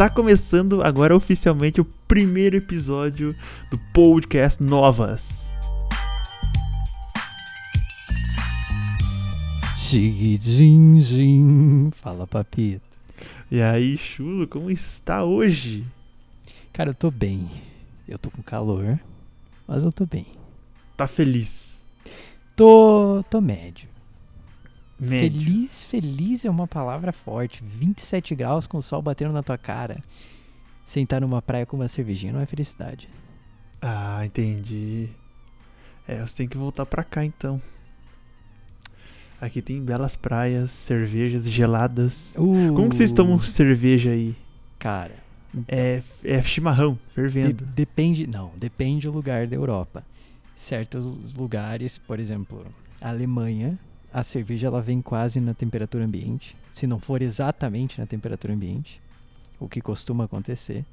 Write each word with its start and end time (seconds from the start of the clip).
Está 0.00 0.08
começando 0.08 0.80
agora 0.82 1.14
oficialmente 1.14 1.78
o 1.78 1.84
primeiro 1.84 2.56
episódio 2.56 3.36
do 3.70 3.76
podcast 3.92 4.62
Novas. 4.62 5.46
Xiguidindim. 9.76 10.80
Fala, 11.92 12.26
papito. 12.26 12.80
E 13.50 13.60
aí, 13.60 13.98
chulo, 13.98 14.48
como 14.48 14.70
está 14.70 15.22
hoje? 15.22 15.82
Cara, 16.72 16.88
eu 16.88 16.94
tô 16.94 17.10
bem. 17.10 17.50
Eu 18.08 18.18
tô 18.18 18.30
com 18.30 18.42
calor, 18.42 18.98
mas 19.68 19.84
eu 19.84 19.92
tô 19.92 20.06
bem. 20.06 20.28
Tá 20.96 21.06
feliz? 21.06 21.84
Tô, 22.56 23.22
tô 23.28 23.38
médio. 23.42 23.86
Médio. 25.00 25.40
Feliz, 25.42 25.84
feliz 25.84 26.44
é 26.44 26.50
uma 26.50 26.66
palavra 26.66 27.12
forte. 27.12 27.62
27 27.64 28.34
graus 28.34 28.66
com 28.66 28.78
o 28.78 28.82
sol 28.82 29.00
batendo 29.00 29.32
na 29.32 29.42
tua 29.42 29.56
cara. 29.58 29.98
Sentar 30.84 31.20
numa 31.20 31.40
praia 31.40 31.64
com 31.64 31.76
uma 31.76 31.88
cervejinha 31.88 32.32
não 32.32 32.40
é 32.40 32.46
felicidade. 32.46 33.08
Ah, 33.80 34.24
entendi. 34.26 35.08
É, 36.06 36.20
você 36.20 36.38
tem 36.38 36.48
que 36.48 36.56
voltar 36.58 36.84
pra 36.86 37.02
cá 37.04 37.24
então. 37.24 37.60
Aqui 39.40 39.62
tem 39.62 39.82
belas 39.82 40.16
praias, 40.16 40.70
cervejas 40.70 41.48
geladas. 41.50 42.34
Uh, 42.36 42.74
Como 42.74 42.90
que 42.90 42.96
vocês 42.96 43.10
tomam 43.10 43.40
cerveja 43.40 44.10
aí? 44.10 44.36
Cara, 44.78 45.14
É, 45.66 46.02
é 46.22 46.42
chimarrão, 46.42 46.92
de- 46.94 47.14
fervendo. 47.14 47.64
depende. 47.64 48.26
Não, 48.26 48.52
depende 48.56 49.06
do 49.06 49.12
lugar 49.14 49.46
da 49.46 49.56
Europa. 49.56 50.04
Certos 50.54 51.32
lugares, 51.34 51.96
por 51.96 52.20
exemplo, 52.20 52.66
a 53.00 53.08
Alemanha, 53.08 53.78
a 54.12 54.22
cerveja 54.22 54.66
ela 54.66 54.82
vem 54.82 55.00
quase 55.00 55.40
na 55.40 55.54
temperatura 55.54 56.04
ambiente. 56.04 56.56
Se 56.70 56.86
não 56.86 56.98
for 56.98 57.22
exatamente 57.22 58.00
na 58.00 58.06
temperatura 58.06 58.52
ambiente, 58.52 59.00
o 59.58 59.68
que 59.68 59.80
costuma 59.80 60.24
acontecer. 60.24 60.84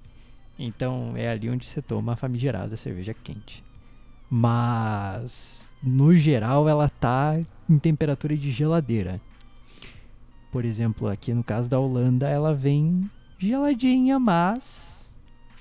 Então 0.57 1.13
é 1.15 1.29
ali 1.29 1.49
onde 1.49 1.65
você 1.65 1.81
toma 1.81 2.13
a 2.13 2.15
famigerada 2.15 2.75
cerveja 2.75 3.13
quente. 3.13 3.63
Mas 4.29 5.71
no 5.81 6.13
geral 6.13 6.67
ela 6.67 6.89
tá 6.89 7.33
em 7.69 7.77
temperatura 7.79 8.35
de 8.35 8.51
geladeira. 8.51 9.21
Por 10.51 10.65
exemplo, 10.65 11.07
aqui 11.07 11.33
no 11.33 11.43
caso 11.43 11.69
da 11.69 11.79
Holanda, 11.79 12.27
ela 12.27 12.53
vem 12.53 13.09
geladinha, 13.37 14.19
mas 14.19 15.15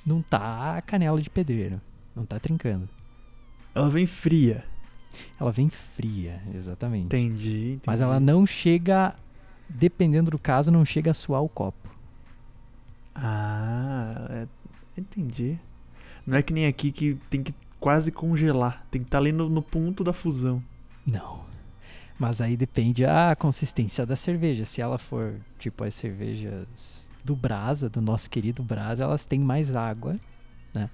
não 0.05 0.23
tá 0.23 0.81
canela 0.83 1.21
de 1.21 1.29
pedreiro. 1.29 1.81
Não 2.15 2.25
tá 2.25 2.39
trincando. 2.39 2.89
Ela 3.75 3.91
vem 3.91 4.07
fria. 4.07 4.65
Ela 5.39 5.53
vem 5.53 5.69
fria, 5.71 6.43
exatamente. 6.55 7.07
Entendi, 7.07 7.73
entendi. 7.73 7.81
Mas 7.87 8.01
ela 8.01 8.19
não 8.19 8.47
chega, 8.47 9.15
dependendo 9.69 10.31
do 10.31 10.39
caso, 10.39 10.71
não 10.71 10.85
chega 10.85 11.11
a 11.11 11.15
suar 11.15 11.43
o 11.43 11.49
copo. 11.49 11.89
Ah, 13.15 14.27
é, 14.31 14.47
entendi. 14.97 15.59
Não 16.27 16.37
é 16.37 16.43
que 16.43 16.53
nem 16.53 16.67
aqui 16.67 16.91
que 16.91 17.19
tem 17.31 17.43
que 17.43 17.55
quase 17.79 18.11
congelar. 18.11 18.85
Tem 18.91 19.01
que 19.01 19.07
estar 19.07 19.19
ali 19.19 19.33
no, 19.33 19.49
no 19.49 19.63
ponto 19.63 20.03
da 20.03 20.13
fusão. 20.13 20.63
Não. 21.07 21.45
Mas 22.19 22.41
aí 22.41 22.57
depende 22.57 23.05
a 23.05 23.37
consistência 23.37 24.07
da 24.07 24.17
cerveja. 24.17 24.65
Se 24.65 24.81
ela 24.81 24.99
for 24.99 25.35
tipo 25.59 25.85
as 25.85 25.95
cervejas 25.95 27.13
do 27.25 27.37
Brasa, 27.37 27.89
do 27.89 28.01
nosso 28.01 28.31
querido 28.31 28.63
Brasa, 28.63 29.05
elas 29.05 29.27
têm 29.27 29.39
mais 29.39 29.75
água, 29.75 30.19
né? 30.73 30.89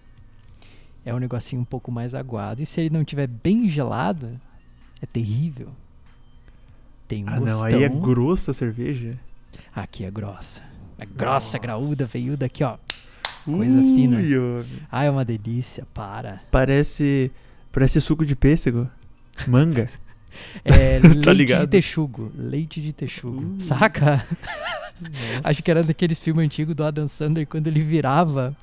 É 1.05 1.13
um 1.15 1.19
negocinho 1.19 1.61
um 1.63 1.65
pouco 1.65 1.91
mais 1.91 2.15
aguado. 2.15 2.63
E 2.63 2.67
se 2.67 2.81
ele 2.81 2.91
não 2.91 3.05
tiver 3.05 3.27
bem 3.27 3.69
gelado, 3.69 4.39
é 5.01 5.07
terrível. 5.07 5.69
Tem 7.09 7.25
um 7.25 7.29
Ah, 7.29 7.41
não. 7.41 7.63
Aí 7.65 7.83
é 7.83 7.89
gostão. 7.89 8.03
grossa 8.09 8.51
a 8.53 8.55
cerveja. 8.55 9.19
Aqui 9.75 10.05
é 10.05 10.11
grossa. 10.11 10.63
É 10.99 11.05
grossa, 11.05 11.47
Nossa. 11.47 11.59
graúda, 11.59 12.07
veiuda 12.07 12.47
aqui, 12.47 12.63
ó. 12.63 12.77
Coisa 13.45 13.81
fina. 13.83 14.19
Ui, 14.19 14.39
homem. 14.39 14.67
Ah, 14.91 15.03
é 15.05 15.11
uma 15.11 15.25
delícia, 15.25 15.85
para. 15.93 16.41
Parece. 16.51 17.31
Parece 17.73 18.01
suco 18.01 18.25
de 18.25 18.37
pêssego. 18.37 18.89
Manga. 19.47 19.89
É 20.65 20.97
leite 21.05 21.21
de 21.21 21.35
ligado? 21.35 21.69
texugo. 21.69 22.33
Leite 22.35 22.81
de 22.81 22.91
texugo. 22.95 23.43
Uh. 23.43 23.61
Saca? 23.61 24.27
Nossa. 24.99 25.41
Acho 25.45 25.63
que 25.63 25.71
era 25.71 25.83
daqueles 25.83 26.19
filmes 26.19 26.43
antigos 26.47 26.75
do 26.75 26.83
Adam 26.83 27.07
Sandler 27.07 27.47
quando 27.47 27.67
ele 27.67 27.81
virava 27.83 28.57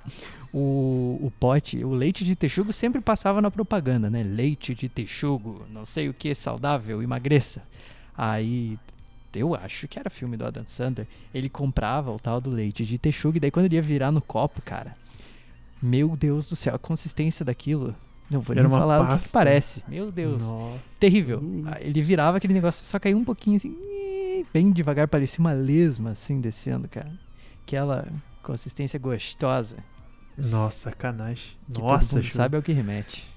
o, 0.54 1.20
o 1.22 1.32
pote. 1.40 1.84
O 1.84 1.92
leite 1.94 2.24
de 2.24 2.36
texugo 2.36 2.74
sempre 2.74 3.02
passava 3.02 3.42
na 3.42 3.52
propaganda, 3.52 4.10
né? 4.10 4.24
Leite 4.24 4.74
de 4.74 4.90
texugo, 4.90 5.66
não 5.72 5.86
sei 5.86 6.10
o 6.10 6.14
que, 6.14 6.34
saudável, 6.34 7.02
emagreça. 7.02 7.64
Aí. 8.18 8.78
Eu 9.36 9.54
acho 9.54 9.88
que 9.88 10.00
era 10.00 10.10
filme 10.10 10.36
do 10.36 10.44
Adam 10.44 10.64
Sandler. 10.66 11.08
Ele 11.32 11.50
comprava 11.50 12.12
o 12.12 12.18
tal 12.18 12.42
do 12.42 12.50
leite 12.50 12.84
de 12.84 12.98
texugo 12.98 13.38
e 13.38 13.40
daí 13.40 13.52
quando 13.52 13.68
ele 13.68 13.76
ia 13.76 13.82
virar 13.82 14.12
no 14.12 14.22
copo, 14.22 14.60
cara. 14.60 14.96
Meu 15.82 16.18
Deus 16.18 16.50
do 16.50 16.56
céu, 16.56 16.74
a 16.74 16.80
consistência 16.80 17.46
daquilo. 17.46 17.96
Não 18.30 18.42
vou 18.42 18.56
nem 18.56 18.68
falar 18.68 19.02
o 19.02 19.02
que 19.02 19.08
que, 19.08 19.14
pasta. 19.14 19.32
parece. 19.32 19.84
Meu 19.88 20.12
Deus. 20.12 20.52
Nossa. 20.52 20.80
Terrível. 21.00 21.40
Uh. 21.40 21.64
Ah, 21.68 21.78
Ele 21.80 22.02
virava 22.02 22.38
aquele 22.38 22.54
negócio, 22.54 22.86
só 22.86 23.00
caiu 23.00 23.18
um 23.18 23.24
pouquinho 23.24 23.56
assim, 23.56 23.76
bem 24.54 24.72
devagar, 24.72 25.08
parecia 25.08 25.40
uma 25.40 25.52
lesma 25.52 26.12
assim 26.12 26.42
descendo, 26.42 26.88
cara. 26.88 27.12
Aquela 27.64 28.08
consistência 28.42 29.00
gostosa. 29.00 29.78
Nossa, 30.46 30.90
sacanagem. 30.90 31.52
Que 31.72 31.80
Nossa, 31.80 32.10
todo 32.16 32.24
mundo 32.24 32.32
sabe 32.32 32.56
ao 32.58 32.64
que 32.64 32.72
remete. 32.72 33.28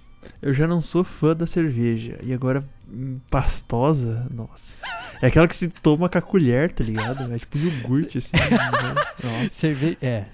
Eu 0.41 0.55
já 0.55 0.67
não 0.69 0.81
sou 0.81 1.03
fã 1.03 1.35
da 1.35 1.47
cerveja. 1.47 2.19
E 2.23 2.33
agora, 2.33 2.65
hum, 2.89 3.19
pastosa, 3.29 4.27
nossa. 4.31 4.83
É 5.21 5.27
aquela 5.27 5.49
que 5.49 5.57
se 5.57 5.69
toma 5.69 6.09
com 6.09 6.19
a 6.19 6.23
colher, 6.23 6.71
tá 6.71 6.85
ligado? 6.85 7.33
É 7.33 7.39
tipo 7.39 7.59
iogurte, 7.59 8.19
assim. 8.19 8.37
né? 8.37 9.49
Cerveja. 9.51 9.97
É. 10.01 10.27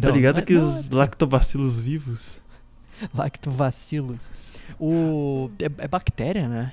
Tá 0.00 0.08
Não, 0.08 0.10
ligado 0.10 0.36
não 0.36 0.42
é- 0.42 0.60
não 0.60 0.78
é- 0.78 0.94
lactobacilos 0.94 1.76
vivos? 1.78 2.40
Lactobacilos. 3.14 4.30
O. 4.78 5.50
É, 5.58 5.64
é 5.84 5.88
bactéria, 5.88 6.48
né? 6.48 6.72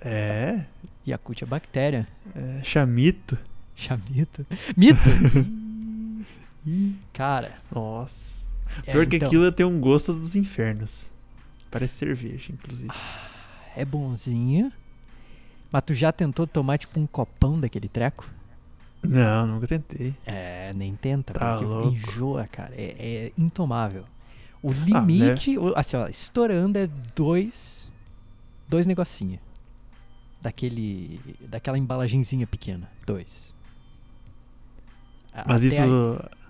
É, 0.00 0.60
Yakult 1.06 1.42
é 1.42 1.46
bactéria. 1.46 2.06
é 2.34 2.62
chamito. 2.62 3.36
Chamito. 3.74 4.46
Mito! 4.76 4.98
Cara. 7.12 7.54
Nossa. 7.72 8.46
é, 8.86 8.92
Pior 8.92 9.06
que 9.06 9.16
então, 9.16 9.28
aquilo 9.28 9.52
tem 9.52 9.66
um 9.66 9.80
gosto 9.80 10.12
dos 10.14 10.34
infernos. 10.36 11.10
Parece 11.70 11.94
cerveja, 11.98 12.52
inclusive. 12.52 12.90
É 13.76 13.84
bonzinha. 13.84 14.72
Mas 15.70 15.82
tu 15.82 15.92
já 15.94 16.12
tentou 16.12 16.46
tomar 16.46 16.78
tipo 16.78 16.98
um 17.00 17.06
copão 17.06 17.58
daquele 17.60 17.88
treco? 17.88 18.30
Não, 19.02 19.46
nunca 19.46 19.66
tentei. 19.66 20.14
É, 20.24 20.72
nem 20.74 20.94
tenta, 20.94 21.34
Tá 21.34 21.52
porque 21.52 21.64
louco. 21.66 21.88
enjoa, 21.88 22.46
cara. 22.46 22.72
É, 22.76 22.94
é 23.26 23.32
intomável. 23.36 24.04
O 24.62 24.72
né? 24.72 24.78
limite, 24.86 25.58
o- 25.58 25.76
assim, 25.76 25.96
ó, 25.96 26.06
estourando 26.06 26.78
é 26.78 26.88
dois. 27.14 27.92
Dois 28.68 28.86
negocinhos. 28.86 29.40
Daquele. 30.40 31.20
Daquela 31.48 31.76
embalagenzinha 31.76 32.46
pequena. 32.46 32.88
Dois. 33.06 33.54
Mas 35.46 35.62
até 35.62 35.66
isso. 35.66 35.82
aí- 35.82 36.43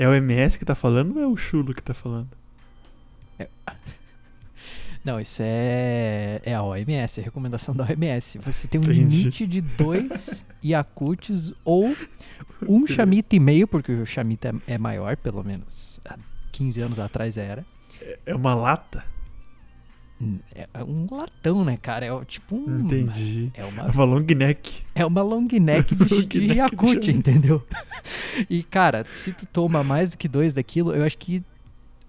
É 0.00 0.08
o 0.08 0.14
MS 0.14 0.58
que 0.58 0.64
tá 0.64 0.74
falando 0.74 1.16
ou 1.16 1.22
é 1.22 1.26
o 1.26 1.36
Chulo 1.36 1.74
que 1.74 1.82
tá 1.82 1.92
falando? 1.92 2.30
Não, 5.04 5.20
isso 5.20 5.42
é. 5.42 6.40
É 6.42 6.54
a 6.54 6.62
OMS, 6.62 7.20
é 7.20 7.22
a 7.22 7.24
recomendação 7.26 7.74
da 7.74 7.84
OMS. 7.84 8.38
Você 8.38 8.66
tem 8.66 8.80
um 8.80 8.84
Entendi. 8.84 9.18
limite 9.18 9.46
de 9.46 9.60
dois 9.60 10.46
Yakults 10.64 11.52
ou 11.62 11.94
um 12.66 12.86
chamito 12.86 13.36
e 13.36 13.38
meio, 13.38 13.68
porque 13.68 13.92
o 13.92 14.06
chamito 14.06 14.46
é, 14.46 14.54
é 14.68 14.78
maior, 14.78 15.18
pelo 15.18 15.44
menos. 15.44 16.00
Há 16.06 16.16
15 16.50 16.80
anos 16.80 16.98
atrás 16.98 17.36
era. 17.36 17.62
É 18.24 18.34
uma 18.34 18.54
lata? 18.54 19.04
É 20.54 20.84
um 20.84 21.06
latão, 21.10 21.64
né, 21.64 21.78
cara? 21.80 22.04
É 22.06 22.24
tipo 22.26 22.54
um. 22.56 22.80
Entendi. 22.80 23.50
É 23.54 23.62
É 23.62 23.64
uma, 23.64 23.84
uma 23.90 24.04
long 24.04 24.20
neck. 24.20 24.82
é 24.94 25.06
uma 25.06 25.22
long 25.22 25.48
neck 25.50 25.94
de, 25.94 26.04
Long 26.14 26.22
de 26.22 26.40
neck 26.46 26.98
de 27.00 27.10
entendeu? 27.10 27.66
E, 28.48 28.62
cara, 28.62 29.04
se 29.10 29.32
tu 29.32 29.46
toma 29.46 29.82
mais 29.82 30.10
do 30.10 30.18
que 30.18 30.28
dois 30.28 30.52
daquilo, 30.52 30.92
eu 30.94 31.04
acho 31.04 31.16
que 31.16 31.42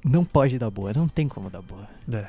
não 0.04 0.26
pode 0.26 0.60
dar 0.60 0.70
boa. 0.70 0.92
Não 0.94 1.08
tem 1.08 1.28
como 1.28 1.50
dar 1.50 1.62
boa. 1.62 1.88
É. 2.12 2.28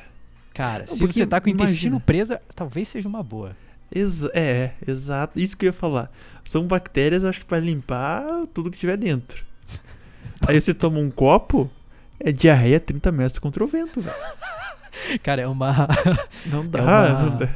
Cara, 0.54 0.84
Não, 0.88 0.94
se 0.94 1.04
você 1.06 1.26
tá 1.26 1.40
com 1.40 1.48
o 1.48 1.50
intestino 1.50 1.96
imagina. 1.96 2.00
preso, 2.04 2.36
talvez 2.54 2.86
seja 2.88 3.08
uma 3.08 3.22
boa. 3.22 3.56
Exa- 3.94 4.30
é, 4.34 4.72
exato. 4.86 5.38
Isso 5.40 5.56
que 5.56 5.64
eu 5.64 5.68
ia 5.70 5.72
falar. 5.72 6.12
São 6.44 6.66
bactérias, 6.66 7.22
eu 7.24 7.28
acho 7.30 7.40
que 7.40 7.46
pra 7.46 7.58
limpar 7.58 8.22
tudo 8.54 8.70
que 8.70 8.78
tiver 8.78 8.96
dentro. 8.98 9.42
Aí 10.46 10.60
você 10.60 10.72
toma 10.74 10.98
um 10.98 11.10
copo, 11.10 11.70
é 12.24 12.32
diarreia 12.32 12.78
30 12.80 13.10
metros 13.12 13.38
contra 13.38 13.62
o 13.62 13.66
vento, 13.66 14.00
velho. 14.00 14.16
Cara, 15.22 15.42
é 15.42 15.46
uma 15.46 15.88
Não 16.46 16.66
dá, 16.66 16.82
uma- 16.82 17.22
não 17.30 17.38
dá. 17.38 17.48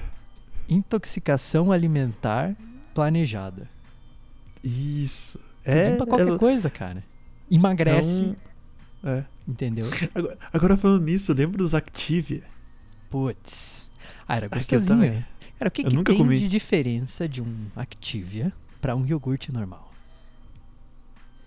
intoxicação 0.68 1.70
alimentar 1.70 2.54
planejada. 2.94 3.68
Isso. 4.64 5.38
Tudo 5.64 5.76
É, 5.76 5.96
pra 5.96 6.06
qualquer 6.06 6.36
coisa, 6.38 6.70
cara. 6.70 7.02
Emagrece, 7.50 8.34
é 9.04 9.18
É. 9.18 9.24
entendeu? 9.46 9.86
Agora, 10.14 10.38
agora 10.52 10.76
falando 10.76 11.04
nisso, 11.04 11.32
lembra 11.32 11.58
dos 11.58 11.74
Activia? 11.74 12.42
Putz. 13.10 13.88
Ah, 14.26 14.36
era 14.36 14.48
gostosinho. 14.48 15.24
Cara, 15.58 15.68
o 15.68 15.70
que, 15.70 15.82
Eu 15.82 15.88
que 15.90 15.94
nunca 15.94 16.12
tem 16.12 16.18
comi. 16.18 16.38
de 16.38 16.48
diferença 16.48 17.28
de 17.28 17.40
um 17.42 17.66
Activia 17.76 18.52
pra 18.80 18.96
um 18.96 19.06
iogurte 19.06 19.52
normal? 19.52 19.92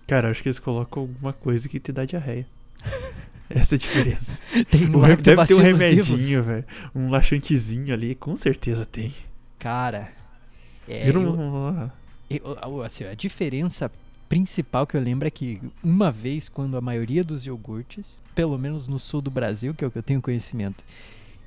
Cara, 0.06 0.30
acho 0.30 0.42
que 0.42 0.48
eles 0.48 0.58
colocam 0.58 1.02
alguma 1.02 1.32
coisa 1.32 1.68
que 1.68 1.78
te 1.78 1.92
dá 1.92 2.04
diarreia. 2.04 2.46
Essa 3.50 3.74
é 3.74 3.76
a 3.76 3.78
diferença. 3.78 4.40
Tem 4.70 4.88
O 4.94 5.00
re- 5.00 5.16
Deve 5.16 5.44
ter 5.46 5.54
um 5.54 5.60
remedinho, 5.60 6.42
velho. 6.44 6.64
Um 6.94 7.10
laxantezinho 7.10 7.92
ali, 7.92 8.14
com 8.14 8.36
certeza 8.36 8.84
tem. 8.86 9.12
Cara, 9.58 10.08
é, 10.88 11.08
eu- 11.10 11.14
não. 11.14 11.90
eu- 12.30 12.56
eu- 12.62 12.82
assim, 12.82 13.04
a 13.04 13.14
diferença 13.14 13.90
principal 14.28 14.86
que 14.86 14.96
eu 14.96 15.00
lembro 15.00 15.26
é 15.26 15.30
que 15.32 15.60
uma 15.82 16.10
vez, 16.12 16.48
quando 16.48 16.76
a 16.76 16.80
maioria 16.80 17.24
dos 17.24 17.44
iogurtes, 17.44 18.20
pelo 18.36 18.56
menos 18.56 18.86
no 18.86 19.00
sul 19.00 19.20
do 19.20 19.30
Brasil, 19.32 19.74
que 19.74 19.84
é 19.84 19.88
o 19.88 19.90
que 19.90 19.98
eu 19.98 20.02
tenho 20.02 20.22
conhecimento, 20.22 20.84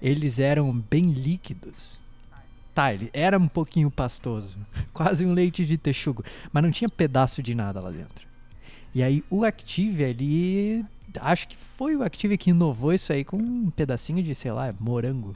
eles 0.01 0.39
eram 0.41 0.77
bem 0.89 1.13
líquidos. 1.13 1.97
Tá, 2.75 2.93
ele 2.93 3.09
era 3.13 3.37
um 3.37 3.47
pouquinho 3.47 3.89
pastoso, 3.89 4.57
quase 4.91 5.25
um 5.25 5.31
leite 5.33 5.65
de 5.65 5.77
texugo, 5.77 6.21
mas 6.51 6.61
não 6.63 6.71
tinha 6.71 6.89
pedaço 6.89 7.41
de 7.41 7.55
nada 7.55 7.79
lá 7.79 7.91
dentro. 7.91 8.27
E 8.93 9.01
aí 9.01 9.23
o 9.29 9.45
Active 9.45 10.03
ali, 10.03 10.83
acho 11.21 11.47
que 11.47 11.55
foi 11.77 11.95
o 11.95 12.03
Active 12.03 12.37
que 12.37 12.49
inovou 12.51 12.93
isso 12.93 13.11
aí 13.13 13.23
com 13.23 13.37
um 13.37 13.69
pedacinho 13.71 14.21
de, 14.23 14.33
sei 14.35 14.51
lá, 14.51 14.73
morango, 14.79 15.35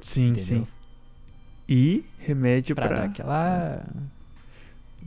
Sim, 0.00 0.28
entendeu? 0.28 0.42
sim. 0.62 0.66
E 1.68 2.04
remédio 2.18 2.74
Pra 2.74 2.88
pra. 2.88 3.04
aquela 3.04 3.84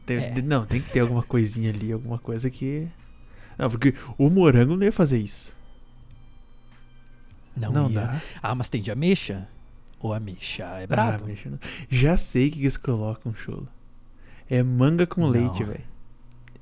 Tem- 0.06 0.18
É. 0.18 0.42
Não, 0.42 0.65
tem 0.65 0.81
que 0.81 0.89
ter 0.92 1.00
alguma 1.01 1.24
coisinha 1.24 1.69
ali, 1.71 1.92
alguma 1.92 2.18
coisa 2.19 2.50
que. 2.50 2.88
Não, 3.57 3.69
porque 3.69 3.94
o 4.18 4.30
morango 4.30 4.75
não 4.75 4.83
ia 4.83 4.92
fazer 4.92 5.18
isso. 5.19 5.54
Não, 7.56 7.71
Não, 7.71 7.89
ia. 7.89 8.01
dá. 8.01 8.21
Ah, 8.42 8.56
mas 8.56 8.69
tem 8.69 8.81
de 8.81 8.92
ameixa? 8.92 9.48
O 10.01 10.12
ameixa 10.12 10.63
é 10.80 10.83
Ah, 10.83 10.88
brabo. 10.88 11.25
mexa 11.27 11.50
não. 11.50 11.59
Já 11.89 12.18
sei 12.18 12.48
o 12.50 12.51
que 12.51 12.59
eles 12.62 12.75
colocam, 12.77 13.33
cholo. 13.33 13.68
É 14.50 14.62
manga 14.63 15.06
com 15.07 15.21
Não. 15.21 15.30
leite, 15.30 15.63
velho. 15.63 15.83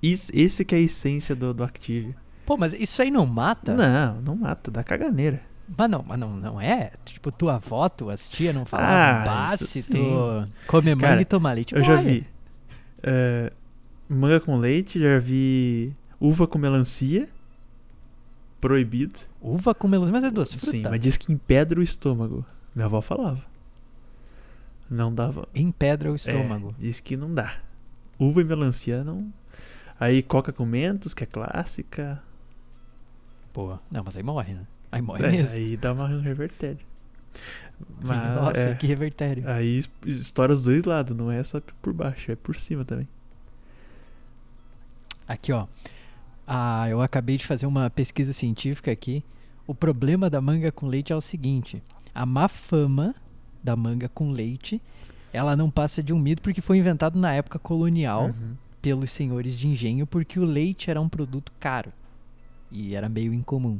Esse 0.03 0.63
que 0.65 0.75
é 0.75 0.77
a 0.77 0.81
essência 0.81 1.35
do, 1.35 1.53
do 1.53 1.63
Active. 1.63 2.13
Pô, 2.45 2.57
mas 2.57 2.73
isso 2.73 3.01
aí 3.01 3.09
não 3.11 3.25
mata? 3.25 3.73
Não, 3.73 4.21
não 4.21 4.35
mata, 4.35 4.69
dá 4.71 4.83
caganeira. 4.83 5.41
Mas 5.77 5.89
não, 5.89 6.03
mas 6.05 6.19
não, 6.19 6.35
não 6.35 6.59
é? 6.61 6.91
Tipo, 7.05 7.31
tua 7.31 7.55
avó, 7.55 7.87
tuas 7.87 8.27
tia 8.27 8.51
não 8.51 8.63
Ah, 8.63 8.65
falavam, 8.65 9.23
bah, 9.25 9.55
isso 9.55 9.65
se 9.67 9.81
sim. 9.83 9.91
tu 9.93 10.49
come 10.67 10.93
manga 10.95 11.07
Cara, 11.07 11.21
e 11.21 11.25
toma 11.25 11.53
leite, 11.53 11.73
Eu 11.75 11.83
já 11.83 11.95
morre." 11.95 12.09
vi 12.21 12.27
é, 13.03 13.53
manga 14.09 14.39
com 14.41 14.57
leite, 14.57 14.99
já 14.99 15.17
vi 15.17 15.93
uva 16.19 16.45
com 16.45 16.59
melancia. 16.59 17.29
Proibido. 18.59 19.19
Uva 19.41 19.73
com 19.73 19.87
melancia, 19.87 20.11
mas 20.13 20.23
é 20.23 20.29
duas 20.29 20.51
frutas. 20.53 20.69
Sim, 20.69 20.83
mas 20.83 20.99
diz 20.99 21.17
que 21.17 21.31
empedra 21.33 21.79
o 21.79 21.83
estômago. 21.83 22.45
Minha 22.75 22.85
avó 22.85 23.01
falava. 23.01 23.41
Não 24.89 25.13
dava. 25.13 25.47
Empedra 25.55 26.09
o 26.11 26.13
É, 26.13 26.15
estômago. 26.15 26.75
diz 26.77 26.99
que 26.99 27.15
não 27.17 27.33
dá. 27.33 27.55
Uva 28.19 28.41
e 28.41 28.43
melancia 28.43 29.03
não. 29.03 29.31
Aí 29.99 30.21
coca 30.21 30.51
com 30.53 30.65
mentos, 30.65 31.13
que 31.13 31.23
é 31.23 31.27
clássica. 31.27 32.21
Pô, 33.53 33.77
não, 33.91 34.03
mas 34.03 34.15
aí 34.17 34.23
morre, 34.23 34.53
né? 34.53 34.65
Aí 34.91 35.01
morre 35.01 35.25
É, 35.25 35.31
mesmo. 35.31 35.55
aí 35.55 35.77
dá 35.77 35.93
uma 35.93 36.05
um 36.05 36.21
revertério. 36.21 36.79
Mas, 38.03 38.35
Nossa, 38.35 38.59
é, 38.59 38.75
que 38.75 38.85
revertério. 38.85 39.47
Aí 39.49 39.77
es- 39.77 39.89
estoura 40.05 40.53
os 40.53 40.61
dois 40.63 40.83
lados, 40.85 41.15
não 41.17 41.31
é 41.31 41.41
só 41.43 41.59
por 41.81 41.93
baixo, 41.93 42.31
é 42.31 42.35
por 42.35 42.59
cima 42.59 42.83
também. 42.85 43.07
Aqui, 45.27 45.51
ó. 45.51 45.65
Ah, 46.45 46.87
eu 46.89 47.01
acabei 47.01 47.37
de 47.37 47.45
fazer 47.45 47.65
uma 47.65 47.89
pesquisa 47.89 48.33
científica 48.33 48.91
aqui. 48.91 49.23
O 49.65 49.73
problema 49.73 50.29
da 50.29 50.41
manga 50.41 50.71
com 50.71 50.87
leite 50.87 51.13
é 51.13 51.15
o 51.15 51.21
seguinte: 51.21 51.81
a 52.13 52.25
má 52.25 52.47
fama 52.47 53.15
da 53.63 53.75
manga 53.75 54.09
com 54.09 54.31
leite, 54.31 54.81
ela 55.31 55.55
não 55.55 55.69
passa 55.69 56.03
de 56.03 56.11
um 56.11 56.19
mito 56.19 56.41
porque 56.41 56.61
foi 56.61 56.77
inventado 56.77 57.17
na 57.19 57.33
época 57.33 57.57
colonial 57.59 58.25
Uhum. 58.27 58.55
pelos 58.81 59.11
senhores 59.11 59.57
de 59.57 59.67
engenho 59.67 60.05
porque 60.05 60.39
o 60.39 60.43
leite 60.45 60.89
era 60.89 60.99
um 60.99 61.07
produto 61.07 61.51
caro 61.59 61.93
e 62.71 62.95
era 62.95 63.09
meio 63.09 63.33
incomum. 63.33 63.79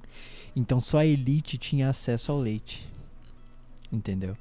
Então 0.55 0.79
só 0.79 0.99
a 0.99 1.05
elite 1.05 1.57
tinha 1.57 1.89
acesso 1.89 2.31
ao 2.31 2.39
leite. 2.39 2.88
Entendeu? 3.91 4.35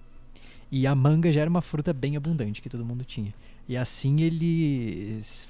E 0.70 0.86
a 0.86 0.94
manga 0.94 1.32
já 1.32 1.40
era 1.40 1.50
uma 1.50 1.62
fruta 1.62 1.92
bem 1.92 2.16
abundante 2.16 2.62
que 2.62 2.68
todo 2.68 2.84
mundo 2.84 3.04
tinha. 3.04 3.34
E 3.68 3.76
assim 3.76 4.20
eles 4.20 5.48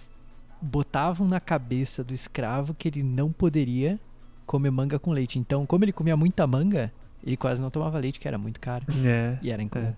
botavam 0.60 1.26
na 1.26 1.40
cabeça 1.40 2.02
do 2.04 2.12
escravo 2.12 2.74
que 2.74 2.88
ele 2.88 3.02
não 3.02 3.30
poderia 3.32 3.98
comer 4.46 4.70
manga 4.70 4.98
com 4.98 5.10
leite. 5.12 5.38
Então, 5.38 5.64
como 5.66 5.84
ele 5.84 5.92
comia 5.92 6.16
muita 6.16 6.46
manga, 6.46 6.92
ele 7.24 7.36
quase 7.36 7.60
não 7.62 7.70
tomava 7.70 7.98
leite, 7.98 8.18
que 8.18 8.26
era 8.28 8.36
muito 8.38 8.60
caro 8.60 8.84
É, 9.04 9.38
e 9.42 9.50
era 9.50 9.62
incomum. 9.62 9.92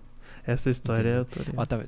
essa 0.45 0.69
história 0.69 1.09
eu 1.09 1.25
tô 1.25 1.39
Ó, 1.57 1.65
tá, 1.65 1.83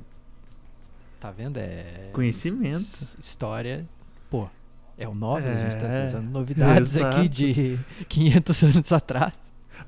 tá 1.20 1.30
vendo? 1.30 1.58
É. 1.58 2.10
Conhecimento. 2.12 2.76
his- 2.78 3.16
História. 3.20 3.86
Pô, 4.30 4.48
é 4.98 5.06
o 5.08 5.14
9, 5.14 5.48
a 5.48 5.56
gente 5.56 5.78
tá 5.78 5.86
É, 5.86 6.06
usando 6.06 6.30
novidades 6.30 6.96
aqui 6.96 7.20
exato. 7.20 7.28
de 7.28 7.78
500 8.08 8.62
anos 8.64 8.92
atrás. 8.92 9.34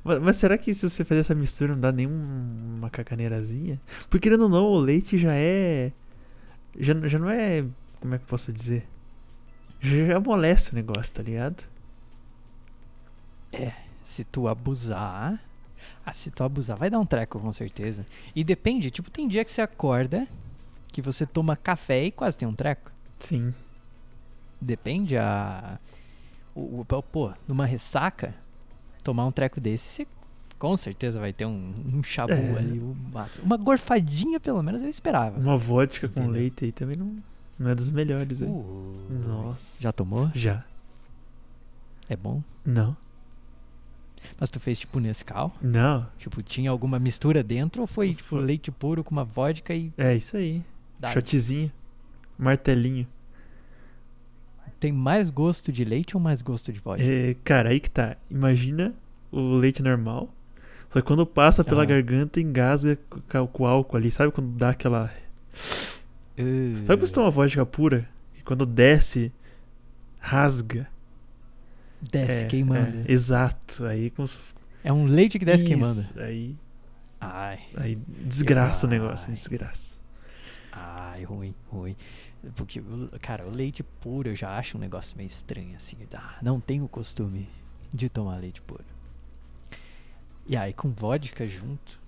Mas, 0.05 0.21
mas 0.21 0.37
será 0.37 0.57
que 0.59 0.73
se 0.75 0.89
você 0.89 1.05
fazer 1.05 1.21
essa 1.21 1.35
mistura 1.35 1.73
não 1.73 1.81
dá 1.81 1.91
nenhuma 1.93 2.89
caganeirazinha? 2.91 3.81
Porque 4.09 4.29
querendo 4.29 4.43
ou 4.45 4.49
não, 4.49 4.65
o 4.67 4.79
leite 4.79 5.17
já 5.19 5.33
é. 5.35 5.93
Já, 6.79 6.95
já 7.09 7.19
não 7.19 7.29
é. 7.31 7.65
Como 8.01 8.15
é 8.15 8.19
que 8.19 8.25
eu 8.25 8.29
posso 8.29 8.53
dizer? 8.53 8.87
Já 9.81 10.17
amolece 10.17 10.73
o 10.73 10.75
negócio, 10.75 11.15
tá 11.15 11.23
ligado? 11.23 11.65
Se 14.03 14.25
tu 14.25 14.49
abusar. 14.49 15.41
Ah, 16.05 16.13
se 16.13 16.31
tu 16.31 16.43
abusar, 16.45 16.77
vai 16.77 16.91
dar 16.91 16.99
um 16.99 17.07
treco 17.07 17.39
com 17.39 17.53
certeza. 17.53 18.05
E 18.35 18.43
depende, 18.43 18.91
tipo, 18.91 19.11
tem 19.11 19.29
dia 19.29 19.45
que 19.45 19.51
você 19.51 19.61
acorda, 19.61 20.27
que 20.89 21.01
você 21.03 21.27
toma 21.27 21.57
café 21.57 22.05
e 22.05 22.11
quase 22.11 22.37
tem 22.39 22.49
um 22.49 22.55
treco. 22.55 22.91
Sim. 23.19 23.55
Depende 24.61 25.17
a. 25.17 25.79
O, 26.55 26.81
o- 26.81 27.03
pô, 27.03 27.33
numa 27.47 27.65
ressaca, 27.67 28.35
tomar 29.05 29.25
um 29.27 29.31
treco 29.33 29.61
desse, 29.61 29.85
você 29.85 30.07
com 30.59 30.77
certeza 30.77 31.21
vai 31.21 31.33
ter 31.33 31.47
um, 31.47 31.73
um 31.95 32.03
chabu 32.03 32.33
É. 32.33 32.59
ali. 32.59 32.81
Uma, 32.81 33.27
uma 33.45 33.57
gorfadinha, 33.57 34.41
pelo 34.41 34.61
menos, 34.63 34.83
eu 34.83 34.89
esperava. 34.89 35.39
Uma 35.39 35.57
vodka 35.57 36.09
com 36.09 36.21
Entendeu? 36.21 36.33
leite 36.41 36.65
aí 36.65 36.73
também 36.73 36.97
não, 36.97 37.17
não 37.59 37.71
é 37.71 37.75
das 37.77 37.89
melhores. 37.91 38.41
Uh, 38.41 38.97
Nossa. 39.27 39.81
Já 39.81 39.93
tomou? 39.93 40.31
Já. 40.35 40.65
É 42.09 42.17
bom? 42.17 42.43
Não. 42.65 42.97
Mas 44.41 44.51
tu 44.51 44.59
fez 44.59 44.81
tipo 44.81 44.99
Nescau? 44.99 45.55
Não. 45.63 46.05
Tipo, 46.19 46.43
tinha 46.43 46.71
alguma 46.73 46.99
mistura 46.99 47.41
dentro 47.43 47.83
ou 47.83 47.87
foi 47.87 48.15
tipo 48.15 48.35
leite 48.37 48.71
puro 48.73 49.05
com 49.05 49.13
uma 49.13 49.25
vodka 49.25 49.73
e 49.73 49.93
É 49.97 50.17
isso 50.17 50.37
aí. 50.37 50.63
Shotzinho. 51.13 51.71
Martelinho. 52.37 53.07
Tem 54.81 54.93
mais 54.93 55.29
gosto 55.31 55.73
de 55.73 55.85
leite 55.85 56.17
ou 56.17 56.23
mais 56.23 56.41
gosto 56.43 56.73
de 56.73 56.79
vodka? 56.79 57.05
É, 57.05 57.35
cara, 57.43 57.71
aí 57.71 57.81
que 57.81 57.91
tá. 57.91 58.17
Imagina 58.31 58.95
o 59.33 59.57
leite 59.57 59.83
normal. 59.83 60.33
Só 60.91 61.01
que 61.01 61.07
quando 61.07 61.27
passa 61.27 61.63
pela 61.65 61.83
Aham. 61.83 61.89
garganta, 61.89 62.41
engasga 62.41 62.99
com 63.53 63.63
o 63.63 63.67
álcool 63.67 63.97
ali. 63.97 64.11
Sabe 64.11 64.33
quando 64.33 64.57
dá 64.57 64.71
aquela. 64.71 65.13
Uh, 66.39 66.87
Sabe 66.87 67.01
quando 67.03 67.07
você 67.07 67.15
toma 67.15 67.31
vodka 67.31 67.67
pura? 67.67 68.09
E 68.39 68.43
quando 68.43 68.65
desce, 68.65 69.33
rasga. 70.21 70.89
Desce 72.01 72.45
É, 72.45 72.47
queimando. 72.47 72.99
É, 73.09 73.13
exato. 73.13 73.85
Aí 73.85 74.11
como 74.11 74.27
se... 74.29 74.39
É 74.85 74.93
um 74.93 75.05
leite 75.07 75.39
que 75.39 75.45
desce 75.45 75.65
Isso, 75.65 75.67
queimando. 75.75 76.01
Aí, 76.25 76.55
Ai, 77.21 77.59
aí 77.77 77.99
desgraça 78.25 78.87
o 78.87 78.89
Ai. 78.89 78.97
negócio, 78.99 79.33
desgraça. 79.33 79.99
ai, 80.71 81.25
ruim, 81.25 81.53
ruim. 81.69 81.97
Porque, 82.55 82.83
cara, 83.21 83.47
o 83.47 83.51
leite 83.51 83.83
puro 83.83 84.29
eu 84.29 84.37
já 84.37 84.57
acho 84.57 84.77
um 84.77 84.81
negócio 84.81 85.17
meio 85.17 85.27
estranho, 85.27 85.75
assim. 85.77 85.97
Ah, 86.15 86.37
não 86.43 86.61
tenho 86.61 86.85
o 86.85 86.89
costume 86.89 87.49
de 87.93 88.09
tomar 88.09 88.37
leite 88.37 88.61
puro. 88.63 88.85
E 90.47 90.57
aí, 90.57 90.73
com 90.73 90.91
vodka 90.91 91.47
junto. 91.47 92.01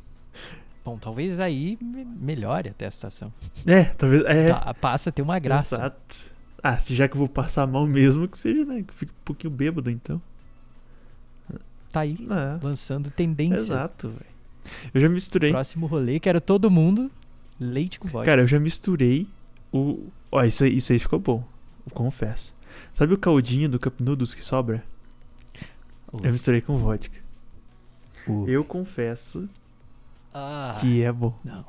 Bom, 0.85 0.97
talvez 0.99 1.39
aí 1.41 1.77
me- 1.83 2.05
melhore 2.05 2.71
até 2.71 2.87
a 2.87 2.91
situação. 2.91 3.33
É, 3.67 3.85
talvez. 3.85 4.23
É, 4.25 4.49
Tá, 4.49 4.73
passa 4.75 5.11
a 5.11 5.13
ter 5.13 5.21
uma 5.23 5.39
graça. 5.39 5.75
Exato. 5.77 6.31
Ah, 6.63 6.79
se 6.79 6.95
já 6.95 7.07
que 7.09 7.15
eu 7.15 7.19
vou 7.19 7.29
passar 7.29 7.67
mal 7.67 7.87
mesmo, 7.87 8.27
que 8.29 8.39
seja, 8.39 8.65
né? 8.65 8.83
Que 8.83 8.91
eu 8.91 8.95
fique 8.95 9.13
um 9.13 9.25
pouquinho 9.25 9.51
bêbado, 9.53 9.91
então. 9.91 10.21
Tá 11.93 12.01
aí, 12.01 12.17
É, 12.31 12.65
lançando 12.65 13.11
tendências. 13.11 13.63
exato, 13.69 14.09
velho. 14.09 14.31
Eu 14.95 15.01
já 15.01 15.09
misturei. 15.09 15.51
Próximo 15.51 15.87
rolê, 15.87 16.21
quero 16.21 16.41
todo 16.41 16.71
mundo 16.71 17.11
leite 17.59 17.99
com 17.99 18.07
vodka. 18.09 18.27
Cara, 18.31 18.43
eu 18.43 18.47
já 18.47 18.61
misturei 18.61 19.27
o. 19.73 20.09
Ó, 20.33 20.43
isso 20.45 20.65
aí, 20.65 20.77
isso 20.77 20.93
aí 20.93 20.99
ficou 20.99 21.19
bom. 21.19 21.45
Eu 21.87 21.93
confesso. 21.95 22.55
Sabe 22.93 23.15
o 23.15 23.19
caldinho 23.19 23.69
do 23.69 23.79
Cup 23.79 24.01
Noodles 24.01 24.35
que 24.35 24.45
sobra? 24.45 24.83
O- 26.13 26.25
Eu 26.25 26.33
misturei 26.33 26.61
com 26.61 26.77
vodka. 26.77 27.19
o- 28.27 28.47
Eu 28.49 28.65
confesso 28.65 29.49
Ah, 30.33 30.77
que 30.81 31.03
é 31.03 31.11
bom. 31.13 31.35
não. 31.45 31.65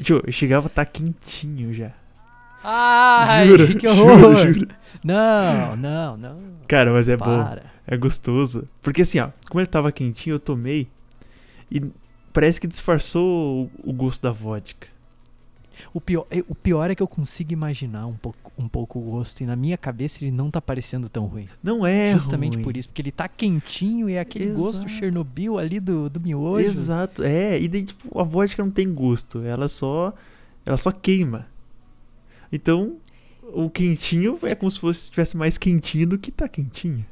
Tio, 0.00 0.22
eu 0.24 0.32
chegava 0.32 0.66
a 0.68 0.70
tá 0.70 0.84
quentinho 0.84 1.74
já. 1.74 1.92
Ai, 2.62 3.46
juro, 3.48 3.66
que 3.78 3.86
horror! 3.88 4.36
juro, 4.36 4.52
juro. 4.54 4.68
Não, 5.04 5.76
não, 5.76 6.16
não. 6.16 6.38
Cara, 6.68 6.92
mas 6.92 7.08
é 7.08 7.16
bom. 7.16 7.24
Para. 7.24 7.64
É 7.86 7.96
gostoso. 7.96 8.68
Porque 8.82 9.02
assim, 9.02 9.18
ó, 9.20 9.30
como 9.48 9.60
ele 9.60 9.66
tava 9.66 9.90
quentinho, 9.92 10.34
eu 10.34 10.40
tomei 10.40 10.88
e 11.70 11.82
parece 12.32 12.60
que 12.60 12.66
disfarçou 12.66 13.70
o, 13.84 13.90
o 13.90 13.92
gosto 13.92 14.22
da 14.22 14.30
vodka. 14.32 14.88
O 15.92 16.00
pior, 16.00 16.26
é- 16.30 16.44
o 16.48 16.54
pior 16.54 16.90
é 16.90 16.94
que 16.94 17.02
eu 17.02 17.08
consigo 17.08 17.52
imaginar 17.52 18.06
um 18.06 18.14
pouco, 18.14 18.52
um 18.58 18.68
pouco 18.68 18.98
o 18.98 19.02
gosto 19.02 19.40
e 19.42 19.46
na 19.46 19.54
minha 19.56 19.76
cabeça 19.76 20.22
ele 20.24 20.30
não 20.30 20.50
tá 20.50 20.60
parecendo 20.60 21.08
tão 21.08 21.26
ruim. 21.26 21.48
Não 21.62 21.86
é 21.86 22.12
Justamente 22.12 22.54
ruim. 22.54 22.64
por 22.64 22.76
isso, 22.76 22.88
porque 22.88 23.02
ele 23.02 23.12
tá 23.12 23.28
quentinho 23.28 24.08
e 24.08 24.14
é 24.14 24.20
aquele 24.20 24.52
gosto 24.52 24.80
Exato. 24.86 24.88
Chernobyl 24.90 25.58
ali 25.58 25.78
do, 25.80 26.08
do 26.08 26.20
miojo. 26.20 26.66
Exato. 26.66 27.22
É, 27.22 27.60
e 27.60 27.68
daí, 27.68 27.84
tipo, 27.84 28.18
a 28.18 28.22
vodka 28.22 28.62
não 28.64 28.70
tem 28.70 28.92
gosto. 28.92 29.42
Ela 29.42 29.68
só. 29.68 30.12
Ela 30.64 30.76
só 30.76 30.90
queima. 30.90 31.46
Então, 32.50 32.96
o 33.52 33.68
quentinho 33.70 34.38
é 34.42 34.54
como 34.54 34.70
se 34.70 34.78
fosse 34.80 35.04
estivesse 35.04 35.36
mais 35.36 35.58
quentinho 35.58 36.06
do 36.08 36.18
que 36.18 36.30
tá 36.30 36.48
quentinho. 36.48 37.04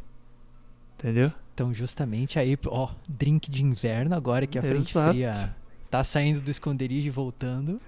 Entendeu? 0.99 1.31
Então, 1.53 1.73
justamente 1.73 2.39
aí, 2.39 2.59
ó, 2.67 2.89
drink 3.09 3.51
de 3.51 3.63
inverno 3.63 4.15
agora 4.15 4.47
que 4.47 4.59
a 4.59 4.63
frente 4.63 4.89
Exato. 4.91 5.11
fria 5.13 5.55
tá 5.91 6.03
saindo 6.03 6.41
do 6.41 6.51
esconderijo 6.51 7.07
e 7.07 7.11
voltando. 7.11 7.81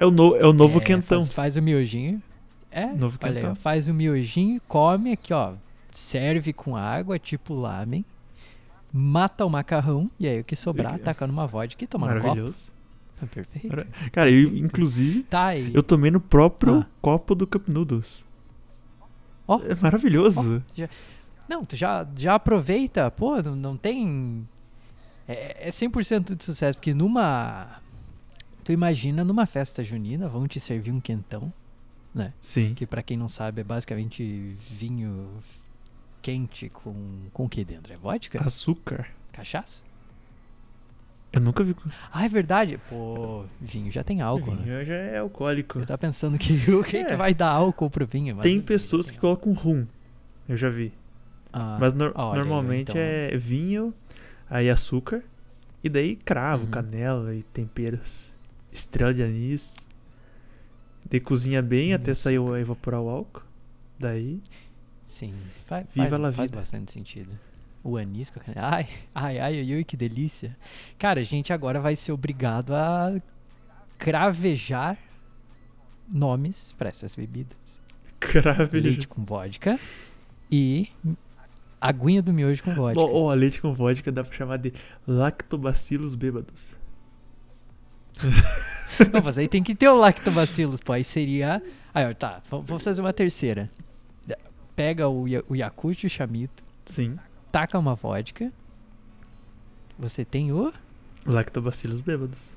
É 0.00 0.06
o, 0.06 0.10
no, 0.10 0.36
é 0.36 0.46
o 0.46 0.52
novo 0.52 0.78
É, 0.78 0.84
quentão. 0.84 1.20
Faz, 1.20 1.32
faz 1.32 1.56
o 1.56 1.62
miojinho. 1.62 2.22
É, 2.70 2.86
Novo 2.86 3.18
olha 3.22 3.32
quentão. 3.34 3.54
faz 3.54 3.88
o 3.88 3.94
miojinho, 3.94 4.60
come 4.68 5.12
aqui, 5.12 5.32
ó. 5.34 5.54
Serve 5.90 6.52
com 6.52 6.76
água, 6.76 7.18
tipo 7.18 7.54
lamen. 7.54 8.04
Mata 8.92 9.44
o 9.44 9.50
macarrão 9.50 10.10
e 10.18 10.26
aí 10.28 10.40
o 10.40 10.44
que 10.44 10.54
sobrar, 10.56 10.94
ó. 10.94 10.98
taca 10.98 11.26
numa 11.26 11.46
vodka 11.46 11.82
e 11.82 11.86
toma 11.86 12.06
no 12.06 12.14
copo. 12.14 12.26
Maravilhoso. 12.28 12.72
Perfeito. 13.32 13.66
Mara- 13.68 13.86
Cara, 14.12 14.30
eu, 14.30 14.56
inclusive, 14.56 15.24
Tá 15.24 15.46
aí. 15.46 15.72
eu 15.74 15.82
tomei 15.82 16.10
no 16.10 16.20
próprio 16.20 16.80
Ah. 16.80 16.86
copo 17.02 17.34
do 17.34 17.46
Cup 17.46 17.66
Noodles. 17.68 18.24
Ó. 19.46 19.60
É 19.64 19.74
maravilhoso. 19.74 20.62
Não, 21.48 21.64
tu 21.64 21.74
já, 21.74 22.06
já 22.16 22.34
aproveita, 22.34 23.10
pô, 23.10 23.40
não, 23.42 23.56
não 23.56 23.76
tem. 23.76 24.46
É, 25.26 25.68
é 25.68 25.70
100% 25.70 26.36
de 26.36 26.44
sucesso, 26.44 26.78
porque 26.78 26.94
numa. 26.94 27.80
Tu 28.68 28.72
imagina 28.72 29.24
numa 29.24 29.46
festa 29.46 29.82
junina, 29.82 30.28
vão 30.28 30.46
te 30.46 30.60
servir 30.60 30.90
um 30.90 31.00
quentão, 31.00 31.50
Sim. 32.38 32.74
que 32.74 32.86
pra 32.86 33.02
quem 33.02 33.16
não 33.16 33.26
sabe 33.26 33.62
é 33.62 33.64
basicamente 33.64 34.54
vinho 34.70 35.30
quente 36.20 36.68
com. 36.68 36.94
com 37.32 37.46
o 37.46 37.48
que 37.48 37.64
dentro? 37.64 37.94
É 37.94 37.96
vodka? 37.96 38.38
Açúcar. 38.44 39.08
Cachaça? 39.32 39.82
Eu 41.32 41.40
nunca 41.40 41.64
vi. 41.64 41.74
Ah, 42.12 42.26
é 42.26 42.28
verdade. 42.28 42.78
Pô, 42.90 43.46
vinho 43.58 43.90
já 43.90 44.04
tem 44.04 44.20
álcool, 44.20 44.54
né? 44.54 44.62
Vinho 44.64 44.84
já 44.84 44.94
é 44.96 45.16
alcoólico. 45.16 45.78
Eu 45.78 45.86
tava 45.86 45.96
pensando 45.96 46.36
que 46.36 46.52
o 46.70 46.84
que, 46.84 46.98
É. 46.98 47.04
que 47.06 47.14
vai 47.16 47.32
dar 47.32 47.48
álcool 47.48 47.88
pro 47.88 48.06
vinho? 48.06 48.36
mas 48.36 48.42
Tem 48.42 48.60
pessoas 48.60 49.10
que 49.10 49.16
colocam 49.16 49.54
rum. 49.54 49.86
Eu 50.46 50.58
já 50.58 50.68
vi. 50.68 50.92
Ah, 51.50 51.78
Mas 51.80 51.94
nor- 51.94 52.12
olha 52.14 52.40
normalmente 52.44 52.90
então. 52.90 53.00
é 53.00 53.34
vinho, 53.34 53.94
aí 54.50 54.68
açúcar, 54.68 55.22
e 55.82 55.88
daí 55.88 56.16
cravo, 56.16 56.64
Uhum. 56.64 56.70
canela 56.70 57.34
e 57.34 57.42
temperos. 57.42 58.30
Estrela 58.72 59.12
de 59.12 59.22
anis. 59.22 59.88
Daí 61.08 61.20
cozinha 61.20 61.62
bem 61.62 61.92
Hum, 61.92 61.96
até 61.96 62.12
sair 62.14 62.38
o, 62.38 62.56
evaporar 62.56 63.00
o 63.00 63.08
álcool. 63.08 63.42
Daí. 63.98 64.42
Sim, 65.06 65.34
faz, 65.66 65.86
Viva 65.94 66.18
faz, 66.18 66.36
faz 66.36 66.50
bastante 66.50 66.92
sentido. 66.92 67.38
O 67.82 67.96
anis 67.96 68.28
com 68.30 68.40
a 68.40 68.42
canela. 68.42 68.68
Ai, 68.74 68.88
ai, 69.14 69.38
ai, 69.38 69.60
ai, 69.60 69.72
ai, 69.72 69.84
que 69.84 69.96
delícia. 69.96 70.56
Cara, 70.98 71.20
a 71.20 71.22
gente 71.22 71.52
agora 71.52 71.80
vai 71.80 71.96
ser 71.96 72.12
obrigado 72.12 72.74
a 72.74 73.14
cravejar 73.98 74.98
nomes 76.12 76.74
para 76.76 76.88
essas 76.88 77.14
bebidas. 77.14 77.80
Crave. 78.20 78.80
Leite 78.80 79.08
com 79.08 79.24
vodka 79.24 79.78
e 80.50 80.90
aguinha 81.80 82.22
do 82.22 82.32
miojo 82.32 82.62
com 82.62 82.74
vodka. 82.74 83.00
Ó, 83.00 83.24
ó, 83.24 83.34
leite 83.34 83.60
com 83.60 83.72
vodka 83.72 84.10
dá 84.10 84.24
pra 84.24 84.36
chamar 84.36 84.58
de 84.58 84.72
lactobacilos 85.06 86.14
bêbados. 86.14 86.77
Não, 89.12 89.22
mas 89.24 89.38
aí 89.38 89.46
tem 89.48 89.62
que 89.62 89.74
ter 89.74 89.88
o 89.88 89.94
lactobacilos, 89.96 90.80
pô. 90.80 90.92
Aí 90.92 91.04
seria. 91.04 91.62
Aí, 91.94 92.08
ó, 92.10 92.14
tá, 92.14 92.40
vamos 92.50 92.82
fazer 92.82 93.00
uma 93.00 93.12
terceira. 93.12 93.70
Pega 94.74 95.08
o, 95.08 95.24
o 95.48 95.56
Yakult 95.56 96.04
e 96.04 96.06
o 96.06 96.10
Chamito, 96.10 96.62
Sim. 96.86 97.18
taca 97.50 97.78
uma 97.78 97.94
vodka. 97.94 98.52
Você 99.98 100.24
tem 100.24 100.52
o 100.52 100.72
Lactobacilos 101.26 102.00
bêbados. 102.00 102.50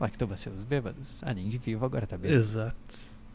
lactobacilos 0.00 0.64
bêbados. 0.64 1.22
Além 1.24 1.48
de 1.48 1.56
vivo, 1.58 1.84
agora 1.86 2.06
tá 2.06 2.18
bem. 2.18 2.32
Exato. 2.32 2.76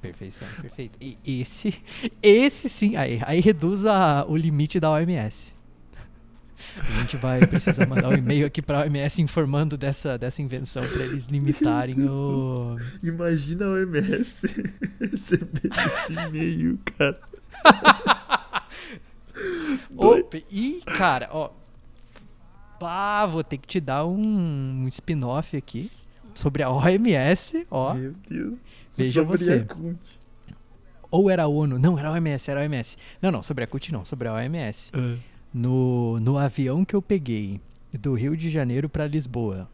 Perfeição, 0.02 0.48
perfeito. 0.62 0.98
E 1.02 1.18
esse, 1.26 1.82
esse 2.22 2.68
sim, 2.70 2.98
aí, 2.98 3.22
aí 3.26 3.40
reduz 3.40 3.86
a- 3.86 4.26
o 4.28 4.36
limite 4.36 4.78
da 4.80 4.92
OMS. 4.92 5.56
A 6.78 7.02
gente 7.02 7.18
vai 7.18 7.46
precisar 7.46 7.86
mandar 7.86 8.10
um 8.10 8.14
e-mail 8.14 8.46
aqui 8.46 8.62
pra 8.62 8.82
OMS 8.82 9.22
informando 9.22 9.78
dessa, 9.78 10.18
dessa 10.18 10.42
invenção 10.42 10.84
pra 10.88 11.04
eles 11.04 11.26
limitarem 11.26 12.08
o. 12.08 12.78
Imagina 13.02 13.66
a 13.66 13.70
OMS 13.70 14.48
receber 15.00 15.70
esse 15.86 16.14
e-mail, 16.14 16.80
cara. 16.98 17.20
Opa, 19.96 20.38
e, 20.52 20.82
cara, 20.98 21.30
ó. 21.32 21.52
Pá, 22.80 23.26
vou 23.26 23.44
ter 23.44 23.58
que 23.58 23.68
te 23.68 23.80
dar 23.80 24.06
um, 24.06 24.84
um 24.84 24.88
spin-off 24.88 25.56
aqui 25.56 25.90
sobre 26.34 26.64
a 26.64 26.70
OMS, 26.70 27.66
ó. 27.70 27.94
Meu 27.94 28.14
Deus. 28.28 28.60
Veja 28.98 29.22
Sobre 29.22 29.38
você. 29.38 29.56
Yakult. 29.58 29.98
Ou 31.10 31.30
era 31.30 31.44
a 31.44 31.48
ONU? 31.48 31.78
Não, 31.78 31.98
era 31.98 32.10
a 32.10 32.12
OMS, 32.14 32.50
era 32.50 32.62
a 32.62 32.64
OMS. 32.64 32.98
Não, 33.22 33.32
não, 33.32 33.44
sobre 33.44 33.64
a 33.64 33.68
CUT 33.68 33.92
não, 33.92 34.04
sobre 34.04 34.28
a 34.28 34.34
OMS. 34.34 34.92
Ah, 34.96 35.16
No, 35.54 36.20
no 36.20 36.38
avião 36.38 36.84
que 36.84 36.96
eu 36.96 37.02
peguei 37.02 37.62
do 37.92 38.14
Rio 38.16 38.36
de 38.36 38.50
Janeiro 38.50 38.90
pra 38.90 39.06
Lisboa, 39.06 39.70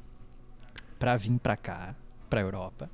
pra 0.97 1.15
vir 1.15 1.39
pra 1.39 1.55
cá, 1.55 1.95
pra 2.29 2.41
Europa, 2.41 2.89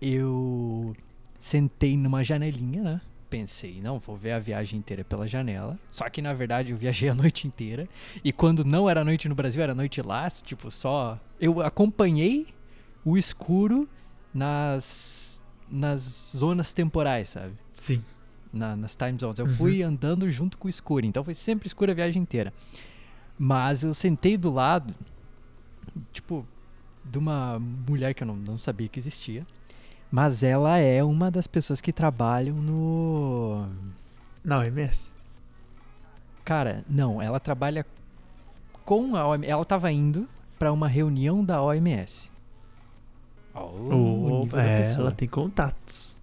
eu 0.00 0.94
sentei 1.38 1.96
numa 1.96 2.22
janelinha, 2.22 2.82
né? 2.82 3.00
Pensei, 3.28 3.80
não, 3.82 3.98
vou 3.98 4.16
ver 4.16 4.32
a 4.32 4.38
viagem 4.38 4.78
inteira 4.78 5.02
pela 5.02 5.26
janela. 5.26 5.78
Só 5.90 6.08
que 6.08 6.22
na 6.22 6.32
verdade 6.32 6.70
eu 6.70 6.76
viajei 6.76 7.08
a 7.10 7.14
noite 7.14 7.46
inteira. 7.48 7.88
E 8.22 8.32
quando 8.32 8.64
não 8.64 8.88
era 8.88 9.04
noite 9.04 9.28
no 9.28 9.34
Brasil, 9.34 9.62
era 9.62 9.74
noite 9.74 10.00
lá, 10.00 10.28
tipo, 10.30 10.70
só. 10.70 11.18
Eu 11.40 11.60
acompanhei 11.60 12.46
o 13.04 13.18
escuro 13.18 13.88
nas, 14.32 15.42
nas 15.68 16.32
zonas 16.36 16.72
temporais, 16.72 17.30
sabe? 17.30 17.54
sim. 17.72 18.04
Na- 18.54 18.76
nas 18.76 18.94
time 18.96 19.16
zones. 19.18 19.38
Eu 19.38 19.46
Uhum. 19.46 19.52
fui 19.54 19.82
andando 19.82 20.30
junto 20.30 20.56
com 20.56 20.66
o 20.66 20.70
escuro, 20.70 21.04
então 21.04 21.22
foi 21.24 21.34
sempre 21.34 21.66
escuro 21.66 21.90
a 21.90 21.94
viagem 21.94 22.22
inteira. 22.22 22.52
Mas 23.38 23.82
eu 23.84 23.92
sentei 23.92 24.36
do 24.36 24.50
lado, 24.52 24.94
tipo, 26.12 26.46
de 27.04 27.18
uma 27.18 27.58
mulher 27.58 28.14
que 28.14 28.22
eu 28.22 28.26
não, 28.26 28.36
não 28.36 28.56
sabia 28.56 28.88
que 28.88 28.98
existia. 28.98 29.46
Mas 30.10 30.42
ela 30.44 30.78
é 30.78 31.02
uma 31.02 31.30
das 31.30 31.46
pessoas 31.46 31.80
que 31.80 31.92
trabalham 31.92 32.54
no. 32.56 33.66
Na 34.44 34.58
OMS? 34.60 35.12
Cara, 36.44 36.84
não, 36.88 37.20
ela 37.20 37.40
trabalha 37.40 37.84
com 38.84 39.16
a 39.16 39.26
OMS. 39.26 39.50
Ela 39.50 39.64
tava 39.64 39.90
indo 39.90 40.28
pra 40.58 40.72
uma 40.72 40.86
reunião 40.86 41.44
da 41.44 41.60
OMS. 41.62 42.30
Ó, 43.54 43.66
o 43.70 43.92
Ou 43.92 44.40
nível 44.44 44.56
da 44.56 44.64
é, 44.64 44.92
ela 44.92 45.10
tem 45.10 45.26
contatos. 45.28 46.16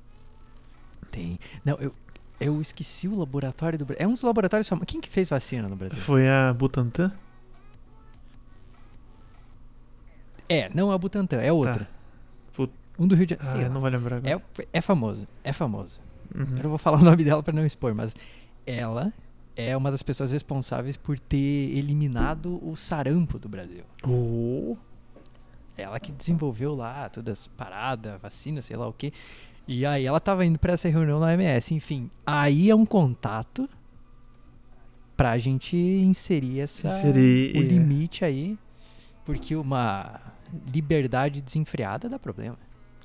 Tem. 1.12 1.38
Não, 1.66 1.76
eu, 1.76 1.94
eu 2.42 2.60
esqueci 2.60 3.08
o 3.08 3.18
laboratório 3.18 3.78
do 3.80 3.86
Brasil. 3.86 4.04
É 4.04 4.08
um 4.08 4.14
dos 4.14 4.22
laboratórios 4.24 4.68
famosos. 4.68 4.88
Quem 4.88 5.00
que 5.00 5.10
fez 5.10 5.30
vacina 5.30 5.68
no 5.68 5.76
Brasil? 5.76 6.00
Foi 6.00 6.28
a 6.28 6.54
Butantan? 6.54 7.12
É, 10.50 10.70
não 10.74 10.92
é 10.92 10.96
o 10.96 11.00
Butantan, 11.00 11.38
é 11.42 11.52
outra. 11.52 11.88
Put- 12.54 12.74
Um 13.00 13.08
do 13.08 13.16
Rio 13.16 13.26
de 13.26 13.36
Ah, 13.40 13.44
Janeiro. 13.44 13.70
eu 13.70 13.74
não 13.74 13.82
vou 13.82 13.90
lembrar 13.90 14.18
agora. 14.18 14.42
é, 14.60 14.68
é 14.74 14.82
famoso, 14.82 15.26
é 15.44 15.54
famoso. 15.54 16.02
Uhum. 16.36 16.46
Eu 16.58 16.64
não 16.64 16.70
vou 16.70 16.78
falar 16.78 16.98
o 17.00 17.04
nome 17.04 17.24
dela 17.24 17.42
pra 17.42 17.54
não 17.54 17.66
expor, 17.66 17.94
mas 17.96 18.16
ela 18.66 19.14
é 19.56 19.76
uma 19.76 19.90
das 19.92 20.04
pessoas 20.04 20.32
responsáveis 20.32 20.98
por 20.98 21.18
ter 21.20 21.38
eliminado 21.78 22.60
o 22.68 22.76
sarampo 22.76 23.40
do 23.40 23.48
Brasil. 23.48 23.84
Oh, 24.06 24.76
Ela 25.78 26.00
que 26.00 26.12
desenvolveu 26.12 26.76
lá 26.76 27.10
todas 27.10 27.42
as 27.42 27.48
paradas, 27.48 28.20
vacina, 28.22 28.62
sei 28.62 28.76
lá 28.76 28.88
o 28.88 28.94
quê. 28.94 29.12
E 29.68 29.86
aí 29.86 30.06
ela 30.06 30.20
tava 30.20 30.46
indo 30.46 30.60
pra 30.60 30.74
essa 30.74 30.90
reunião 30.90 31.20
na 31.20 31.28
OMS, 31.28 31.74
enfim. 31.74 32.10
Aí 32.26 32.70
é 32.70 32.76
um 32.76 32.86
contato 32.86 33.70
pra 35.16 35.38
gente 35.38 35.76
inserir 35.78 36.62
essa 36.62 36.88
Inserir, 36.88 37.54
o 37.56 37.60
é. 37.60 37.62
limite 37.62 38.26
aí, 38.26 38.58
porque 39.24 39.56
uma 39.56 40.20
liberdade 40.74 41.42
desenfreada 41.42 42.10
dá 42.10 42.18
problema. 42.18 42.58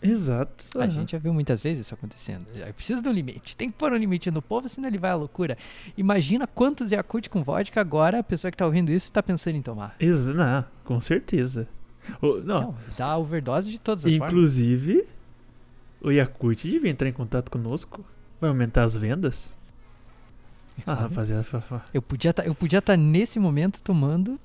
exato. 0.03 0.67
A 0.79 0.83
aham. 0.85 0.91
gente 0.91 1.13
já 1.13 1.19
viu 1.19 1.33
muitas 1.33 1.63
vezes 1.63 1.85
isso 1.87 1.95
acontecendo. 1.95 2.47
Precisa 2.75 3.01
de 3.03 3.09
um 3.09 3.13
limite. 3.13 3.55
Tem 3.57 3.71
que 3.71 3.77
pôr 3.77 3.93
um 3.93 3.97
limite 3.97 4.31
no 4.31 4.41
povo, 4.43 4.69
senão 4.69 4.89
ele 4.89 4.99
vai 4.99 5.11
à 5.11 5.15
loucura. 5.15 5.57
Imagina 5.97 6.47
quantos 6.47 6.91
Yakult 6.91 7.29
com 7.29 7.43
vodka 7.45 7.81
agora 7.81 8.19
a 8.21 8.23
pessoa 8.23 8.51
que 8.51 8.57
tá 8.57 8.65
ouvindo 8.67 8.91
isso 8.91 9.13
tá 9.13 9.23
pensando 9.23 9.57
em 9.57 9.63
tomar. 9.63 9.95
Exa 10.01 10.33
não, 10.33 10.65
com 10.85 11.01
certeza. 11.01 11.69
O- 12.23 12.39
não, 12.41 12.61
Não, 12.63 12.75
dá 12.97 13.17
overdose 13.19 13.71
de 13.71 13.81
todas 13.81 14.07
as 14.07 14.13
formas. 14.17 14.33
inclusive, 14.33 15.05
o 16.01 16.11
Yakult 16.11 16.63
devia 16.69 16.91
entrar 16.91 17.09
em 17.09 17.13
contato 17.13 17.51
conosco. 17.51 18.05
Vai 18.41 18.51
aumentar 18.51 18.85
as 18.85 18.95
vendas? 18.95 19.53
É 20.79 20.83
Ah, 20.91 20.95
rapaziada. 20.95 21.45
Eu 21.95 22.03
podia 22.03 22.33
tá, 22.35 22.45
estar 22.45 22.97
nesse 22.97 23.39
momento 23.39 23.83
tomando 23.83 24.39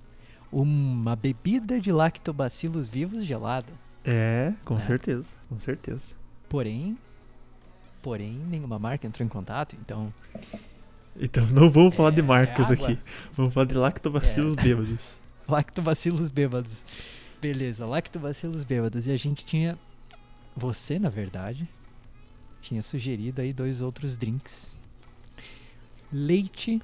uma 0.52 1.16
bebida 1.16 1.80
de 1.80 1.92
lactobacilos 1.92 2.88
vivos 2.88 3.24
gelada. 3.24 3.72
É, 4.04 4.54
com 4.66 4.78
É. 4.78 4.80
certeza, 4.80 5.30
com 5.50 5.60
certeza. 5.60 6.14
Porém, 6.50 6.98
porém, 8.02 8.34
nenhuma 8.50 8.80
marca 8.80 9.06
entrou 9.06 9.26
em 9.26 9.30
contato, 9.30 9.76
então 9.80 10.14
Então 11.20 11.46
não 11.48 11.70
vamos 11.70 11.94
falar 11.94 12.12
de 12.12 12.22
É, 12.22 12.24
marcas 12.24 12.72
água. 12.72 12.88
aqui. 12.88 13.00
Vamos 13.34 13.54
falar 13.54 13.66
de 13.66 13.76
lactobacilos 13.76 14.56
bêbados. 14.62 15.18
lactobacilos 15.48 16.30
bêbados. 16.30 16.86
Beleza, 17.42 17.86
lactobacilos 17.86 18.64
bêbados. 18.64 19.06
E 19.08 19.12
a 19.12 19.18
gente 19.18 19.44
tinha, 19.46 19.78
você 20.56 21.00
na 21.00 21.10
verdade, 21.10 21.68
tinha 22.62 22.82
sugerido 22.82 23.42
aí 23.42 23.54
dois 23.54 23.82
outros 23.82 24.16
drinks. 24.18 24.78
Leite 26.12 26.82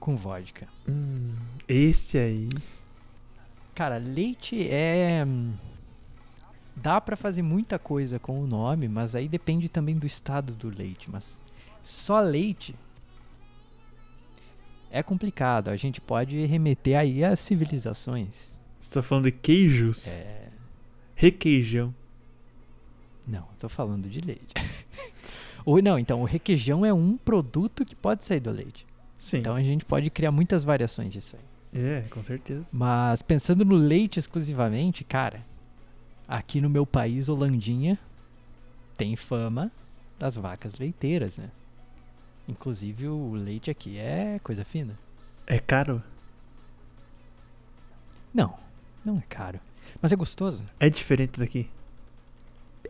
com 0.00 0.16
vodka. 0.16 0.66
Hum, 0.88 1.34
esse 1.68 2.18
aí. 2.18 2.48
Cara, 3.74 3.98
leite 3.98 4.68
é. 4.68 5.24
hum, 5.26 5.52
Dá 6.76 7.00
pra 7.00 7.16
fazer 7.16 7.42
muita 7.42 7.78
coisa 7.78 8.18
com 8.18 8.40
o 8.40 8.46
nome, 8.46 8.88
mas 8.88 9.14
aí 9.14 9.28
depende 9.28 9.68
também 9.68 9.96
do 9.96 10.06
estado 10.06 10.54
do 10.54 10.68
leite. 10.68 11.10
Mas 11.10 11.38
só 11.82 12.20
leite 12.20 12.74
é 14.90 15.02
complicado. 15.02 15.68
A 15.68 15.76
gente 15.76 16.00
pode 16.00 16.44
remeter 16.46 16.98
aí 16.98 17.24
às 17.24 17.38
civilizações. 17.40 18.58
Você 18.80 18.94
tá 18.94 19.02
falando 19.02 19.24
de 19.24 19.32
queijos? 19.32 20.06
É. 20.06 20.48
Requeijão. 21.14 21.94
Não, 23.26 23.46
tô 23.58 23.68
falando 23.68 24.08
de 24.08 24.20
leite. 24.20 24.52
Ou 25.64 25.80
não, 25.82 25.98
então 25.98 26.20
o 26.20 26.24
requeijão 26.24 26.84
é 26.84 26.92
um 26.92 27.16
produto 27.16 27.84
que 27.84 27.96
pode 27.96 28.24
sair 28.24 28.40
do 28.40 28.50
leite. 28.50 28.86
Sim. 29.16 29.38
Então 29.38 29.54
a 29.54 29.62
gente 29.62 29.84
pode 29.84 30.10
criar 30.10 30.30
muitas 30.30 30.64
variações 30.64 31.12
disso 31.12 31.36
aí. 31.36 31.80
É, 31.82 32.02
com 32.10 32.22
certeza. 32.22 32.68
Mas 32.72 33.22
pensando 33.22 33.64
no 33.64 33.74
leite 33.74 34.18
exclusivamente, 34.18 35.02
cara, 35.02 35.44
aqui 36.28 36.60
no 36.60 36.68
meu 36.68 36.86
país, 36.86 37.28
Holandinha, 37.28 37.98
tem 38.96 39.16
fama 39.16 39.72
das 40.18 40.36
vacas 40.36 40.78
leiteiras, 40.78 41.38
né? 41.38 41.50
Inclusive 42.46 43.08
o 43.08 43.32
leite 43.32 43.70
aqui 43.70 43.98
é 43.98 44.38
coisa 44.42 44.64
fina. 44.64 44.98
É 45.46 45.58
caro? 45.58 46.02
Não, 48.32 48.54
não 49.04 49.18
é 49.18 49.22
caro. 49.28 49.58
Mas 50.00 50.12
é 50.12 50.16
gostoso. 50.16 50.64
É 50.78 50.88
diferente 50.88 51.38
daqui? 51.38 51.68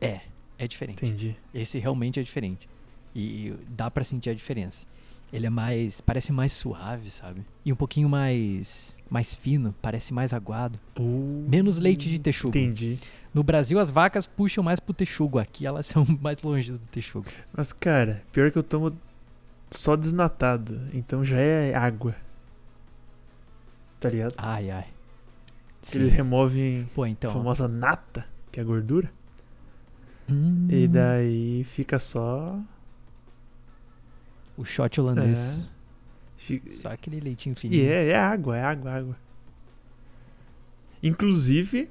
É, 0.01 0.21
é 0.59 0.67
diferente. 0.69 1.05
Entendi. 1.05 1.37
Esse 1.53 1.79
realmente 1.79 2.21
é 2.21 2.23
diferente. 2.23 2.69
E 3.15 3.55
dá 3.69 3.91
pra 3.91 4.03
sentir 4.03 4.31
a 4.31 4.35
diferença. 4.35 4.87
Ele 5.33 5.47
é 5.47 5.51
mais, 5.51 6.01
parece 6.01 6.33
mais 6.33 6.53
suave, 6.53 7.11
sabe? 7.11 7.45
E 7.65 7.73
um 7.73 7.77
pouquinho 7.77 8.09
mais 8.09 8.97
mais 9.11 9.35
fino, 9.35 9.75
parece 9.83 10.15
mais 10.15 10.33
aguado. 10.33 10.79
Uh, 10.99 11.45
Menos 11.49 11.77
leite 11.77 12.09
de 12.09 12.21
texugo. 12.21 12.57
Entendi. 12.57 12.99
No 13.33 13.43
Brasil 13.43 13.79
as 13.79 13.91
vacas 13.91 14.27
puxam 14.27 14.63
mais 14.63 14.79
pro 14.79 14.95
texugo, 14.95 15.39
aqui 15.39 15.67
elas 15.67 15.87
são 15.89 16.07
mais 16.21 16.41
longe 16.43 16.73
do 16.73 16.79
texugo. 16.79 17.27
Mas, 17.53 17.73
cara, 17.73 18.23
pior 18.33 18.51
que 18.51 18.59
eu 18.59 18.63
tomo 18.63 18.97
só 19.71 19.97
desnatado. 19.97 20.81
Então 20.93 21.25
já 21.25 21.39
é 21.39 21.75
água. 21.75 22.15
Tá 23.99 24.09
ligado? 24.11 24.35
Ai 24.37 24.71
ai. 24.71 24.87
Eles 25.95 26.13
removem 26.13 26.89
Pô, 26.95 27.03
a 27.03 27.09
então. 27.09 27.31
famosa 27.31 27.69
nata, 27.69 28.27
que 28.51 28.59
é 28.59 28.63
a 28.63 28.67
gordura. 28.67 29.11
Hum, 30.31 30.67
E 30.71 30.89
daí 30.89 31.65
fica 31.65 31.99
só. 31.99 32.59
o 34.57 34.65
shot 34.65 35.01
holandês. 35.01 35.71
fica- 36.37 36.71
Só 36.71 36.91
aquele 36.93 37.21
leitinho 37.21 37.55
fininho. 37.57 37.83
E 37.83 37.87
é, 37.89 38.09
é 38.11 38.17
água, 38.19 38.57
é 38.57 38.63
água, 38.63 38.91
é 38.91 38.95
água. 38.99 39.17
Inclusive, 41.03 41.91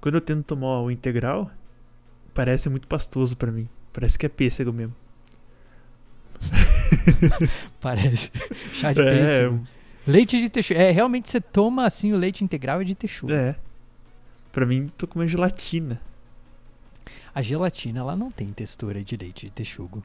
quando 0.00 0.14
eu 0.16 0.20
tento 0.20 0.44
tomar 0.44 0.80
o 0.80 0.90
integral, 0.90 1.50
parece 2.34 2.68
muito 2.68 2.86
pastoso 2.86 3.36
pra 3.36 3.50
mim. 3.50 3.68
Parece 3.92 4.18
que 4.18 4.26
é 4.26 4.28
pêssego 4.28 4.72
mesmo. 4.72 4.94
Parece. 7.80 8.30
Chá 8.72 8.92
de 8.92 9.00
É, 9.00 9.10
pêssego. 9.10 9.66
Leite 10.06 10.40
de 10.40 10.48
texugo. 10.48 10.78
É, 10.80 10.90
realmente 10.90 11.30
você 11.30 11.40
toma 11.40 11.84
assim 11.86 12.12
o 12.12 12.16
leite 12.16 12.42
integral 12.44 12.80
é 12.80 12.84
de 12.84 12.94
texugo. 12.94 13.32
É. 13.32 13.56
Pra 14.50 14.66
mim, 14.66 14.90
tô 14.96 15.06
comendo 15.06 15.30
gelatina. 15.30 16.00
A 17.34 17.40
gelatina, 17.40 18.00
ela 18.00 18.14
não 18.14 18.30
tem 18.30 18.48
textura 18.48 19.02
de 19.02 19.16
leite 19.16 19.46
de 19.46 19.52
texugo. 19.52 20.02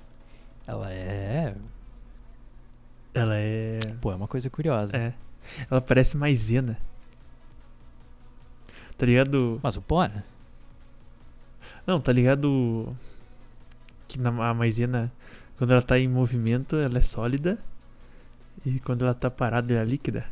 Ela 0.65 0.91
é. 0.93 1.55
Ela 3.13 3.35
é. 3.35 3.79
Pô, 4.01 4.11
é 4.11 4.15
uma 4.15 4.27
coisa 4.27 4.49
curiosa. 4.49 4.97
É. 4.97 5.13
Ela 5.69 5.81
parece 5.81 6.15
maisena. 6.15 6.77
Tá 8.97 9.05
ligado? 9.05 9.59
Mas 9.61 9.77
o 9.77 9.81
pó, 9.81 10.05
né? 10.05 10.23
Não, 11.85 11.99
tá 11.99 12.11
ligado? 12.11 12.95
Que 14.07 14.19
na, 14.19 14.29
a 14.49 14.53
maisena, 14.53 15.11
quando 15.57 15.71
ela 15.71 15.81
tá 15.81 15.99
em 15.99 16.07
movimento, 16.07 16.77
ela 16.77 16.97
é 16.97 17.01
sólida. 17.01 17.57
E 18.65 18.79
quando 18.79 19.03
ela 19.03 19.13
tá 19.13 19.29
parada, 19.29 19.73
ela 19.73 19.83
é 19.83 19.85
líquida. 19.85 20.25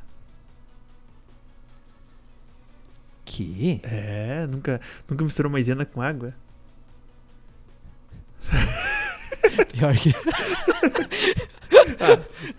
Que? 3.24 3.82
É, 3.84 4.48
nunca, 4.48 4.80
nunca 5.10 5.24
misturou 5.24 5.52
maisena 5.52 5.86
com 5.86 6.02
água? 6.02 6.34
Pior 9.74 9.96
que. 9.96 10.14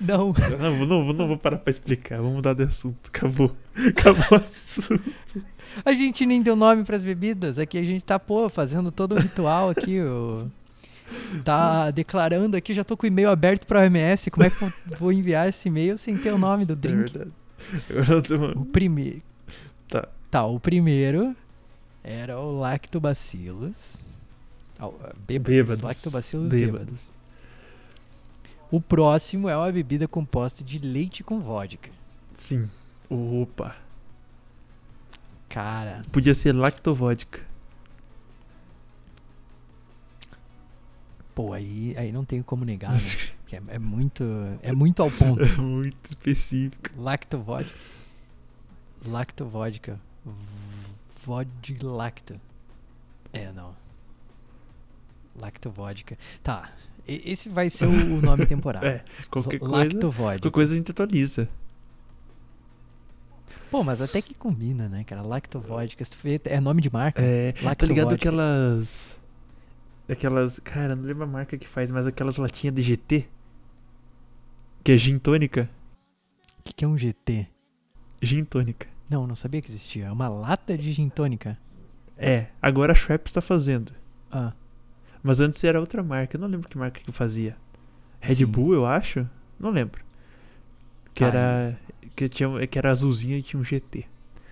não. 0.01 0.33
Não, 0.59 0.77
vou- 0.79 0.87
não, 0.87 1.05
vou- 1.05 1.15
não 1.15 1.29
vou 1.29 1.39
parar 1.39 1.59
pra 1.59 1.71
explicar. 1.71 2.19
Vamos 2.19 2.35
mudar 2.35 2.55
de 2.55 2.65
assunto. 2.65 3.09
Acabou. 3.09 3.55
Acabou 3.89 4.25
o 4.33 4.35
assunto. 4.43 5.03
A 5.85 5.93
gente 5.93 6.25
nem 6.27 6.41
deu 6.43 6.57
nome 6.57 6.85
pras 6.85 7.05
bebidas. 7.05 7.59
Aqui 7.59 7.79
a 7.79 7.85
gente 7.85 8.05
tá, 8.05 8.19
pô, 8.19 8.49
fazendo 8.49 8.91
todo 8.91 9.15
um 9.15 9.19
ritual 9.19 9.71
aqui. 9.71 10.01
O... 10.01 10.47
Tá 11.45 11.91
declarando 11.91 12.57
aqui, 12.57 12.75
já 12.75 12.83
tô 12.83 12.97
com 12.97 13.05
o 13.05 13.07
e-mail 13.07 13.31
aberto 13.31 13.67
pra 13.67 13.81
OMS. 13.81 14.31
Como 14.31 14.45
é 14.47 14.51
que 14.51 14.63
eu 14.63 14.73
vou 14.99 15.13
enviar 15.13 15.49
esse 15.49 15.69
e-mail 15.69 15.97
sem 15.99 16.17
ter 16.17 16.33
o 16.33 16.39
nome 16.39 16.65
do 16.65 16.73
É 16.73 16.77
drink? 16.77 17.13
verdade. 17.13 17.31
Agora 17.91 18.13
eu 18.13 18.23
tô- 18.23 18.61
O 18.61 18.65
primeiro. 18.65 19.23
Tá. 19.89 20.09
Tá, 20.31 20.45
o 20.45 20.59
primeiro 20.59 21.35
era 22.03 22.39
o 22.41 22.59
Lactobacillus. 22.59 24.05
O- 24.81 24.93
Bêbados. 25.27 25.55
Bêbados. 25.55 25.81
Lactobacillus 25.81 26.51
Bêbados. 26.53 26.79
bêbados. 26.81 27.13
O 28.71 28.81
próximo 28.81 29.49
é 29.49 29.57
uma 29.57 29.71
bebida 29.71 30.09
composta 30.09 30.63
de 30.65 30.79
leite 30.79 31.23
com 31.25 31.41
vodka. 31.41 31.91
Sim. 32.35 32.69
Opa. 33.09 33.77
Cara, 35.49 36.03
Podia 36.13 36.35
ser 36.35 36.53
lactovodka. 36.53 37.41
pô, 41.35 41.53
aí, 41.53 41.95
aí 41.99 42.11
não 42.13 42.25
tem 42.25 42.43
como 42.43 42.65
negar, 42.65 42.93
né? 42.93 42.99
É, 43.53 43.63
é 43.77 43.79
muito, 43.79 44.25
é 44.61 44.73
muito 44.73 45.01
ao 45.01 45.09
ponto. 45.09 45.41
É 45.41 45.55
muito 45.63 45.97
específico. 46.09 46.91
Lactovodka. 47.01 47.73
Lactovodka. 49.07 50.01
Vodlacto. 51.25 52.41
É, 53.33 53.53
não. 53.53 53.73
Lactovodka. 55.39 56.17
Tá. 56.43 56.73
Esse 57.07 57.49
vai 57.49 57.71
ser 57.71 57.87
o 57.87 58.21
nome 58.21 58.45
temporário. 58.47 58.89
É, 58.89 59.05
qualquer 59.31 59.59
coisa. 59.59 59.77
Lactovodka. 59.77 60.39
Qualquer 60.41 60.51
coisa 60.51 60.75
a 60.75 60.77
gente 60.77 60.91
atualiza. 60.91 61.49
Pô, 63.71 63.83
mas 63.83 64.01
até 64.01 64.23
que 64.23 64.35
combina, 64.35 64.89
né, 64.89 65.05
cara? 65.05 65.23
Lactovodka. 65.23 66.05
É 66.45 66.61
nome 66.61 66.81
de 66.83 66.91
marca. 66.91 67.23
É, 67.23 67.53
tá 67.53 67.65
Lactovodka. 67.65 67.87
ligado 67.87 68.15
aquelas. 68.15 69.21
Aquelas. 70.09 70.59
Cara, 70.61 70.95
não 70.97 71.05
lembro 71.05 71.25
a 71.25 71.27
marca 71.27 71.57
que 71.59 71.69
faz, 71.69 71.91
mas 71.91 72.07
aquelas 72.07 72.37
latinhas 72.37 72.75
de 72.75 72.83
GT. 72.83 73.29
Que 74.83 74.93
é 74.93 74.99
gin 74.99 75.19
tônica. 75.19 75.69
O 76.61 76.63
que, 76.63 76.73
que 76.73 76.85
é 76.85 76.89
um 76.89 76.97
GT? 76.97 77.47
Gin 78.23 78.45
tônica. 78.45 78.87
Não, 79.11 79.27
não 79.27 79.35
sabia 79.35 79.61
que 79.61 79.69
existia. 79.69 80.07
É 80.07 80.13
uma 80.13 80.29
lata 80.29 80.77
de 80.77 80.93
gin 80.93 81.09
tônica. 81.09 81.59
É, 82.17 82.47
agora 82.63 82.93
a 82.93 82.97
Schweppes 82.97 83.33
tá 83.33 83.41
fazendo. 83.41 83.93
Ah, 84.31 84.53
Mas 85.27 85.41
antes 85.41 85.63
era 85.65 85.81
outra 85.81 86.03
marca, 86.03 86.37
eu 86.37 86.41
não 86.41 86.49
lembro 86.49 86.69
que 86.69 86.79
marca 86.79 87.01
que 87.01 87.11
fazia. 87.13 87.57
Red 88.21 88.37
Sim. 88.37 88.47
Bull, 88.47 88.75
eu 88.75 88.87
acho? 88.87 89.29
Não 89.59 89.71
lembro. 89.71 90.01
Que 91.15 91.25
Ah, 91.25 91.29
era. 91.29 91.79
Que, 92.15 92.29
tinha, 92.29 92.67
que 92.67 92.79
era 92.79 92.91
azulzinha 92.91 93.37
e 93.39 93.43
tinha 93.43 93.61
um 93.61 93.65
GT. 93.65 94.05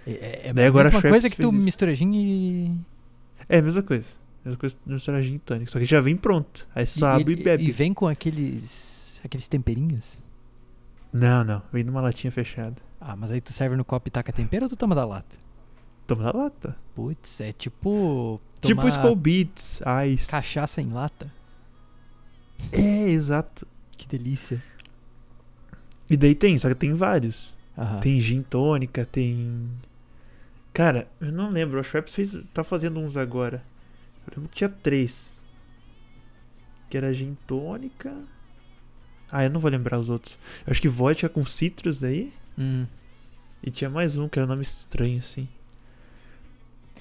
é, 0.06 0.10
é, 0.10 0.40
é 0.48 0.52
Daí 0.52 0.66
agora 0.66 0.88
a 0.88 0.92
mesma 0.92 1.08
coisa 1.10 1.30
que 1.30 1.36
tu 1.36 1.48
isso. 1.48 1.52
mistura 1.64 1.94
gin 1.94 2.12
e... 2.14 2.78
É 3.48 3.58
a 3.58 3.62
mesma 3.62 3.82
coisa. 3.82 4.06
Mesma 4.44 4.58
coisa 4.58 4.76
que 4.76 4.88
misturar 4.90 5.22
gin 5.22 5.38
tônica. 5.38 5.70
Só 5.70 5.78
que 5.78 5.84
já 5.86 6.00
vem 6.00 6.16
pronto. 6.16 6.66
Aí 6.74 6.86
só 6.86 7.16
e, 7.16 7.22
abre 7.22 7.34
e, 7.34 7.40
e- 7.40 7.42
bebe. 7.44 7.64
E 7.64 7.70
vem 7.70 7.94
com 7.94 8.06
aqueles... 8.06 9.20
Aqueles 9.24 9.48
temperinhos. 9.48 10.22
Não, 11.12 11.42
não. 11.44 11.62
Vem 11.72 11.84
numa 11.84 12.00
latinha 12.02 12.30
fechada. 12.30 12.76
Ah, 13.00 13.16
mas 13.16 13.30
aí 13.32 13.40
tu 13.40 13.52
serve 13.52 13.76
no 13.76 13.84
copo 13.84 14.08
e 14.08 14.10
taca 14.10 14.32
tempero 14.32 14.64
ou 14.64 14.68
tu 14.68 14.76
toma 14.76 14.94
da 14.94 15.04
lata? 15.06 15.36
Toma 16.06 16.24
da 16.24 16.38
lata. 16.38 16.76
Putz, 16.94 17.40
é 17.40 17.52
tipo. 17.52 18.40
Tipo 18.60 18.88
Skull 18.88 19.16
Beats, 19.16 19.80
Ice. 20.06 20.30
Cachaça 20.30 20.80
em 20.80 20.88
lata. 20.90 21.30
É, 22.72 23.10
exato. 23.10 23.66
Que 23.92 24.06
delícia. 24.06 24.62
E 26.08 26.16
daí 26.16 26.34
tem, 26.34 26.58
só 26.58 26.68
que 26.68 26.74
tem 26.74 26.92
vários. 26.92 27.54
Aham. 27.76 28.00
Tem 28.00 28.20
gin 28.20 28.42
tônica, 28.42 29.04
tem. 29.04 29.70
Cara, 30.72 31.08
eu 31.20 31.32
não 31.32 31.50
lembro. 31.50 31.78
A 31.78 31.82
Schweppes 31.82 32.14
fez, 32.14 32.38
tá 32.52 32.62
fazendo 32.62 33.00
uns 33.00 33.16
agora. 33.16 33.62
Eu 34.26 34.34
lembro 34.36 34.50
que 34.50 34.56
tinha 34.56 34.68
três. 34.68 35.42
Que 36.88 36.96
era 36.96 37.12
gin 37.12 37.36
tônica. 37.46 38.14
Ah, 39.30 39.44
eu 39.44 39.50
não 39.50 39.60
vou 39.60 39.70
lembrar 39.70 39.98
os 39.98 40.08
outros. 40.08 40.38
Eu 40.66 40.70
acho 40.70 40.80
que 40.80 40.88
vodka 40.88 41.28
com 41.28 41.44
citrus 41.44 41.98
daí. 41.98 42.32
Hum. 42.58 42.86
E 43.62 43.70
tinha 43.70 43.90
mais 43.90 44.16
um 44.16 44.28
que 44.28 44.38
era 44.38 44.46
um 44.46 44.50
nome 44.50 44.62
estranho, 44.62 45.18
assim. 45.18 45.48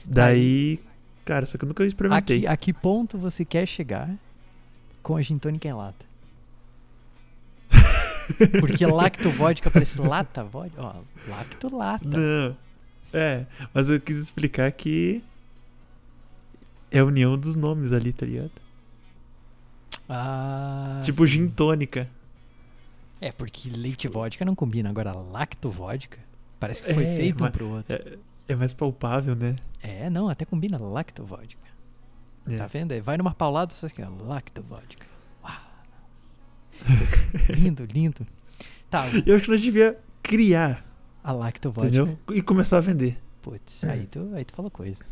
Daí. 0.05 0.79
Cara, 1.25 1.45
só 1.45 1.57
que 1.57 1.63
eu 1.63 1.67
nunca 1.67 1.85
experimentei. 1.85 2.37
Aqui, 2.39 2.47
a 2.47 2.57
que 2.57 2.73
ponto 2.73 3.17
você 3.17 3.45
quer 3.45 3.65
chegar 3.65 4.09
com 5.01 5.15
a 5.15 5.21
gin 5.21 5.37
tônica 5.37 5.67
em 5.67 5.73
lata? 5.73 6.05
Porque 8.59 8.85
lacto 8.85 9.29
vodka 9.29 9.69
parece 9.71 9.99
lata 10.01 10.43
vodka. 10.43 10.81
Ó, 10.81 10.93
lacto 11.27 11.75
lata. 11.75 12.05
Não. 12.07 12.55
É, 13.13 13.45
mas 13.73 13.89
eu 13.89 13.99
quis 13.99 14.17
explicar 14.17 14.71
que. 14.71 15.23
É 16.91 16.99
a 16.99 17.05
união 17.05 17.37
dos 17.37 17.55
nomes 17.55 17.91
ali, 17.91 18.13
tá 18.13 18.25
ligado? 18.25 18.51
Ah. 20.09 21.01
tipo 21.03 21.25
sim. 21.25 21.33
gin 21.33 21.47
tônica. 21.47 22.07
É, 23.21 23.31
porque 23.31 23.69
leite 23.69 24.07
vodka 24.07 24.43
não 24.43 24.53
combina. 24.55 24.89
Agora, 24.89 25.13
lacto 25.13 25.69
vodka 25.69 26.19
parece 26.59 26.83
que 26.83 26.93
foi 26.93 27.03
É, 27.05 27.15
feito 27.15 27.39
um 27.41 27.45
mas- 27.45 27.51
pro 27.55 27.67
outro. 27.69 27.95
É, 27.95 28.17
é 28.53 28.55
mais 28.55 28.73
palpável, 28.73 29.35
né? 29.35 29.55
É, 29.81 30.09
não, 30.09 30.29
até 30.29 30.45
combina 30.45 30.77
lacto 30.81 31.23
vodka. 31.23 31.61
É. 32.47 32.57
Tá 32.57 32.67
vendo? 32.67 32.91
Aí 32.91 33.01
Vai 33.01 33.17
numa 33.17 33.33
paulada, 33.33 33.73
só 33.73 33.85
assim, 33.85 34.01
ó, 34.03 34.23
lacto 34.23 34.61
vodka. 34.61 35.05
Uau. 35.43 35.53
lindo, 37.49 37.85
lindo. 37.85 38.25
Tá, 38.89 39.05
Eu 39.25 39.35
acho 39.35 39.45
que 39.45 39.51
nós 39.51 39.61
devia 39.61 39.99
criar, 40.21 40.85
a 41.23 41.31
lacto 41.31 41.71
vodka. 41.71 41.87
entendeu? 41.87 42.17
E 42.31 42.41
começar 42.41 42.77
a 42.77 42.81
vender. 42.81 43.17
Putz, 43.41 43.83
aí 43.85 44.05
tu, 44.07 44.31
aí 44.33 44.45
tu 44.45 44.53
falou 44.53 44.71
coisa. 44.71 45.03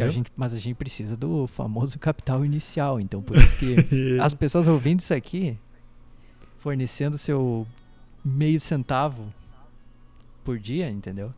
A 0.00 0.10
gente, 0.10 0.30
mas 0.36 0.52
a 0.52 0.58
gente 0.58 0.76
precisa 0.76 1.16
do 1.16 1.46
famoso 1.46 1.98
capital 1.98 2.44
inicial. 2.44 3.00
Então, 3.00 3.22
por 3.22 3.36
isso 3.36 3.56
que 3.56 3.76
as 4.20 4.34
pessoas 4.34 4.66
ouvindo 4.66 5.00
isso 5.00 5.14
aqui, 5.14 5.56
fornecendo 6.58 7.16
seu 7.16 7.66
meio 8.24 8.60
centavo 8.60 9.32
por 10.44 10.58
dia, 10.58 10.90
entendeu? 10.90 11.32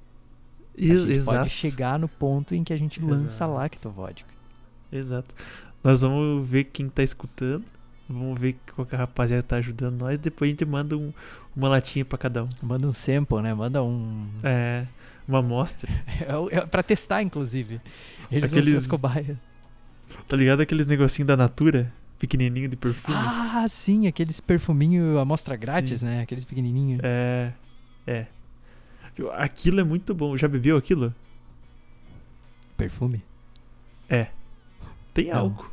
A 0.81 0.85
Ex- 0.85 1.03
gente 1.03 1.13
Exato. 1.13 1.39
pode 1.39 1.51
chegar 1.51 1.99
no 1.99 2.09
ponto 2.09 2.55
em 2.55 2.65
que 2.65 2.73
a 2.73 2.77
gente 2.77 3.01
lança 3.03 3.45
Exato. 3.45 3.53
lacto 3.53 3.91
vodka. 3.91 4.29
Exato. 4.93 5.35
Nós 5.85 6.01
vamos 6.01 6.47
ver 6.49 6.65
quem 6.65 6.89
tá 6.89 7.03
escutando. 7.03 7.65
Vamos 8.09 8.41
ver 8.41 8.57
qual 8.75 8.85
que 8.87 8.95
a 8.95 8.99
rapaziada 8.99 9.43
tá 9.43 9.57
ajudando 9.57 10.01
nós. 10.01 10.19
Depois 10.19 10.49
a 10.49 10.53
gente 10.53 10.65
manda 10.65 10.97
um- 10.97 11.13
uma 11.57 11.69
latinha 11.69 12.05
pra 12.05 12.19
cada 12.19 12.45
um. 12.45 12.49
Manda 12.63 12.87
um 12.87 12.93
sample, 12.93 13.41
né? 13.41 13.55
Manda 13.55 13.83
um. 13.85 14.27
É. 14.43 14.85
Uma 15.29 15.39
amostra. 15.39 15.89
É, 16.53 16.57
é 16.59 16.67
pra 16.67 16.83
testar, 16.83 17.23
inclusive. 17.23 17.81
Eles 18.31 18.51
vão 18.51 18.59
Aqueles- 18.61 18.79
as 18.79 18.87
cobaias. 18.87 19.47
Tá 20.29 20.37
ligado 20.37 20.61
aqueles 20.61 20.87
negocinhos 20.87 21.27
da 21.29 21.37
Natura? 21.37 21.93
Pequenininho 22.19 22.69
de 22.69 22.77
perfume? 22.77 23.17
Ah, 23.17 23.65
sim, 23.69 24.07
aqueles 24.09 24.41
perfuminho 24.41 25.19
amostra 25.19 25.57
grátis, 25.57 26.01
Sim. 26.01 26.07
né? 26.07 26.21
Aqueles 26.23 26.45
pequenininhos. 26.45 27.01
É. 27.03 27.53
É. 28.07 28.27
Aquilo 29.37 29.81
é 29.81 29.85
muito 29.85 30.15
bom. 30.15 30.37
Já 30.37 30.49
bebeu 30.49 30.77
aquilo? 30.77 31.15
Perfume. 32.77 33.23
Tem 35.13 35.29
Não. 35.29 35.39
álcool. 35.39 35.71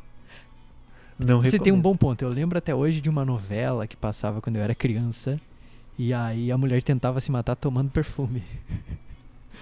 Não 1.17 1.41
Você 1.41 1.57
tem 1.57 1.73
um 1.73 1.81
bom 1.81 1.95
ponto. 1.95 2.21
Eu 2.21 2.29
lembro 2.29 2.57
até 2.57 2.75
hoje 2.75 3.01
de 3.01 3.09
uma 3.09 3.25
novela 3.25 3.87
que 3.87 3.97
passava 3.97 4.41
quando 4.41 4.57
eu 4.57 4.61
era 4.61 4.75
criança. 4.75 5.39
E 5.97 6.13
aí 6.13 6.51
a 6.51 6.57
mulher 6.57 6.83
tentava 6.83 7.19
se 7.19 7.31
matar 7.31 7.55
tomando 7.55 7.89
perfume. 7.89 8.43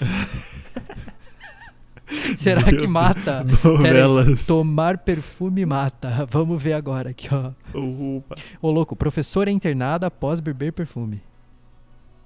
Será 2.35 2.65
Meu 2.65 2.77
que 2.77 2.87
mata? 2.87 3.45
Novelas. 3.63 4.45
Tomar 4.45 4.97
perfume 4.97 5.65
mata. 5.65 6.27
Vamos 6.29 6.61
ver 6.61 6.73
agora 6.73 7.11
aqui, 7.11 7.29
ó. 7.33 7.51
Opa. 7.73 8.35
Ô 8.61 8.69
louco, 8.69 8.95
professora 8.95 9.49
internada 9.49 10.07
após 10.07 10.39
beber 10.39 10.73
perfume. 10.73 11.21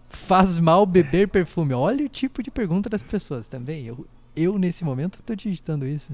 Faz 0.09 0.57
mal 0.59 0.85
beber 0.85 1.27
perfume. 1.27 1.73
Olha 1.73 2.05
o 2.05 2.09
tipo 2.09 2.41
de 2.43 2.49
pergunta 2.51 2.89
das 2.89 3.03
pessoas 3.03 3.47
também. 3.47 3.85
Eu, 3.85 4.07
eu 4.35 4.57
nesse 4.57 4.83
momento, 4.83 5.21
tô 5.21 5.35
digitando 5.35 5.87
isso. 5.87 6.11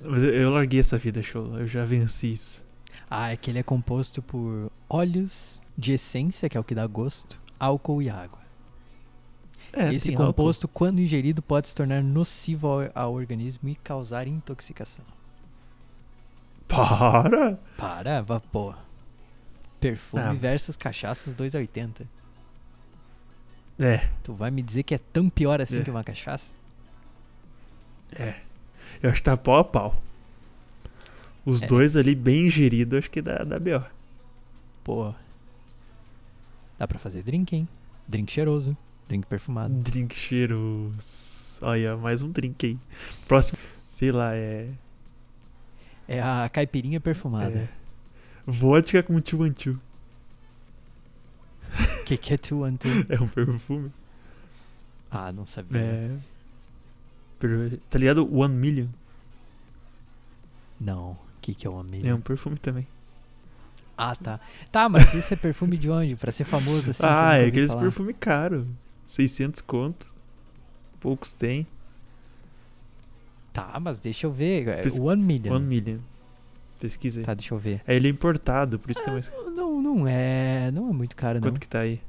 Mas 0.00 0.22
eu, 0.22 0.30
eu 0.34 0.50
larguei 0.50 0.80
essa 0.80 0.96
vida, 0.98 1.22
show. 1.22 1.58
Eu 1.58 1.66
já 1.66 1.84
venci 1.84 2.32
isso. 2.32 2.64
Ah, 3.10 3.30
é 3.32 3.36
que 3.36 3.50
ele 3.50 3.58
é 3.58 3.62
composto 3.62 4.22
por 4.22 4.70
óleos 4.88 5.60
de 5.76 5.92
essência, 5.92 6.48
que 6.48 6.56
é 6.56 6.60
o 6.60 6.64
que 6.64 6.74
dá 6.74 6.86
gosto, 6.86 7.40
álcool 7.60 8.00
e 8.02 8.08
água. 8.08 8.38
É, 9.72 9.92
Esse 9.92 10.06
tem 10.08 10.16
álcool. 10.16 10.28
composto, 10.32 10.66
quando 10.66 11.00
ingerido, 11.00 11.42
pode 11.42 11.68
se 11.68 11.74
tornar 11.74 12.02
nocivo 12.02 12.66
ao, 12.68 12.90
ao 12.94 13.12
organismo 13.14 13.68
e 13.68 13.76
causar 13.76 14.26
intoxicação. 14.26 15.04
Para! 16.66 17.58
Para, 17.76 18.22
vapor. 18.22 18.76
Perfume 19.78 20.22
Ah, 20.22 20.32
versus 20.32 20.76
cachaças 20.76 21.36
2,80. 21.36 22.06
É, 23.78 24.08
Tu 24.22 24.32
vai 24.32 24.50
me 24.50 24.62
dizer 24.62 24.82
que 24.84 24.94
é 24.94 24.98
tão 24.98 25.28
pior 25.28 25.60
assim 25.60 25.80
É. 25.80 25.84
que 25.84 25.90
uma 25.90 26.02
cachaça? 26.04 26.54
é. 28.12 28.34
Eu 29.02 29.10
acho 29.10 29.20
que 29.20 29.24
tá 29.24 29.36
pau 29.36 29.56
a 29.56 29.64
pau. 29.64 30.02
Os 31.44 31.62
É. 31.62 31.66
dois 31.66 31.96
ali 31.96 32.14
bem 32.14 32.46
ingeridos, 32.46 32.98
acho 32.98 33.10
que 33.10 33.20
dá, 33.20 33.44
dá 33.44 33.58
B.O. 33.58 33.82
Pô. 34.82 35.12
Dá 36.78 36.88
pra 36.88 36.98
fazer 36.98 37.22
drink, 37.22 37.54
hein? 37.54 37.68
Drink 38.08 38.32
cheiroso. 38.32 38.76
Drink 39.08 39.26
perfumado. 39.26 39.74
Drink 39.74 40.14
cheiroso. 40.14 41.58
Olha, 41.60 41.96
mais 41.96 42.22
um 42.22 42.30
drink 42.30 42.66
aí. 42.66 42.78
Próximo, 43.28 43.58
sei 43.84 44.10
lá, 44.12 44.34
é. 44.34 44.68
É 46.08 46.20
a 46.22 46.48
caipirinha 46.50 47.00
perfumada. 47.00 47.58
é 47.58 47.68
vodka 48.46 49.02
com 49.02 49.20
chuanchu. 51.76 52.04
Que 52.04 52.16
que 52.16 52.34
é 52.34 52.36
tu, 52.36 52.64
Antu? 52.64 52.88
É 53.08 53.20
um 53.20 53.28
perfume. 53.28 53.90
Ah, 55.10 55.32
não 55.32 55.44
sabia. 55.46 55.80
É. 55.80 56.16
Per- 57.38 57.78
Tá 57.90 57.98
ligado? 57.98 58.32
One 58.34 58.54
Million. 58.54 58.88
Não. 60.80 61.16
Que 61.40 61.54
que 61.54 61.66
é 61.66 61.70
o 61.70 61.78
amigo? 61.78 62.06
É 62.06 62.14
um 62.14 62.20
perfume 62.20 62.58
também. 62.58 62.86
Ah, 63.96 64.14
tá. 64.14 64.40
Tá, 64.70 64.88
mas 64.88 65.14
isso 65.14 65.32
é 65.32 65.36
perfume 65.36 65.76
de 65.76 65.88
onde? 65.90 66.16
Pra 66.16 66.30
ser 66.32 66.44
famoso 66.44 66.90
assim? 66.90 67.02
ah, 67.04 67.36
é 67.36 67.46
aqueles 67.46 67.68
falar. 67.70 67.82
perfume 67.82 68.12
caro. 68.12 68.66
600 69.06 69.60
conto. 69.62 70.12
Poucos 71.00 71.32
tem. 71.32 71.66
Tá, 73.52 73.78
mas 73.80 73.98
deixa 74.00 74.26
eu 74.26 74.32
ver. 74.32 74.68
É 74.68 74.82
Pes- 74.82 74.98
One 74.98 75.22
Million. 75.22 75.54
One 75.54 75.64
Million. 75.64 75.98
Pesquisa 76.78 77.20
aí. 77.20 77.24
Tá, 77.26 77.34
deixa 77.34 77.54
eu 77.54 77.58
ver. 77.58 77.80
Aí 77.86 77.96
ele 77.96 78.08
é 78.08 78.10
importado, 78.10 78.78
por 78.78 78.90
isso 78.90 79.02
que 79.02 79.08
é 79.08 79.12
mais. 79.12 79.32
Não, 79.54 79.80
não 79.80 80.06
é. 80.06 80.70
Não 80.70 80.90
é 80.90 80.92
muito 80.92 81.16
caro, 81.16 81.40
não. 81.40 81.48
Quanto 81.48 81.60
que 81.60 81.68
tá 81.68 81.80
aí? 81.80 82.00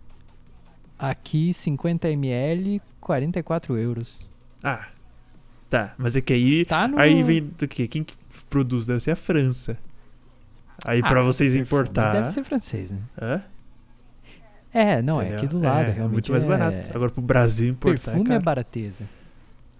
Aqui, 1.00 1.52
50ml, 1.52 2.82
44 3.00 3.78
euros. 3.78 4.28
Ah, 4.64 4.88
tá. 5.70 5.94
Mas 5.98 6.16
é 6.16 6.22
que 6.22 6.34
aí. 6.34 6.66
Tá 6.66 6.88
no. 6.88 7.00
Aí 7.00 7.22
vem 7.24 7.44
do 7.46 7.68
quê? 7.68 7.88
Quem 7.88 8.04
que 8.04 8.14
produz? 8.50 8.88
Deve 8.88 9.00
ser 9.00 9.12
a 9.12 9.16
França. 9.16 9.78
Aí 10.86 11.02
Ah, 11.04 11.08
pra 11.08 11.22
vocês 11.22 11.56
importar. 11.56 12.14
Deve 12.14 12.32
ser 12.32 12.44
francês, 12.44 12.92
né? 12.92 13.00
Hã? 13.22 13.42
É, 14.74 15.02
não, 15.02 15.20
é 15.22 15.26
Entendeu? 15.28 15.38
aqui 15.38 15.48
do 15.48 15.60
lado, 15.60 15.90
É, 15.90 15.94
realmente. 15.94 16.14
muito 16.14 16.32
mais 16.32 16.44
é- 16.44 16.48
barato. 16.48 16.90
Agora 16.94 17.10
pro 17.12 17.22
Brasil 17.22 17.70
importar. 17.70 18.12
Perfume 18.12 18.32
é 18.32 18.36
é, 18.36 18.40
barateza. 18.40 19.06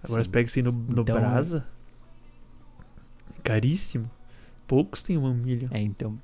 Agora 0.04 0.22
Sim. 0.24 0.26
você 0.26 0.32
pega 0.32 0.48
isso 0.48 0.58
aí 0.60 0.64
no, 0.64 0.72
no 0.72 1.02
Então- 1.02 1.16
Brasa. 1.16 1.66
Caríssimo. 3.44 4.10
Poucos 4.68 5.02
tem 5.02 5.18
One 5.18 5.40
Million. 5.42 5.70
É, 5.72 5.82
então. 5.82 6.18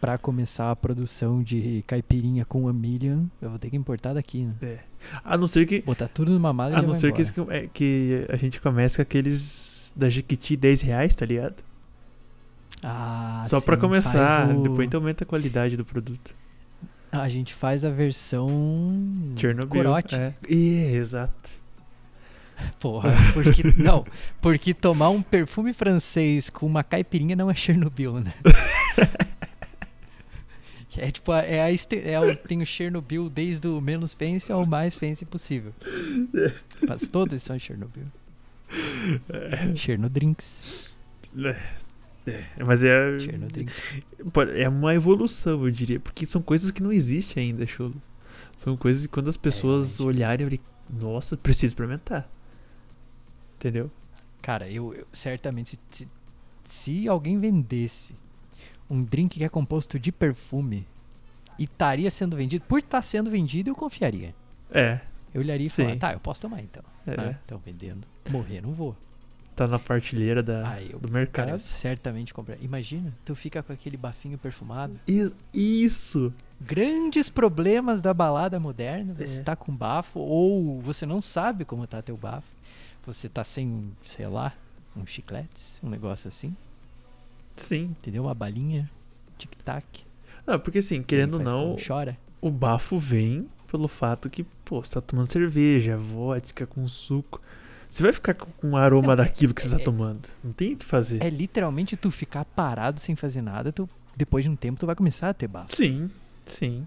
Pra 0.00 0.16
começar 0.16 0.70
a 0.70 0.76
produção 0.76 1.42
de 1.42 1.84
caipirinha 1.86 2.44
com 2.44 2.66
a 2.68 2.72
million, 2.72 3.24
eu 3.40 3.50
vou 3.50 3.58
ter 3.58 3.68
que 3.68 3.76
importar 3.76 4.14
daqui, 4.14 4.44
né? 4.62 4.78
A 5.22 5.36
não 5.36 5.46
ser 5.46 5.66
que. 5.66 5.82
Botar 5.82 6.08
tudo 6.08 6.32
numa 6.32 6.52
mala 6.52 6.72
e 6.72 6.76
A 6.76 6.82
não 6.82 6.94
ser 6.94 7.12
que, 7.12 7.22
é, 7.50 7.68
que 7.72 8.24
a 8.30 8.36
gente 8.36 8.60
comece 8.60 8.96
com 8.96 9.02
aqueles 9.02 9.92
da 9.94 10.08
Jequiti 10.08 10.56
10 10.56 10.80
reais, 10.80 11.14
tá 11.14 11.26
ligado? 11.26 11.56
Ah, 12.82 13.44
Só 13.46 13.60
pra 13.60 13.74
sim, 13.76 13.80
começar, 13.80 14.46
faz 14.46 14.58
o- 14.58 14.62
depois 14.62 14.86
então 14.86 15.00
aumenta 15.00 15.24
a 15.24 15.26
qualidade 15.26 15.76
do 15.76 15.84
produto. 15.84 16.34
A 17.12 17.28
gente 17.28 17.52
faz 17.52 17.84
a 17.84 17.90
versão. 17.90 18.48
Chernobyl. 19.36 19.82
Corote. 19.82 20.14
É. 20.14 20.32
Ih, 20.48 20.94
exato. 20.96 21.60
Porra, 22.78 23.12
porque. 23.34 23.62
não, 23.76 24.04
porque 24.40 24.72
tomar 24.74 25.10
um 25.10 25.22
perfume 25.22 25.72
francês 25.72 26.48
com 26.50 26.66
uma 26.66 26.82
caipirinha 26.84 27.36
não 27.36 27.50
é 27.50 27.54
Chernobyl, 27.54 28.20
né? 28.20 28.34
É 30.96 31.10
tipo, 31.10 31.32
é 31.32 31.60
a 31.62 31.70
é 31.70 32.20
o, 32.20 32.36
tem 32.36 32.60
o 32.62 32.66
Chernobyl 32.66 33.30
desde 33.30 33.68
o 33.68 33.80
menos 33.80 34.12
fancy 34.12 34.50
ao 34.50 34.66
mais 34.66 34.94
fancy 34.94 35.24
possível. 35.24 35.72
Mas 36.86 37.06
todos 37.08 37.40
são 37.42 37.56
Chernobyl. 37.58 38.04
Chernodrinks. 39.76 40.94
É, 42.26 42.42
mas 42.64 42.82
é. 42.82 43.18
Chernodrinks. 43.18 43.80
pode- 44.32 44.60
É 44.60 44.68
uma 44.68 44.94
evolução, 44.94 45.64
eu 45.64 45.70
diria. 45.70 46.00
Porque 46.00 46.26
são 46.26 46.42
coisas 46.42 46.70
que 46.70 46.82
não 46.82 46.92
existem 46.92 47.44
ainda, 47.44 47.66
Cholo. 47.66 47.94
São 48.58 48.76
coisas 48.76 49.06
que 49.06 49.12
quando 49.12 49.30
as 49.30 49.36
pessoas 49.36 49.96
Realmente. 49.96 50.16
olharem, 50.18 50.44
eu 50.44 50.50
falei, 50.50 50.60
nossa, 51.02 51.36
preciso 51.36 51.66
experimentar. 51.66 52.28
Entendeu? 53.60 53.90
Cara, 54.40 54.68
eu, 54.70 54.94
eu- 54.94 55.06
certamente, 55.12 55.78
se, 55.90 56.08
se, 56.64 57.06
alguém 57.08 57.38
vendesse 57.38 58.16
um 58.88 59.02
drink 59.04 59.36
que 59.38 59.44
é 59.44 59.48
composto 59.50 59.98
de 59.98 60.10
perfume 60.10 60.86
e 61.58 61.64
estaria 61.64 62.10
sendo 62.10 62.36
vendido, 62.36 62.64
por 62.66 62.78
estar 62.78 63.02
sendo 63.02 63.30
vendido, 63.30 63.68
eu 63.70 63.74
confiaria. 63.74 64.34
É, 64.72 65.00
Eu 65.34 65.42
olharia 65.42 65.66
e 65.66 65.70
falaria, 65.70 65.98
tá, 65.98 66.12
eu 66.14 66.20
posso 66.20 66.40
tomar 66.42 66.60
então. 66.62 66.82
é. 67.06 67.32
Estão 67.32 67.58
vendendo. 67.58 68.06
Morrer, 68.30 68.60
não 68.62 68.72
vou. 68.72 68.96
Tá 69.54 69.66
na 69.66 69.78
partilheira 69.78 70.42
da, 70.42 70.66
Aí 70.70 70.90
eu- 70.90 70.98
do 70.98 71.06
Cara, 71.08 71.12
mercado. 71.20 71.48
eu 71.50 71.58
certamente 71.58 72.32
comprar. 72.32 72.56
Imagina, 72.62 73.12
tu 73.26 73.34
fica 73.34 73.62
com 73.62 73.72
aquele 73.74 73.96
bafinho 73.98 74.38
perfumado. 74.38 74.98
Isso! 75.52 76.32
Grandes 76.60 77.28
problemas 77.28 78.00
da 78.00 78.14
balada 78.14 78.58
moderna. 78.58 79.12
Você 79.14 79.40
É. 79.40 79.42
tá 79.44 79.54
com 79.54 79.74
bafo 79.74 80.18
ou 80.18 80.80
você 80.80 81.04
não 81.04 81.20
sabe 81.20 81.64
como 81.64 81.86
tá 81.86 82.00
teu 82.00 82.16
bafo. 82.16 82.48
Você 83.06 83.28
tá 83.28 83.42
sem, 83.44 83.92
sei 84.04 84.26
lá, 84.26 84.52
um 84.96 85.06
chicletes, 85.06 85.80
um 85.82 85.88
negócio 85.88 86.28
assim. 86.28 86.54
Sim. 87.56 87.94
Entendeu? 87.98 88.24
Uma 88.24 88.34
balinha, 88.34 88.90
tic-tac. 89.38 90.04
Não, 90.46 90.58
porque 90.58 90.78
assim, 90.78 91.02
querendo 91.02 91.34
ou 91.34 91.40
não, 91.42 91.76
Chora. 91.84 92.16
o 92.40 92.50
bafo 92.50 92.98
vem 92.98 93.48
pelo 93.70 93.86
fato 93.88 94.28
que, 94.28 94.42
pô, 94.64 94.82
você 94.84 94.94
tá 94.94 95.00
tomando 95.00 95.30
cerveja, 95.30 95.96
vodka 95.96 96.66
com 96.66 96.86
suco. 96.88 97.40
Você 97.88 98.02
vai 98.02 98.12
ficar 98.12 98.34
com 98.34 98.70
o 98.70 98.76
aroma 98.76 99.08
Não, 99.08 99.16
daquilo 99.16 99.52
que 99.52 99.62
você 99.62 99.70
tá 99.76 99.80
é- 99.80 99.84
tomando. 99.84 100.28
Não 100.44 100.52
tem 100.52 100.74
o 100.74 100.76
que 100.76 100.84
fazer. 100.84 101.22
É 101.24 101.28
literalmente 101.28 101.96
tu 101.96 102.10
ficar 102.10 102.44
parado 102.44 103.00
sem 103.00 103.16
fazer 103.16 103.42
nada. 103.42 103.72
Tu, 103.72 103.88
depois 104.16 104.44
de 104.44 104.50
um 104.50 104.56
tempo, 104.56 104.78
tu 104.78 104.86
vai 104.86 104.94
começar 104.94 105.28
a 105.28 105.34
ter 105.34 105.48
bafo. 105.48 105.74
Sim, 105.74 106.08
sim. 106.46 106.86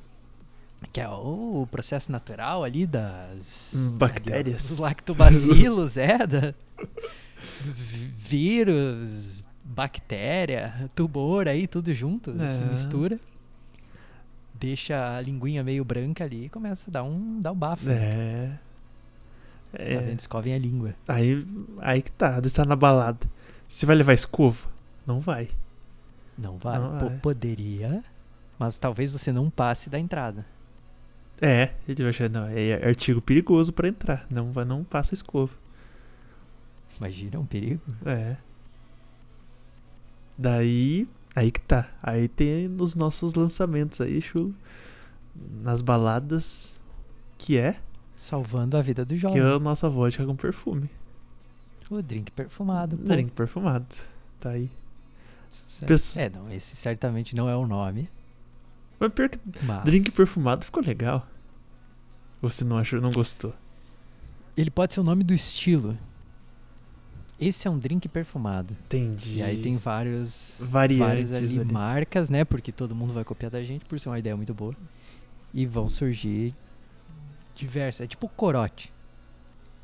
Que 0.92 1.02
é 1.02 1.08
o 1.10 1.68
processo 1.72 2.12
natural 2.12 2.64
ali 2.64 2.86
das 2.86 3.92
Bactérias. 3.98 4.66
ali, 4.66 4.72
ó, 4.72 4.74
Os 4.74 4.80
lactobacilos, 4.80 5.98
é, 5.98 6.18
da, 6.28 6.54
vírus, 8.16 9.44
bactéria, 9.64 10.90
tumor 10.96 11.48
aí, 11.48 11.68
tudo 11.68 11.94
junto, 11.94 12.32
se 12.50 12.64
É. 12.64 12.68
mistura. 12.68 13.20
Deixa 14.54 15.18
a 15.18 15.22
linguinha 15.22 15.64
meio 15.64 15.84
branca 15.84 16.24
ali 16.24 16.46
e 16.46 16.50
começa 16.50 16.90
a 16.90 16.92
dar 16.92 17.04
um, 17.04 17.40
dar 17.42 17.52
um 17.52 17.56
bafo. 17.56 17.86
né? 17.88 17.96
É. 17.96 18.58
Tá 19.78 19.84
É. 19.84 19.98
vendo? 20.02 20.20
Escovem 20.20 20.54
a 20.54 20.58
língua. 20.60 20.94
Aí, 21.08 21.46
aí 21.80 22.02
que 22.02 22.12
tá, 22.12 22.40
você 22.40 22.56
tá 22.56 22.66
na 22.66 22.76
balada. 22.76 23.20
Você 23.68 23.86
vai 23.86 23.96
levar 23.96 24.14
escova? 24.14 24.68
Não 25.06 25.20
vai. 25.20 25.50
Não 26.38 26.58
vai. 26.58 26.80
Não 26.80 27.00
vai. 27.00 27.18
poderia, 27.18 28.04
mas 28.58 28.78
talvez 28.78 29.12
você 29.12 29.32
não 29.32 29.50
passe 29.50 29.90
da 29.90 30.00
entrada. 30.00 30.46
É, 31.42 31.74
ele 31.88 32.04
vai 32.04 32.10
achar, 32.12 32.30
não, 32.30 32.46
é 32.48 32.74
artigo 32.86 33.22
perigoso 33.22 33.74
pra 33.74 33.88
entrar. 33.88 34.26
Não 34.30 34.52
vai, 34.52 34.64
não 34.66 34.84
passa 34.84 35.14
escova. 35.14 35.52
Imagina, 36.98 37.36
é 37.36 37.40
um 37.40 37.46
perigo. 37.46 37.82
É. 38.06 38.38
Daí, 40.38 41.08
aí 41.36 41.52
que 41.52 41.60
tá. 41.60 41.90
Aí 42.02 42.28
tem 42.28 42.74
os 42.80 42.96
nossos 42.96 43.34
lançamentos 43.34 44.00
aí, 44.02 44.22
chulo. 44.22 44.54
Nas 45.62 45.82
baladas, 45.82 46.76
que 47.38 47.58
é, 47.58 47.80
Salvando 48.16 48.78
a 48.78 48.82
vida 48.82 49.04
do 49.04 49.16
que 49.16 49.20
jovem. 49.20 49.42
é 49.42 49.56
a 49.56 49.60
nossa 49.60 49.90
vodka 49.90 50.26
com 50.26 50.36
perfume. 50.36 50.90
O 51.90 52.02
drink 52.02 52.32
perfumado. 52.32 52.96
pô. 52.98 53.04
Drink 53.04 53.32
perfumado. 53.32 53.88
Tá 54.40 54.52
aí. 54.52 54.70
Certo. 55.50 55.88
Pesso- 55.88 56.20
É, 56.20 56.30
não, 56.30 56.50
esse 56.52 56.76
certamente 56.76 57.36
não 57.36 57.50
é 57.50 57.56
o 57.56 57.68
nome. 57.68 58.10
Mas 59.04 59.14
pior 59.14 59.30
que 59.30 59.40
Mas 59.64 59.84
drink 59.84 60.12
perfumado 60.12 60.66
ficou 60.66 60.84
legal. 60.84 61.28
Você 62.42 62.64
não 62.64 62.78
achou, 62.78 63.00
não 63.02 63.12
gostou? 63.12 63.54
ele 64.56 64.70
pode 64.70 64.94
ser 64.94 65.00
o 65.00 65.04
nome 65.04 65.24
do 65.24 65.34
estilo. 65.34 65.98
Esse 67.40 67.68
é 67.68 67.72
um 67.72 67.78
drink 67.78 68.08
perfumado. 68.08 68.76
Entendi. 68.86 69.40
E 69.40 69.44
aí 69.44 69.62
tem 69.62 69.76
vários 69.78 70.60
Variantes 70.70 71.30
várias 71.30 71.52
ali, 71.52 71.60
ali. 71.60 71.74
marcas, 71.74 72.30
né? 72.30 72.46
Porque 72.46 72.72
todo 72.72 72.96
mundo 72.96 73.14
vai 73.14 73.24
copiar 73.24 73.52
da 73.52 73.64
gente 73.64 73.86
por 73.86 74.00
ser 74.00 74.10
uma 74.10 74.20
ideia 74.20 74.38
muito 74.38 74.54
boa. 74.54 74.76
E 75.54 75.66
vão 75.66 75.90
surgir 75.90 76.56
diversas. 77.56 78.02
É 78.02 78.08
tipo 78.08 78.30
corote. 78.30 78.94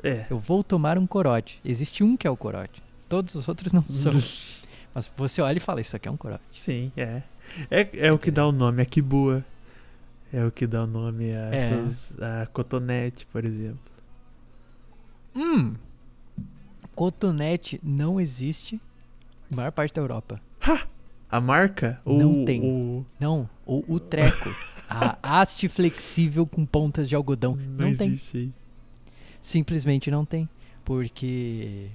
É. 0.01 0.25
Eu 0.29 0.39
vou 0.39 0.63
tomar 0.63 0.97
um 0.97 1.05
corote. 1.07 1.59
Existe 1.65 2.03
um 2.03 2.15
que 2.15 2.27
é 2.27 2.29
o 2.29 2.37
corote. 2.37 2.81
Todos 3.09 3.33
os 3.35 3.47
outros 3.47 3.73
não 3.73 3.83
são. 3.83 4.13
Mas 4.93 5.11
você 5.17 5.41
olha 5.41 5.57
e 5.57 5.59
fala, 5.59 5.81
isso 5.81 5.95
aqui 5.95 6.07
é 6.07 6.11
um 6.11 6.17
corote. 6.17 6.43
Sim, 6.51 6.91
é. 6.95 7.23
É, 7.69 7.87
é 8.07 8.11
o 8.11 8.17
que 8.19 8.31
dá 8.31 8.45
o 8.47 8.51
nome 8.51 8.81
a 8.81 8.85
Kibua. 8.85 9.43
É 10.31 10.45
o 10.45 10.51
que 10.51 10.67
dá 10.67 10.83
o 10.83 10.87
nome 10.87 11.31
a 11.31 11.49
É. 11.53 11.55
essas. 11.55 12.17
A 12.21 12.45
cotonete, 12.47 13.25
por 13.31 13.43
exemplo. 13.45 13.79
Hum! 15.35 15.75
Cotonete 16.95 17.79
não 17.83 18.19
existe 18.19 18.79
na 19.49 19.57
maior 19.57 19.71
parte 19.71 19.93
da 19.93 20.01
Europa. 20.01 20.41
A 21.31 21.39
marca? 21.39 21.99
Não 22.05 22.43
tem. 22.45 23.05
Não, 23.19 23.49
o, 23.65 23.83
o 23.95 23.99
treco. 23.99 24.49
a 24.89 25.17
haste 25.21 25.69
flexível 25.69 26.45
com 26.47 26.65
pontas 26.65 27.07
de 27.07 27.15
algodão. 27.15 27.55
Não, 27.55 27.87
Não, 27.89 27.95
tem. 27.95 28.07
existe 28.09 28.37
aí. 28.37 28.53
Simplesmente 29.41 30.09
não 30.11 30.25
tem. 30.25 30.49
Porque 30.83 31.89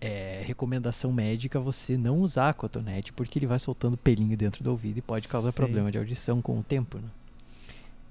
é 0.00 0.42
recomendação 0.44 1.12
médica 1.12 1.58
você 1.58 1.96
não 1.96 2.18
usar 2.20 2.52
cotonete, 2.54 3.12
porque 3.12 3.38
ele 3.38 3.46
vai 3.46 3.58
soltando 3.58 3.96
pelinho 3.96 4.36
dentro 4.36 4.62
do 4.62 4.70
ouvido 4.70 4.98
e 4.98 5.02
pode 5.02 5.26
causar 5.28 5.50
Sim. 5.50 5.56
problema 5.56 5.90
de 5.90 5.98
audição 5.98 6.42
com 6.42 6.58
o 6.58 6.62
tempo. 6.62 6.98
Né? 6.98 7.08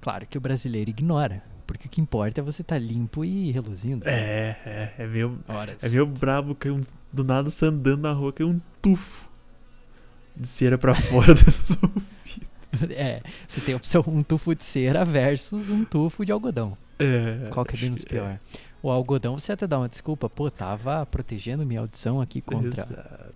Claro 0.00 0.26
que 0.26 0.36
o 0.36 0.40
brasileiro 0.40 0.90
ignora. 0.90 1.42
Porque 1.66 1.86
o 1.86 1.90
que 1.90 2.00
importa 2.00 2.40
é 2.40 2.44
você 2.44 2.60
estar 2.60 2.76
limpo 2.76 3.24
e 3.24 3.50
reluzindo. 3.50 4.06
É, 4.06 4.58
é. 4.66 4.94
É 4.98 5.06
meio, 5.06 5.38
Horas. 5.48 5.82
é 5.82 5.88
meio 5.88 6.04
brabo 6.06 6.54
que 6.54 6.68
um, 6.68 6.80
do 7.10 7.24
nada 7.24 7.48
você 7.48 7.64
andando 7.66 8.02
na 8.02 8.12
rua, 8.12 8.32
que 8.34 8.42
é 8.42 8.44
um 8.46 8.60
tufo 8.82 9.26
de 10.36 10.46
cera 10.46 10.76
pra 10.76 10.92
fora. 10.94 11.32
É, 12.90 13.22
você 13.46 13.60
tem 13.60 13.72
a 13.72 13.76
opção 13.76 14.04
um 14.06 14.22
tufo 14.22 14.54
de 14.54 14.64
cera 14.64 15.04
versus 15.04 15.70
um 15.70 15.84
tufo 15.84 16.24
de 16.24 16.32
algodão. 16.32 16.76
é, 16.98 17.48
Qual 17.50 17.64
que 17.64 17.76
é 17.76 17.80
menos 17.80 18.04
pior? 18.04 18.38
O 18.84 18.90
algodão 18.90 19.38
você 19.38 19.50
até 19.52 19.66
dá 19.66 19.78
uma 19.78 19.88
desculpa, 19.88 20.28
pô, 20.28 20.50
tava 20.50 21.06
protegendo 21.06 21.64
minha 21.64 21.80
audição 21.80 22.20
aqui 22.20 22.42
contra 22.42 22.68
Exato. 22.82 23.34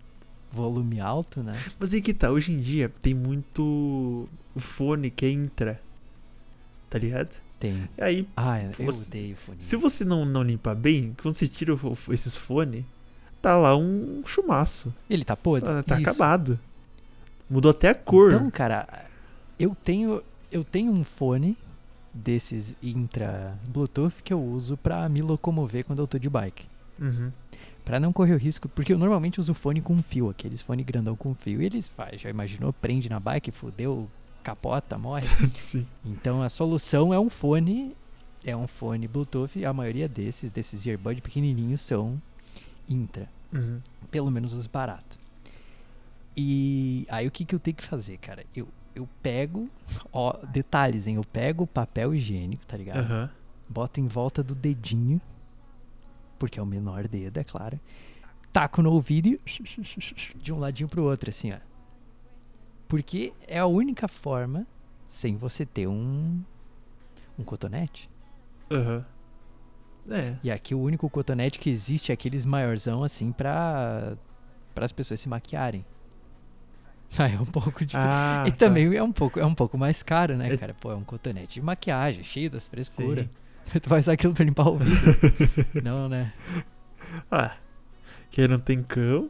volume 0.53 1.01
alto, 1.01 1.43
né? 1.43 1.59
Mas 1.81 1.95
aí 1.95 2.03
que 2.03 2.13
tá, 2.13 2.31
hoje 2.31 2.53
em 2.53 2.61
dia 2.61 2.91
tem 3.01 3.15
muito 3.15 4.29
fone 4.59 5.11
que 5.11 5.25
entra. 5.27 5.81
Tá 6.91 6.99
ligado? 6.99 7.35
Tem. 7.59 7.89
E 7.97 8.03
aí, 8.03 8.29
Ah, 8.37 8.63
eu 8.63 8.73
Você- 8.85 9.09
odeio 9.09 9.37
fone. 9.37 9.57
se 9.59 9.75
você 9.77 10.05
não, 10.05 10.27
não 10.27 10.43
limpar 10.43 10.75
bem, 10.75 11.17
quando 11.23 11.35
você 11.35 11.49
tira 11.49 11.75
o 11.75 11.97
esses 12.13 12.37
fones, 12.37 12.85
tá 13.41 13.57
lá 13.57 13.75
um 13.75 14.23
chumaço. 14.27 14.93
Ele 15.09 15.25
tá 15.25 15.35
podre? 15.35 15.65
Tá, 15.67 15.83
tá 15.83 15.97
acabado. 15.97 16.61
Mudou 17.49 17.71
até 17.71 17.89
a 17.89 17.95
cor. 17.95 18.35
Então, 18.35 18.51
cara, 18.51 18.87
eu 19.59 19.75
tenho 19.75 20.23
eu 20.53 20.63
tenho 20.63 20.93
um 20.93 21.03
fone 21.03 21.57
desses 22.13 22.77
intra 22.83 23.59
Bluetooth 23.71 24.23
que 24.23 24.33
eu 24.33 24.43
uso 24.43 24.77
pra 24.77 25.09
me 25.09 25.21
locomover 25.23 25.85
quando 25.85 26.01
eu 26.01 26.07
tô 26.07 26.19
de 26.19 26.29
bike. 26.29 26.67
Uhum. 26.99 27.31
Pra 27.85 27.99
não 28.01 28.13
correr 28.13 28.35
o 28.35 28.39
risco, 28.39 28.69
porque 28.69 28.93
eu 28.93 28.99
normalmente 28.99 29.41
uso 29.41 29.55
fone 29.55 29.81
com 29.81 29.97
fio, 30.03 30.29
aqueles 30.29 30.61
fone 30.61 30.83
grandão 30.85 31.17
com 31.17 31.35
fio. 31.35 31.63
E 31.63 31.65
eles 31.67 31.89
faz, 31.89 32.21
já 32.21 32.29
imaginou, 32.29 32.73
prende 32.73 33.09
na 33.09 33.19
bike, 33.21 33.51
fudeu, 33.51 34.09
capota, 34.43 34.99
morre. 34.99 35.27
Então 36.05 36.43
a 36.43 36.49
solução 36.49 37.15
é 37.15 37.19
um 37.21 37.31
fone, 37.31 37.95
é 38.45 38.55
um 38.57 38.67
fone 38.67 39.07
Bluetooth. 39.09 39.65
A 39.65 39.73
maioria 39.73 40.09
desses, 40.09 40.51
desses 40.51 40.87
earbud 40.87 41.23
pequenininhos 41.23 41.81
são 41.81 42.21
intra, 42.89 43.29
Uhum. 43.53 43.81
pelo 44.11 44.31
menos 44.31 44.53
os 44.53 44.67
baratos. 44.67 45.17
E 46.37 47.07
aí 47.09 47.27
o 47.27 47.31
que, 47.31 47.45
que 47.45 47.55
eu 47.55 47.59
tenho 47.59 47.77
que 47.77 47.85
fazer, 47.85 48.17
cara? 48.19 48.45
Eu, 48.55 48.69
eu 48.99 49.09
pego, 49.23 49.69
ó, 50.13 50.33
detalhes, 50.47 51.07
hein? 51.07 51.17
Eu 51.17 51.25
pego 51.25 51.65
o 51.65 51.67
papel 51.67 52.15
higiênico, 52.15 52.67
tá 52.67 52.77
ligado? 52.77 52.99
Aham. 52.99 53.31
Boto 53.69 54.01
em 54.01 54.07
volta 54.07 54.43
do 54.43 54.55
dedinho, 54.55 55.21
porque 56.39 56.59
é 56.59 56.63
o 56.63 56.67
menor 56.67 57.07
dedo, 57.07 57.39
é 57.39 57.45
claro. 57.45 57.79
Taco 58.53 58.83
no 58.83 58.91
ouvido 58.93 59.29
e 59.29 59.41
de 60.37 60.53
um 60.53 60.59
ladinho 60.59 60.89
pro 60.89 61.05
outro, 61.05 61.31
assim, 61.31 61.53
ó. 61.53 61.59
Porque 62.89 63.33
é 63.47 63.59
a 63.59 63.67
única 63.67 64.09
forma, 64.09 64.67
sem 65.07 65.37
você 65.37 65.67
ter 65.67 65.87
um, 65.87 66.41
um 67.39 67.45
cotonete. 67.45 68.09
Aham. 68.71 69.05
É. 70.11 70.37
E 70.43 70.51
aqui 70.51 70.75
o 70.75 70.81
único 70.81 71.09
cotonete 71.11 71.59
que 71.59 71.69
existe 71.69 72.11
é 72.11 72.15
aqueles 72.15 72.47
maiorzão, 72.47 73.05
assim, 73.05 73.31
pra, 73.31 74.15
para 74.75 74.87
as 74.87 74.93
pessoas 74.93 75.21
se 75.21 75.29
maquiarem. 75.29 75.85
Aí 77.19 77.35
é 77.37 77.41
um 77.41 77.45
pouco 77.47 77.71
difícil. 77.85 78.01
Ah, 78.01 78.45
e 78.47 78.51
tá. 78.51 78.57
também 78.67 78.95
é 78.95 79.03
um 79.03 79.13
pouco, 79.13 79.39
é 79.39 79.47
um 79.47 79.55
pouco 79.55 79.79
mais 79.79 80.03
caro, 80.03 80.37
né, 80.37 80.53
É- 80.53 80.57
cara? 80.57 80.75
Pô, 80.75 80.91
é 80.93 80.95
um 80.97 81.05
cotonete 81.05 81.55
de 81.55 81.63
maquiagem, 81.63 82.23
cheio 82.25 82.51
das 82.51 82.67
frescuras. 82.67 83.27
Sim. 83.65 83.79
tu 83.81 83.89
vai 83.89 84.01
usar 84.01 84.13
aquilo 84.13 84.35
pra 84.35 84.45
limpar 84.45 84.67
o 84.67 84.73
ouvido. 84.73 84.97
não, 85.83 86.09
né? 86.09 86.33
Ah, 87.31 87.57
quem 88.31 88.49
não 88.49 88.59
tem 88.59 88.83
cão. 88.83 89.29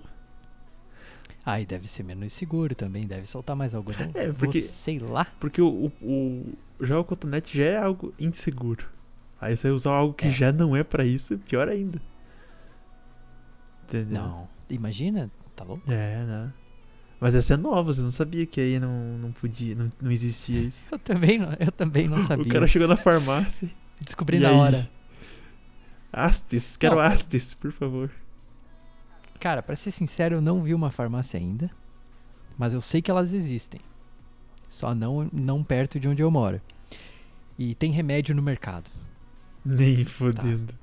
Ai, 1.46 1.64
deve 1.64 1.88
ser 1.88 2.02
menos 2.02 2.32
seguro 2.32 2.74
também, 2.74 3.06
deve 3.06 3.24
soltar 3.26 3.56
mais 3.56 3.74
algodão. 3.74 4.10
É, 4.14 4.30
porque- 4.32 4.60
Vou- 4.60 4.68
sei 4.68 4.98
lá. 4.98 5.26
Porque 5.40 5.62
o, 5.62 5.68
o, 5.68 5.92
o- 6.78 6.84
já 6.84 6.98
o 6.98 7.04
cotonete 7.04 7.56
já 7.56 7.64
é 7.64 7.76
algo 7.78 8.12
inseguro. 8.18 8.84
Aí 9.40 9.56
você 9.56 9.68
usar 9.70 9.92
algo 9.92 10.12
que 10.12 10.26
É. 10.26 10.30
já 10.30 10.52
não 10.52 10.74
é 10.76 10.82
pra 10.84 11.04
isso, 11.04 11.38
pior 11.38 11.68
ainda. 11.68 12.00
Entendeu? 13.84 14.20
Não. 14.22 14.48
Imagina, 14.68 15.30
tá 15.56 15.64
louco? 15.64 15.90
É, 15.90 16.24
né? 16.24 16.52
Mas 17.20 17.34
essa 17.34 17.54
é 17.54 17.56
nova, 17.56 17.92
você 17.92 18.00
não 18.00 18.12
sabia 18.12 18.46
que 18.46 18.60
aí 18.60 18.78
não, 18.78 19.18
não 19.18 19.32
podia, 19.32 19.74
não, 19.74 19.90
não 20.00 20.10
existia 20.10 20.60
isso. 20.60 20.84
Eu 20.90 20.98
também 20.98 21.38
não, 21.38 21.52
eu 21.58 21.72
também 21.72 22.06
não 22.06 22.20
sabia. 22.22 22.46
O 22.46 22.52
cara 22.52 22.66
chegou 22.66 22.86
na 22.86 22.96
farmácia. 22.96 23.68
Descobri 24.00 24.38
na 24.38 24.50
aí? 24.50 24.54
hora. 24.54 24.90
Astes, 26.12 26.76
quero 26.76 26.96
Não. 26.96 27.02
Astes, 27.02 27.54
por 27.54 27.72
favor. 27.72 28.10
Cara, 29.40 29.62
pra 29.62 29.76
ser 29.76 29.90
sincero, 29.90 30.36
eu 30.36 30.40
não 30.40 30.62
vi 30.62 30.74
uma 30.74 30.90
farmácia 30.90 31.38
ainda. 31.38 31.70
Mas 32.56 32.74
eu 32.74 32.80
sei 32.80 33.00
que 33.02 33.10
elas 33.10 33.32
existem. 33.32 33.80
Só 34.68 34.94
não, 34.94 35.28
não 35.32 35.62
perto 35.62 35.98
de 35.98 36.08
onde 36.08 36.22
eu 36.22 36.30
moro. 36.30 36.60
E 37.58 37.74
tem 37.74 37.90
remédio 37.90 38.34
no 38.34 38.42
mercado. 38.42 38.90
Nem 39.64 40.04
fodendo. 40.04 40.74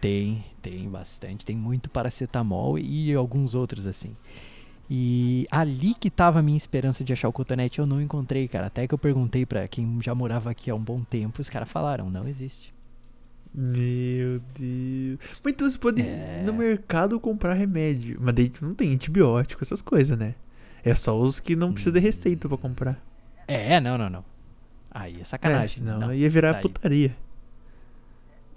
Tem, 0.00 0.44
tem 0.60 0.88
bastante. 0.88 1.44
Tem 1.44 1.56
muito 1.56 1.90
paracetamol 1.90 2.78
e 2.78 3.14
alguns 3.14 3.54
outros 3.54 3.86
assim. 3.86 4.16
E 4.88 5.46
ali 5.50 5.94
que 5.94 6.08
tava 6.10 6.38
a 6.38 6.42
minha 6.42 6.56
esperança 6.56 7.02
de 7.02 7.12
achar 7.12 7.28
o 7.28 7.32
cotonete, 7.32 7.78
eu 7.80 7.86
não 7.86 8.00
encontrei, 8.00 8.46
cara. 8.46 8.66
Até 8.68 8.86
que 8.86 8.94
eu 8.94 8.98
perguntei 8.98 9.44
pra 9.44 9.66
quem 9.66 9.98
já 10.00 10.14
morava 10.14 10.50
aqui 10.50 10.70
há 10.70 10.74
um 10.74 10.80
bom 10.80 11.00
tempo, 11.02 11.40
os 11.40 11.50
caras 11.50 11.68
falaram, 11.70 12.08
não 12.08 12.28
existe. 12.28 12.72
Meu 13.52 14.40
Deus. 14.58 15.18
Mas 15.42 15.52
então 15.54 15.68
você 15.70 15.78
pode 15.78 16.02
É. 16.02 16.40
ir 16.42 16.44
no 16.44 16.52
mercado 16.52 17.18
comprar 17.18 17.54
remédio. 17.54 18.18
Mas 18.20 18.34
daí 18.34 18.52
não 18.60 18.74
tem 18.74 18.92
antibiótico, 18.92 19.62
essas 19.64 19.80
coisas, 19.82 20.16
né? 20.18 20.34
É 20.84 20.94
só 20.94 21.18
os 21.18 21.40
que 21.40 21.56
não 21.56 21.72
precisa 21.72 21.92
de 21.98 22.00
receita 22.00 22.48
pra 22.48 22.58
comprar. 22.58 23.02
É, 23.48 23.80
não, 23.80 23.96
não, 23.98 24.10
não. 24.10 24.24
Aí 24.90 25.20
é 25.20 25.24
sacanagem. 25.24 25.82
É, 25.82 25.86
senão 25.86 25.98
não. 25.98 26.14
ia 26.14 26.28
virar 26.30 26.52
daí. 26.52 26.62
putaria. 26.62 27.16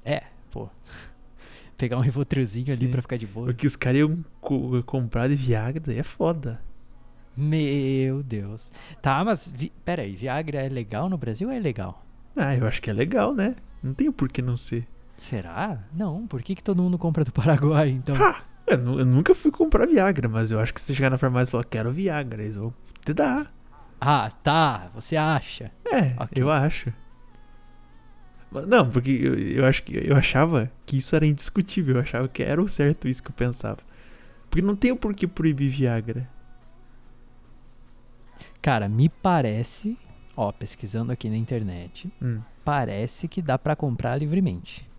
É, 0.05 0.23
pô. 0.51 0.69
Pegar 1.79 1.97
um 1.97 2.01
rivotrilzinho 2.01 2.71
ali 2.73 2.87
pra 2.89 3.01
ficar 3.01 3.17
de 3.17 3.25
boa. 3.25 3.49
O 3.49 3.53
que 3.53 3.65
os 3.65 3.75
caras 3.75 3.99
iam 3.99 4.23
co- 4.41 4.83
comprar 4.83 5.27
de 5.29 5.35
Viagra, 5.35 5.81
daí 5.87 5.97
é 5.97 6.03
foda. 6.03 6.59
Meu 7.35 8.21
Deus. 8.21 8.71
Tá, 9.01 9.23
mas 9.23 9.49
vi... 9.55 9.71
pera 9.85 10.01
aí, 10.01 10.13
Viagra 10.15 10.59
é 10.61 10.67
legal 10.69 11.09
no 11.09 11.17
Brasil 11.17 11.47
ou 11.47 11.53
é 11.53 11.59
legal? 11.59 12.05
Ah, 12.35 12.55
eu 12.55 12.67
acho 12.67 12.81
que 12.81 12.89
é 12.89 12.93
legal, 12.93 13.33
né? 13.33 13.55
Não 13.81 13.93
tem 13.93 14.11
por 14.11 14.29
que 14.29 14.41
não 14.41 14.57
ser. 14.57 14.85
Será? 15.15 15.79
Não, 15.93 16.27
por 16.27 16.41
que, 16.41 16.53
que 16.55 16.63
todo 16.63 16.83
mundo 16.83 16.97
compra 16.97 17.23
do 17.23 17.31
Paraguai, 17.31 17.89
então? 17.89 18.15
Ha! 18.21 18.43
Eu, 18.67 18.99
eu 18.99 19.05
nunca 19.05 19.33
fui 19.33 19.49
comprar 19.51 19.87
Viagra, 19.87 20.27
mas 20.27 20.51
eu 20.51 20.59
acho 20.59 20.73
que 20.73 20.79
se 20.81 20.87
você 20.87 20.95
chegar 20.95 21.09
na 21.09 21.17
farmácia 21.17 21.49
e 21.49 21.51
falar, 21.51 21.63
quero 21.63 21.91
Viagra, 21.91 22.43
eles 22.43 22.55
vão 22.57 22.73
te 23.05 23.13
dar. 23.13 23.47
Ah, 24.01 24.29
tá, 24.43 24.89
você 24.93 25.15
acha. 25.15 25.71
É, 25.85 26.13
Ok. 26.21 26.29
eu 26.43 26.51
acho. 26.51 26.93
Não, 28.51 28.89
porque 28.89 29.11
eu, 29.11 29.37
eu 29.37 29.65
acho 29.65 29.83
que 29.83 29.95
eu 29.95 30.15
achava 30.15 30.71
que 30.85 30.97
isso 30.97 31.15
era 31.15 31.25
indiscutível. 31.25 31.95
Eu 31.95 32.01
achava 32.01 32.27
que 32.27 32.41
era 32.41 32.61
o 32.61 32.67
certo 32.67 33.07
isso 33.07 33.21
que 33.21 33.29
eu 33.29 33.35
pensava. 33.35 33.79
Porque 34.49 34.65
não 34.65 34.75
tem 34.75 34.91
o 34.91 34.95
porquê 34.95 35.27
proibir 35.27 35.69
Viagra. 35.69 36.27
Cara, 38.61 38.89
me 38.89 39.07
parece, 39.09 39.97
ó, 40.35 40.51
pesquisando 40.51 41.11
aqui 41.11 41.29
na 41.29 41.37
internet, 41.37 42.11
Hum. 42.21 42.41
parece 42.65 43.27
que 43.27 43.41
dá 43.41 43.57
pra 43.57 43.75
comprar 43.75 44.15
livremente. 44.17 44.89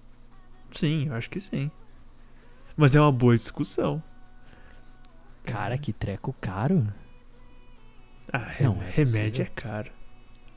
Sim, 0.70 1.08
eu 1.08 1.14
acho 1.14 1.28
que 1.28 1.40
sim. 1.40 1.70
Mas 2.76 2.94
é 2.94 3.00
uma 3.00 3.10
boa 3.12 3.36
discussão. 3.36 4.02
Cara, 5.44 5.76
que 5.76 5.92
treco 5.92 6.32
caro. 6.40 6.86
Ah, 8.32 8.48
Não 8.60 8.80
é 8.80 8.90
remédio 8.90 9.42
é 9.42 9.46
caro. 9.46 9.90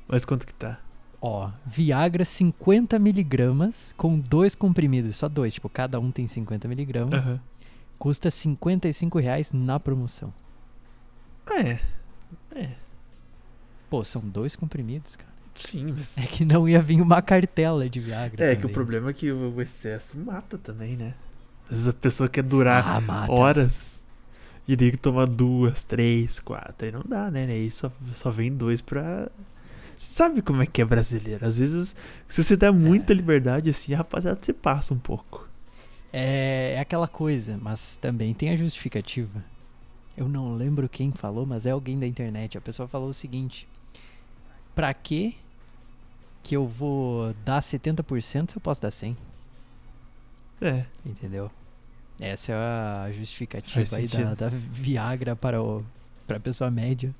Mas 0.08 0.24
quanto 0.24 0.46
que 0.46 0.54
tá? 0.54 0.80
Ó, 1.26 1.50
Viagra 1.66 2.26
50 2.26 3.00
miligramas 3.00 3.94
com 3.96 4.20
dois 4.20 4.56
comprimidos, 4.56 5.16
só 5.16 5.30
dois, 5.30 5.54
tipo, 5.54 5.70
cada 5.70 5.98
um 5.98 6.12
tem 6.12 6.28
50 6.28 6.68
miligramas. 6.68 7.26
Aham. 7.26 7.40
Custa 7.98 8.30
55 8.30 9.20
reais 9.20 9.54
na 9.54 9.80
promoção. 9.80 10.34
É. 11.50 11.80
É. 12.54 12.72
Pô, 13.90 14.04
são 14.04 14.22
dois 14.22 14.58
comprimidos, 14.58 15.16
cara. 15.16 15.32
Sim, 15.56 15.94
mas. 15.96 16.18
É 16.18 16.26
que 16.26 16.44
não 16.44 16.68
ia 16.68 16.82
vir 16.82 17.00
uma 17.00 17.22
cartela 17.22 17.90
de 17.90 18.02
Viagra. 18.02 18.44
É 18.44 18.56
que 18.56 18.60
o 18.60 18.62
também. 18.64 18.74
problema 18.74 19.10
é 19.12 19.14
que 19.14 19.32
o 19.32 19.62
excesso 19.62 20.18
mata 20.20 20.58
também, 20.58 20.98
né? 20.98 21.14
Às 21.66 21.70
vezes 21.70 21.88
a 21.88 21.94
pessoa 21.94 22.28
quer 22.28 22.44
durar 22.44 23.02
Ah, 23.08 23.28
horas 23.30 24.04
e 24.68 24.76
daí 24.76 24.92
que 24.92 24.98
tomar 24.98 25.28
duas, 25.28 25.86
três, 25.86 26.38
quatro. 26.40 26.86
Aí 26.86 26.92
não 26.92 27.04
dá, 27.08 27.32
né? 27.32 27.46
Aí 27.46 27.72
só, 27.72 27.90
só 28.14 28.30
vem 28.30 28.54
dois 28.54 28.82
pra. 28.82 29.32
Sabe 29.98 30.42
como 30.42 30.62
é 30.62 30.66
que 30.66 30.82
é 30.82 30.86
brasileiro? 30.86 31.46
Às 31.46 31.58
vezes, 31.58 31.96
se 32.28 32.44
você 32.44 32.56
dá 32.56 32.72
muita 32.72 33.14
liberdade 33.14 33.70
assim, 33.70 33.94
rapaziada, 33.94 34.40
você 34.42 34.54
passa 34.54 34.94
um 34.94 35.00
pouco. 35.00 35.48
É, 36.12 36.74
é 36.76 36.80
aquela 36.80 37.08
coisa, 37.08 37.58
mas 37.62 37.98
também 37.98 38.34
tem 38.34 38.50
a 38.50 38.58
justificativa. 38.58 39.44
Eu 40.16 40.30
não 40.30 40.54
lembro 40.54 40.88
quem 40.88 41.12
falou, 41.12 41.46
mas 41.46 41.66
é 41.66 41.72
alguém 41.72 42.00
da 42.00 42.06
internet. 42.06 42.58
A 42.58 42.62
pessoa 42.62 42.88
falou 42.88 43.10
o 43.10 43.14
seguinte: 43.14 43.68
Pra 44.76 44.94
que 44.94 45.36
que 46.44 46.56
eu 46.56 46.68
vou 46.68 47.34
dar 47.46 47.62
70% 47.62 48.52
se 48.52 48.58
eu 48.58 48.62
posso 48.62 48.82
dar 48.82 48.92
100? 48.92 49.18
É. 50.62 50.86
Entendeu? 51.06 51.50
Essa 52.20 52.52
é 52.52 52.56
a 52.56 53.12
justificativa 53.12 53.96
aí 53.96 54.08
da, 54.08 54.36
da 54.36 54.50
Viagra 54.50 55.36
para 55.36 55.62
o 55.62 55.84
para 56.28 56.38
a 56.38 56.40
pessoa 56.40 56.72
média. 56.72 57.14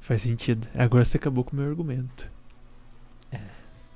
Faz 0.00 0.22
sentido. 0.22 0.66
Agora 0.74 1.04
você 1.04 1.16
acabou 1.16 1.44
com 1.44 1.52
o 1.52 1.60
meu 1.60 1.68
argumento. 1.68 2.30
É. 3.30 3.40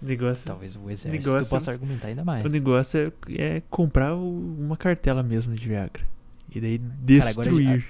Negócio, 0.01 0.47
Talvez 0.47 0.77
o 0.77 0.89
exército 0.91 1.29
Negócio- 1.29 1.51
possa 1.51 1.71
argumentar 1.73 2.09
ainda 2.09 2.25
mais. 2.25 2.45
o 2.45 2.49
negócio 2.49 3.01
é, 3.29 3.57
é 3.57 3.61
comprar 3.71 4.15
o- 4.15 4.57
uma 4.59 4.77
cartela 4.77 5.23
mesmo 5.23 5.55
de 5.55 5.69
Viagra. 5.69 6.07
E 6.55 6.61
daí 6.61 6.79
Cara, 6.79 7.31
agora 7.31 7.49
destruir. 7.49 7.87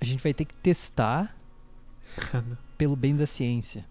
A 0.00 0.04
gente 0.04 0.22
vai 0.22 0.34
ter 0.34 0.44
que 0.44 0.56
testar 0.56 1.36
pelo 2.76 2.96
bem 2.96 3.14
da 3.16 3.26
ciência. 3.26 3.84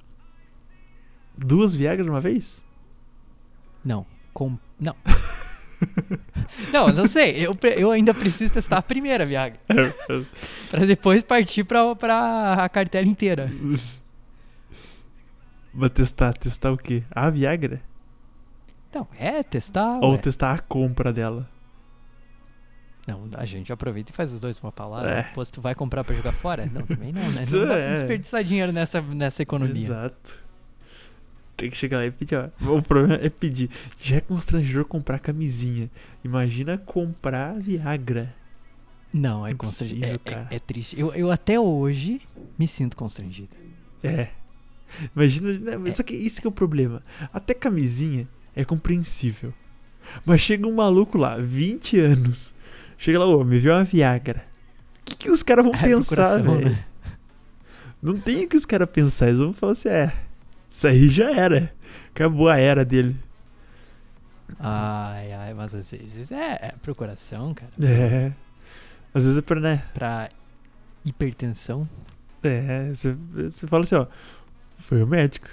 Duas 1.37 1.73
Viagra 1.73 2.03
de 2.03 2.09
uma 2.09 2.21
vez? 2.21 2.63
Não. 3.83 4.05
Com... 4.33 4.57
Não. 4.79 4.95
não, 6.71 6.87
não 6.89 7.07
sei. 7.07 7.45
Eu, 7.45 7.57
eu 7.75 7.91
ainda 7.91 8.13
preciso 8.13 8.53
testar 8.53 8.77
a 8.77 8.81
primeira 8.81 9.25
Viagra. 9.25 9.59
Pra 10.69 10.85
depois 10.85 11.23
partir 11.23 11.63
pra, 11.63 11.95
pra 11.95 12.53
a 12.63 12.69
cartela 12.69 13.07
inteira. 13.07 13.51
Mas 15.73 15.89
testar, 15.91 16.33
testar 16.33 16.71
o 16.71 16.77
quê? 16.77 17.03
A 17.09 17.29
Viagra? 17.31 17.81
Não, 18.93 19.07
é 19.17 19.41
testar. 19.41 19.97
Ou 20.03 20.11
ué. 20.11 20.17
testar 20.17 20.53
a 20.53 20.59
compra 20.59 21.11
dela? 21.11 21.49
Não, 23.07 23.27
a 23.35 23.45
gente 23.45 23.73
aproveita 23.73 24.11
e 24.11 24.15
faz 24.15 24.31
os 24.31 24.39
dois 24.39 24.59
uma 24.59 24.71
palavra. 24.71 25.09
É. 25.09 25.23
Depois 25.23 25.49
tu 25.49 25.59
vai 25.59 25.73
comprar 25.73 26.03
pra 26.03 26.15
jogar 26.15 26.31
fora? 26.31 26.65
Não, 26.67 26.83
também 26.83 27.11
não, 27.11 27.27
né? 27.31 27.43
Não 27.49 27.65
dá 27.65 27.73
é. 27.73 27.85
pra 27.85 27.93
desperdiçar 27.95 28.43
dinheiro 28.43 28.71
nessa, 28.71 29.01
nessa 29.01 29.41
economia. 29.41 29.83
Exato. 29.83 30.42
Tem 31.55 31.69
que 31.69 31.77
chegar 31.77 31.97
lá 31.97 32.05
e 32.05 32.11
pedir, 32.11 32.35
ó. 32.35 32.49
O 32.75 32.81
problema 32.81 33.15
é 33.21 33.29
pedir. 33.29 33.69
Já 34.01 34.17
é 34.17 34.21
constrangedor 34.21 34.85
comprar 34.85 35.19
camisinha. 35.19 35.89
Imagina 36.23 36.77
comprar 36.77 37.53
Viagra. 37.59 38.33
Não, 39.13 39.45
é 39.45 39.53
constrangido. 39.53 40.05
É, 40.05 40.17
cara. 40.17 40.47
é, 40.49 40.55
é 40.55 40.59
triste. 40.59 40.99
Eu, 40.99 41.13
eu 41.13 41.29
até 41.29 41.59
hoje 41.59 42.21
me 42.57 42.67
sinto 42.67 42.97
constrangido. 42.97 43.55
É. 44.03 44.29
Imagina. 45.15 45.77
né, 45.77 45.89
É. 45.91 45.93
Só 45.93 46.01
que 46.01 46.15
isso 46.15 46.41
que 46.41 46.47
é 46.47 46.49
o 46.49 46.53
problema. 46.53 47.03
Até 47.31 47.53
camisinha 47.53 48.27
é 48.55 48.65
compreensível. 48.65 49.53
Mas 50.25 50.41
chega 50.41 50.67
um 50.67 50.75
maluco 50.75 51.17
lá, 51.17 51.37
20 51.37 51.99
anos. 51.99 52.53
Chega 52.97 53.19
lá, 53.19 53.25
ô, 53.25 53.43
me 53.43 53.59
viu 53.59 53.73
uma 53.73 53.83
Viagra. 53.83 54.45
O 55.01 55.05
que, 55.05 55.15
que 55.15 55.31
os 55.31 55.43
caras 55.43 55.65
vão 55.65 55.73
pensar, 55.73 56.41
velho? 56.41 56.69
né? 56.69 56.85
Não 58.01 58.19
tem 58.19 58.43
o 58.43 58.47
que 58.49 58.57
os 58.57 58.65
caras 58.65 58.89
pensar. 58.89 59.27
Eles 59.27 59.39
vão 59.39 59.53
falar 59.53 59.73
assim: 59.73 59.89
é, 59.89 60.13
isso 60.73 60.87
aí 60.87 61.07
já 61.07 61.31
era. 61.31 61.71
Acabou 62.09 62.49
a 62.49 62.57
era 62.57 62.83
dele. 62.83 63.15
Ai, 64.59 65.31
ai, 65.31 65.53
mas 65.53 65.75
às 65.75 65.91
vezes 65.91 66.31
é, 66.31 66.57
é 66.61 66.73
procuração, 66.81 67.53
cara. 67.53 67.71
É. 67.81 68.31
Às 69.13 69.23
vezes 69.23 69.37
é 69.37 69.41
pra, 69.41 69.59
né? 69.59 69.83
Pra 69.93 70.29
hipertensão. 71.05 71.87
É, 72.41 72.89
você, 72.89 73.13
você 73.33 73.67
fala 73.67 73.83
assim, 73.83 73.95
ó. 73.95 74.07
Foi 74.79 75.03
o 75.03 75.07
médico. 75.07 75.47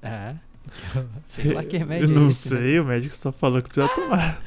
É. 0.00 0.34
Sei 1.26 1.52
lá 1.52 1.64
que 1.64 1.76
remédio 1.76 2.06
Eu 2.08 2.14
não 2.14 2.26
é 2.26 2.30
esse, 2.30 2.54
né? 2.54 2.60
sei, 2.60 2.78
o 2.80 2.84
médico 2.84 3.16
só 3.16 3.32
falou 3.32 3.60
que 3.60 3.68
precisa 3.68 3.88
tomar. 3.94 4.40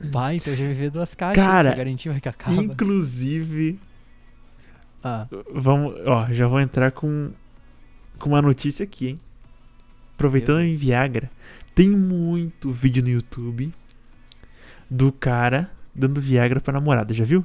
Vai, 0.00 0.36
então 0.36 0.54
já 0.54 0.64
me 0.64 0.90
duas 0.90 1.14
caixas 1.14 1.42
Cara, 1.42 1.70
pra 1.70 1.78
garantir 1.78 2.08
vai 2.10 2.20
que 2.20 2.28
acaba. 2.28 2.62
Inclusive, 2.62 3.80
Ah, 5.02 5.26
vamos, 5.54 5.94
ó, 6.06 6.26
já 6.30 6.46
vou 6.46 6.60
entrar 6.60 6.92
com, 6.92 7.32
com 8.18 8.30
uma 8.30 8.42
notícia 8.42 8.84
aqui, 8.84 9.08
hein? 9.08 9.18
Aproveitando 10.14 10.60
em. 10.62 10.70
Viagra, 10.72 11.30
tem 11.74 11.88
muito 11.88 12.70
vídeo 12.72 13.02
no 13.02 13.08
YouTube 13.08 13.72
do 14.90 15.12
cara 15.12 15.70
dando 15.94 16.20
Viagra 16.20 16.60
pra 16.60 16.72
namorada, 16.72 17.12
já 17.14 17.24
viu? 17.24 17.44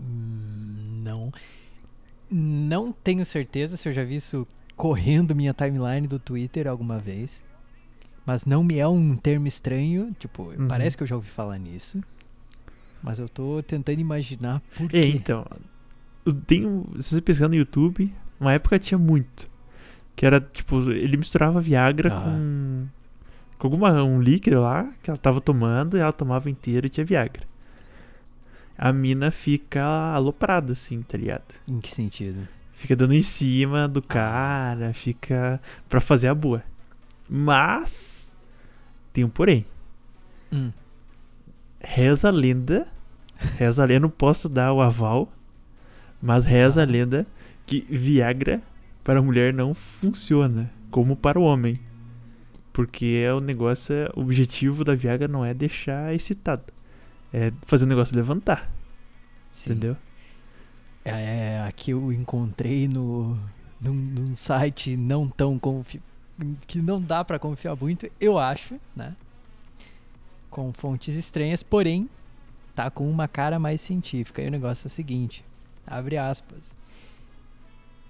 Hum, 0.00 1.00
Não. 1.04 1.32
Não 2.30 2.92
tenho 2.92 3.24
certeza 3.24 3.76
se 3.76 3.88
eu 3.88 3.92
já 3.92 4.02
vi 4.04 4.16
isso 4.16 4.46
correndo 4.74 5.34
minha 5.34 5.54
timeline 5.54 6.06
do 6.08 6.18
Twitter 6.18 6.66
alguma 6.66 6.98
vez. 6.98 7.44
Mas 8.26 8.44
não 8.44 8.64
me 8.64 8.78
é 8.78 8.88
um 8.88 9.16
termo 9.16 9.46
estranho. 9.46 10.14
Tipo, 10.18 10.44
Uhum. 10.50 10.66
parece 10.66 10.96
que 10.96 11.02
eu 11.04 11.06
já 11.06 11.14
ouvi 11.14 11.28
falar 11.28 11.58
nisso. 11.58 12.02
Mas 13.02 13.20
eu 13.20 13.28
tô 13.28 13.62
tentando 13.62 14.00
imaginar 14.00 14.60
por 14.76 14.86
É, 14.86 14.88
quê. 15.02 15.06
então. 15.14 15.46
Eu 16.26 16.32
Tenho, 16.34 16.86
se 16.98 17.14
você 17.14 17.20
pesquisar 17.22 17.48
no 17.48 17.54
YouTube, 17.54 18.12
uma 18.38 18.52
época 18.52 18.78
tinha 18.78 18.98
muito. 18.98 19.48
Que 20.14 20.26
era, 20.26 20.40
tipo, 20.40 20.90
ele 20.90 21.16
misturava 21.16 21.60
Viagra 21.60 22.12
Ah. 22.12 22.20
com. 22.20 22.86
Com 23.58 23.66
alguma, 23.68 24.02
um 24.02 24.20
líquido 24.20 24.60
lá 24.60 24.92
que 25.02 25.08
ela 25.08 25.16
tava 25.18 25.40
tomando 25.40 25.96
e 25.96 26.00
ela 26.00 26.12
tomava 26.12 26.50
inteiro 26.50 26.86
e 26.86 26.90
tinha 26.90 27.06
Viagra. 27.06 27.44
A 28.76 28.92
mina 28.92 29.30
fica 29.30 29.82
aloprada, 30.12 30.72
assim, 30.72 31.00
tá 31.00 31.16
ligado? 31.16 31.54
Em 31.66 31.80
que 31.80 31.90
sentido? 31.90 32.46
Fica 32.74 32.94
dando 32.94 33.14
em 33.14 33.22
cima 33.22 33.88
do 33.88 34.02
cara, 34.02 34.92
fica 34.92 35.58
pra 35.88 36.00
fazer 36.00 36.28
a 36.28 36.34
boa. 36.34 36.62
Mas. 37.28 38.34
Tem 39.14 39.24
um 39.24 39.30
porém. 39.30 39.64
Hum. 40.52 40.70
Reza 41.80 42.28
a 42.28 42.30
lenda. 42.30 42.86
Reza 43.56 43.82
a 43.82 43.86
lenda, 43.86 44.00
não 44.00 44.10
posso 44.10 44.48
dar 44.48 44.72
o 44.74 44.80
aval. 44.82 45.32
Mas 46.20 46.44
reza 46.44 46.82
a 46.82 46.86
Tá. 46.86 46.92
lenda 46.92 47.26
que 47.66 47.80
Viagra 47.88 48.62
para 49.04 49.18
a 49.20 49.22
mulher 49.22 49.52
não 49.54 49.74
funciona 49.74 50.70
como 50.90 51.14
para 51.16 51.38
o 51.38 51.42
homem. 51.42 51.78
Porque 52.72 53.22
é 53.24 53.32
o 53.32 53.40
negócio, 53.40 53.94
é- 53.94 54.10
o 54.14 54.20
objetivo 54.20 54.84
da 54.84 54.94
Viagra 54.94 55.26
não 55.28 55.44
é 55.44 55.54
deixar 55.54 56.14
excitado. 56.14 56.64
É 57.32 57.52
fazer 57.62 57.84
o 57.84 57.88
negócio 57.88 58.14
levantar, 58.16 58.70
Sim. 59.50 59.70
entendeu? 59.72 59.96
É, 61.04 61.64
aqui 61.68 61.90
eu 61.92 62.12
encontrei 62.12 62.88
no 62.88 63.38
num, 63.80 63.92
num 63.94 64.34
site 64.34 64.96
não 64.96 65.28
tão 65.28 65.58
confi 65.58 66.00
que 66.66 66.80
não 66.80 67.00
dá 67.00 67.22
pra 67.24 67.38
confiar 67.38 67.76
muito, 67.76 68.08
eu 68.20 68.38
acho, 68.38 68.74
né? 68.94 69.14
Com 70.50 70.72
fontes 70.72 71.14
estranhas, 71.16 71.62
porém 71.62 72.08
tá 72.74 72.90
com 72.90 73.08
uma 73.10 73.26
cara 73.28 73.58
mais 73.58 73.80
científica. 73.80 74.42
E 74.42 74.48
o 74.48 74.50
negócio 74.50 74.86
é 74.86 74.88
o 74.88 74.90
seguinte, 74.90 75.44
abre 75.86 76.16
aspas. 76.16 76.76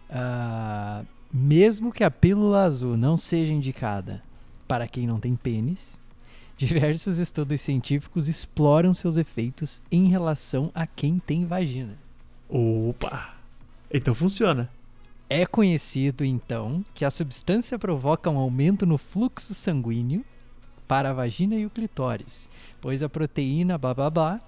Ah, 0.09 1.05
mesmo 1.33 1.93
que 1.93 2.05
a 2.05 2.11
pílula 2.11 2.64
azul 2.64 2.97
não 2.97 3.16
seja 3.16 3.53
indicada 3.53 4.22
para 4.66 4.87
quem 4.89 5.07
não 5.07 5.20
tem 5.20 5.37
pênis, 5.37 6.01
diversos 6.57 7.18
estudos 7.18 7.61
científicos 7.61 8.29
exploram 8.29 8.95
seus 8.95 9.16
efeitos 9.16 9.83
em 9.91 10.09
relação 10.09 10.70
a 10.74 10.87
quem 10.87 11.18
tem 11.18 11.45
vagina. 11.45 11.97
Opa! 12.49 13.35
Então 13.93 14.14
funciona. 14.14 14.70
É 15.29 15.45
conhecido, 15.45 16.24
então, 16.24 16.85
que 16.95 17.05
a 17.05 17.11
substância 17.11 17.79
provoca 17.79 18.31
um 18.31 18.39
aumento 18.39 18.87
no 18.87 18.97
fluxo 18.97 19.55
sanguíneo 19.55 20.24
para 20.87 21.11
a 21.11 21.12
vagina 21.12 21.57
e 21.57 21.66
o 21.66 21.70
clitóris, 21.70 22.49
pois 22.81 23.03
a 23.03 23.09
proteína 23.09 23.77
blá 23.77 23.93
blá 23.93 24.09
blá 24.09 24.41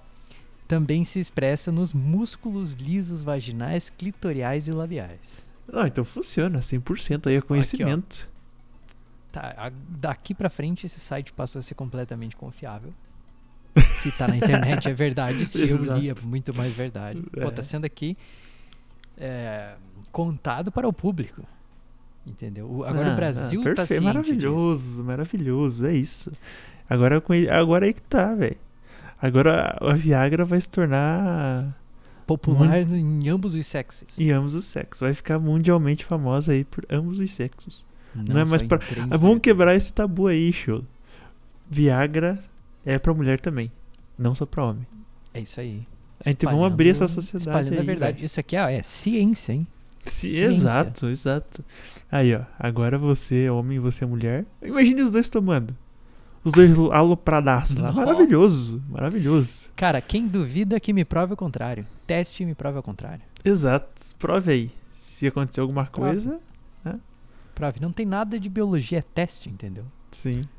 também 0.69 1.03
se 1.03 1.19
expressa 1.19 1.71
nos 1.71 1.93
músculos 1.93 2.73
lisos 2.73 3.23
vaginais, 3.23 3.89
clitoriais 3.89 4.67
e 4.67 4.71
labiais. 4.71 5.49
Não, 5.67 5.85
então 5.87 6.05
funciona, 6.05 6.59
100% 6.59 7.25
aí 7.27 7.35
é 7.37 7.41
conhecimento. 7.41 8.29
Tá, 9.31 9.53
a- 9.57 9.71
daqui 9.89 10.35
pra 10.35 10.47
frente 10.47 10.85
esse 10.85 10.99
site 10.99 11.33
passou 11.33 11.57
a 11.57 11.63
ser 11.63 11.73
completamente 11.73 12.35
confiável. 12.35 12.93
Se 13.95 14.11
tá 14.11 14.27
na 14.27 14.37
internet 14.37 14.87
é 14.89 14.93
verdade, 14.93 15.43
se 15.45 15.67
eu 15.67 15.97
li 15.97 16.09
é 16.09 16.15
muito 16.23 16.53
mais 16.53 16.71
verdade. 16.73 17.19
Pô, 17.33 17.41
É. 17.41 17.51
tá 17.51 17.61
sendo 17.63 17.85
aqui 17.85 18.15
é, 19.17 19.73
contado 20.11 20.71
para 20.71 20.87
o 20.87 20.93
público. 20.93 21.43
Entendeu? 22.27 22.83
Agora 22.85 23.09
Ah, 23.09 23.13
o 23.13 23.15
Brasil 23.15 23.61
ah, 23.61 23.63
tá 23.63 23.69
perfeito, 23.75 23.87
ciente 23.87 24.03
Maravilhoso, 24.05 25.03
maravilhoso, 25.03 25.87
é 25.87 25.93
isso. 25.95 26.31
Agora, 26.87 27.21
agora 27.51 27.85
aí 27.87 27.93
que 27.93 28.01
tá, 28.03 28.35
velho. 28.35 28.57
Agora 29.21 29.77
a 29.81 29.93
Viagra 29.93 30.45
vai 30.45 30.59
se 30.61 30.69
tornar 30.69 31.75
Popular 32.25 32.77
em 32.91 33.27
ambos 33.29 33.55
os 33.55 33.65
sexos. 33.65 34.17
em 34.19 34.31
ambos 34.31 34.53
os 34.53 34.65
sexos. 34.65 35.01
Vai 35.01 35.13
ficar 35.13 35.39
mundialmente 35.39 36.05
famosa 36.05 36.51
aí 36.53 36.63
por 36.63 36.85
ambos 36.89 37.19
os 37.19 37.31
sexos. 37.31 37.85
Não 38.15 38.39
é 38.41 38.45
só 38.45 38.49
mais 38.51 38.61
pra- 38.63 38.79
Ah, 39.09 39.17
vamos 39.17 39.39
quebrar 39.39 39.75
esse 39.75 39.93
tabu 39.93 40.27
aí, 40.27 40.51
show. 40.53 40.83
Viagra 41.69 42.39
é 42.85 42.97
pra 42.97 43.13
mulher 43.13 43.39
também, 43.39 43.71
não 44.17 44.33
só 44.33 44.45
pra 44.45 44.65
homem. 44.65 44.85
É 45.33 45.41
isso 45.41 45.59
aí. 45.59 45.85
A 46.25 46.29
gente 46.29 46.45
vamos 46.45 46.65
abrir 46.65 46.89
essa 46.89 47.07
sociedade 47.07 47.49
Espalhando 47.49 47.79
a 47.81 47.83
verdade. 47.83 48.13
velho. 48.17 48.25
Isso 48.25 48.39
aqui 48.39 48.57
ó, 48.57 48.67
é 48.67 48.81
ciência, 48.81 49.53
hein? 49.53 49.67
Sim, 50.03 50.27
Ciência. 50.29 50.45
exato, 50.47 51.07
exato. 51.07 51.63
Aí, 52.11 52.33
ó. 52.33 52.41
Agora 52.57 52.97
você 52.97 53.43
é 53.43 53.51
homem 53.51 53.77
e 53.77 53.79
você 53.79 54.03
é 54.03 54.07
mulher. 54.07 54.45
Imagine 54.61 55.01
os 55.03 55.11
dois 55.11 55.29
tomando. 55.29 55.75
Os 56.43 56.53
dois 56.53 56.71
alopradaços 56.91 57.75
lá. 57.75 57.91
Maravilhoso, 57.91 58.81
maravilhoso. 58.89 59.71
Cara, 59.75 59.99
quem 60.01 60.27
duvida 60.27 60.79
que 60.79 60.93
me 60.93 61.03
prove 61.03 61.33
o 61.33 61.37
contrário. 61.37 61.85
Teste 62.07 62.43
e 62.43 62.45
me 62.45 62.55
prove 62.55 62.79
o 62.79 62.83
contrário. 62.83 63.21
Exato. 63.43 63.89
Prove 64.17 64.51
aí. 64.51 64.71
Se 64.93 65.27
acontecer 65.27 65.61
alguma 65.61 65.85
coisa, 65.85 66.39
Prove. 67.55 67.81
Não 67.81 67.91
tem 67.91 68.05
nada 68.05 68.39
de 68.39 68.47
biologia, 68.49 68.99
é 68.99 69.01
teste, 69.01 69.49
entendeu? 69.49 69.83
sim. 70.11 70.41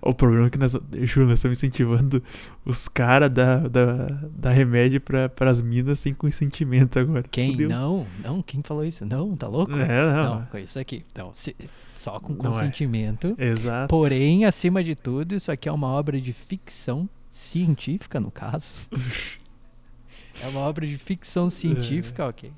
O 0.00 0.14
problema 0.14 0.46
é 0.46 0.50
que 0.50 0.58
nós, 0.58 0.72
Ju, 0.72 1.24
nós 1.26 1.34
estamos 1.40 1.58
incentivando 1.58 2.22
os 2.64 2.86
caras 2.86 3.28
da, 3.30 3.66
da, 3.66 3.94
da 4.36 4.50
remédio 4.52 5.00
pra, 5.00 5.28
pras 5.28 5.60
minas 5.60 5.98
sem 5.98 6.14
consentimento 6.14 7.00
agora. 7.00 7.24
Quem? 7.28 7.50
Fudeu. 7.50 7.68
Não, 7.68 8.06
não, 8.22 8.42
quem 8.42 8.62
falou 8.62 8.84
isso? 8.84 9.04
Não, 9.04 9.34
tá 9.36 9.48
louco? 9.48 9.72
É, 9.72 10.12
não. 10.12 10.34
Não, 10.36 10.46
com 10.46 10.56
isso 10.58 10.78
aqui. 10.78 11.04
Então, 11.10 11.32
se- 11.34 11.56
só 12.02 12.18
com 12.18 12.32
é. 12.32 12.36
consentimento. 12.36 13.34
Exato. 13.38 13.88
Porém, 13.88 14.44
acima 14.44 14.82
de 14.82 14.94
tudo, 14.94 15.34
isso 15.34 15.52
aqui 15.52 15.68
é 15.68 15.72
uma 15.72 15.86
obra 15.86 16.20
de 16.20 16.32
ficção 16.32 17.08
científica, 17.30 18.18
no 18.18 18.30
caso. 18.30 18.86
é 20.42 20.48
uma 20.48 20.60
obra 20.60 20.86
de 20.86 20.98
ficção 20.98 21.48
científica, 21.48 22.26
ok. 22.26 22.52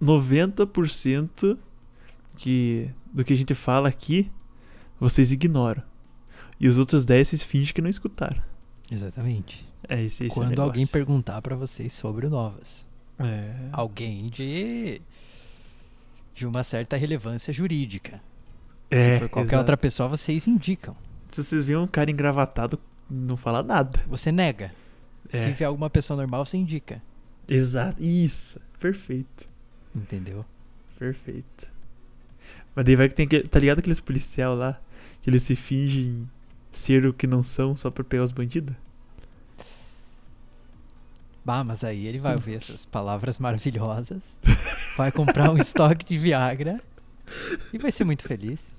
90% 0.00 1.56
que, 2.36 2.90
do 3.10 3.24
que 3.24 3.32
a 3.32 3.36
gente 3.36 3.54
fala 3.54 3.88
aqui, 3.88 4.30
vocês 5.00 5.32
ignoram. 5.32 5.82
E 6.60 6.68
os 6.68 6.76
outros 6.76 7.06
10 7.06 7.28
vocês 7.28 7.42
fingem 7.42 7.72
que 7.72 7.80
não 7.80 7.88
escutaram. 7.88 8.42
Exatamente. 8.90 9.66
É 9.88 10.02
esse, 10.02 10.26
esse 10.26 10.34
Quando 10.34 10.50
negócio. 10.50 10.70
alguém 10.70 10.86
perguntar 10.86 11.40
pra 11.40 11.56
vocês 11.56 11.92
sobre 11.92 12.26
o 12.26 12.30
Novas. 12.30 12.86
É. 13.18 13.70
Alguém 13.72 14.28
de 14.28 15.00
de 16.36 16.46
uma 16.46 16.62
certa 16.62 16.96
relevância 16.96 17.52
jurídica. 17.52 18.20
É, 18.90 19.14
Se 19.14 19.18
for 19.20 19.28
qualquer 19.30 19.48
exato. 19.54 19.60
outra 19.62 19.76
pessoa, 19.76 20.08
vocês 20.08 20.46
indicam. 20.46 20.94
Se 21.28 21.42
vocês 21.42 21.64
viram 21.64 21.82
um 21.84 21.88
cara 21.88 22.10
engravatado, 22.10 22.78
não 23.10 23.36
fala 23.36 23.62
nada. 23.62 23.98
Você 24.06 24.30
nega. 24.30 24.70
Se 25.30 25.48
É. 25.48 25.50
vier 25.50 25.66
alguma 25.66 25.88
pessoa 25.90 26.16
normal, 26.16 26.44
você 26.44 26.56
indica. 26.58 27.02
Exato. 27.48 28.00
Isso. 28.02 28.60
Perfeito. 28.78 29.48
Entendeu? 29.94 30.44
Perfeito. 30.98 31.68
Mas 32.74 32.84
daí 32.84 32.94
vai 32.96 33.08
que 33.08 33.14
tem 33.14 33.26
aquele, 33.26 33.48
tá 33.48 33.58
ligado 33.58 33.78
aqueles 33.78 33.98
policial 33.98 34.54
lá 34.54 34.78
que 35.22 35.30
eles 35.30 35.42
se 35.42 35.56
fingem 35.56 36.28
ser 36.70 37.06
o 37.06 37.12
que 37.14 37.26
não 37.26 37.42
são 37.42 37.74
só 37.74 37.90
pra 37.90 38.04
pegar 38.04 38.22
os 38.22 38.32
bandidos? 38.32 38.76
Bah, 41.46 41.62
mas 41.62 41.84
aí 41.84 42.08
ele 42.08 42.18
vai 42.18 42.34
ouvir 42.34 42.54
essas 42.54 42.84
palavras 42.84 43.38
maravilhosas, 43.38 44.36
vai 44.96 45.12
comprar 45.12 45.48
um 45.52 45.56
estoque 45.56 46.04
de 46.04 46.18
Viagra 46.18 46.82
e 47.72 47.78
vai 47.78 47.92
ser 47.92 48.02
muito 48.02 48.24
feliz. 48.24 48.74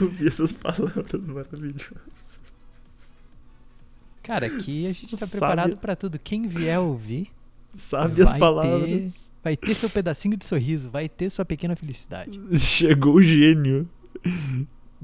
Eu 0.00 0.08
vi 0.08 0.28
essas 0.28 0.52
palavras 0.52 1.26
maravilhosas. 1.26 2.38
Cara, 4.22 4.46
aqui 4.46 4.86
a 4.86 4.92
gente 4.92 5.16
tá 5.16 5.26
Sabe- 5.26 5.30
preparado 5.32 5.80
pra 5.80 5.96
tudo. 5.96 6.16
Quem 6.16 6.46
vier 6.46 6.78
ouvir, 6.78 7.28
Sabe 7.74 8.22
as 8.22 8.32
palavras? 8.38 9.32
vai 9.42 9.56
ter 9.56 9.74
seu 9.74 9.90
pedacinho 9.90 10.36
de 10.36 10.44
sorriso, 10.44 10.88
vai 10.92 11.08
ter 11.08 11.28
sua 11.28 11.44
pequena 11.44 11.74
felicidade. 11.74 12.40
Chegou 12.56 13.16
o 13.16 13.22
gênio. 13.22 13.88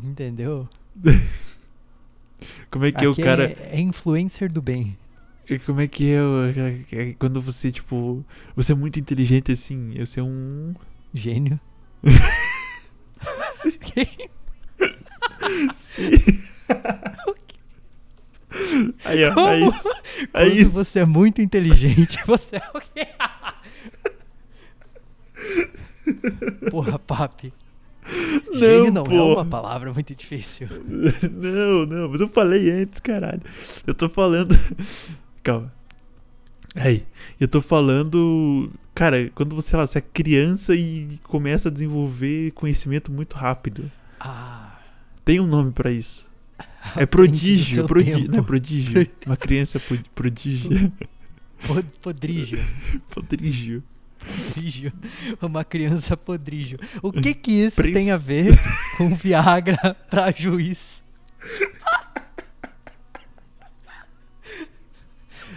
Entendeu? 0.00 0.68
Como 2.70 2.84
é 2.84 2.92
que 2.92 3.04
é 3.04 3.08
o 3.08 3.14
cara. 3.16 3.50
é, 3.50 3.70
é 3.72 3.80
influencer 3.80 4.50
do 4.52 4.62
bem. 4.62 4.96
Como 5.66 5.80
é 5.80 5.88
que 5.88 6.12
é, 6.12 6.22
o- 6.22 6.44
é- 6.46 6.84
é 6.92 7.12
quando 7.18 7.42
você, 7.42 7.70
tipo. 7.72 8.24
Você 8.56 8.72
é 8.72 8.74
muito 8.74 8.98
inteligente 8.98 9.52
assim. 9.52 9.92
Eu 9.94 10.06
sei 10.06 10.22
um. 10.22 10.74
Gênio. 11.12 11.60
Sim. 15.74 16.10
Aí, 19.04 19.24
ó. 19.24 19.34
Como? 19.34 19.48
É 19.48 19.60
isso. 19.60 19.88
É 19.88 20.26
Quando 20.44 20.54
isso. 20.56 20.70
você 20.72 21.00
é 21.00 21.04
muito 21.04 21.40
inteligente, 21.40 22.18
você 22.26 22.56
é 22.56 22.62
o 22.74 22.80
quê? 22.80 23.06
Porra, 26.70 26.98
papi. 26.98 27.52
Gênio 28.54 28.92
não 28.92 29.02
é 29.02 29.08
porra. 29.08 29.42
uma 29.42 29.44
palavra 29.44 29.92
muito 29.92 30.14
difícil. 30.14 30.68
Não, 31.30 31.86
não, 31.86 32.08
mas 32.10 32.20
eu 32.20 32.28
falei 32.28 32.70
antes, 32.70 33.00
caralho. 33.00 33.42
Eu 33.86 33.94
tô 33.94 34.08
falando. 34.08 34.54
Calma. 35.42 35.72
Aí, 36.74 37.04
eu 37.40 37.46
tô 37.48 37.60
falando. 37.60 38.70
Cara, 38.94 39.30
quando 39.34 39.54
você, 39.56 39.70
sei 39.70 39.78
lá, 39.78 39.86
você 39.86 39.98
é 39.98 40.02
criança 40.02 40.74
e 40.74 41.18
começa 41.24 41.68
a 41.68 41.72
desenvolver 41.72 42.50
conhecimento 42.52 43.10
muito 43.10 43.34
rápido. 43.36 43.90
Ah. 44.20 44.78
Tem 45.24 45.40
um 45.40 45.46
nome 45.46 45.72
pra 45.72 45.90
isso. 45.90 46.30
É 46.96 47.06
prodígio, 47.06 47.86
tempo. 47.86 48.28
não 48.32 48.38
é 48.40 48.42
prodígio. 48.42 49.08
Uma 49.24 49.36
criança 49.36 49.78
pro- 49.78 49.98
prodígio. 50.16 50.92
Pod- 51.64 51.86
Podrígio. 52.02 52.58
Prodígio. 53.08 53.84
Podrígio. 54.18 54.92
Uma 55.40 55.62
criança 55.64 56.16
podrígio. 56.16 56.78
O 57.00 57.12
que 57.12 57.34
que 57.34 57.52
isso 57.52 57.80
tem 57.82 58.10
a 58.10 58.16
ver 58.16 58.58
com 58.96 59.14
Viagra 59.14 59.94
pra 60.10 60.32
juiz? 60.32 61.04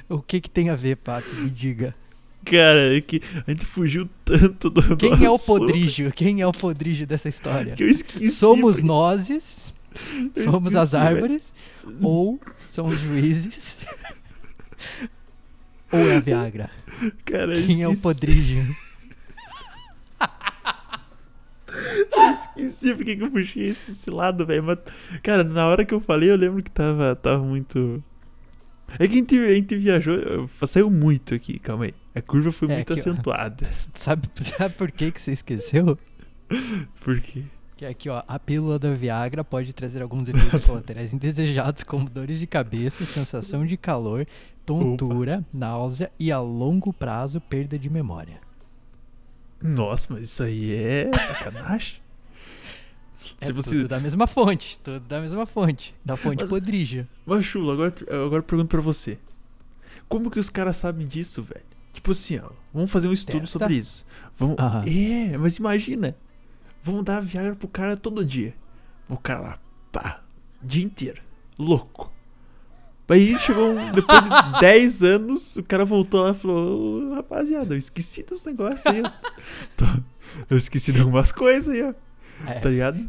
O 0.09 0.19
que 0.21 0.39
que 0.39 0.49
tem 0.49 0.69
a 0.69 0.75
ver, 0.75 0.97
Pato? 0.97 1.27
Me 1.35 1.49
diga. 1.49 1.95
Cara, 2.45 2.95
é 2.95 3.01
que 3.01 3.21
a 3.47 3.49
gente 3.51 3.65
fugiu 3.65 4.07
tanto 4.23 4.69
do. 4.69 4.95
Quem 4.97 5.25
é 5.25 5.29
o 5.29 5.39
podrígio? 5.39 6.11
Quem 6.11 6.41
é 6.41 6.47
o 6.47 6.51
podrígio 6.51 7.07
dessa 7.07 7.27
história? 7.27 7.73
Que 7.73 7.83
eu 7.83 7.89
esqueci. 7.89 8.29
Somos 8.29 8.75
porque- 8.75 8.87
nozes? 8.87 9.73
eu 10.35 10.43
Somos 10.51 10.75
as 10.75 10.89
esqueci, 10.89 11.03
velho. 11.03 11.15
árvores? 11.15 11.53
Ou 12.01 12.39
são 12.69 12.85
os 12.85 12.99
juízes? 12.99 13.87
Ou 15.91 15.99
é 15.99 16.17
a 16.17 16.19
Viagra? 16.19 16.69
Cara, 17.25 17.59
Quem 17.63 17.81
é 17.81 17.87
o 17.87 17.95
podrígio? 17.97 18.63
Eu 22.11 22.33
esqueci 22.33 22.93
porque 22.93 23.15
que 23.17 23.23
eu 23.23 23.29
puxei 23.31 23.65
esse, 23.67 23.91
esse 23.91 24.09
lado, 24.09 24.45
velho. 24.45 24.63
Mas, 24.63 24.79
cara, 25.21 25.43
na 25.43 25.67
hora 25.67 25.83
que 25.83 25.93
eu 25.93 25.99
falei, 25.99 26.29
eu 26.31 26.35
lembro 26.37 26.63
que 26.63 26.71
tava, 26.71 27.15
tava 27.15 27.43
muito. 27.43 28.01
É 28.99 29.07
que 29.07 29.13
a 29.15 29.17
gente, 29.17 29.37
a 29.37 29.53
gente 29.55 29.75
viajou, 29.75 30.47
saiu 30.67 30.89
muito 30.89 31.33
aqui, 31.33 31.59
calma 31.59 31.85
aí. 31.85 31.93
A 32.13 32.21
curva 32.21 32.51
foi 32.51 32.69
É, 32.71 32.75
muito 32.75 32.93
aqui, 32.93 33.01
ó. 33.01 33.11
acentuada. 33.11 33.65
Sabe, 33.93 34.29
sabe 34.41 34.73
por 34.75 34.91
que, 34.91 35.11
que 35.11 35.19
você 35.19 35.31
esqueceu? 35.31 35.97
Por 37.01 37.19
quê? 37.19 37.43
Que 37.75 37.85
aqui, 37.85 38.07
ó, 38.09 38.23
a 38.25 38.39
pílula 38.39 38.79
da 38.79 38.93
Viagra 38.93 39.43
pode 39.43 39.73
trazer 39.73 40.01
alguns 40.01 40.29
efeitos 40.29 40.61
colaterais 40.65 41.13
indesejados, 41.13 41.83
como 41.83 42.09
dores 42.09 42.39
de 42.39 42.47
cabeça, 42.47 43.03
sensação 43.03 43.65
de 43.65 43.75
calor, 43.75 44.25
tontura, 44.65 45.43
náusea 45.53 46.09
e 46.17 46.31
a 46.31 46.39
longo 46.39 46.93
prazo 46.93 47.41
perda 47.41 47.77
de 47.77 47.89
memória. 47.89 48.39
Nossa, 49.61 50.13
mas 50.13 50.23
isso 50.23 50.43
aí 50.43 50.73
é 50.73 51.11
sacanagem. 51.17 51.95
É 53.41 53.45
Se 53.47 53.51
você- 53.51 53.71
tudo 53.77 53.87
da 53.87 53.99
mesma 53.99 54.27
fonte, 54.27 54.79
tudo 54.79 54.99
da 55.01 55.19
mesma 55.21 55.45
fonte, 55.45 55.95
da 56.03 56.15
fonte 56.17 56.41
Mas- 56.41 56.49
podrígio. 56.49 57.07
Mas, 57.25 57.45
Chulo, 57.45 57.71
agora, 57.71 57.93
agora 58.09 58.39
eu 58.39 58.43
pergunto 58.43 58.69
pra 58.69 58.81
você. 58.81 59.17
Como 60.07 60.29
que 60.29 60.39
os 60.39 60.49
caras 60.49 60.75
sabem 60.77 61.07
disso, 61.07 61.41
velho? 61.41 61.65
Tipo 61.93 62.11
assim, 62.11 62.37
ó, 62.39 62.49
vamos 62.73 62.91
fazer 62.91 63.07
um 63.07 63.13
estudo 63.13 63.41
Testa. 63.41 63.59
sobre 63.59 63.75
isso. 63.75 64.05
Vamos... 64.35 64.55
Aham. 64.59 64.83
É, 64.85 65.37
mas 65.37 65.57
imagina. 65.57 66.15
Vamos 66.83 67.03
dar 67.03 67.21
Viagra 67.21 67.55
pro 67.55 67.67
cara 67.67 67.95
todo 67.97 68.23
dia. 68.23 68.53
O 69.09 69.17
cara 69.17 69.39
lá, 69.39 69.59
pá, 69.91 70.21
dia 70.61 70.83
inteiro. 70.83 71.21
Louco. 71.57 72.11
Aí 73.07 73.37
chegou, 73.39 73.71
um- 73.71 73.91
depois 73.91 74.19
de 74.23 74.29
10 74.59 75.03
anos, 75.03 75.55
o 75.55 75.63
cara 75.63 75.85
voltou 75.85 76.21
lá 76.23 76.31
e 76.31 76.33
falou: 76.33 77.11
"Ô, 77.11 77.13
Rapaziada, 77.15 77.73
eu 77.75 77.77
esqueci 77.77 78.23
dos 78.23 78.43
negócios 78.43 78.85
aí. 78.87 79.01
ó. 79.03 79.11
Tô- 79.77 80.03
eu 80.49 80.57
esqueci 80.57 80.91
de 80.91 80.99
algumas 80.99 81.31
coisas 81.31 81.73
aí, 81.73 81.83
ó. 81.83 81.93
É, 82.47 82.59
Tá 82.59 82.69
ligado? 82.69 82.99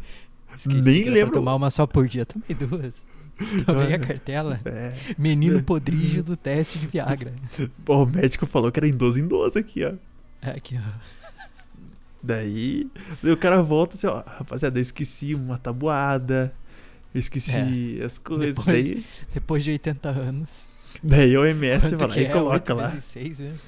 esqueci 0.55 0.77
nem 0.83 1.01
era 1.01 1.05
pra 1.05 1.13
lembro. 1.13 1.33
tomar 1.33 1.55
uma 1.55 1.69
só 1.69 1.85
por 1.87 2.07
dia, 2.07 2.25
tomei 2.25 2.55
duas. 2.55 3.05
Tomei 3.67 3.93
a 3.93 3.99
cartela. 3.99 4.59
É. 4.65 4.91
Menino 5.15 5.61
podrígio 5.63 6.23
do 6.23 6.35
teste 6.35 6.79
de 6.79 6.87
Viagra. 6.87 7.31
Pô, 7.85 8.03
o 8.03 8.05
médico 8.07 8.47
falou 8.47 8.71
que 8.71 8.79
era 8.79 8.87
em 8.87 8.93
12 8.97 9.21
em 9.21 9.27
12 9.27 9.59
aqui, 9.59 9.85
ó. 9.85 9.93
É 10.41 10.51
aqui, 10.51 10.75
ó. 10.75 11.87
Daí, 12.23 12.87
daí 13.21 13.31
o 13.31 13.37
cara 13.37 13.61
volta 13.61 13.95
assim, 13.95 14.07
ó, 14.07 14.23
rapaziada, 14.25 14.77
eu 14.79 14.81
esqueci 14.81 15.35
uma 15.35 15.57
tabuada, 15.57 16.51
eu 17.13 17.19
esqueci 17.19 18.01
as 18.03 18.17
coisas. 18.17 18.55
Depois- 18.55 18.89
Daí, 18.89 19.05
Depois 19.33 19.63
de 19.63 19.71
80 19.71 20.09
anos. 20.09 20.67
daí 21.03 21.37
o 21.37 21.45
MS 21.45 21.95
vai 21.95 22.07
lá 22.07 22.17
e 22.19 22.25
é? 22.25 22.29
coloca 22.29 22.53
Oito 22.53 22.73
lá. 22.73 22.87
vezes 22.87 23.05
seis 23.05 23.39
mesmo? 23.39 23.59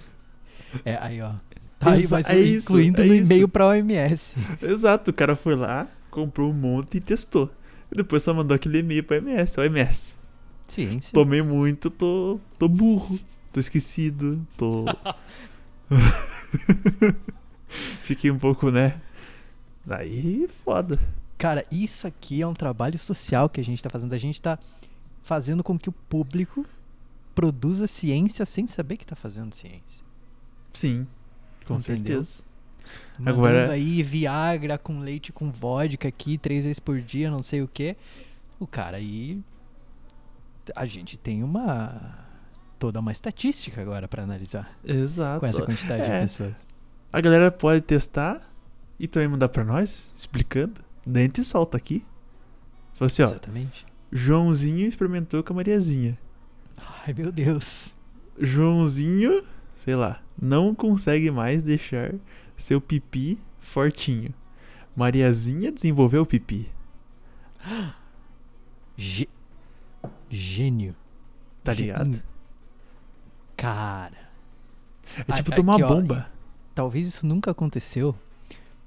É, 0.83 0.97
aí, 0.99 1.21
ó. 1.21 1.33
Tá 1.79 1.91
aí, 1.93 2.03
Exa- 2.03 2.17
mas 2.17 2.29
é 2.29 2.37
isso, 2.37 2.69
incluindo 2.71 3.01
é 3.01 3.05
no 3.05 3.15
e-mail 3.15 3.47
pra 3.47 3.67
OMS. 3.67 4.35
Exato, 4.61 5.11
o 5.11 5.13
cara 5.13 5.35
foi 5.35 5.55
lá, 5.55 5.87
comprou 6.11 6.51
um 6.51 6.53
monte 6.53 6.97
e 6.97 7.01
testou. 7.01 7.49
E 7.91 7.95
depois 7.95 8.21
só 8.21 8.33
mandou 8.33 8.53
aquele 8.53 8.79
e-mail 8.79 9.03
pra 9.03 9.17
MS. 9.17 9.59
Ó, 9.59 9.63
MS, 9.63 10.13
Ciência. 10.67 11.13
tomei 11.13 11.41
muito, 11.41 11.89
tô, 11.89 12.39
tô 12.59 12.67
burro, 12.67 13.17
tô 13.53 13.59
esquecido, 13.59 14.45
tô... 14.57 14.85
Fiquei 18.03 18.31
um 18.31 18.39
pouco, 18.39 18.69
né? 18.71 18.99
Aí, 19.89 20.47
foda. 20.63 20.99
Cara, 21.37 21.65
isso 21.71 22.05
aqui 22.05 22.41
é 22.41 22.47
um 22.47 22.53
trabalho 22.53 22.97
social 22.99 23.49
que 23.49 23.61
a 23.61 23.63
gente 23.63 23.81
tá 23.81 23.89
fazendo. 23.89 24.13
A 24.13 24.17
gente 24.17 24.41
tá 24.41 24.59
fazendo 25.23 25.63
com 25.63 25.77
que 25.77 25.89
o 25.89 25.93
público 25.93 26.65
produza 27.33 27.87
ciência 27.87 28.45
sem 28.45 28.67
saber 28.67 28.97
que 28.97 29.05
tá 29.05 29.15
fazendo 29.15 29.53
ciência. 29.53 30.03
Sim, 30.73 31.07
com 31.75 31.79
Entendeu? 31.79 32.23
certeza. 32.23 32.43
Mandando 33.19 33.39
Agora- 33.47 33.71
aí 33.71 34.01
Viagra 34.01 34.77
com 34.77 34.99
leite 34.99 35.31
com 35.31 35.51
vodka 35.51 36.07
aqui 36.07 36.37
três 36.37 36.63
vezes 36.65 36.79
por 36.79 36.99
dia, 37.01 37.29
não 37.29 37.41
sei 37.41 37.61
o 37.61 37.67
que. 37.67 37.95
O 38.59 38.65
cara 38.67 38.97
aí. 38.97 39.41
A 40.75 40.85
gente 40.85 41.17
tem 41.17 41.43
uma. 41.43 42.25
toda 42.77 42.99
uma 42.99 43.11
estatística 43.11 43.81
agora 43.81 44.07
pra 44.07 44.23
analisar 44.23 44.71
Exato. 44.85 45.39
com 45.41 45.45
essa 45.45 45.63
quantidade 45.63 46.03
de 46.05 46.11
É. 46.11 46.21
pessoas. 46.21 46.67
A 47.11 47.19
galera 47.19 47.51
pode 47.51 47.81
testar 47.81 48.49
e 48.99 49.07
também 49.07 49.27
mandar 49.27 49.49
pra 49.49 49.63
nós, 49.65 50.11
explicando. 50.15 50.81
Gente 51.05 51.43
solta 51.43 51.75
aqui. 51.77 52.05
Fala 52.93 53.07
assim, 53.07 53.21
ó, 53.23 53.25
Exatamente. 53.25 53.85
Joãozinho 54.11 54.85
experimentou 54.87 55.43
com 55.43 55.53
a 55.53 55.55
Mariazinha. 55.57 56.17
Ai 57.05 57.13
meu 57.13 57.31
Deus. 57.31 57.95
Joãozinho, 58.39 59.43
sei 59.75 59.95
lá, 59.95 60.21
não 60.41 60.73
consegue 60.75 61.29
mais 61.31 61.61
deixar 61.61 62.13
seu 62.57 62.79
pipi 62.81 63.39
fortinho. 63.59 64.33
Mariazinha 64.95 65.71
desenvolveu 65.71 66.23
o 66.23 66.25
pipi. 66.25 66.69
Gê- 68.97 69.29
Gênio. 70.29 70.95
Tá 71.63 71.73
ligado? 71.73 72.21
Cara. 73.55 74.29
É 75.27 75.33
tipo 75.33 75.51
A- 75.51 75.55
tomar 75.55 75.73
aqui, 75.73 75.83
ó, 75.83 75.87
bomba. 75.87 76.29
Talvez 76.75 77.07
isso 77.07 77.25
nunca 77.25 77.51
aconteceu. 77.51 78.15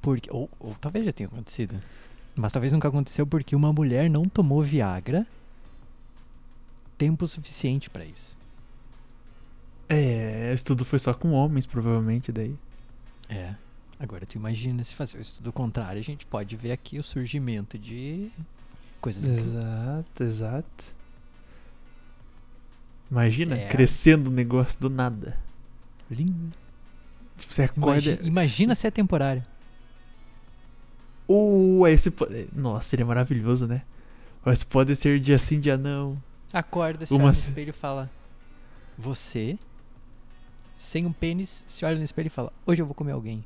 Porque, 0.00 0.28
ou, 0.32 0.48
ou 0.58 0.74
talvez 0.80 1.04
já 1.04 1.12
tenha 1.12 1.28
acontecido. 1.28 1.80
Mas 2.34 2.52
talvez 2.52 2.72
nunca 2.72 2.88
aconteceu 2.88 3.26
porque 3.26 3.54
uma 3.54 3.72
mulher 3.72 4.08
não 4.08 4.24
tomou 4.24 4.62
Viagra 4.62 5.26
tempo 6.96 7.26
suficiente 7.26 7.90
pra 7.90 8.04
isso. 8.04 8.38
É, 9.94 10.50
o 10.50 10.54
estudo 10.54 10.84
foi 10.84 10.98
só 10.98 11.12
com 11.12 11.32
homens, 11.32 11.66
provavelmente, 11.66 12.32
daí. 12.32 12.56
É. 13.28 13.54
Agora 13.98 14.26
tu 14.26 14.36
imagina 14.36 14.82
se 14.82 14.94
fazer 14.94 15.18
o 15.18 15.20
estudo 15.20 15.52
contrário, 15.52 16.00
a 16.00 16.02
gente 16.02 16.26
pode 16.26 16.56
ver 16.56 16.72
aqui 16.72 16.98
o 16.98 17.02
surgimento 17.02 17.78
de 17.78 18.30
coisas. 19.00 19.28
Exato, 19.28 20.22
exato. 20.24 20.94
Imagina, 23.10 23.56
É. 23.56 23.68
crescendo 23.68 24.28
o 24.28 24.32
negócio 24.32 24.80
do 24.80 24.88
nada. 24.88 25.38
Lindo. 26.10 26.56
Você 27.36 27.64
acorda. 27.64 28.00
Imagina, 28.00 28.18
imagina 28.26 28.74
se 28.74 28.86
é 28.86 28.90
temporário. 28.90 29.44
Uh, 31.28 31.86
esse 31.86 32.10
pode... 32.10 32.48
Nossa, 32.52 32.88
seria 32.88 33.04
maravilhoso, 33.06 33.66
né? 33.66 33.82
Mas 34.44 34.64
pode 34.64 34.96
ser 34.96 35.20
dia 35.20 35.38
sim, 35.38 35.60
dia 35.60 35.76
não. 35.76 36.20
Acorda, 36.52 37.06
se 37.06 37.14
Uma 37.14 37.26
no 37.26 37.30
espelho 37.30 37.70
e 37.70 37.72
fala: 37.72 38.10
Você, 38.98 39.58
sem 40.74 41.06
um 41.06 41.12
pênis, 41.12 41.64
se 41.66 41.84
olha 41.84 41.96
no 41.96 42.02
espelho 42.02 42.26
e 42.26 42.30
fala: 42.30 42.52
Hoje 42.66 42.82
eu 42.82 42.86
vou 42.86 42.94
comer 42.94 43.12
alguém. 43.12 43.44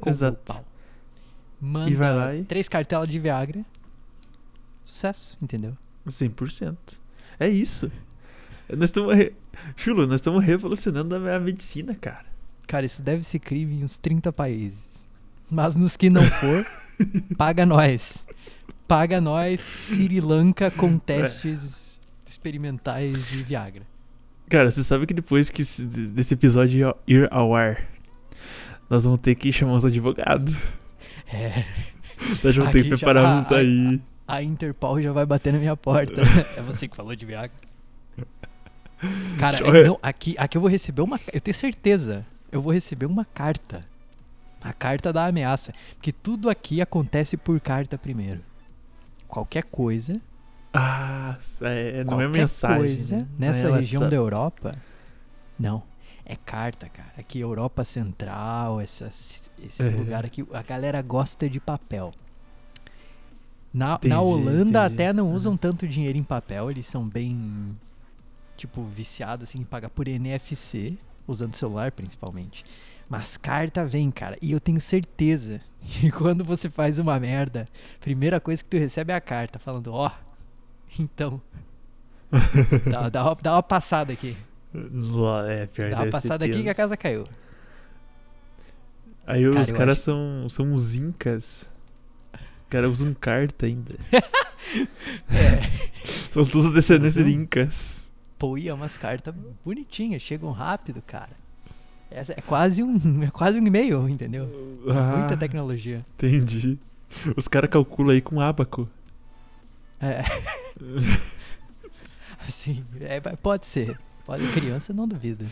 Com 0.00 0.08
Exato. 0.08 0.64
Manda 1.60 1.96
vai 1.96 2.14
lá 2.14 2.34
e- 2.36 2.44
três 2.44 2.68
cartelas 2.68 3.08
de 3.08 3.18
Viagra. 3.18 3.64
Sucesso, 4.84 5.36
entendeu? 5.42 5.76
100%. 6.06 6.76
É 7.38 7.48
isso. 7.48 7.90
Nós 8.70 8.90
estamos. 8.90 9.14
Re... 9.14 9.34
Chulo, 9.76 10.06
nós 10.06 10.16
estamos 10.16 10.44
revolucionando 10.44 11.14
a 11.14 11.36
a 11.36 11.40
medicina, 11.40 11.94
cara. 11.94 12.26
Cara, 12.66 12.86
isso 12.86 13.02
deve 13.02 13.24
ser 13.24 13.38
crime 13.38 13.80
em 13.80 13.84
uns 13.84 13.98
30 13.98 14.32
países. 14.32 15.08
Mas 15.50 15.74
nos 15.74 15.96
que 15.96 16.10
não 16.10 16.22
for, 16.22 16.66
paga 17.36 17.64
nós. 17.64 18.26
Paga 18.86 19.20
nós, 19.20 19.60
Sri 19.60 20.20
Lanka 20.20 20.70
com 20.70 20.98
testes 20.98 21.98
experimentais 22.26 23.28
de 23.28 23.42
Viagra. 23.42 23.86
Cara, 24.48 24.70
você 24.70 24.82
sabe 24.84 25.06
que 25.06 25.14
depois 25.14 25.50
que 25.50 25.62
esse- 25.62 25.84
desse 25.84 26.34
episódio 26.34 26.94
ir 27.06 27.28
ao 27.32 27.54
ar, 27.54 27.84
nós 28.88 29.04
vamos 29.04 29.20
ter 29.20 29.34
que 29.34 29.52
chamar 29.52 29.74
os 29.74 29.84
advogados. 29.84 30.54
É, 31.32 31.64
Nós 32.42 32.56
vamos 32.56 32.72
ter 32.72 32.82
que 32.82 32.88
preparar 32.88 33.38
uns 33.38 33.52
aí. 33.52 34.00
a 34.26 34.42
Interpol 34.42 35.00
já 35.00 35.12
vai 35.12 35.24
bater 35.26 35.52
na 35.52 35.58
minha 35.58 35.76
porta. 35.76 36.20
é 36.56 36.62
você 36.62 36.88
que 36.88 36.96
falou 36.96 37.14
de 37.14 37.24
Viagra. 37.26 37.52
Cara, 39.38 39.58
Olha- 39.64 39.84
não, 39.88 39.98
aqui, 40.02 40.34
aqui 40.38 40.56
eu 40.56 40.60
vou 40.60 40.68
receber 40.70 41.02
uma. 41.02 41.20
Eu 41.32 41.40
tenho 41.40 41.54
certeza. 41.54 42.26
Eu 42.50 42.60
vou 42.60 42.72
receber 42.72 43.06
uma 43.06 43.24
carta. 43.24 43.84
A 44.60 44.72
carta 44.72 45.12
da 45.12 45.26
ameaça. 45.26 45.72
Porque 45.94 46.10
tudo 46.10 46.50
aqui 46.50 46.80
acontece 46.80 47.36
por 47.36 47.60
carta 47.60 47.96
primeiro. 47.96 48.40
Qualquer 49.28 49.62
coisa. 49.64 50.20
Ah, 50.72 51.36
é, 51.62 52.04
não 52.04 52.20
é 52.20 52.28
mensagem. 52.28 52.76
coisa 52.78 53.16
né? 53.18 53.28
nessa 53.38 53.68
é 53.68 53.72
região 53.72 54.00
da 54.00 54.06
WhatsApp. 54.06 54.14
Europa. 54.16 54.74
Não. 55.58 55.82
É 56.24 56.36
carta, 56.36 56.88
cara. 56.90 57.12
Aqui, 57.16 57.40
Europa 57.40 57.82
Central, 57.84 58.80
essas, 58.80 59.50
esse 59.64 59.82
É. 59.82 59.88
lugar 59.90 60.26
aqui, 60.26 60.46
a 60.52 60.62
galera 60.62 61.00
gosta 61.00 61.48
de 61.48 61.58
papel. 61.58 62.12
Na, 63.72 63.94
Entendi, 63.94 64.08
na 64.14 64.20
Holanda 64.20 64.60
entendi. 64.60 64.76
até 64.78 65.12
não 65.12 65.28
Uhum. 65.28 65.34
usam 65.34 65.56
tanto 65.56 65.86
dinheiro 65.88 66.18
em 66.18 66.22
papel, 66.22 66.70
eles 66.70 66.86
são 66.86 67.06
bem, 67.08 67.76
tipo, 68.56 68.82
viciados 68.82 69.48
assim, 69.48 69.60
em 69.60 69.64
pagar 69.64 69.88
por 69.90 70.06
NFC, 70.08 70.96
usando 71.26 71.54
celular 71.54 71.92
principalmente. 71.92 72.64
Mas 73.08 73.36
carta 73.38 73.84
vem, 73.86 74.10
cara. 74.10 74.36
E 74.42 74.52
eu 74.52 74.60
tenho 74.60 74.80
certeza 74.80 75.60
que 75.80 76.10
quando 76.10 76.44
você 76.44 76.68
faz 76.68 76.98
uma 76.98 77.18
merda, 77.18 77.66
primeira 78.00 78.38
coisa 78.38 78.62
que 78.62 78.68
tu 78.68 78.76
recebe 78.78 79.12
é 79.12 79.16
a 79.16 79.20
carta, 79.20 79.58
falando, 79.58 79.92
ó, 79.94 80.10
então. 80.98 81.40
dá, 82.90 83.08
dá, 83.08 83.24
uma, 83.24 83.34
dá 83.40 83.52
uma 83.54 83.62
passada 83.62 84.12
aqui. 84.12 84.36
É, 85.48 85.66
pior 85.66 85.90
Dá 85.90 86.02
uma 86.02 86.10
passada 86.10 86.44
aqui 86.44 86.62
que 86.62 86.68
a 86.68 86.74
casa 86.74 86.96
caiu. 86.96 87.26
Aí 89.26 89.42
Cara, 89.50 89.62
os 89.62 89.72
caras 89.72 89.92
acho- 89.94 90.02
são, 90.04 90.48
são 90.48 90.66
uns 90.72 90.94
incas. 90.94 91.68
Os 92.32 92.62
caras 92.68 92.90
usam 92.92 93.14
carta 93.14 93.66
ainda. 93.66 93.94
É. 95.30 95.60
São 96.32 96.44
todos 96.44 96.74
descendentes 96.74 97.14
de 97.14 97.32
incas. 97.32 98.10
Pô, 98.38 98.58
e 98.58 98.68
é 98.68 98.74
umas 98.74 98.98
cartas 98.98 99.34
bonitinhas, 99.64 100.20
chegam 100.20 100.50
rápido, 100.50 101.00
cara. 101.00 101.30
Essa 102.10 102.32
é 102.32 102.40
quase 102.42 102.82
um, 102.82 103.22
é 103.22 103.30
quase 103.30 103.58
um 103.60 103.66
e-mail, 103.66 104.06
entendeu? 104.08 104.82
É 104.86 104.90
Ah, 104.90 105.16
Muita 105.18 105.36
tecnologia. 105.36 106.04
entendi. 106.16 106.78
Os 107.36 107.48
caras 107.48 107.70
calculam 107.70 108.12
aí 108.12 108.20
com 108.20 108.40
abaco. 108.40 108.88
É. 110.00 110.22
Assim, 112.46 112.84
é, 113.00 113.20
pode 113.20 113.66
ser. 113.66 113.98
Pode, 114.24 114.46
criança 114.52 114.92
não 114.92 115.08
duvido. 115.08 115.44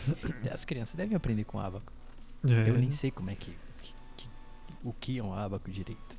As 0.51 0.63
crianças 0.63 0.95
devem 0.95 1.15
aprender 1.15 1.43
com 1.43 1.59
abaco. 1.59 1.91
É. 2.47 2.69
Eu 2.69 2.77
nem 2.77 2.91
sei 2.91 3.09
como 3.11 3.29
é 3.29 3.35
que, 3.35 3.51
que- 3.81 3.93
que- 4.15 4.29
o 4.83 4.93
que 4.93 5.17
é 5.19 5.23
um 5.23 5.33
abaco 5.33 5.69
direito. 5.71 6.17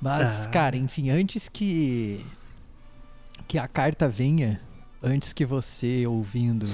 Mas, 0.00 0.46
Ah. 0.46 0.50
cara, 0.50 0.76
enfim, 0.76 1.10
antes 1.10 1.48
que 1.48 2.24
que 3.48 3.58
a 3.58 3.68
carta 3.68 4.08
venha, 4.08 4.60
antes 5.02 5.32
que 5.32 5.44
você 5.44 6.06
ouvindo 6.06 6.66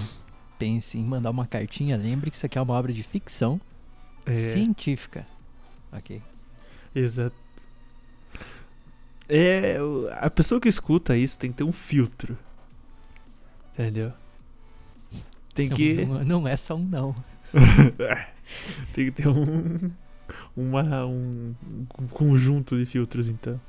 pense 0.58 0.96
em 0.98 1.04
mandar 1.04 1.30
uma 1.30 1.46
cartinha, 1.46 1.96
lembre 1.96 2.30
que 2.30 2.36
isso 2.36 2.46
aqui 2.46 2.56
é 2.56 2.60
uma 2.62 2.72
obra 2.74 2.92
de 2.92 3.02
ficção 3.02 3.60
É, 4.24 4.32
científica. 4.32 5.26
OK? 5.90 6.22
Exato. 6.94 7.34
É, 9.35 9.78
a 10.20 10.28
pessoa 10.28 10.61
que 10.61 10.68
escuta 10.68 11.16
isso 11.16 11.39
tem 11.39 11.51
que 11.51 11.57
ter 11.57 11.64
um 11.64 11.72
filtro. 11.72 12.37
Entendeu? 13.72 14.12
Tem 15.55 15.68
Não- 15.70 15.76
que. 15.76 16.05
Não, 16.05 16.24
não 16.24 16.49
é 16.49 16.57
só 16.57 16.74
um 16.74 16.85
não. 16.85 17.14
tem 18.93 19.07
que 19.07 19.11
ter 19.12 19.28
um. 19.28 19.91
Uma, 20.57 21.05
um, 21.07 21.55
um 21.99 22.07
conjunto 22.09 22.76
de 22.76 22.85
filtros, 22.87 23.26
então. 23.28 23.61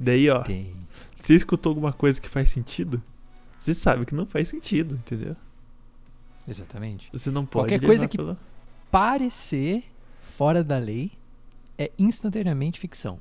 Daí, 0.00 0.28
ó, 0.30 0.42
Tem. 0.42 0.72
você 1.16 1.34
escutou 1.34 1.70
alguma 1.70 1.92
coisa 1.92 2.20
que 2.20 2.28
faz 2.28 2.50
sentido? 2.50 3.02
Você 3.58 3.74
sabe 3.74 4.04
que 4.06 4.14
não 4.14 4.24
faz 4.26 4.48
sentido, 4.48 4.94
entendeu? 4.96 5.34
Exatamente. 6.46 7.08
Você 7.12 7.30
não 7.30 7.44
pode. 7.44 7.68
Qualquer 7.70 7.84
coisa 7.84 8.06
que- 8.08 8.16
pela- 8.16 8.36
Parecer 8.90 9.84
fora 10.16 10.62
da 10.64 10.78
lei 10.78 11.10
é 11.76 11.90
instantaneamente 11.98 12.80
ficção. 12.80 13.18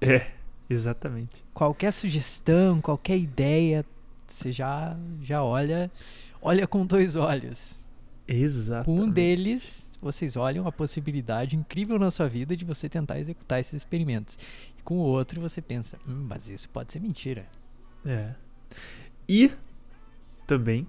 É, 0.00 0.30
exatamente. 0.70 1.44
qualquer 1.52 1.92
sugestão, 1.92 2.80
qualquer 2.80 3.18
ideia, 3.18 3.84
você 4.26 4.52
já, 4.52 4.96
já 5.20 5.42
olha, 5.42 5.90
olha 6.40 6.66
com 6.66 6.86
dois 6.86 7.16
olhos. 7.16 7.86
Com 8.84 9.00
um 9.00 9.10
deles, 9.10 9.90
vocês 10.00 10.36
olham 10.36 10.64
a 10.66 10.70
possibilidade 10.70 11.56
incrível 11.56 11.98
na 11.98 12.12
sua 12.12 12.28
vida 12.28 12.56
de 12.56 12.64
você 12.64 12.88
tentar 12.88 13.18
executar 13.18 13.58
esses 13.58 13.74
experimentos. 13.74 14.38
E 14.78 14.82
com 14.82 14.98
o 14.98 15.02
outro, 15.02 15.40
você 15.40 15.60
pensa, 15.60 15.98
hum, 16.06 16.26
mas 16.28 16.48
isso 16.48 16.68
pode 16.68 16.92
ser 16.92 17.00
mentira. 17.00 17.44
É. 18.06 18.34
E 19.28 19.50
também 20.46 20.86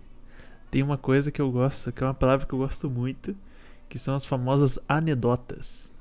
tem 0.69 0.84
uma 0.84 0.97
coisa 0.97 1.32
que 1.32 1.41
eu 1.41 1.51
gosto, 1.51 1.91
que 1.91 2.03
é 2.03 2.07
uma 2.07 2.13
palavra 2.13 2.45
que 2.45 2.53
eu 2.53 2.59
gosto 2.59 2.89
muito, 2.89 3.36
que 3.89 3.97
são 3.97 4.15
as 4.15 4.23
famosas 4.23 4.77
anedotas. 4.88 5.91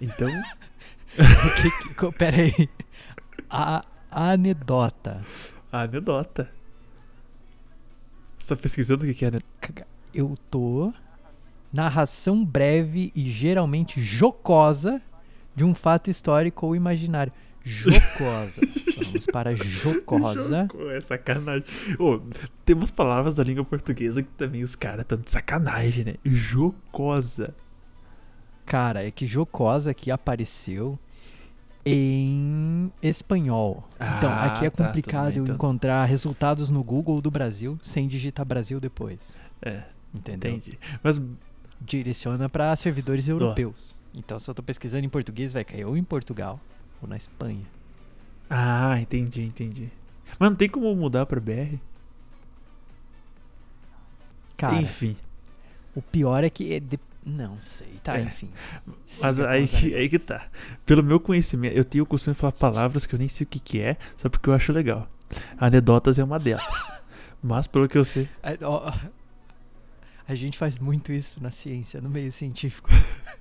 Então, 0.00 0.28
que, 1.62 1.94
que, 1.94 2.12
pera 2.12 2.36
aí. 2.36 2.68
A 3.50 3.84
anedota. 4.10 5.22
a 5.72 5.82
anedota. 5.82 6.50
Você 8.38 8.54
tá 8.54 8.60
pesquisando 8.62 9.04
o 9.08 9.14
que 9.14 9.24
é 9.24 9.28
anedota? 9.28 9.46
Caga- 9.60 9.86
Eu 10.14 10.34
tô 10.50 10.92
narração 11.72 12.44
breve 12.44 13.12
e 13.14 13.30
geralmente 13.30 14.00
jocosa 14.00 15.02
de 15.54 15.64
um 15.64 15.74
fato 15.74 16.08
histórico 16.10 16.66
ou 16.66 16.76
imaginário. 16.76 17.32
Jocosa. 17.64 18.62
Vamos 18.96 19.26
para 19.26 19.54
jocosa. 19.54 20.68
É 20.90 21.00
sacanagem. 21.00 21.64
Ô, 21.98 22.20
tem 22.64 22.74
umas 22.74 22.90
palavras 22.90 23.36
da 23.36 23.44
língua 23.44 23.64
portuguesa 23.64 24.22
que 24.22 24.28
também 24.30 24.62
os 24.62 24.74
caras 24.74 25.00
estão 25.02 25.18
de 25.18 25.30
sacanagem, 25.30 26.04
né? 26.04 26.14
Jocosa. 26.24 27.54
Cara, 28.68 29.02
é 29.06 29.10
que 29.10 29.26
jocosa 29.26 29.90
aqui 29.90 30.10
apareceu 30.10 30.98
em 31.86 32.92
espanhol. 33.02 33.82
então, 33.94 34.30
Ah, 34.30 34.44
aqui 34.44 34.66
é 34.66 34.70
tá, 34.70 34.84
complicado 34.86 35.32
bem, 35.34 35.42
então. 35.42 35.54
encontrar 35.54 36.04
resultados 36.04 36.68
no 36.70 36.84
Google 36.84 37.20
do 37.22 37.30
Brasil 37.30 37.78
sem 37.80 38.06
digitar 38.06 38.44
Brasil 38.44 38.78
depois. 38.78 39.34
É, 39.62 39.84
Entendeu? 40.14 40.52
entendi. 40.52 40.78
Mas, 41.02 41.20
Direciona 41.80 42.48
para 42.48 42.74
servidores 42.74 43.28
europeus. 43.28 44.00
Então, 44.12 44.40
se 44.40 44.50
eu 44.50 44.54
tô 44.54 44.62
pesquisando 44.64 45.06
em 45.06 45.08
português, 45.08 45.52
vai 45.52 45.62
cair 45.64 45.84
ou 45.84 45.96
em 45.96 46.02
Portugal 46.02 46.58
ou 47.00 47.08
na 47.08 47.16
Espanha. 47.16 47.64
ah, 48.50 49.00
entendi, 49.00 49.44
entendi. 49.44 49.88
Mas 50.40 50.50
não 50.50 50.56
tem 50.56 50.68
como 50.68 50.92
mudar 50.96 51.24
pra 51.24 51.38
BR? 51.40 51.76
Cara, 54.56 54.74
Enfim. 54.82 55.16
o 55.94 56.02
pior 56.02 56.42
é 56.42 56.50
que. 56.50 56.82
Não 57.28 57.58
sei, 57.60 57.88
tá, 58.02 58.18
É. 58.18 58.22
enfim. 58.22 58.50
Mas 59.22 59.38
aí 59.40 59.68
que, 59.68 59.94
aí 59.94 60.08
que 60.08 60.18
tá. 60.18 60.46
Pelo 60.86 61.02
meu 61.02 61.20
conhecimento, 61.20 61.76
eu 61.76 61.84
tenho 61.84 62.04
o 62.04 62.06
costume 62.06 62.34
de 62.34 62.40
falar 62.40 62.52
palavras 62.52 63.04
que 63.06 63.14
eu 63.14 63.18
nem 63.18 63.28
sei 63.28 63.44
o 63.44 63.48
que, 63.48 63.60
que 63.60 63.80
é, 63.80 63.96
só 64.16 64.28
porque 64.28 64.48
eu 64.48 64.54
acho 64.54 64.72
legal. 64.72 65.08
Anedotas 65.58 66.18
é 66.18 66.24
uma 66.24 66.38
delas. 66.38 66.64
Mas 67.42 67.66
pelo 67.66 67.88
que 67.88 67.98
eu 67.98 68.04
sei. 68.04 68.28
É, 68.42 68.56
ó, 68.62 68.90
A 70.26 70.34
gente 70.34 70.58
faz 70.58 70.78
muito 70.78 71.12
isso 71.12 71.42
na 71.42 71.50
ciência, 71.50 72.00
no 72.00 72.08
meio 72.10 72.30
científico. 72.32 72.90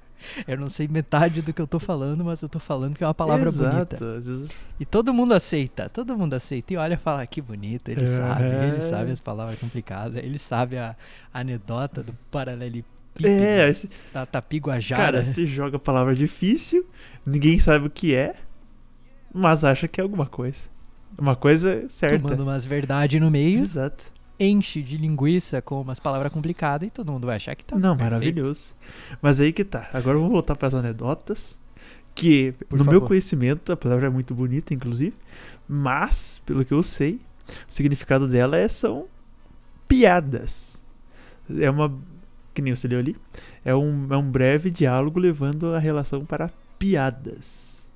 Eu 0.48 0.58
não 0.58 0.68
sei 0.68 0.88
metade 0.88 1.44
do 1.44 1.54
que 1.54 1.62
eu 1.62 1.68
tô 1.68 1.80
falando, 1.80 2.26
mas 2.26 2.42
eu 2.42 2.50
tô 2.50 2.58
falando 2.60 2.98
que 2.98 3.04
é 3.04 3.08
uma 3.08 3.14
palavra 3.14 3.50
Exato. 3.50 3.96
bonita. 3.98 4.20
vezes- 4.20 4.50
E 4.80 4.84
todo 4.86 5.14
mundo 5.14 5.32
aceita, 5.32 5.88
todo 5.90 6.18
mundo 6.18 6.34
aceita. 6.34 6.74
E 6.74 6.78
olha 6.78 6.96
e 6.96 6.98
fala, 6.98 7.22
"Ah, 7.22 7.28
que 7.28 7.40
bonito, 7.40 7.90
ele 7.90 8.04
É. 8.04 8.08
sabe, 8.08 8.44
ele 8.46 8.80
sabe 8.80 9.12
as 9.12 9.22
palavras 9.22 9.60
complicadas, 9.60 10.24
ele 10.24 10.40
sabe 10.40 10.76
a 10.76 10.96
anedota 11.32 12.02
do 12.02 12.14
paralelepípedo, 12.32 12.88
É, 13.26 13.70
esse, 13.70 13.90
da 14.14 14.26
tapiguajara. 14.26 15.02
cara, 15.02 15.26
se 15.26 15.46
joga 15.46 15.80
palavra 15.80 16.14
difícil, 16.16 16.86
ninguém 17.26 17.60
sabe 17.60 17.88
o 17.88 17.90
que 17.90 18.14
é, 18.14 18.36
mas 19.34 19.64
acha 19.64 19.88
que 19.88 20.00
é 20.00 20.04
alguma 20.04 20.26
coisa. 20.26 20.62
Uma 21.18 21.36
coisa 21.36 21.86
certa. 21.90 22.20
Tomando 22.20 22.44
umas 22.44 22.64
verdades 22.66 23.20
no 23.20 23.32
meio, 23.32 23.62
Exato. 23.62 24.12
enche 24.40 24.82
de 24.84 24.98
linguiça 24.98 25.62
com 25.62 25.82
umas 25.82 26.00
palavras 26.00 26.32
complicadas 26.32 26.88
e 26.88 26.92
todo 26.92 27.12
mundo 27.12 27.26
vai 27.26 27.38
achar 27.38 27.56
que 27.56 27.66
tá 27.66 27.76
Não, 27.76 27.96
perfeito. 27.98 28.04
maravilhoso. 28.14 28.76
Mas 29.22 29.42
aí 29.42 29.52
que 29.52 29.64
tá. 29.64 29.90
Agora 29.94 30.18
vamos 30.18 30.32
voltar 30.32 30.56
para 30.56 30.68
as 30.68 30.74
anedotas. 30.74 31.58
Que, 32.14 32.52
Por 32.68 32.80
no 32.80 32.84
meu 32.86 32.94
favor. 32.96 33.08
conhecimento, 33.10 33.72
a 33.72 33.78
palavra 33.78 34.08
é 34.08 34.10
muito 34.10 34.34
bonita, 34.34 34.74
inclusive. 34.74 35.14
Mas, 35.68 36.42
pelo 36.46 36.66
que 36.66 36.74
eu 36.74 36.82
sei, 36.82 37.22
o 37.70 37.72
significado 37.72 38.28
dela 38.28 38.58
é, 38.58 38.68
são 38.68 39.06
piadas. 39.88 40.84
É 41.60 41.70
uma. 41.70 41.94
Que 42.58 42.62
nem 42.64 42.74
você 42.76 42.88
leu 42.88 42.98
ali. 42.98 43.16
É 43.64 43.76
um, 43.76 44.12
é 44.12 44.18
um 44.18 44.32
breve 44.32 44.72
diálogo 44.72 45.20
levando 45.20 45.76
a 45.76 45.78
relação 45.78 46.26
para 46.26 46.50
piadas. 46.80 47.88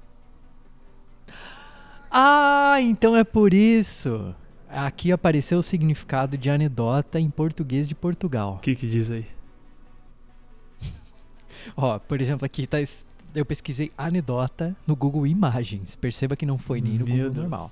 Ah, 2.11 2.75
então 2.79 3.17
é 3.17 3.23
por 3.23 3.55
isso. 3.55 4.35
Aqui 4.69 5.11
apareceu 5.11 5.57
o 5.57 5.63
significado 5.63 6.37
de 6.37 6.47
anedota 6.47 7.19
em 7.19 7.27
português 7.27 7.87
de 7.87 7.95
Portugal. 7.95 8.57
O 8.57 8.59
que 8.59 8.75
que 8.75 8.87
diz 8.87 9.09
aí? 9.09 9.25
Ó, 11.75 11.97
por 11.97 12.21
exemplo, 12.21 12.45
aqui 12.45 12.67
tá. 12.67 12.77
Eu 13.33 13.43
pesquisei 13.43 13.91
anedota 13.97 14.75
no 14.85 14.95
Google 14.95 15.25
Imagens. 15.25 15.95
Perceba 15.95 16.35
que 16.35 16.45
não 16.45 16.59
foi 16.59 16.81
nem 16.81 16.99
no 16.99 17.05
Meu 17.05 17.15
Google 17.15 17.29
Deus. 17.31 17.35
normal. 17.35 17.71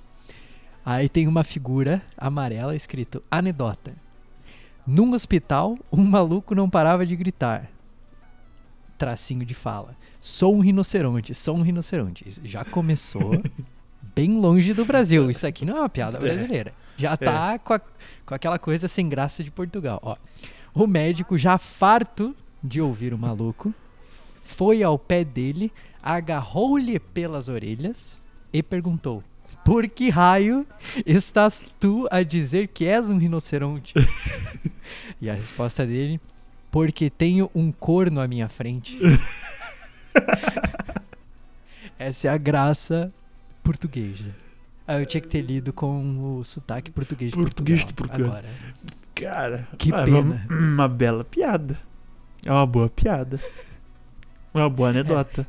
Aí 0.84 1.08
tem 1.08 1.28
uma 1.28 1.44
figura 1.44 2.02
amarela 2.18 2.76
escrito 2.76 3.22
anedota. 3.30 3.94
Num 4.88 5.14
hospital, 5.14 5.78
um 5.92 6.04
maluco 6.04 6.56
não 6.56 6.70
parava 6.70 7.06
de 7.06 7.16
gritar. 7.16 7.70
Tracinho 8.98 9.46
de 9.46 9.54
fala. 9.54 9.96
Sou 10.20 10.56
um 10.56 10.60
rinoceronte, 10.60 11.34
sou 11.34 11.56
um 11.56 11.62
rinoceronte. 11.62 12.28
Isso 12.28 12.42
Já 12.44 12.66
começou 12.66 13.32
bem 14.16 14.38
longe 14.40 14.74
do 14.74 14.84
Brasil. 14.84 15.30
Isso 15.30 15.48
aqui 15.48 15.64
não 15.66 15.78
é 15.78 15.80
uma 15.82 15.90
piada 15.90 16.18
É. 16.18 16.22
brasileira. 16.22 16.74
Já 16.98 17.16
tá 17.16 17.58
com, 17.60 17.74
a- 17.74 17.80
com 18.26 18.34
aquela 18.36 18.60
coisa 18.60 18.88
sem 18.90 19.08
graça 19.08 19.42
de 19.44 19.52
Portugal. 19.52 20.00
Ó, 20.04 20.18
o 20.74 20.86
médico, 20.86 21.38
já 21.38 21.58
farto 21.58 22.36
de 22.62 22.82
ouvir 22.82 23.14
o 23.14 23.18
maluco, 23.18 23.74
foi 24.44 24.84
ao 24.84 25.00
pé 25.00 25.24
dele, 25.24 25.72
agarrou-lhe 26.04 27.00
pelas 27.00 27.48
orelhas 27.48 28.22
e 28.52 28.62
perguntou: 28.62 29.24
Por 29.64 29.88
que 29.88 30.10
raio 30.10 30.66
estás 31.06 31.64
tu 31.80 32.08
a 32.12 32.24
dizer 32.24 32.68
que 32.68 32.86
és 32.86 33.10
um 33.10 33.18
rinoceronte? 33.18 33.94
e 35.22 35.30
a 35.30 35.34
resposta 35.34 35.86
dele: 35.86 36.20
Porque 36.72 37.10
tenho 37.10 37.50
um 37.54 37.72
corno 37.72 38.20
à 38.22 38.28
minha 38.28 38.50
frente. 38.50 38.98
Essa 42.00 42.30
é 42.30 42.32
a 42.32 42.38
graça 42.38 43.12
portuguesa. 43.62 44.34
Ah, 44.88 45.00
eu 45.00 45.06
tinha 45.06 45.22
que 45.22 45.28
ter 45.28 45.42
lido 45.42 45.72
com 45.72 46.38
o 46.38 46.44
sotaque 46.44 46.90
português 46.90 47.32
de 47.32 47.38
Português 47.38 47.86
de 47.86 47.94
Portugal. 47.94 48.32
Portugal. 48.32 48.52
Agora. 48.56 49.00
Cara, 49.14 49.68
Que 49.78 49.94
ah, 49.94 50.04
pena. 50.04 50.48
Uma, 50.50 50.58
uma 50.58 50.88
bela 50.88 51.24
piada. 51.24 51.78
É 52.46 52.52
uma 52.52 52.66
boa 52.66 52.90
piada. 52.90 53.40
Uma 54.54 54.70
boa 54.70 54.90
anedota. 54.90 55.46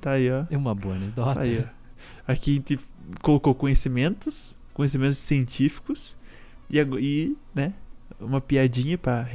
Tá 0.00 0.12
aí, 0.12 0.30
ó. 0.30 0.44
É 0.50 0.56
uma 0.56 0.74
boa 0.74 0.96
anedota. 0.96 1.34
Tá 1.36 1.40
aí, 1.40 1.64
ó. 1.64 1.84
Aqui 2.30 2.50
a 2.50 2.54
gente 2.54 2.80
colocou 3.22 3.54
conhecimentos, 3.54 4.56
conhecimentos 4.72 5.18
científicos 5.18 6.16
e, 6.70 6.78
e 6.80 7.36
né, 7.54 7.74
uma 8.20 8.40
piadinha 8.40 8.96
pra. 8.98 9.28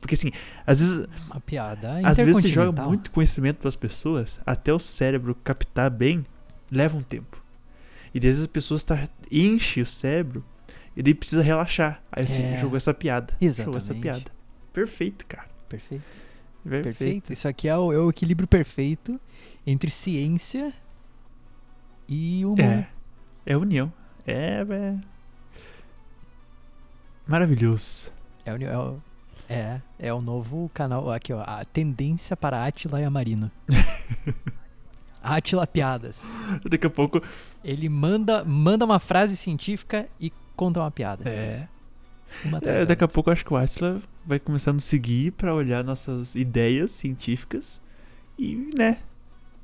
Porque 0.00 0.14
assim, 0.14 0.30
às 0.66 0.80
vezes, 0.80 1.06
Uma 1.26 1.40
piada 1.40 1.98
às 2.06 2.18
vezes 2.18 2.42
você 2.42 2.48
joga 2.48 2.82
muito 2.82 3.10
conhecimento 3.10 3.56
pras 3.58 3.74
pessoas, 3.74 4.38
até 4.44 4.72
o 4.72 4.78
cérebro 4.78 5.34
captar 5.42 5.90
bem, 5.90 6.26
leva 6.70 6.96
um 6.96 7.02
tempo. 7.02 7.42
E 8.12 8.18
às 8.18 8.24
vezes 8.24 8.40
as 8.42 8.46
pessoas 8.46 8.82
tá, 8.82 9.08
enche 9.32 9.80
o 9.80 9.86
cérebro 9.86 10.44
e 10.94 11.02
daí 11.02 11.14
precisa 11.14 11.42
relaxar. 11.42 12.02
Aí 12.12 12.22
você 12.22 12.42
É. 12.42 12.58
jogou 12.58 12.76
essa 12.76 12.92
piada. 12.92 13.34
Jogou 13.40 13.76
essa 13.76 13.92
Exatamente. 13.92 14.02
piada. 14.02 14.30
Perfeito, 14.72 15.24
cara. 15.26 15.48
Perfeito. 15.68 16.04
Perfeito. 16.62 16.84
Perfeito. 16.98 17.32
Isso 17.32 17.48
aqui 17.48 17.66
é 17.68 17.76
o, 17.76 17.92
é 17.92 17.98
o 17.98 18.10
equilíbrio 18.10 18.46
perfeito 18.46 19.18
entre 19.66 19.90
ciência 19.90 20.72
e 22.08 22.44
humor. 22.44 22.60
É. 22.60 22.88
É 23.46 23.56
união. 23.56 23.92
É, 24.26 24.64
é. 24.68 24.94
Maravilhoso. 27.26 28.12
É, 28.44 28.50
é, 28.50 28.78
o, 28.78 29.00
é, 29.48 29.80
é 29.98 30.12
o 30.14 30.20
novo 30.20 30.70
canal. 30.74 31.10
Aqui, 31.10 31.32
ó. 31.32 31.42
A 31.46 31.64
tendência 31.64 32.36
para 32.36 32.64
Atila 32.66 33.00
e 33.00 33.04
Amarino. 33.04 33.50
Atila 35.22 35.66
Piadas. 35.68 36.36
Daqui 36.68 36.86
a 36.86 36.90
pouco. 36.90 37.22
Ele 37.62 37.88
manda, 37.88 38.44
manda 38.44 38.84
uma 38.84 38.98
frase 38.98 39.36
científica 39.36 40.06
e 40.20 40.32
conta 40.54 40.80
uma 40.80 40.90
piada. 40.90 41.28
É. 41.28 41.66
Uma 42.44 42.58
É, 42.58 42.80
da 42.80 42.84
daqui 42.86 43.04
a 43.04 43.08
pouco 43.08 43.30
acho 43.30 43.44
que 43.44 43.52
o 43.52 43.56
Atila 43.56 44.02
vai 44.26 44.38
começar 44.40 44.70
a 44.70 44.74
nos 44.74 44.84
seguir 44.84 45.32
pra 45.32 45.54
olhar 45.54 45.84
nossas 45.84 46.34
ideias 46.34 46.90
científicas 46.90 47.80
e, 48.38 48.70
né, 48.76 48.98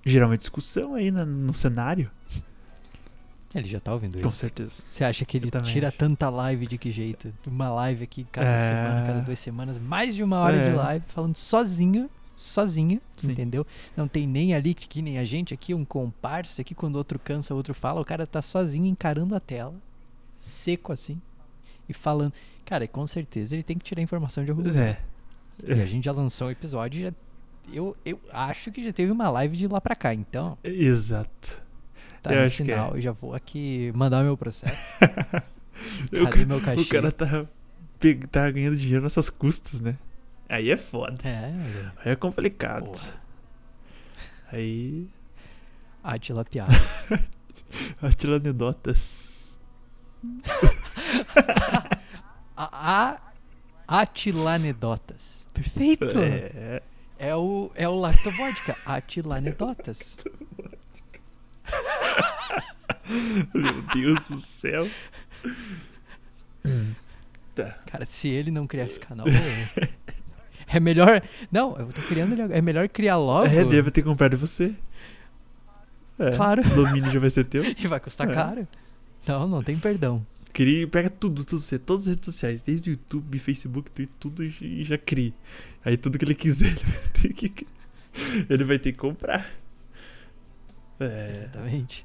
gerar 0.06 0.26
uma 0.28 0.38
discussão 0.38 0.94
aí 0.94 1.10
na- 1.10 1.24
no 1.26 1.52
cenário. 1.52 2.10
Ele 3.54 3.68
já 3.68 3.80
tá 3.80 3.92
ouvindo 3.92 4.20
Com 4.20 4.28
isso. 4.28 4.36
certeza. 4.36 4.84
Você 4.88 5.02
acha 5.02 5.24
que 5.24 5.36
ele 5.36 5.50
tira 5.64 5.88
acho. 5.88 5.96
tanta 5.96 6.28
live 6.30 6.66
de 6.66 6.78
que 6.78 6.90
jeito? 6.90 7.32
Uma 7.46 7.68
live 7.70 8.04
aqui 8.04 8.24
cada 8.30 8.46
É. 8.48 8.58
semana, 8.68 9.06
cada 9.06 9.20
duas 9.20 9.38
semanas, 9.40 9.78
mais 9.78 10.14
de 10.14 10.22
uma 10.22 10.38
hora 10.38 10.62
de 10.62 10.70
É. 10.70 10.74
live, 10.74 11.04
falando 11.08 11.36
sozinho, 11.36 12.08
sozinho, 12.36 13.00
Sim. 13.16 13.32
entendeu? 13.32 13.66
Não 13.96 14.06
tem 14.06 14.24
nem 14.26 14.54
ali, 14.54 14.72
que, 14.72 15.02
nem 15.02 15.18
a 15.18 15.24
gente 15.24 15.52
aqui, 15.52 15.74
um 15.74 15.84
comparsa 15.84 16.62
aqui, 16.62 16.74
quando 16.76 16.94
o 16.94 16.98
outro 16.98 17.18
cansa, 17.18 17.52
o 17.52 17.56
outro 17.56 17.74
fala, 17.74 18.00
o 18.00 18.04
cara 18.04 18.24
tá 18.26 18.40
sozinho 18.40 18.86
encarando 18.86 19.34
a 19.34 19.40
tela, 19.40 19.74
seco 20.38 20.92
assim, 20.92 21.20
e 21.88 21.92
falando. 21.92 22.32
Cara, 22.64 22.86
com 22.86 23.04
certeza 23.04 23.56
ele 23.56 23.64
tem 23.64 23.76
que 23.76 23.84
tirar 23.84 24.00
informação 24.00 24.44
de 24.44 24.50
algum 24.52 24.62
lugar. 24.62 24.80
É. 24.80 25.00
E 25.66 25.72
a 25.82 25.86
gente 25.86 26.04
já 26.04 26.12
lançou 26.12 26.46
um 26.46 26.50
episódio, 26.52 27.02
já, 27.02 27.12
eu, 27.72 27.96
eu 28.06 28.18
acho 28.32 28.70
que 28.70 28.82
já 28.82 28.92
teve 28.92 29.10
uma 29.10 29.28
live 29.28 29.56
de 29.56 29.66
lá 29.66 29.80
pra 29.80 29.96
cá, 29.96 30.14
então 30.14 30.56
Exato. 30.62 31.60
Tá 32.22 32.32
Eu 32.32 32.38
no 32.38 32.42
é. 32.44 32.48
sinal, 32.48 32.94
eu 32.94 33.00
já 33.00 33.12
vou 33.12 33.34
aqui 33.34 33.90
mandar 33.94 34.22
meu 34.22 34.36
processo. 34.36 34.98
Cadê 36.12 36.26
ca- 36.30 36.46
meu 36.46 36.60
cachê? 36.60 36.80
O 36.82 36.88
cara 36.88 37.10
tá, 37.12 37.46
tá 38.30 38.50
ganhando 38.50 38.76
dinheiro 38.76 39.02
nessas 39.02 39.30
custas, 39.30 39.80
né? 39.80 39.96
Aí 40.48 40.70
é 40.70 40.76
foda. 40.76 41.16
É, 41.26 41.52
Aí 42.04 42.12
é 42.12 42.16
complicado. 42.16 42.84
Porra. 42.86 43.20
Aí. 44.52 45.08
Atila 46.02 46.44
Piadas. 46.44 47.08
Atila 48.02 48.36
anedotas. 48.36 49.58
a, 52.56 53.16
a 53.86 54.00
Atilanedotas. 54.00 55.46
Perfeito! 55.54 56.04
É, 56.18 56.82
É. 57.18 57.34
o, 57.36 57.70
é 57.74 57.88
o 57.88 57.94
Lactovodka. 57.94 58.76
Atilanedotas. 58.86 60.18
Meu 63.54 63.82
Deus 63.94 64.28
do 64.28 64.36
céu. 64.38 64.86
Tá. 67.54 67.78
Cara, 67.86 68.06
se 68.06 68.28
ele 68.28 68.50
não 68.50 68.66
criar 68.66 68.84
esse 68.86 69.00
canal, 69.00 69.26
é, 70.68 70.78
melhor. 70.78 71.22
Não, 71.50 71.76
eu 71.76 71.86
tô 71.88 72.00
criando 72.02 72.32
ele. 72.32 72.52
É 72.52 72.60
melhor 72.62 72.88
criar 72.88 73.16
logo. 73.16 73.46
É, 73.46 73.64
deve 73.64 73.90
ter 73.90 74.02
comprado 74.02 74.30
de 74.32 74.36
você. 74.36 74.74
É. 76.18 76.30
Claro. 76.36 76.62
O 76.62 76.74
domínio 76.74 77.10
já 77.10 77.18
vai 77.18 77.30
ser 77.30 77.44
teu. 77.44 77.62
E 77.76 77.86
vai 77.86 77.98
custar 77.98 78.30
É. 78.30 78.32
caro. 78.34 78.68
Não, 79.26 79.48
não 79.48 79.62
tem 79.62 79.78
perdão. 79.78 80.24
Cria, 80.52 80.86
pega 80.88 81.08
tudo, 81.08 81.44
tudo, 81.44 81.62
todas 81.80 82.04
as 82.04 82.08
redes 82.14 82.26
sociais, 82.26 82.62
desde 82.62 82.90
o 82.90 82.92
YouTube, 82.92 83.38
Facebook, 83.38 83.90
Twitter, 83.90 84.16
tudo 84.18 84.42
e 84.44 84.82
já 84.84 84.98
cria. 84.98 85.32
Aí 85.84 85.96
tudo 85.96 86.18
que 86.18 86.24
ele 86.24 86.34
quiser, 86.34 86.72
ele 86.76 86.84
vai 86.84 87.08
ter 87.12 87.32
que, 87.32 87.66
ele 88.48 88.64
vai 88.64 88.78
ter 88.78 88.92
que 88.92 88.98
comprar. 88.98 89.48
É. 90.98 91.30
Exatamente. 91.30 92.04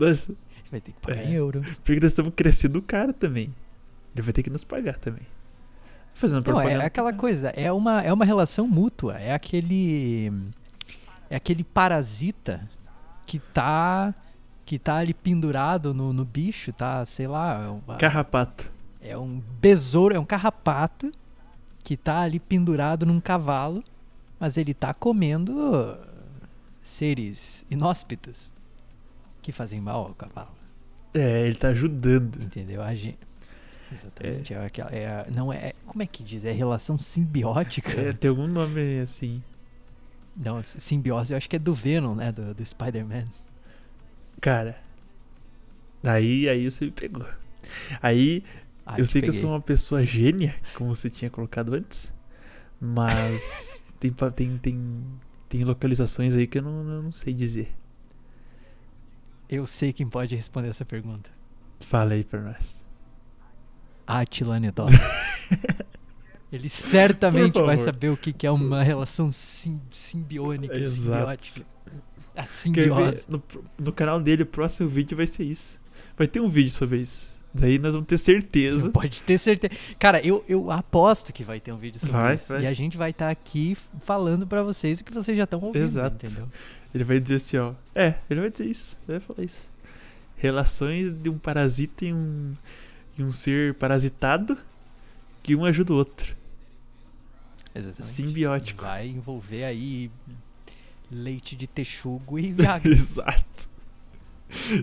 Nós, 0.00 0.30
Vai 0.70 0.80
ter 0.80 0.92
que 0.92 1.00
pagar 1.00 1.20
É. 1.22 1.26
em 1.26 1.32
euro. 1.32 1.62
porque 1.84 2.00
nós 2.00 2.12
estamos 2.12 2.32
crescendo 2.34 2.78
o 2.78 2.82
cara 2.82 3.12
também. 3.12 3.52
Ele 4.14 4.22
vai 4.22 4.32
ter 4.32 4.42
que 4.42 4.50
nos 4.50 4.64
pagar 4.64 4.96
também. 4.98 5.22
Fazendo 6.14 6.38
Não, 6.38 6.42
propaganda. 6.44 6.82
é 6.82 6.86
aquela 6.86 7.12
coisa, 7.12 7.48
é 7.50 7.72
uma, 7.72 8.02
é 8.02 8.12
uma 8.12 8.24
relação 8.24 8.66
mútua. 8.68 9.18
É 9.18 9.32
aquele. 9.32 10.32
É 11.28 11.36
aquele 11.36 11.62
parasita 11.64 12.68
que 13.26 13.38
tá. 13.38 14.14
Que 14.64 14.78
tá 14.78 14.96
ali 14.98 15.12
pendurado 15.12 15.92
no, 15.92 16.12
no 16.12 16.24
bicho, 16.24 16.72
tá? 16.72 17.04
Sei 17.04 17.26
lá. 17.26 17.64
É, 17.64 17.68
uma- 17.68 17.96
Carrapato. 17.96 18.70
é 19.00 19.16
um 19.18 19.42
besouro, 19.60 20.14
é 20.14 20.18
um 20.20 20.24
carrapato 20.24 21.10
que 21.82 21.96
tá 21.96 22.20
ali 22.20 22.38
pendurado 22.38 23.04
num 23.06 23.20
cavalo, 23.20 23.82
mas 24.38 24.56
ele 24.56 24.72
tá 24.74 24.94
comendo 24.94 25.98
seres 26.82 27.64
inóspitos 27.70 28.54
que 29.42 29.52
fazem 29.52 29.80
mal 29.80 30.06
ao 30.08 30.14
cavalo. 30.14 30.50
É, 31.14 31.46
ele 31.46 31.56
tá 31.56 31.68
ajudando. 31.68 32.42
Entendeu? 32.42 32.82
A 32.82 32.94
gente. 32.94 33.18
Exatamente. 33.92 34.54
É. 34.54 34.64
aquela- 34.64 34.90
é 34.90 35.06
a- 35.08 35.26
não 35.30 35.52
é. 35.52 35.72
Como 35.86 36.02
é 36.02 36.06
que 36.06 36.22
diz? 36.22 36.44
É 36.44 36.52
relação 36.52 36.96
simbiótica. 36.96 37.90
É, 38.00 38.12
tem 38.12 38.28
algum 38.28 38.46
nome 38.46 39.00
assim. 39.00 39.42
Não, 40.36 40.62
simbiose 40.62 41.32
eu 41.32 41.36
acho 41.36 41.50
que 41.50 41.56
é 41.56 41.58
do 41.58 41.74
Venom, 41.74 42.14
né? 42.14 42.30
Do, 42.30 42.54
do 42.54 42.64
Spider-Man. 42.64 43.24
Cara. 44.40 44.78
Aí, 46.02 46.48
aí 46.48 46.70
você 46.70 46.84
me 46.86 46.90
pegou. 46.92 47.26
Aí, 48.00 48.42
Ah, 48.86 48.98
eu 48.98 49.06
sei 49.06 49.20
que 49.20 49.26
eu 49.28 49.32
peguei. 49.32 49.40
sou 49.42 49.50
uma 49.50 49.60
pessoa 49.60 50.04
gênia, 50.04 50.54
como 50.74 50.94
você 50.94 51.10
tinha 51.10 51.30
colocado 51.30 51.74
antes. 51.74 52.12
Mas 52.80 53.84
tem, 54.00 54.12
tem, 54.34 54.58
tem, 54.58 55.04
tem 55.48 55.64
localizações 55.64 56.34
aí 56.36 56.46
que 56.46 56.58
eu 56.58 56.62
não, 56.62 56.88
eu 56.88 57.02
não 57.02 57.12
sei 57.12 57.34
dizer. 57.34 57.74
Eu 59.50 59.66
sei 59.66 59.92
quem 59.92 60.08
pode 60.08 60.36
responder 60.36 60.68
essa 60.68 60.84
pergunta. 60.84 61.28
Fala 61.80 62.12
aí 62.12 62.22
pra 62.22 62.40
nós. 62.40 62.86
Atilanedota. 64.06 64.92
Ele 66.52 66.68
certamente 66.68 67.60
vai 67.60 67.76
saber 67.76 68.10
o 68.10 68.16
que, 68.16 68.32
que 68.32 68.46
é 68.46 68.50
uma 68.50 68.82
relação 68.82 69.30
sim, 69.32 69.80
simbiônica, 69.90 70.84
simbiótica. 70.84 71.66
A 72.36 72.44
simbiose. 72.44 73.26
No, 73.28 73.42
no 73.78 73.92
canal 73.92 74.20
dele, 74.20 74.44
o 74.44 74.46
próximo 74.46 74.88
vídeo 74.88 75.16
vai 75.16 75.26
ser 75.26 75.44
isso. 75.44 75.80
Vai 76.16 76.28
ter 76.28 76.40
um 76.40 76.48
vídeo 76.48 76.70
sobre 76.70 76.98
isso. 76.98 77.30
Daí 77.52 77.78
nós 77.78 77.92
vamos 77.92 78.06
ter 78.06 78.18
certeza. 78.18 78.90
Pode 78.94 79.22
ter 79.22 79.36
certeza. 79.38 79.74
Cara, 79.98 80.24
eu, 80.24 80.44
eu 80.48 80.70
aposto 80.70 81.32
que 81.32 81.42
vai 81.42 81.58
ter 81.58 81.72
um 81.72 81.78
vídeo 81.78 81.98
sobre 81.98 82.12
Vai, 82.12 82.34
isso. 82.34 82.52
vai. 82.52 82.62
E 82.62 82.66
a 82.66 82.72
gente 82.72 82.96
vai 82.96 83.10
estar 83.10 83.30
aqui 83.30 83.76
falando 84.00 84.46
pra 84.46 84.62
vocês 84.62 85.00
o 85.00 85.04
que 85.04 85.12
vocês 85.12 85.36
já 85.36 85.44
estão 85.44 85.60
ouvindo, 85.60 85.82
Exato. 85.82 86.26
entendeu? 86.26 86.48
Ele 86.94 87.04
vai 87.04 87.20
dizer 87.20 87.36
assim, 87.36 87.56
ó. 87.56 87.74
É, 87.94 88.16
ele 88.28 88.40
vai 88.40 88.50
dizer 88.50 88.66
isso. 88.66 88.98
Ele 89.08 89.18
vai 89.18 89.20
falar 89.20 89.44
isso. 89.44 89.70
relações 90.36 91.12
de 91.12 91.28
um 91.28 91.38
parasita 91.38 92.04
e 92.04 92.12
um, 92.12 92.54
e 93.18 93.22
um 93.22 93.30
ser 93.30 93.74
parasitado 93.74 94.56
que 95.42 95.54
um 95.54 95.64
ajuda 95.64 95.92
o 95.92 95.96
outro. 95.96 96.36
Exatamente. 97.74 98.04
Simbiótico. 98.04 98.82
Vai 98.82 99.08
envolver 99.08 99.64
aí 99.64 100.10
leite 101.10 101.56
de 101.56 101.66
texugo 101.66 102.38
e 102.38 102.52
Viagra. 102.54 102.92
Exato. 102.92 103.68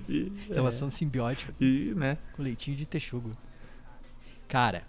E, 0.08 0.32
Relação 0.50 0.90
simbiótica 0.90 1.54
é, 1.60 1.64
e, 1.64 1.94
né? 1.94 2.18
com 2.34 2.44
leitinho 2.44 2.78
de 2.78 2.86
texugo. 2.86 3.36
Cara, 4.48 4.84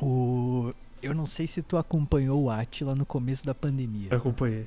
o... 0.00 0.74
eu 1.00 1.14
não 1.14 1.26
sei 1.26 1.46
se 1.46 1.62
tu 1.62 1.76
acompanhou 1.76 2.42
o 2.42 2.50
Atila 2.50 2.94
no 2.94 3.06
começo 3.06 3.46
da 3.46 3.54
pandemia. 3.54 4.08
Eu 4.10 4.18
acompanhei. 4.18 4.66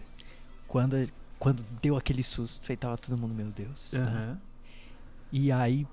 Quando, 0.66 0.96
quando 1.40 1.64
deu 1.82 1.96
aquele 1.96 2.24
susto, 2.24 2.66
aí 2.72 2.76
tava 2.78 2.98
todo 2.98 3.18
mundo, 3.18 3.34
meu 3.34 3.48
Deus. 3.52 3.94
Aham. 3.94 4.40
E 5.32 5.52
aí, 5.52 5.86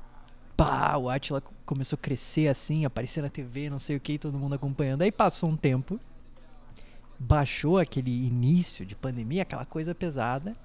pá, 0.57 0.97
o 0.97 1.09
Atila 1.11 1.41
co- 1.41 1.53
começou 1.67 1.97
a 1.97 2.01
crescer 2.03 2.49
assim, 2.49 2.85
aparecer 2.85 3.21
na 3.23 3.29
TV, 3.29 3.69
não 3.69 3.79
sei 3.79 3.97
o 3.97 4.01
que, 4.01 4.19
todo 4.19 4.39
mundo 4.39 4.55
acompanhando. 4.55 5.03
Aí 5.03 5.11
passou 5.13 5.51
um 5.51 5.57
tempo, 5.57 5.99
baixou 7.19 7.79
aquele 7.79 8.11
início 8.27 8.85
de 8.87 8.95
pandemia, 8.95 9.43
aquela 9.43 9.65
coisa 9.65 9.95
pesada. 9.95 10.57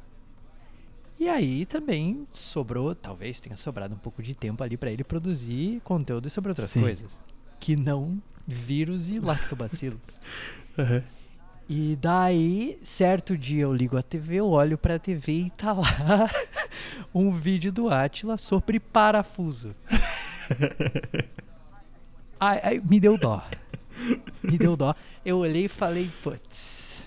E 1.19 1.27
aí 1.27 1.65
também 1.65 2.25
sobrou, 2.31 2.95
talvez 2.95 3.41
tenha 3.41 3.57
sobrado 3.57 3.93
um 3.93 3.97
pouco 3.97 4.23
de 4.23 4.33
tempo 4.33 4.63
ali 4.63 4.77
pra 4.77 4.89
ele 4.89 5.03
produzir 5.03 5.81
conteúdo 5.81 6.29
sobre 6.29 6.51
outras 6.51 6.69
Sim. 6.69 6.81
coisas. 6.81 7.21
Que 7.59 7.75
não 7.75 8.21
vírus 8.47 9.09
e 9.11 9.19
lactobacilos. 9.19 10.19
Aham. 10.79 11.03
E 11.71 11.95
daí, 12.01 12.79
certo 12.81 13.37
dia 13.37 13.61
eu 13.61 13.73
ligo 13.73 13.95
a 13.95 14.01
TV, 14.01 14.37
eu 14.37 14.49
olho 14.49 14.75
pra 14.75 14.97
TV 14.97 15.31
e 15.33 15.49
tá 15.51 15.71
lá 15.71 15.85
um 17.13 17.29
vídeo 17.31 17.71
do 17.71 17.89
Atila 17.89 18.37
sobre 18.37 18.79
parafuso. 18.79 19.75
Ai, 22.41 22.59
ai, 22.63 22.81
me 22.89 23.01
deu 23.01 23.17
dó. 23.17 23.43
Me 24.41 24.57
deu 24.57 24.77
dó. 24.77 24.95
Eu 25.25 25.39
olhei 25.39 25.65
e 25.65 25.67
falei, 25.67 26.09
putz. 26.23 27.05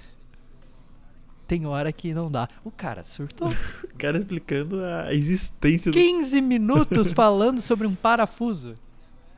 Tem 1.49 1.65
hora 1.67 1.91
que 1.91 2.13
não 2.13 2.31
dá. 2.31 2.47
O 2.63 2.71
cara 2.71 3.03
surtou. 3.03 3.49
O 3.93 3.99
cara 4.03 4.19
explicando 4.19 4.85
a 4.85 5.15
existência 5.15 5.91
do. 5.93 5.97
15 5.97 6.41
minutos 6.43 7.13
falando 7.13 7.61
sobre 7.63 7.87
um 7.87 7.95
parafuso. 7.95 8.75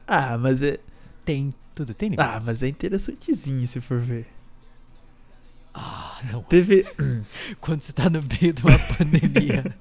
Ah, 0.06 0.36
mas 0.38 0.62
é. 0.62 0.78
Tem, 1.24 1.52
tudo 1.74 1.92
tem 1.94 2.10
Ah, 2.16 2.26
limites. 2.26 2.46
mas 2.46 2.62
é 2.62 2.68
interessantezinho 2.68 3.66
se 3.66 3.80
for 3.80 3.98
ver. 4.00 4.26
Ah, 5.74 6.20
não. 6.30 6.42
Teve. 6.44 6.86
Quando 7.60 7.82
você 7.82 7.92
tá 7.92 8.08
no 8.08 8.20
meio 8.22 8.54
de 8.54 8.62
uma 8.62 8.78
pandemia, 8.78 9.76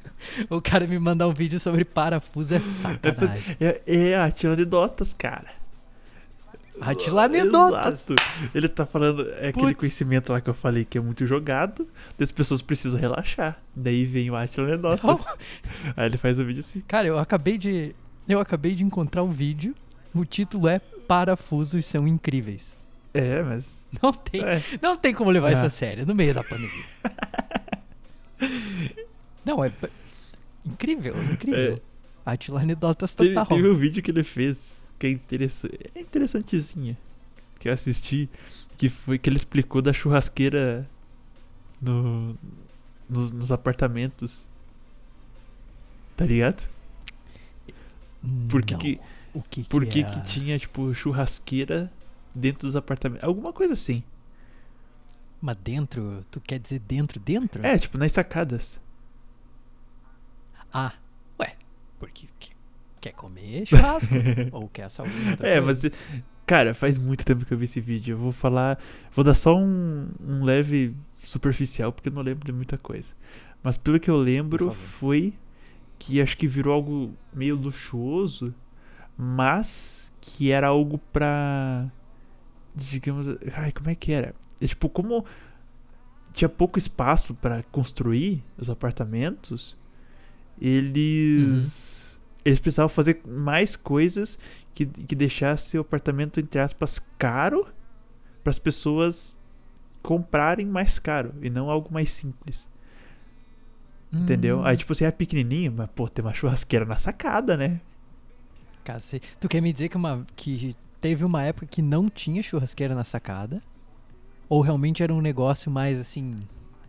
o 0.50 0.60
cara 0.60 0.88
me 0.88 0.98
mandar 0.98 1.28
um 1.28 1.34
vídeo 1.34 1.60
sobre 1.60 1.86
parafuso 1.86 2.56
é 2.56 2.60
sacanagem. 2.60 3.56
É, 3.60 3.82
é 3.86 4.16
a 4.16 4.26
Atila 4.26 4.54
anedotas, 4.54 5.14
cara. 5.14 5.52
Atila 6.82 7.26
anedotas. 7.26 8.10
Exato. 8.10 8.50
Ele 8.56 8.68
tá 8.68 8.86
falando. 8.88 9.30
É 9.34 9.50
aquele 9.50 9.68
Putz. 9.68 9.80
conhecimento 9.80 10.34
lá 10.34 10.42
que 10.42 10.50
eu 10.50 10.54
falei 10.56 10.84
que 10.84 10.98
é 10.98 11.02
muito 11.02 11.26
jogado. 11.28 11.88
Das 12.18 12.32
pessoas 12.32 12.62
precisam 12.64 13.00
relaxar. 13.00 13.62
Daí 13.76 14.04
vem 14.06 14.32
o 14.32 14.36
Atila 14.36 14.68
anedotas. 14.70 15.04
Não. 15.04 15.38
Aí 15.96 16.08
ele 16.08 16.18
faz 16.18 16.40
o 16.40 16.46
vídeo 16.46 16.62
assim. 16.62 16.82
Cara, 16.88 17.08
eu 17.08 17.20
acabei 17.20 17.58
de. 17.58 17.94
Eu 18.28 18.40
acabei 18.40 18.74
de 18.74 18.84
encontrar 18.84 19.22
um 19.22 19.32
vídeo. 19.32 19.76
O 20.16 20.26
título 20.26 20.68
é 20.68 20.80
Parafusos 20.80 21.86
são 21.86 22.08
incríveis. 22.08 22.80
É, 23.14 23.44
mas. 23.44 23.86
Não 24.02 24.12
tem, 24.12 24.42
É. 24.44 24.60
não 24.82 24.98
tem 24.98 25.14
como 25.14 25.30
levar 25.30 25.50
Ah. 25.50 25.54
isso 25.54 25.66
a 25.66 25.70
sério 25.70 26.06
no 26.06 26.16
meio 26.16 26.34
da 26.34 26.44
pandemia. 26.44 26.84
Não, 29.46 29.64
é 29.64 29.72
incrível, 30.66 31.14
incrível. 31.32 31.82
Atila 32.26 32.62
Anedotas 32.62 33.14
Teve, 33.14 33.34
total. 33.34 33.58
teve 33.58 33.70
um 33.70 33.76
vídeo 33.76 34.02
que 34.02 34.10
ele 34.12 34.24
fez 34.24 34.88
que 34.98 35.08
é 35.08 35.10
interessante. 35.12 35.78
É 35.94 36.00
interessantezinho. 36.00 36.96
Que 37.60 37.70
eu 37.70 37.74
assisti. 37.74 38.30
Que 38.78 38.90
foi 38.90 39.18
que 39.20 39.30
ele 39.30 39.38
explicou 39.38 39.82
da 39.82 39.92
churrasqueira 39.94 40.90
no, 41.82 42.36
nos, 43.10 43.32
nos 43.32 43.52
apartamentos. 43.52 44.46
Tá 46.16 46.26
ligado? 46.26 46.68
Por 48.50 48.64
que 48.64 48.76
que- 48.78 49.00
O 49.34 49.42
que, 49.42 49.64
Por 49.66 49.86
que, 49.86 50.00
é 50.02 50.04
que 50.04 50.20
a- 50.20 50.24
tinha, 50.24 50.58
tipo, 50.60 50.94
churrasqueira 50.94 51.92
dentro 52.34 52.68
dos 52.68 52.76
apartamentos? 52.76 53.28
Alguma 53.28 53.52
coisa 53.54 53.74
assim. 53.74 54.04
Mas 55.42 55.58
dentro, 55.58 56.22
tu 56.32 56.40
quer 56.40 56.60
dizer 56.60 56.80
dentro, 56.80 57.20
dentro? 57.20 57.66
É, 57.66 57.78
tipo, 57.78 57.98
nas 57.98 58.12
sacadas. 58.14 58.80
Ah, 60.72 60.94
ué, 61.40 61.56
porque 62.00 62.28
que- 62.40 62.54
quer 63.02 63.12
comer 63.14 63.66
churrasco 63.68 64.14
ou 64.52 64.68
quer 64.70 64.90
saúde 64.90 65.14
outra 65.32 65.48
É, 65.48 65.62
coisa. 65.62 65.90
mas. 65.92 66.24
Cara, 66.46 66.74
faz 66.74 66.98
muito 66.98 67.24
tempo 67.24 67.46
que 67.46 67.54
eu 67.54 67.58
vi 67.58 67.66
esse 67.66 67.80
vídeo. 67.80 68.14
Eu 68.14 68.18
vou 68.18 68.32
falar. 68.32 68.78
Vou 69.16 69.24
dar 69.24 69.34
só 69.34 69.56
um, 69.58 70.10
um 70.20 70.44
leve 70.44 70.94
superficial, 71.24 71.92
porque 71.92 72.10
eu 72.10 72.14
não 72.14 72.22
lembro 72.22 72.46
de 72.46 72.52
muita 72.52 72.78
coisa. 72.78 73.14
Mas 73.62 73.78
pelo 73.78 73.98
que 74.00 74.10
eu 74.10 74.18
lembro, 74.18 74.70
foi 74.72 75.34
que 75.98 76.22
acho 76.22 76.36
que 76.38 76.48
virou 76.48 76.74
algo 76.74 77.14
meio 77.34 77.56
luxuoso, 77.56 78.54
mas 79.18 80.12
que 80.20 80.52
era 80.52 80.68
algo 80.68 80.98
pra. 81.14 81.90
Digamos. 82.76 83.28
Ai, 83.56 83.72
como 83.72 83.90
é 83.90 83.96
que 83.96 84.12
era? 84.12 84.34
É, 84.60 84.68
tipo, 84.68 84.90
como 84.90 85.26
tinha 86.32 86.50
pouco 86.50 86.80
espaço 86.80 87.34
pra 87.36 87.62
construir 87.64 88.44
os 88.58 88.70
apartamentos, 88.70 89.78
eles. 90.60 92.20
Eles 92.46 92.60
precisavam 92.60 92.90
fazer 92.90 93.22
mais 93.26 93.76
coisas 93.76 94.38
que, 94.74 94.86
que 94.86 95.16
deixasse 95.16 95.78
o 95.78 95.82
apartamento, 95.82 96.42
entre 96.42 96.60
aspas, 96.60 97.00
caro 97.18 97.66
para 98.44 98.52
as 98.52 98.60
pessoas 98.60 99.40
comprarem 100.02 100.66
mais 100.66 101.00
caro 101.00 101.34
e 101.42 101.50
não 101.50 101.70
algo 101.70 101.94
mais 101.94 102.12
simples. 102.12 102.68
Entendeu? 104.12 104.60
Hum, 104.60 104.66
Aí, 104.66 104.76
tipo, 104.76 104.94
você 104.94 105.06
é 105.06 105.12
pequenininho, 105.12 105.72
mas, 105.72 105.90
pô, 105.96 106.08
tem 106.10 106.24
uma 106.24 106.34
churrasqueira 106.34 106.86
na 106.86 106.98
sacada, 106.98 107.56
né? 107.56 107.80
cacete. 108.84 109.26
Tu 109.40 109.48
quer 109.48 109.62
me 109.62 109.72
dizer 109.72 109.88
que, 109.88 109.96
uma, 109.96 110.26
que 110.36 110.76
teve 111.04 111.26
uma 111.26 111.44
época 111.44 111.66
que 111.68 111.82
não 111.82 112.10
tinha 112.10 112.42
churrasqueira 112.42 112.96
na 112.96 113.04
sacada? 113.04 113.62
Ou 114.48 114.62
realmente 114.62 115.04
era 115.04 115.14
um 115.14 115.20
negócio 115.20 115.70
mais 115.70 116.00
assim, 116.00 116.38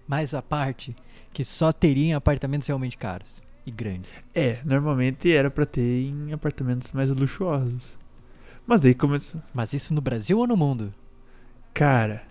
mais 0.06 0.34
à 0.34 0.40
parte, 0.40 0.94
que 1.32 1.44
só 1.44 1.72
teria 1.72 2.06
em 2.06 2.14
apartamentos 2.14 2.68
realmente 2.68 2.96
caros 2.96 3.42
e 3.66 3.72
grandes? 3.72 4.12
É, 4.32 4.60
normalmente 4.64 5.32
era 5.32 5.50
pra 5.50 5.66
ter 5.66 6.04
em 6.04 6.32
apartamentos 6.32 6.92
mais 6.92 7.10
luxuosos. 7.10 7.98
Mas 8.64 8.80
daí 8.82 8.94
começou. 8.94 9.42
Mas 9.52 9.72
isso 9.72 9.92
no 9.92 10.00
Brasil 10.00 10.38
ou 10.38 10.46
no 10.46 10.56
mundo? 10.56 10.94
Cara, 11.72 12.22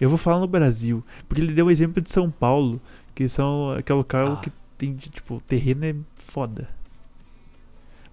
eu 0.00 0.08
vou 0.08 0.18
falar 0.18 0.40
no 0.40 0.48
Brasil, 0.48 1.04
porque 1.28 1.40
ele 1.40 1.54
deu 1.54 1.66
o 1.66 1.70
exemplo 1.70 2.02
de 2.02 2.10
São 2.10 2.28
Paulo, 2.28 2.80
que 3.14 3.28
são 3.28 3.70
aquele 3.70 3.98
local 3.98 4.32
Ah. 4.32 4.40
que 4.42 4.50
tem, 4.76 4.96
tipo, 4.96 5.40
terreno 5.46 5.84
é 5.84 5.94
foda. 6.16 6.68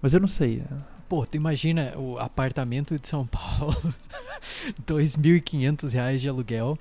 Mas 0.00 0.14
eu 0.14 0.20
não 0.20 0.28
sei. 0.28 0.62
Pô, 1.10 1.26
tu 1.26 1.34
imagina 1.34 1.92
o 1.98 2.16
apartamento 2.20 2.96
de 2.96 3.08
São 3.08 3.26
Paulo, 3.26 3.74
2.500 4.86 5.92
reais 5.92 6.20
de 6.20 6.28
aluguel, 6.28 6.78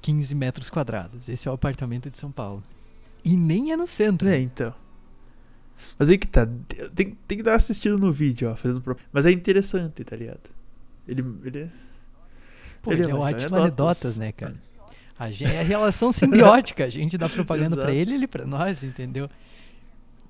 15 0.00 0.34
metros 0.34 0.70
quadrados. 0.70 1.28
Esse 1.28 1.46
é 1.46 1.50
o 1.50 1.54
apartamento 1.54 2.08
de 2.08 2.16
São 2.16 2.32
Paulo. 2.32 2.62
E 3.22 3.36
nem 3.36 3.72
é 3.72 3.76
no 3.76 3.86
centro. 3.86 4.30
É, 4.30 4.40
então. 4.40 4.72
Mas 5.98 6.08
aí 6.08 6.16
que 6.16 6.26
tá. 6.26 6.48
Tem, 6.94 7.18
tem 7.28 7.36
que 7.36 7.42
dar 7.42 7.50
uma 7.50 7.58
assistida 7.58 7.98
no 7.98 8.10
vídeo, 8.10 8.50
ó. 8.50 8.56
Fazendo 8.56 8.80
pro... 8.80 8.96
Mas 9.12 9.26
é 9.26 9.30
interessante, 9.30 10.02
tá 10.04 10.16
ligado? 10.16 10.48
Ele. 11.06 11.22
ele... 11.44 11.70
Pô, 12.80 12.92
ele, 12.92 13.02
é 13.02 13.08
o 13.08 13.18
uma 13.18 13.28
Atila 13.28 13.58
Anedotas, 13.58 14.16
né, 14.16 14.32
cara? 14.32 14.56
A, 15.18 15.30
gente, 15.30 15.52
é 15.52 15.60
a 15.60 15.62
relação 15.62 16.12
simbiótica. 16.12 16.82
A 16.82 16.88
gente 16.88 17.18
dá 17.18 17.28
propaganda 17.28 17.76
pra 17.76 17.92
Exato. 17.92 18.00
ele, 18.00 18.14
ele 18.14 18.26
pra 18.26 18.46
nós, 18.46 18.82
entendeu? 18.82 19.28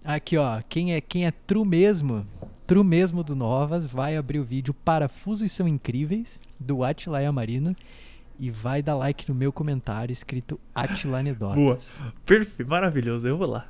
Aqui, 0.05 0.37
ó. 0.37 0.61
Quem 0.69 0.95
é, 0.95 1.01
quem 1.01 1.27
é 1.27 1.31
true 1.31 1.65
mesmo, 1.65 2.27
true 2.67 2.85
mesmo 2.85 3.23
do 3.23 3.35
Novas, 3.37 3.87
vai 3.87 4.17
abrir 4.17 4.39
o 4.39 4.45
vídeo 4.45 4.75
Parafusos 4.75 5.51
São 5.53 5.67
Incríveis, 5.69 6.41
do 6.59 6.83
Atila 6.85 7.21
Yamarino, 7.23 7.75
e 8.39 8.51
vai 8.51 8.83
dar 8.83 8.95
like 8.97 9.29
no 9.29 9.35
meu 9.35 9.53
comentário 9.53 10.13
escrito 10.13 10.61
Atila 10.75 11.21
Anedotas. 11.21 12.01
Perfeito, 12.25 12.69
maravilhoso. 12.69 13.27
Eu 13.27 13.37
vou 13.39 13.47
lá. 13.47 13.67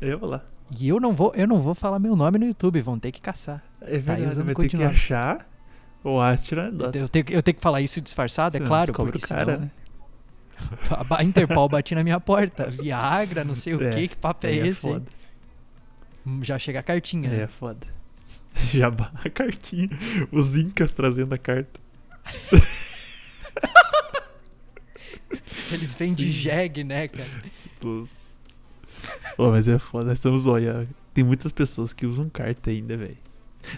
Eu 0.00 0.18
vou 0.18 0.28
lá. 0.28 0.42
E 0.78 0.88
eu 0.88 0.98
não 1.00 1.12
vou, 1.12 1.32
eu 1.34 1.46
não 1.46 1.60
vou 1.60 1.74
falar 1.74 1.98
meu 1.98 2.14
nome 2.16 2.38
no 2.38 2.46
YouTube, 2.46 2.80
vão 2.80 2.98
ter 2.98 3.12
que 3.12 3.20
caçar. 3.20 3.62
É 3.80 3.98
verdade, 3.98 4.26
usando 4.26 4.46
vai 4.46 4.54
ter 4.54 4.68
que 4.68 4.82
achar 4.82 5.46
o 6.04 6.20
Atila 6.20 6.62
Eu, 6.62 6.68
Anedota. 6.68 6.98
eu 6.98 7.08
tenho, 7.08 7.24
eu 7.30 7.42
tenho 7.42 7.54
que 7.56 7.62
falar 7.62 7.80
isso 7.80 8.00
disfarçado, 8.00 8.56
é 8.56 8.58
Senão 8.58 8.68
claro, 8.68 8.86
descobre 8.86 9.12
porque 9.12 9.24
o 9.24 9.28
cara, 9.28 9.44
senão 9.56 9.60
né? 9.60 9.70
a 11.18 11.24
Interpol 11.24 11.68
bate 11.68 11.94
na 11.94 12.02
minha 12.04 12.20
porta. 12.20 12.70
Viagra, 12.70 13.44
não 13.44 13.54
sei 13.54 13.74
o 13.74 13.82
É, 13.82 13.90
que, 13.90 14.08
que 14.08 14.16
papo 14.16 14.46
é 14.46 14.50
Aí 14.50 14.68
esse? 14.68 14.82
foda. 14.88 15.04
Já 16.42 16.58
chega 16.58 16.80
a 16.80 16.82
cartinha. 16.82 17.28
É, 17.28 17.36
né? 17.38 17.46
foda. 17.46 17.86
Já 18.72 18.88
a 18.88 19.30
cartinha. 19.30 19.88
Os 20.30 20.54
incas 20.56 20.92
trazendo 20.92 21.34
a 21.34 21.38
carta. 21.38 21.80
Eles 25.72 25.94
vêm 25.94 26.14
de 26.14 26.24
Sim. 26.26 26.30
jegue, 26.30 26.84
né, 26.84 27.08
cara? 27.08 27.28
Ô, 29.38 29.50
mas 29.50 29.66
é 29.68 29.78
foda, 29.78 30.04
nós 30.04 30.18
estamos, 30.18 30.46
olha, 30.46 30.86
tem 31.14 31.24
muitas 31.24 31.50
pessoas 31.50 31.92
que 31.92 32.06
usam 32.06 32.28
carta 32.28 32.70
ainda, 32.70 32.96
velho. 32.96 33.16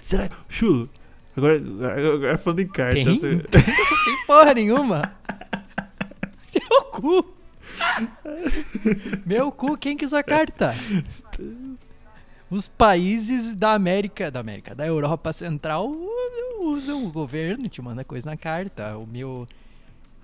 Será? 0.03 0.29
Chulo, 0.49 0.91
agora, 1.37 1.57
agora, 1.57 2.39
falando 2.39 2.61
em 2.61 2.67
carta. 2.69 2.95
Tem? 2.95 3.05
você- 3.05 3.39
tem 3.49 4.27
porra 4.27 4.55
nenhuma. 4.55 5.15
Meu 6.53 6.83
cu. 6.85 7.35
Meu 9.25 9.53
cu, 9.53 9.77
quem 9.79 9.97
que 9.97 10.05
usa 10.05 10.23
carta? 10.23 10.75
Os 12.51 12.69
países 12.69 13.55
da 13.55 13.73
América, 13.73 14.31
da 14.31 14.41
América, 14.41 14.75
da 14.75 14.87
Europa 14.87 15.33
Central 15.33 15.89
uh, 15.91 16.65
usam 16.67 17.05
o 17.07 17.11
governo, 17.11 17.69
te 17.69 17.81
manda 17.83 18.05
coisa 18.05 18.31
na 18.31 18.37
carta. 18.37 18.97
O 18.99 19.07
meu 19.07 19.47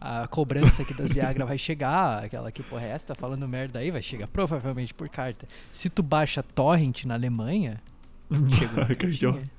a 0.00 0.26
cobrança 0.28 0.80
aqui 0.82 0.94
das 0.94 1.12
Viagra 1.12 1.44
vai 1.46 1.58
chegar, 1.58 2.24
aquela 2.24 2.50
que 2.50 2.62
porra 2.62 2.84
é 2.86 2.90
essa, 2.90 3.08
tá 3.08 3.14
falando 3.14 3.46
merda 3.46 3.80
aí, 3.80 3.90
vai 3.90 4.00
chegar 4.02 4.26
provavelmente 4.28 4.94
por 4.94 5.08
carta. 5.08 5.46
Se 5.70 5.90
tu 5.90 6.02
baixa 6.02 6.42
torrent 6.42 7.04
na 7.04 7.14
Alemanha, 7.14 7.80
chega 8.50 8.86
Cartão. 8.96 8.96
cartinha. 9.32 9.50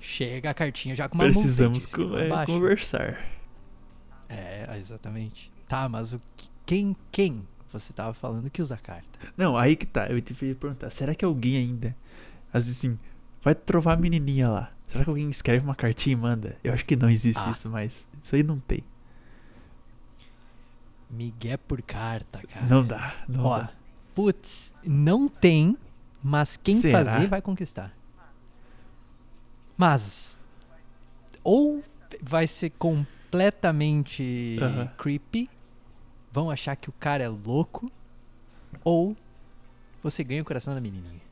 Chega 0.00 0.50
a 0.50 0.54
cartinha 0.54 0.94
já 0.94 1.08
com 1.08 1.16
uma 1.16 1.24
multa, 1.24 1.38
Precisamos 1.40 1.78
diz 1.78 1.86
que 1.86 1.96
co- 1.96 2.08
não 2.08 2.18
é, 2.40 2.46
conversar. 2.46 3.24
É, 4.28 4.76
exatamente. 4.78 5.50
Tá, 5.68 5.88
mas 5.88 6.12
o 6.12 6.20
que- 6.36 6.48
quem 6.64 6.96
quem 7.10 7.46
você 7.78 7.92
tava 7.92 8.12
falando 8.14 8.50
que 8.50 8.60
usa 8.62 8.76
carta? 8.76 9.18
Não, 9.36 9.56
aí 9.56 9.76
que 9.76 9.86
tá. 9.86 10.06
Eu 10.08 10.20
te 10.20 10.32
ia 10.44 10.54
perguntar, 10.54 10.90
será 10.90 11.14
que 11.14 11.24
alguém 11.24 11.56
ainda, 11.56 11.96
assim, 12.52 12.98
vai 13.42 13.54
trovar 13.54 13.94
a 13.94 13.96
menininha 14.00 14.48
lá? 14.48 14.72
Será 14.88 15.02
que 15.04 15.10
alguém 15.10 15.28
escreve 15.28 15.64
uma 15.64 15.74
cartinha 15.74 16.12
e 16.12 16.16
manda? 16.16 16.56
Eu 16.62 16.72
acho 16.72 16.84
que 16.84 16.94
não 16.96 17.10
existe 17.10 17.42
Ah. 17.44 17.50
isso, 17.50 17.68
mas 17.68 18.06
isso 18.22 18.34
aí 18.36 18.42
não 18.42 18.58
tem. 18.60 18.82
Miguel 21.10 21.58
por 21.58 21.80
carta, 21.82 22.40
cara. 22.46 22.66
Não 22.66 22.84
dá, 22.84 23.14
não 23.28 23.44
Ó, 23.44 23.58
dá. 23.60 23.70
putz, 24.14 24.74
não 24.84 25.28
tem, 25.28 25.76
mas 26.22 26.56
quem 26.56 26.80
Será? 26.80 27.04
fazer 27.04 27.28
vai 27.28 27.40
conquistar. 27.40 27.92
Mas 29.76 30.38
ou 31.44 31.82
vai 32.22 32.46
ser 32.46 32.70
completamente 32.70 34.56
Aham. 34.60 34.88
creepy, 34.98 35.48
vão 36.36 36.50
achar 36.50 36.76
que 36.76 36.90
o 36.90 36.92
cara 36.92 37.24
é 37.24 37.28
louco, 37.28 37.90
ou 38.84 39.16
você 40.02 40.22
ganha 40.22 40.42
o 40.42 40.44
coração 40.44 40.74
da 40.74 40.80
menininha. 40.82 41.22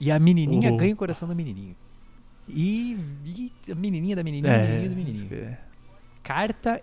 E 0.00 0.10
a 0.10 0.18
menininha 0.18 0.72
Oh. 0.72 0.76
ganha 0.78 0.94
o 0.94 0.96
coração 0.96 1.28
do 1.28 1.36
menininho. 1.36 1.76
E, 2.48 2.98
e 3.26 3.52
a 3.70 3.74
menininha 3.74 4.16
da 4.16 4.24
menininha, 4.24 4.54
a 4.54 4.58
menininha 4.66 4.88
do 4.88 4.96
menininho. 4.96 5.28
é. 5.34 5.58
Carta 6.22 6.80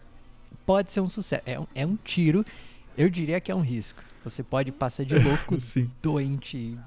pode 0.67 0.91
ser 0.91 1.01
um 1.01 1.07
sucesso. 1.07 1.41
É 1.47 1.59
um, 1.59 1.65
é 1.73 1.83
um 1.85 1.95
tiro. 1.95 2.45
Eu 2.95 3.09
diria 3.09 3.41
que 3.41 3.51
é 3.51 3.55
um 3.55 3.61
risco. 3.61 4.03
Você 4.23 4.43
pode 4.43 4.71
passar 4.71 5.03
de 5.03 5.15
louco, 5.17 5.57
doente, 6.01 6.77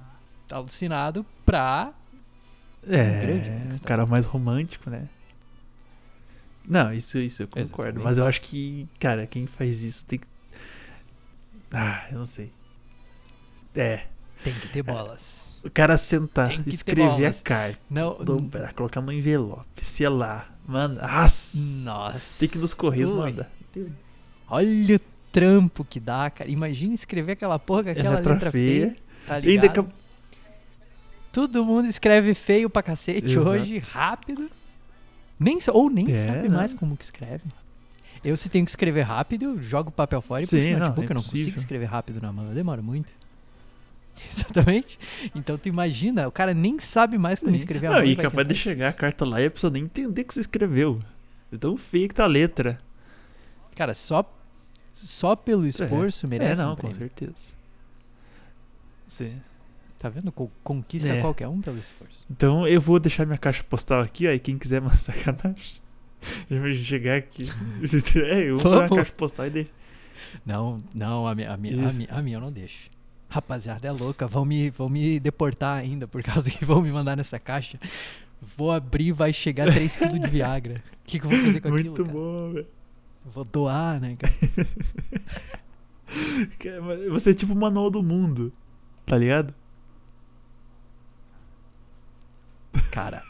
alucinado, 0.53 1.27
pra. 1.45 1.93
É, 2.87 3.21
grande 3.23 3.51
um 3.75 3.79
cara 3.81 4.07
mais 4.07 4.25
romântico, 4.25 4.89
né? 4.89 5.09
Não, 6.69 6.93
isso, 6.93 7.19
isso 7.19 7.43
eu 7.45 7.49
concordo. 7.49 7.69
Exatamente. 7.71 8.05
Mas 8.05 8.19
eu 8.19 8.27
acho 8.27 8.41
que, 8.41 8.89
cara, 8.99 9.27
quem 9.27 9.47
faz 9.47 9.83
isso 9.83 10.05
tem 10.05 10.19
que. 10.19 10.27
Ah, 11.73 12.07
eu 12.11 12.19
não 12.19 12.27
sei. 12.27 12.51
É. 13.75 14.05
Tem 14.43 14.53
que 14.55 14.69
ter 14.69 14.83
bolas. 14.83 15.59
O 15.65 15.71
cara 15.71 15.97
sentar, 15.99 16.67
escrever 16.69 17.27
a 17.27 17.33
carta, 17.43 17.79
Não. 17.91 18.15
dobrar, 18.23 18.73
colocar 18.75 19.01
no 19.01 19.13
envelope, 19.13 19.85
selar. 19.85 20.55
Mano, 20.67 21.01
nossa. 21.01 21.59
Nossa. 21.59 22.41
Tem 22.41 22.49
que 22.49 22.59
ir 22.59 22.61
nos 22.61 22.75
correios 22.75 23.11
Ui. 23.11 23.17
mandar. 23.17 23.51
Olha 24.49 24.97
o 24.97 25.01
trampo 25.33 25.85
que 25.85 25.99
dá, 25.99 26.31
cara. 26.31 26.51
Imagina 26.51 26.95
escrever 26.95 27.33
aquela 27.33 27.59
porra 27.59 27.85
com 27.85 27.91
aquela 27.91 28.17
letra 28.17 28.33
letra, 28.35 28.51
feia. 28.53 28.89
feia. 28.91 28.97
Tá 29.27 29.35
Ainda 29.37 29.49
ligado? 29.49 29.85
que- 29.85 29.93
Todo 31.33 31.65
mundo 31.65 31.87
escreve 31.89 32.33
feio 32.35 32.71
pra 32.71 32.83
cacete 32.83 33.27
Exato. 33.27 33.49
hoje, 33.49 33.79
rápido. 33.79 34.49
Nem, 35.39 35.59
ou 35.73 35.91
nem 35.91 36.11
É, 36.11 36.15
sabe 36.15 36.49
não. 36.49 36.57
mais 36.57 36.73
como 36.73 36.97
que 36.97 37.05
escreve. 37.05 37.45
Eu, 38.25 38.37
se 38.37 38.49
tenho 38.49 38.65
que 38.65 38.71
escrever 38.71 39.03
rápido, 39.03 39.63
jogo 39.63 39.91
papel 39.91 40.21
fora 40.23 40.43
e 40.43 40.47
Sim, 40.47 40.57
puxo 40.57 40.69
o 40.69 40.73
não, 40.73 40.79
notebook. 40.81 41.07
é 41.07 41.11
eu 41.11 41.15
não 41.15 41.23
consigo 41.23 41.57
escrever 41.59 41.85
rápido 41.87 42.21
na 42.21 42.33
mão, 42.33 42.47
eu 42.49 42.55
demoro 42.55 42.83
muito. 42.83 43.13
Exatamente. 44.33 44.99
Então 45.35 45.59
tu 45.59 45.69
imagina, 45.69 46.27
o 46.27 46.33
cara 46.33 46.55
nem 46.55 46.79
sabe 46.79 47.19
mais 47.19 47.39
como 47.39 47.51
Sim. 47.51 47.57
escrever 47.57 47.89
a 47.89 47.91
Não, 47.91 47.97
mão. 47.99 48.07
e 48.07 48.17
capaz 48.17 48.49
de 48.49 48.55
chegar 48.55 48.87
a 48.87 48.89
isso. 48.91 48.99
carta 48.99 49.25
lá 49.27 49.41
e 49.41 49.47
a 49.47 49.51
pessoa 49.51 49.71
nem 49.71 49.85
entender 49.85 50.23
o 50.23 50.25
que 50.25 50.33
você 50.35 50.41
escreveu. 50.41 51.01
É 51.53 51.57
tão 51.59 51.77
feio 51.77 52.09
que 52.09 52.15
tá 52.15 52.25
a 52.25 52.29
letra. 52.29 52.81
Cara, 53.77 53.93
só, 53.93 54.25
só 54.93 55.37
pelo 55.37 55.67
esforço 55.67 56.27
merece 56.27 56.63
é, 56.63 56.65
não, 56.65 56.73
um 56.73 56.77
com 56.77 56.93
certeza. 56.95 57.55
Sim. 59.07 59.37
Tá 59.99 60.09
vendo? 60.11 60.31
Co- 60.31 60.51
Conquista 60.63 61.09
É. 61.09 61.21
qualquer 61.21 61.49
um 61.49 61.61
pelo 61.61 61.79
esforço. 61.79 62.27
Então 62.31 62.67
eu 62.69 62.81
vou 62.81 63.01
deixar 63.01 63.25
minha 63.25 63.39
caixa 63.39 63.65
postal 63.65 64.01
aqui, 64.03 64.27
e 64.27 64.39
quem 64.39 64.59
quiser 64.59 64.81
mandar 64.83 64.97
sacanagem. 64.99 65.81
Eu 66.51 66.61
vou 66.61 66.73
chegar 66.75 67.17
aqui. 67.17 67.45
é, 68.17 68.51
eu 68.51 68.57
vou 68.57 68.63
pegar 68.73 68.85
a 68.85 68.89
Vamos. 68.89 68.97
caixa 68.99 69.13
postal 69.13 69.47
e 69.47 69.51
deixo. 69.51 69.71
Não, 70.45 70.79
não, 70.95 71.27
a 71.27 71.35
minha, 71.35 71.53
a 71.53 71.57
minha, 71.57 71.89
a 71.89 71.93
minha, 71.93 72.09
a 72.11 72.23
minha 72.23 72.37
eu 72.37 72.41
não 72.41 72.51
deixo. 72.53 72.91
Rapaziada, 73.29 73.87
é 73.89 73.91
louca. 73.93 74.27
Vão 74.27 74.45
me, 74.45 74.71
vão 74.71 74.89
me 74.89 75.19
deportar 75.21 75.79
ainda 75.79 76.07
por 76.09 76.23
causa 76.25 76.51
que 76.51 76.65
vão 76.65 76.81
me 76.83 76.91
mandar 76.93 77.17
nessa 77.17 77.39
caixa. 77.39 77.79
Vou 78.57 78.71
abrir 78.73 79.13
vai 79.13 79.33
chegar 79.33 79.67
3kg 79.69 80.19
de 80.23 80.31
Viagra. 80.31 80.83
O 81.03 81.07
que, 81.07 81.19
que 81.19 81.27
eu 81.27 81.31
vou 81.31 81.39
fazer 81.41 81.61
com 81.61 81.69
aquilo? 81.69 81.97
Muito 81.97 82.05
bom, 82.05 82.53
velho. 82.53 82.67
Vou 83.25 83.45
doar, 83.45 83.99
né, 84.01 84.17
cara? 84.17 84.35
Você 87.11 87.31
é 87.31 87.35
tipo 87.35 87.53
o 87.53 87.57
manual 87.57 87.91
do 87.91 88.03
mundo. 88.03 88.53
Tá 89.05 89.17
ligado? 89.19 89.55
Cara, 92.91 93.23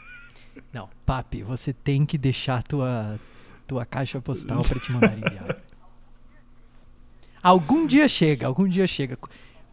papi, 1.07 1.41
você 1.41 1.71
tem 1.71 2.05
que 2.05 2.17
deixar 2.17 2.61
tua, 2.61 3.17
tua 3.65 3.85
caixa 3.85 4.19
postal 4.21 4.61
pra 4.63 4.77
te 4.79 4.91
mandar 4.91 5.15
Viagra. 5.15 5.63
Algum 7.41 7.87
dia 7.87 8.07
chega, 8.09 8.45
algum 8.47 8.67
dia 8.67 8.85
chega. 8.85 9.17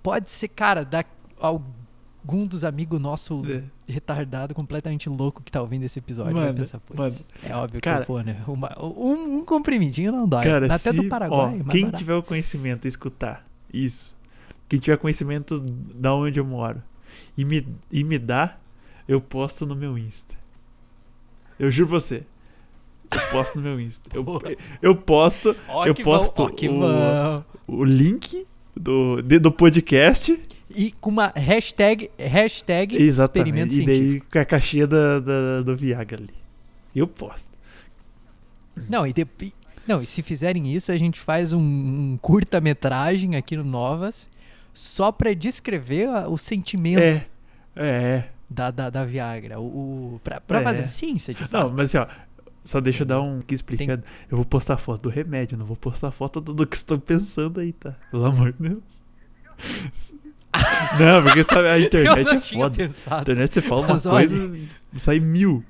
Pode 0.03 0.31
ser, 0.31 0.49
cara, 0.49 0.85
da 0.85 1.05
algum 1.41 2.47
dos 2.47 2.65
amigos 2.65 3.01
nossos 3.01 3.47
É. 3.49 3.65
retardado, 3.89 4.55
completamente 4.55 5.09
louco 5.09 5.43
que 5.43 5.51
tá 5.51 5.61
ouvindo 5.61 5.83
esse 5.83 5.99
episódio 5.99 6.35
vai 6.35 6.45
Mano, 6.47 6.59
pensar, 6.59 6.79
putz, 6.81 7.27
é 7.43 7.55
óbvio 7.55 7.81
Cara- 7.83 8.05
que 8.05 8.11
eu 8.11 8.15
vou, 8.15 8.23
né? 8.25 8.43
Uma- 8.47 8.75
um, 8.83 9.39
um 9.39 9.45
comprimidinho 9.45 10.13
não 10.13 10.29
dói. 10.29 10.45
Cara, 10.45 10.67
Até 10.67 10.79
se, 10.79 10.93
do 10.93 11.05
Paraguai, 11.09 11.61
ó, 11.67 11.71
quem 11.71 11.83
barato. 11.87 11.99
tiver 11.99 12.15
o 12.15 12.23
conhecimento, 12.23 12.87
escutar 12.87 13.45
isso, 13.73 14.17
quem 14.69 14.79
tiver 14.79 14.97
conhecimento 14.99 15.59
da 15.61 16.15
onde 16.15 16.39
eu 16.39 16.45
moro 16.45 16.81
e 17.37 17.45
me, 17.45 17.67
e 17.91 18.05
me 18.05 18.19
dá, 18.19 18.57
eu 19.09 19.21
posto 19.21 19.67
no 19.67 19.75
meu 19.75 19.99
Insta. 19.99 20.35
Eu 21.59 21.71
juro 21.71 21.89
você. 21.91 22.23
Eu 23.11 23.21
posto 23.31 23.57
no 23.57 23.63
meu 23.63 23.81
Insta. 23.81 24.11
Eu, 24.13 24.25
eu 24.83 24.97
posto 24.97 25.55
Ó 25.69 25.87
eu 25.87 25.95
que 25.95 26.03
vão, 26.03 26.19
posto 26.19 26.53
que 26.55 26.69
o- 26.69 26.79
vão. 26.81 27.45
o 27.69 27.85
link 27.85 28.47
do, 28.77 29.23
de- 29.23 29.39
do 29.39 29.53
podcast. 29.53 30.39
E 30.75 30.91
com 30.93 31.11
uma 31.11 31.33
hashtag, 31.37 32.11
hashtag 32.19 32.97
experimento 32.97 33.75
Exatamente. 33.75 33.83
E 33.83 33.87
daí 33.87 34.21
com 34.21 34.39
a 34.39 34.45
caixinha 34.45 34.87
da, 34.87 35.21
da- 35.21 35.63
do 35.63 35.77
Viagra 35.77 36.19
ali. 36.21 36.35
Eu 36.95 37.07
posto. 37.07 37.53
Não, 38.89 39.07
e, 39.07 39.13
de- 39.13 39.27
e- 39.43 39.53
não, 39.87 40.03
e 40.03 40.07
se 40.07 40.23
fizerem 40.23 40.75
isso, 40.75 40.91
a 40.91 40.97
gente 40.97 41.21
faz 41.21 41.53
um, 41.53 41.61
um 41.61 42.19
curta-metragem 42.21 43.37
aqui 43.37 43.57
no 43.57 43.63
Novas 43.65 44.29
só 44.73 45.13
pra 45.13 45.33
descrever 45.35 46.09
o 46.29 46.37
sentimento 46.37 47.01
É. 47.01 47.27
É. 47.77 48.25
da, 48.55 48.71
da, 48.71 48.89
da 48.91 49.05
Viagra. 49.05 49.59
O, 49.61 50.15
o, 50.15 50.21
pra 50.23 50.41
pra 50.41 50.61
É. 50.61 50.63
fazer 50.63 50.87
ciência, 50.87 51.35
de 51.35 51.43
Não, 51.43 51.49
fato. 51.49 51.73
mas 51.77 51.95
assim, 51.95 51.99
ó. 51.99 52.07
Só 52.63 52.81
deixa 52.81 53.03
eu 53.03 53.07
dar 53.07 53.21
um 53.21 53.41
aqui 53.41 53.55
explicando. 53.55 54.03
Eu 54.31 54.39
vou 54.39 54.45
postar 54.47 54.79
foto 54.79 55.03
do 55.03 55.09
remédio, 55.11 55.59
não 55.59 55.67
vou 55.67 55.77
postar 55.77 56.11
foto 56.13 56.41
do, 56.41 56.55
do 56.55 56.67
que 56.67 56.75
estou 56.77 56.99
pensando 56.99 57.61
aí, 57.61 57.75
tá? 57.75 57.95
Pelo 58.11 58.25
amor 58.25 58.53
de 58.55 58.69
Deus. 58.71 59.03
não, 60.99 61.23
porque 61.23 61.45
sabe, 61.45 61.69
a 61.69 61.79
internet 61.81 62.25
não 62.25 62.33
é 62.33 62.41
foda. 62.41 62.67
A 62.67 62.87
pensado. 62.87 63.21
internet 63.23 63.53
você 63.53 63.61
fala 63.61 63.83
uma 63.83 63.95
Mas 63.95 64.07
olha- 64.07 64.27
coisa, 64.29 64.59
sai 64.97 65.21
mil. 65.21 65.63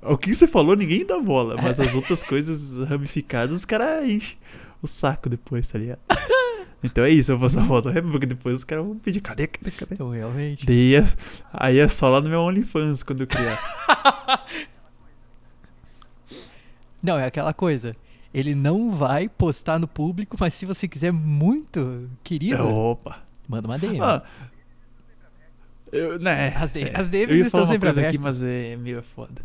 O 0.00 0.16
que 0.16 0.32
você 0.34 0.46
falou, 0.46 0.76
ninguém 0.76 1.04
dá 1.04 1.18
bola. 1.18 1.56
Mas 1.60 1.80
as 1.80 1.92
outras 1.94 2.22
coisas 2.22 2.76
ramificadas, 2.88 3.54
os 3.56 3.64
caras 3.64 4.04
enchem 4.08 4.36
o 4.80 4.86
saco 4.86 5.28
depois, 5.28 5.66
tá 5.68 5.78
ligado? 5.78 5.98
Então 6.82 7.04
é 7.04 7.10
isso, 7.10 7.30
eu 7.32 7.38
vou 7.38 7.48
do 7.80 7.88
remédio, 7.88 8.10
porque 8.10 8.26
depois 8.26 8.56
os 8.56 8.64
caras 8.64 8.84
vão 8.84 8.98
pedir, 8.98 9.20
cadê, 9.20 9.46
cadê, 9.46 9.70
cadê? 9.70 9.94
Então, 9.94 10.10
realmente. 10.10 10.66
Daí 10.66 10.96
é, 10.96 11.04
aí 11.52 11.78
é 11.78 11.86
só 11.86 12.08
lá 12.08 12.20
no 12.20 12.28
meu 12.28 12.40
OnlyFans 12.40 13.02
quando 13.02 13.20
eu 13.20 13.26
criar. 13.26 13.58
Não, 17.02 17.18
é 17.18 17.26
aquela 17.26 17.52
coisa. 17.52 17.96
Ele 18.32 18.54
não 18.54 18.90
vai 18.90 19.28
postar 19.28 19.78
no 19.78 19.88
público, 19.88 20.36
mas 20.38 20.54
se 20.54 20.64
você 20.64 20.86
quiser 20.88 21.12
muito, 21.12 22.08
querido, 22.22 22.66
Opa. 22.66 23.18
manda 23.48 23.66
uma 23.68 23.78
DM. 23.78 24.00
Ah, 24.00 24.22
eu, 25.90 26.18
né, 26.18 26.54
As 26.56 26.72
D- 26.72 26.82
é, 26.84 26.98
as 26.98 27.10
DMs 27.10 27.40
eu 27.40 27.46
estão 27.46 27.66
sempre 27.66 27.90
aqui, 27.90 28.18
mas 28.18 28.42
é 28.42 28.76
meio 28.76 29.02
foda. 29.02 29.42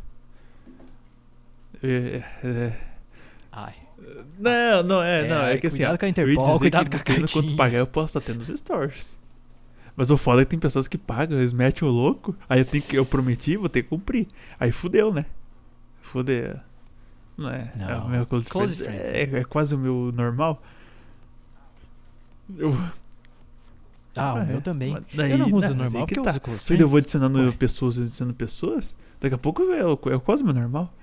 É, 1.83 2.23
é, 2.43 2.73
Ai. 3.51 3.75
Não, 4.39 4.83
não, 4.83 5.03
é, 5.03 5.27
não. 5.27 5.41
É 5.47 5.57
que 5.57 5.67
assim, 5.67 5.77
cuidado 5.77 5.95
ó, 5.95 5.97
com 5.97 6.05
a 6.05 6.07
eu 6.07 6.09
Interpol, 6.11 6.59
cuidado 6.59 6.89
com 6.89 6.95
a 6.95 6.99
dependendo 6.99 7.31
quanto 7.31 7.55
pagar, 7.55 7.77
eu 7.79 7.87
posso 7.87 8.17
estar 8.17 8.31
tendo 8.33 8.41
os 8.41 8.47
stories. 8.47 9.17
Mas 9.95 10.11
o 10.11 10.17
foda 10.17 10.41
é 10.41 10.45
que 10.45 10.51
tem 10.51 10.59
pessoas 10.59 10.87
que 10.87 10.97
pagam, 10.97 11.39
eles 11.39 11.53
metem 11.53 11.87
o 11.87 11.91
louco, 11.91 12.35
aí 12.47 12.59
eu 12.59 12.65
tenho 12.65 12.83
que, 12.83 12.95
eu 12.95 13.05
prometi, 13.05 13.57
vou 13.57 13.67
ter 13.67 13.81
que 13.83 13.89
cumprir. 13.89 14.27
Aí 14.59 14.71
fudeu, 14.71 15.11
né? 15.13 15.25
Fudeu. 16.01 16.59
Não 17.35 17.49
é? 17.49 17.71
é 17.75 17.85
Não. 17.85 18.05
o 18.05 18.09
meu 18.09 18.25
close, 18.25 18.45
Close 18.47 18.75
friends, 18.75 19.01
friends. 19.09 19.33
É, 19.33 19.39
é 19.39 19.43
quase 19.43 19.73
o 19.73 19.77
meu 19.77 20.11
normal. 20.13 20.61
Eu, 22.57 22.77
Ah, 24.15 24.33
o 24.35 24.37
é, 24.39 24.45
meu 24.45 24.61
também. 24.61 24.97
daí- 25.13 25.31
eu 25.31 25.37
não 25.37 25.47
uso 25.47 25.55
mas 25.55 25.63
aí 25.71 25.75
normal 25.75 26.05
que 26.07 26.15
porque 26.15 26.19
eu 26.19 26.23
tá. 26.23 26.29
uso 26.31 26.41
close 26.41 26.65
Filho, 26.65 26.83
eu 26.83 26.87
vou 26.87 26.99
friends. 26.99 27.15
adicionando 27.15 27.49
Ué. 27.49 27.51
pessoas, 27.57 27.99
adicionando 27.99 28.35
pessoas. 28.35 28.95
Daqui 29.19 29.35
a 29.35 29.37
pouco 29.37 29.63
é, 29.71 29.79
é 30.13 30.19
quase 30.19 30.43
o 30.43 30.45
meu 30.45 30.53
normal. 30.55 30.93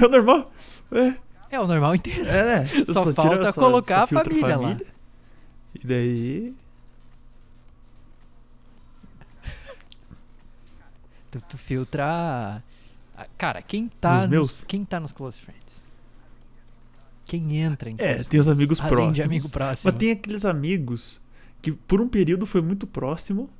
É 0.00 0.04
o 0.06 0.08
normal. 0.08 0.52
É, 0.92 1.14
É 1.50 1.58
o 1.60 1.66
normal 1.66 1.94
inteiro. 1.94 2.28
é, 2.28 2.60
né? 2.60 2.66
Só 2.86 3.02
tiro- 3.02 3.14
falta 3.14 3.52
só- 3.52 3.60
colocar 3.60 3.96
só 3.98 4.02
a 4.04 4.06
filtro 4.06 4.34
família 4.34 4.56
lá. 4.58 4.76
E 5.74 5.86
daí. 5.86 6.54
Tu, 11.30 11.40
tu 11.42 11.58
filtra. 11.58 12.62
Cara, 13.36 13.60
quem 13.62 13.88
tá, 13.88 14.26
Nos 14.26 14.30
nos, 14.30 14.64
quem 14.64 14.84
tá 14.84 14.98
nos 15.00 15.12
close 15.12 15.38
friends? 15.40 15.82
Quem 17.24 17.56
entra 17.58 17.90
em 17.90 17.94
É, 17.98 18.14
close 18.14 18.24
tem 18.28 18.40
os 18.40 18.46
friends? 18.46 18.58
amigos 18.58 18.80
Além 18.80 18.90
próximos. 18.90 19.14
de 19.14 19.22
amigo 19.22 19.48
próximo. 19.50 19.90
Mas 19.92 19.98
tem 19.98 20.10
aqueles 20.12 20.44
amigos 20.44 21.20
que 21.60 21.72
por 21.72 22.00
um 22.00 22.08
período 22.08 22.46
foi 22.46 22.62
muito 22.62 22.86
próximo 22.86 23.50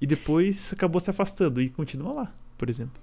e 0.00 0.06
depois 0.06 0.72
acabou 0.72 1.00
se 1.00 1.10
afastando 1.10 1.60
e 1.60 1.68
continua 1.68 2.12
lá, 2.12 2.32
por 2.56 2.68
exemplo. 2.70 3.00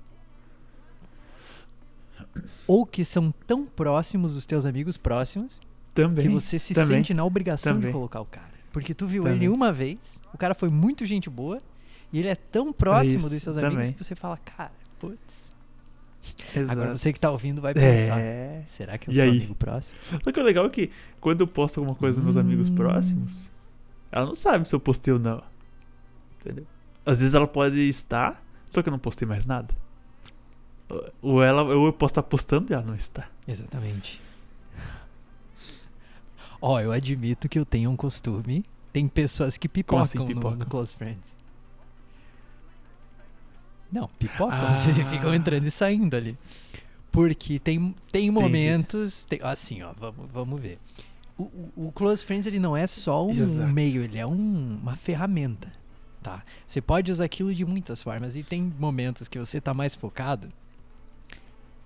Ou 2.67 2.85
que 2.85 3.03
são 3.05 3.33
tão 3.45 3.65
próximos 3.65 4.35
os 4.35 4.45
teus 4.45 4.65
amigos 4.65 4.97
próximos 4.97 5.61
Também. 5.93 6.25
que 6.25 6.31
você 6.31 6.57
se 6.59 6.73
também, 6.73 6.97
sente 6.97 7.13
na 7.13 7.23
obrigação 7.23 7.73
também. 7.73 7.87
de 7.87 7.93
colocar 7.93 8.21
o 8.21 8.25
cara. 8.25 8.47
Porque 8.71 8.93
tu 8.93 9.07
viu 9.07 9.23
Também. 9.23 9.37
ele 9.37 9.49
uma 9.49 9.71
vez, 9.73 10.21
o 10.33 10.37
cara 10.37 10.53
foi 10.53 10.69
muito 10.69 11.05
gente 11.05 11.29
boa, 11.29 11.59
e 12.13 12.19
ele 12.19 12.27
é 12.27 12.35
tão 12.35 12.71
próximo 12.71 13.19
isso, 13.21 13.29
dos 13.29 13.43
seus 13.43 13.57
amigos 13.57 13.89
que 13.89 14.03
você 14.03 14.15
fala, 14.15 14.37
cara, 14.37 14.71
putz. 14.99 15.51
Exato. 16.55 16.71
Agora 16.79 16.97
você 16.97 17.13
que 17.13 17.19
tá 17.19 17.31
ouvindo 17.31 17.61
vai 17.61 17.73
pensar. 17.73 18.19
É. 18.19 18.61
Será 18.65 18.97
que 18.97 19.09
eu 19.09 19.13
E 19.13 19.15
sou 19.15 19.23
aí? 19.23 19.29
amigo 19.29 19.55
próximo? 19.55 19.97
Só 20.23 20.31
que 20.31 20.39
o 20.39 20.43
legal 20.43 20.65
é 20.65 20.69
que 20.69 20.91
quando 21.21 21.41
eu 21.41 21.47
posto 21.47 21.79
alguma 21.79 21.95
coisa 21.95 22.17
nos 22.17 22.25
meus 22.25 22.37
amigos 22.37 22.69
Hum. 22.69 22.75
próximos, 22.75 23.49
ela 24.11 24.25
não 24.25 24.35
sabe 24.35 24.67
se 24.67 24.75
eu 24.75 24.79
postei 24.79 25.13
ou 25.13 25.19
não. 25.19 25.41
Entendeu? 26.41 26.65
Às 27.05 27.19
vezes 27.19 27.33
ela 27.33 27.47
pode 27.47 27.77
estar, 27.87 28.43
só 28.69 28.81
que 28.83 28.89
eu 28.89 28.91
não 28.91 28.99
postei 28.99 29.27
mais 29.27 29.45
nada. 29.45 29.73
Ou 31.21 31.43
ela, 31.43 31.63
ou 31.63 31.85
eu 31.87 31.93
posso 31.93 32.11
estar 32.13 32.23
postando 32.23 32.71
e 32.71 32.73
ela 32.73 32.83
não 32.83 32.95
está. 32.95 33.27
Exatamente. 33.47 34.21
Ó, 36.61 36.79
eu 36.79 36.91
admito 36.91 37.47
que 37.49 37.59
eu 37.59 37.65
tenho 37.65 37.89
um 37.91 37.95
costume. 37.95 38.63
Tem 38.91 39.07
pessoas 39.07 39.57
que 39.57 39.67
pipocam, 39.69 40.01
assim, 40.01 40.17
no- 40.17 40.23
No, 40.25 40.33
pipocam? 40.35 40.67
Close 40.67 40.95
Friends. 40.95 41.35
Não, 43.91 44.07
pipocam. 44.19 44.57
Ah. 44.57 44.73
ficam 45.09 45.33
entrando 45.33 45.65
e 45.67 45.71
saindo 45.71 46.15
ali. 46.15 46.37
Porque 47.11 47.59
tem, 47.59 47.93
tem 48.11 48.29
momentos. 48.31 49.25
tem- 49.25 49.39
assim, 49.43 49.81
ó, 49.83 49.91
vamos, 49.97 50.31
vamos 50.31 50.59
ver. 50.61 50.77
O, 51.37 51.43
o- 51.43 51.87
o 51.87 51.91
Close 51.91 52.25
Friends 52.25 52.47
ele 52.47 52.59
não 52.59 52.75
é 52.75 52.87
só 52.87 53.25
um 53.25 53.29
Exato. 53.31 53.71
meio, 53.71 54.01
ele 54.03 54.17
é 54.17 54.25
um- 54.25 54.79
uma 54.81 54.95
ferramenta. 54.95 55.71
Tá? 56.23 56.43
Você 56.65 56.81
pode 56.81 57.11
usar 57.11 57.25
aquilo 57.25 57.53
de 57.53 57.63
muitas 57.65 58.01
formas. 58.03 58.35
E 58.35 58.43
tem 58.43 58.61
momentos 58.79 59.27
que 59.27 59.37
você 59.39 59.61
tá 59.61 59.73
mais 59.73 59.95
focado 59.95 60.51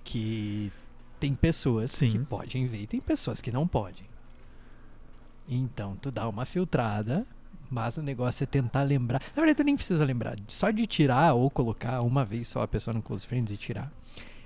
que 0.03 0.71
tem 1.19 1.35
pessoas 1.35 1.91
que 1.91 2.11
Sim. 2.11 2.23
podem 2.23 2.65
ver 2.65 2.81
e 2.81 2.87
tem 2.87 2.99
pessoas 2.99 3.41
que 3.41 3.51
não 3.51 3.67
podem. 3.67 4.05
Então, 5.47 5.95
tu 6.01 6.11
dá 6.11 6.27
uma 6.27 6.45
filtrada, 6.45 7.25
mas 7.69 7.97
o 7.97 8.01
negócio 8.01 8.43
é 8.43 8.47
tentar 8.47 8.83
lembrar. 8.83 9.21
Na 9.35 9.41
verdade, 9.41 9.57
tu 9.57 9.63
nem 9.63 9.75
precisa 9.75 10.03
lembrar. 10.03 10.35
Só 10.47 10.71
de 10.71 10.85
tirar 10.87 11.33
ou 11.33 11.49
colocar 11.49 12.01
uma 12.01 12.25
vez 12.25 12.47
só 12.47 12.61
a 12.61 12.67
pessoa 12.67 12.93
no 12.93 13.01
Close 13.01 13.25
Friends 13.25 13.53
e 13.53 13.57
tirar, 13.57 13.91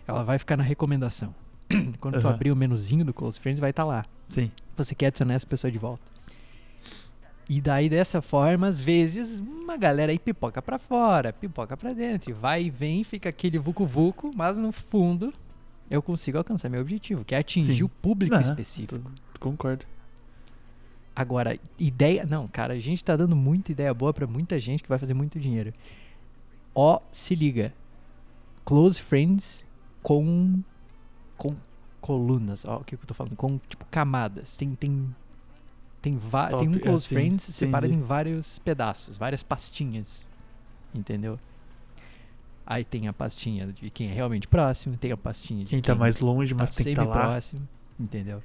ela 0.08 0.24
vai 0.24 0.38
ficar 0.38 0.58
na 0.58 0.64
recomendação. 0.64 1.34
Quando 2.00 2.20
tu 2.20 2.28
Aham. 2.28 2.36
abrir 2.36 2.52
o 2.52 2.56
menuzinho 2.56 3.06
do 3.06 3.14
Close 3.14 3.40
Friends, 3.40 3.60
vai 3.60 3.70
estar 3.70 3.84
lá. 3.84 4.06
Sim. 4.28 4.52
Você 4.76 4.94
quer 4.94 5.08
adicionar 5.08 5.34
essa 5.36 5.48
pessoa 5.48 5.72
de 5.72 5.80
volta. 5.80 6.04
E 7.48 7.62
daí, 7.62 7.88
dessa 7.88 8.22
forma, 8.22 8.68
às 8.68 8.82
vezes, 8.82 9.40
uma 9.40 9.78
galera 9.78 10.12
aí 10.12 10.18
pipoca 10.18 10.62
pra 10.62 10.80
fora, 10.80 11.32
pipoca 11.32 11.78
pra 11.78 11.94
dentro. 11.94 12.34
Vai 12.34 12.64
e 12.64 12.70
vem, 12.72 13.04
fica 13.04 13.30
aquele 13.30 13.60
vucu-vucu, 13.60 14.32
mas 14.36 14.58
no 14.58 14.72
fundo 14.72 15.32
eu 15.90 16.02
consigo 16.02 16.38
alcançar 16.38 16.70
meu 16.70 16.82
objetivo, 16.82 17.24
que 17.24 17.36
é 17.36 17.38
atingir 17.40 17.76
Sim. 17.78 17.84
o 17.84 17.90
público 17.90 18.34
Não, 18.34 18.42
específico. 18.42 19.12
Concordo. 19.40 19.86
Agora, 21.16 21.58
ideia. 21.80 22.26
Não, 22.26 22.48
cara, 22.48 22.74
a 22.74 22.80
gente 22.80 23.04
tá 23.04 23.16
dando 23.16 23.36
muita 23.36 23.72
ideia 23.72 23.94
boa 23.94 24.14
pra 24.14 24.28
muita 24.28 24.60
gente 24.60 24.84
que 24.84 24.90
vai 24.90 24.98
fazer 25.00 25.14
muito 25.14 25.40
dinheiro. 25.40 25.74
Ó, 26.74 27.00
se 27.12 27.36
liga. 27.36 27.74
Close 28.66 29.02
friends 29.02 29.66
com. 30.04 30.60
com 31.38 31.56
colunas. 32.02 32.66
Ó, 32.66 32.78
o 32.78 32.84
que, 32.84 32.98
que 32.98 33.04
eu 33.04 33.08
tô 33.08 33.14
falando? 33.14 33.36
Com, 33.36 33.58
tipo, 33.70 33.86
camadas. 33.86 34.58
Tem. 34.58 34.76
Tem, 34.76 35.16
tem, 36.02 36.18
va- 36.18 36.50
tem 36.50 36.68
um 36.68 36.74
Top, 36.74 36.84
close 36.84 37.06
assim, 37.06 37.16
friends 37.16 37.44
separado 37.44 37.88
entendi. 37.88 38.04
em 38.04 38.06
vários 38.06 38.60
pedaços, 38.60 39.18
várias 39.18 39.42
pastinhas. 39.42 40.30
Entendeu? 40.94 41.40
Aí 42.66 42.84
tem 42.84 43.08
a 43.08 43.14
pastinha 43.14 43.68
de 43.68 43.90
quem 43.92 44.10
é 44.10 44.14
realmente 44.14 44.48
próximo, 44.48 44.98
tem 44.98 45.12
a 45.12 45.18
pastinha 45.18 45.64
de 45.64 45.70
Quem 45.70 45.82
tá 45.82 45.94
mais 45.94 46.20
longe, 46.20 46.54
tá 46.56 46.64
mas 46.64 46.72
tem 46.72 46.84
que 46.86 46.90
estar 46.92 47.04
lá. 47.04 47.14
semi-próximo, 47.14 47.68
entendeu? 48.00 48.42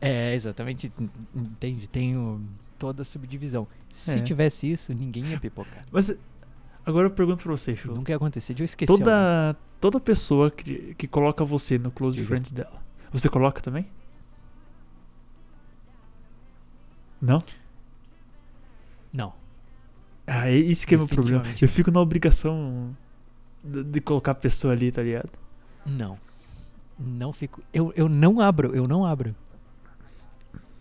É, 0.00 0.34
exatamente, 0.34 0.92
en- 0.98 1.08
entende? 1.34 1.88
Tem 1.88 2.16
o- 2.16 2.40
toda 2.78 3.02
a 3.02 3.04
subdivisão. 3.04 3.66
Se 3.90 4.18
É. 4.18 4.22
tivesse 4.22 4.70
isso, 4.70 4.92
ninguém 4.94 5.24
ia 5.26 5.38
pipocar. 5.40 5.84
Mas 5.90 6.16
agora 6.86 7.06
eu 7.06 7.10
pergunto 7.10 7.42
pra 7.42 7.52
você, 7.52 7.74
Chu. 7.76 7.92
Nunca 7.94 8.12
ia 8.12 8.16
acontecer 8.16 8.54
de 8.54 8.62
eu 8.62 8.64
esquecer. 8.64 8.90
alguém. 8.92 9.04
Toda, 9.04 9.56
toda 9.80 10.00
pessoa 10.00 10.50
que, 10.50 10.94
que 10.94 11.06
coloca 11.08 11.44
você 11.44 11.78
no 11.78 11.90
Close 11.90 12.16
Diga. 12.16 12.28
Friends 12.28 12.50
dela, 12.52 12.80
você 13.12 13.28
coloca 13.28 13.60
também? 13.60 13.86
Não? 17.20 17.42
Não. 19.12 19.32
Ah, 20.26 20.48
é 20.48 20.54
isso 20.54 20.86
que 20.86 20.94
é 20.94 20.98
meu 20.98 21.08
problema. 21.08 21.44
Eu 21.60 21.68
fico 21.68 21.90
na 21.90 22.00
obrigação 22.00 22.96
de, 23.62 23.82
de 23.84 24.00
colocar 24.00 24.32
a 24.32 24.34
pessoa 24.34 24.72
ali, 24.72 24.90
tá 24.92 25.02
ligado? 25.02 25.30
Não. 25.84 26.18
Não 26.98 27.32
fico. 27.32 27.62
Eu, 27.72 27.92
eu 27.96 28.08
não 28.08 28.40
abro, 28.40 28.74
eu 28.74 28.86
não 28.86 29.04
abro. 29.04 29.34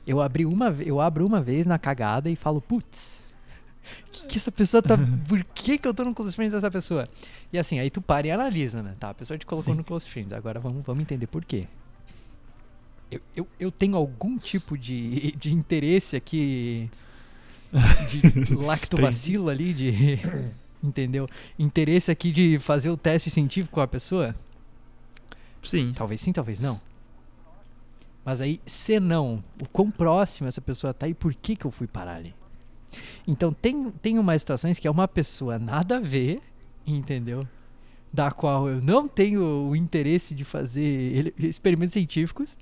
Eu 0.05 0.19
abri 0.19 0.45
uma 0.45 0.69
eu 0.85 0.99
abro 0.99 1.25
uma 1.25 1.41
vez 1.41 1.65
na 1.65 1.77
cagada 1.77 2.29
e 2.29 2.35
falo, 2.35 2.59
putz, 2.59 3.31
que, 4.11 4.25
que 4.27 4.37
essa 4.37 4.51
pessoa 4.51 4.81
tá. 4.81 4.97
Por 5.27 5.43
que, 5.43 5.77
que 5.77 5.87
eu 5.87 5.93
tô 5.93 6.03
no 6.03 6.13
close 6.13 6.35
friends 6.35 6.53
dessa 6.53 6.69
pessoa? 6.69 7.07
E 7.51 7.57
assim, 7.57 7.79
aí 7.79 7.89
tu 7.89 8.01
para 8.01 8.27
e 8.27 8.31
analisa, 8.31 8.81
né? 8.81 8.95
Tá, 8.99 9.09
a 9.09 9.13
pessoa 9.13 9.37
te 9.37 9.45
colocou 9.45 9.73
Sim. 9.73 9.77
no 9.77 9.83
close 9.83 10.09
friends. 10.09 10.33
Agora 10.33 10.59
vamos, 10.59 10.85
vamos 10.85 11.01
entender 11.01 11.27
por 11.27 11.43
quê. 11.43 11.67
Eu, 13.09 13.21
eu, 13.35 13.47
eu 13.59 13.71
tenho 13.71 13.95
algum 13.95 14.37
tipo 14.37 14.77
de, 14.77 15.33
de 15.37 15.53
interesse 15.53 16.15
aqui. 16.15 16.89
De 18.09 18.55
lactovacilo 18.55 19.49
ali, 19.49 19.73
de. 19.73 20.19
Entendeu? 20.83 21.27
Interesse 21.59 22.09
aqui 22.09 22.31
de 22.31 22.57
fazer 22.57 22.89
o 22.89 22.97
teste 22.97 23.29
científico 23.29 23.75
com 23.75 23.81
a 23.81 23.87
pessoa? 23.87 24.35
Sim. 25.61 25.93
Talvez 25.95 26.19
sim, 26.19 26.33
talvez 26.33 26.59
não. 26.59 26.81
Mas 28.25 28.41
aí, 28.41 28.59
se 28.65 28.99
não, 28.99 29.43
o 29.59 29.67
quão 29.67 29.89
próximo 29.89 30.47
essa 30.47 30.61
pessoa 30.61 30.93
tá 30.93 31.07
e 31.07 31.13
por 31.13 31.33
que 31.33 31.55
que 31.55 31.65
eu 31.65 31.71
fui 31.71 31.87
parar 31.87 32.15
ali? 32.15 32.33
Então, 33.27 33.53
tem, 33.53 33.91
tem 34.01 34.19
umas 34.19 34.41
situações 34.41 34.79
que 34.79 34.87
é 34.87 34.91
uma 34.91 35.07
pessoa 35.07 35.57
nada 35.57 35.97
a 35.97 35.99
ver, 35.99 36.41
entendeu? 36.85 37.47
Da 38.11 38.31
qual 38.31 38.67
eu 38.67 38.81
não 38.81 39.07
tenho 39.07 39.69
o 39.69 39.75
interesse 39.75 40.35
de 40.35 40.43
fazer 40.43 41.33
experimentos 41.37 41.93
científicos. 41.93 42.57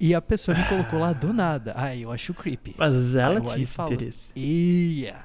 E 0.00 0.14
a 0.14 0.22
pessoa 0.22 0.56
me 0.56 0.64
colocou 0.64 0.98
lá 0.98 1.12
do 1.12 1.30
nada. 1.32 1.74
Aí 1.76 2.02
eu 2.02 2.10
acho 2.10 2.32
creepy. 2.32 2.74
Mas 2.78 3.14
ela 3.14 3.34
eu 3.34 3.42
tinha 3.42 3.62
esse 3.62 3.80
interesse. 3.82 4.32
Ia. 4.34 5.16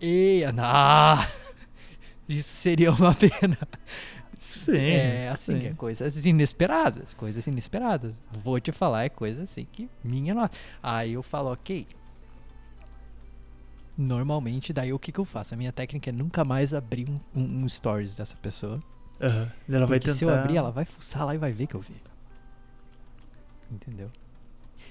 Ia, 0.00 0.52
não. 0.52 0.64
Isso 2.28 2.54
seria 2.54 2.92
uma 2.92 3.14
pena. 3.14 3.56
Sim, 4.34 4.76
É 4.76 5.28
assim, 5.30 5.60
sim. 5.60 5.66
é 5.68 5.72
coisas 5.74 6.24
inesperadas, 6.26 7.14
coisas 7.14 7.46
inesperadas. 7.46 8.20
Vou 8.30 8.60
te 8.60 8.70
falar, 8.70 9.04
é 9.04 9.08
coisa 9.08 9.42
assim 9.44 9.66
que 9.70 9.88
minha 10.04 10.34
nossa. 10.34 10.50
Aí 10.82 11.14
eu 11.14 11.22
falo, 11.22 11.52
ok. 11.52 11.86
Normalmente, 13.96 14.72
daí 14.72 14.92
o 14.92 14.98
que, 14.98 15.10
que 15.10 15.18
eu 15.18 15.24
faço? 15.24 15.54
A 15.54 15.56
minha 15.56 15.72
técnica 15.72 16.10
é 16.10 16.12
nunca 16.12 16.44
mais 16.44 16.72
abrir 16.72 17.08
um, 17.10 17.18
um- 17.34 17.64
um 17.64 17.68
stories 17.68 18.14
dessa 18.14 18.36
pessoa. 18.36 18.80
Aham. 19.20 19.50
Ela 19.68 19.86
vai 19.86 19.98
tentar. 19.98 20.14
se 20.16 20.24
eu 20.24 20.30
abrir, 20.30 20.56
ela 20.56 20.70
vai 20.70 20.84
fuçar 20.84 21.24
lá 21.26 21.34
e 21.34 21.38
vai 21.38 21.52
ver 21.52 21.66
que 21.66 21.74
eu 21.74 21.80
vi. 21.80 21.96
Entendeu? 23.70 24.10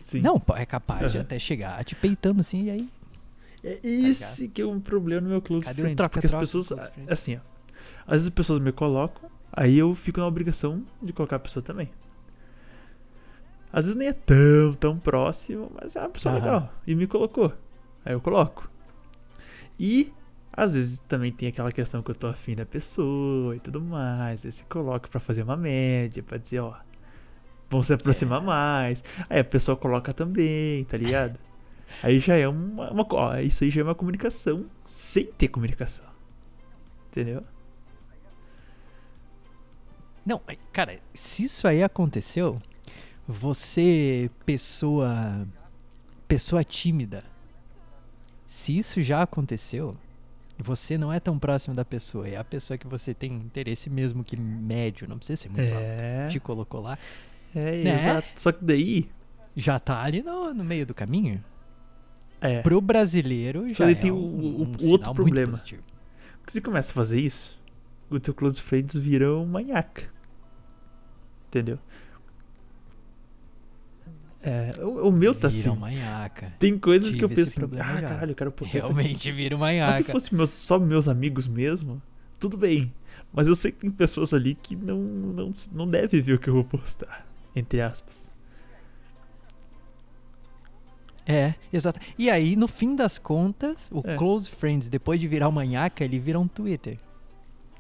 Sim. 0.02 0.22
Não, 0.22 0.41
é 0.56 0.66
capaz 0.66 1.12
de 1.12 1.18
Aham. 1.18 1.26
até 1.26 1.40
chegar 1.40 1.84
te 1.84 1.95
peitando 1.95 2.41
assim, 2.41 2.66
e 2.66 2.70
aí 2.70 2.90
É 3.64 3.80
esse 3.84 4.48
que 4.49 4.62
é 4.62 4.66
um 4.66 4.80
problema 4.80 5.22
no 5.22 5.30
meu 5.30 5.41
close 5.41 5.66
Cadê 5.66 5.82
o 5.82 5.86
friends. 5.86 5.95
troca, 5.98 6.10
porque 6.12 6.26
as 6.28 6.32
troca, 6.32 6.44
pessoas. 6.45 6.68
close 6.68 6.91
friends? 6.91 7.12
Assim, 7.12 7.36
ó. 7.38 7.40
Às 8.06 8.12
vezes 8.14 8.28
as 8.28 8.34
pessoas 8.34 8.60
me 8.60 8.72
colocam, 8.72 9.30
Aí 9.52 9.78
eu 9.78 9.95
fico 9.95 10.20
na 10.20 10.28
obrigação 10.28 10.84
de 11.02 11.12
colocar 11.14 11.38
a 11.38 11.40
pessoa 11.40 11.64
também. 11.64 11.90
Às 13.72 13.86
vezes 13.86 13.98
nem 13.98 14.10
é 14.10 14.14
tão, 14.14 14.74
tão 14.80 14.99
próximo, 14.99 15.72
mas 15.74 15.95
é 15.95 15.99
uma 16.02 16.10
pessoa 16.10 16.36
Aham. 16.36 16.44
legal. 16.44 16.74
E 16.86 16.94
me 16.94 17.08
colocou. 17.08 17.52
Aí 18.06 18.14
eu 18.14 18.22
coloco. 18.22 18.70
E 19.80 20.12
às 20.54 20.74
vezes 20.74 20.99
também 20.99 21.32
tem 21.32 21.49
aquela 21.49 21.72
questão 21.72 22.02
que 22.04 22.12
eu 22.12 22.16
tô 22.16 22.28
afim 22.28 22.56
da 22.56 22.66
pessoa 22.66 23.56
e 23.56 23.60
tudo 23.60 23.82
mais. 23.82 24.45
Aí 24.45 24.52
você 24.52 24.64
coloca 24.70 25.08
pra 25.08 25.20
fazer 25.20 25.44
uma 25.44 25.58
média, 25.58 26.22
pra 26.22 26.38
dizer, 26.38 26.60
ó. 26.60 26.76
Vamos 27.69 27.88
se 27.88 27.94
aproximar 27.94 28.41
mais. 28.41 29.03
Aí 29.30 29.39
a 29.39 29.44
pessoa 29.44 29.76
coloca 29.76 30.14
também, 30.14 30.84
tá 30.85 30.98
ligado? 30.98 31.38
Aí 32.03 32.19
já 32.19 32.35
é 32.35 32.48
uma, 32.48 32.91
uma. 32.91 33.07
Ó, 33.10 33.38
isso 33.38 33.64
aí 33.64 33.69
já 33.69 33.80
é 33.80 33.84
uma 33.84 33.95
comunicação 33.95 34.65
sem 34.85 35.26
ter 35.26 35.48
comunicação. 35.48 36.06
Entendeu? 37.07 37.44
Não, 40.26 40.41
é, 40.48 40.57
cara, 40.73 40.98
se 41.14 41.45
isso 41.45 41.65
aí 41.65 41.81
aconteceu, 41.81 42.61
você, 43.26 44.30
pessoa. 44.45 45.48
Pessoa 46.27 46.61
tímida. 46.61 47.23
Se 48.45 48.77
isso 48.77 49.02
já 49.02 49.22
aconteceu, 49.22 49.95
você 50.57 50.98
não 50.98 51.11
é 51.14 51.19
tão 51.19 51.39
próximo 51.39 51.73
da 51.73 51.85
pessoa. 51.85 52.27
É 52.27 52.35
a 52.35 52.44
pessoa 52.44 52.77
que 52.77 52.88
você 52.88 53.14
tem 53.14 53.34
interesse 53.34 53.89
mesmo 53.89 54.23
que 54.23 54.35
médio, 54.35 55.07
não 55.07 55.18
precisa 55.18 55.41
ser 55.41 55.49
muito 55.49 55.73
alto. 55.73 55.81
É. 55.81 56.27
Te 56.27 56.39
colocou 56.39 56.81
lá. 56.81 56.98
É, 57.60 57.84
Né? 57.84 57.96
exato. 58.10 58.28
Só 58.36 58.52
que 58.52 58.64
daí. 58.64 59.10
Já 59.56 59.80
tá 59.80 60.02
ali 60.04 60.22
no, 60.22 60.54
no 60.54 60.64
meio 60.64 60.86
do 60.86 60.94
caminho. 60.94 61.44
É. 62.40 62.62
Pro 62.62 62.80
brasileiro 62.80 63.68
já 63.74 63.86
daí 63.86 63.94
é 63.96 63.98
tem 63.98 64.12
um, 64.12 64.16
o- 64.16 64.62
um 64.64 64.76
o 64.84 64.90
outro 64.92 65.14
problema. 65.14 65.58
Porque 65.58 65.80
você 66.46 66.62
começa 66.62 66.92
a 66.92 66.94
fazer 66.94 67.20
isso, 67.20 67.60
o 68.10 68.20
teu 68.20 68.34
close 68.34 68.62
friends 68.62 68.96
vira 68.96 69.36
um 69.36 69.46
manhaca. 69.46 70.04
Entendeu? 71.48 71.80
É, 74.42 74.72
o, 74.84 75.08
o 75.10 75.12
meu 75.12 75.34
tá 75.34 75.48
Vira 75.48 75.60
assim. 75.62 75.70
um 75.72 75.76
manhaca. 75.76 76.54
Tem 76.60 76.78
coisas 76.78 77.16
que 77.16 77.24
eu 77.24 77.28
Tive 77.28 77.44
penso, 77.44 77.56
problema 77.56 77.86
ah, 77.90 77.96
já. 78.02 78.08
caralho, 78.10 78.32
eu 78.32 78.36
quero 78.36 78.52
postar. 78.52 78.78
Realmente 78.80 79.32
vira 79.32 79.56
um 79.56 79.60
Mas 79.60 79.74
se 79.76 79.80
manhaca. 79.82 80.12
fosse 80.12 80.34
meus, 80.36 80.52
só 80.52 80.78
meus 80.80 81.08
amigos 81.08 81.48
mesmo, 81.48 82.02
tudo 82.40 82.56
bem. 82.56 82.94
Mas 83.34 83.48
eu 83.48 83.56
sei 83.56 83.72
que 83.72 83.80
tem 83.80 83.90
pessoas 83.92 84.34
ali 84.34 84.56
que 84.56 84.76
não, 84.76 85.00
não, 85.00 85.52
não 85.74 85.90
devem 85.90 86.22
ver 86.22 86.34
o 86.34 86.40
que 86.40 86.50
eu 86.50 86.54
vou 86.54 86.64
postar. 86.64 87.27
Entre 87.58 87.82
aspas. 87.82 88.32
É, 91.26 91.56
exato. 91.74 92.00
E 92.18 92.30
aí, 92.30 92.56
no 92.56 92.68
fim 92.68 92.96
das 92.96 93.18
contas, 93.18 93.90
o 93.92 94.02
É. 94.06 94.16
Close 94.16 94.50
Friends, 94.50 94.88
depois 94.90 95.20
de 95.20 95.28
virar 95.28 95.50
um 95.50 95.52
manhaca, 95.52 96.04
ele 96.04 96.20
vira 96.20 96.40
um 96.40 96.48
Twitter. 96.48 96.98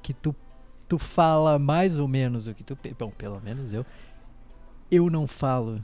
Que 0.01 0.13
tu, 0.13 0.35
tu 0.87 0.97
fala 0.97 1.59
mais 1.59 1.99
ou 1.99 2.07
menos 2.07 2.47
o 2.47 2.53
que 2.53 2.63
tu. 2.63 2.77
Bom, 2.97 3.11
pelo 3.11 3.39
menos 3.41 3.71
eu. 3.71 3.85
Eu 4.89 5.09
não 5.09 5.27
falo 5.27 5.79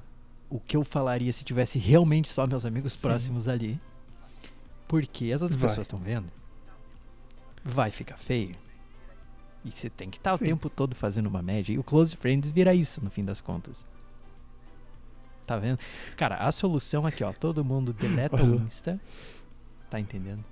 o 0.50 0.60
que 0.60 0.76
eu 0.76 0.84
falaria 0.84 1.32
se 1.32 1.44
tivesse 1.44 1.78
realmente 1.78 2.28
só 2.30 2.48
meus 2.48 2.66
amigos 2.66 2.94
Sim. 2.94 3.02
próximos 3.02 3.48
ali. 3.48 3.80
Porque 4.88 5.32
as 5.32 5.42
outras 5.42 5.60
Vai. 5.60 5.70
pessoas 5.70 5.86
estão 5.86 6.00
vendo. 6.00 6.32
Vai 7.64 7.92
ficar 7.92 8.18
feio. 8.18 8.56
E 9.66 9.72
você 9.72 9.90
tem 9.90 10.10
que 10.10 10.18
estar 10.18 10.34
o 10.34 10.38
tempo 10.38 10.70
todo 10.70 10.94
fazendo 10.96 11.28
uma 11.28 11.42
média. 11.42 11.74
E 11.74 11.80
o 11.80 11.84
Close 11.84 12.16
Friends 12.16 12.50
vira 12.50 12.74
isso, 12.74 13.04
no 13.04 13.10
fim 13.10 13.24
das 13.24 13.40
contas. 13.40 13.86
Tá 15.46 15.58
vendo? 15.58 15.78
Cara, 16.16 16.36
a 16.38 16.52
solução 16.52 17.06
aqui, 17.06 17.24
ó. 17.24 17.32
Todo 17.34 17.64
mundo 17.64 17.94
deleta 17.94 18.44
o. 18.44 18.56
Insta. 18.56 19.00
Tá 19.90 20.00
entendendo? 20.00 20.44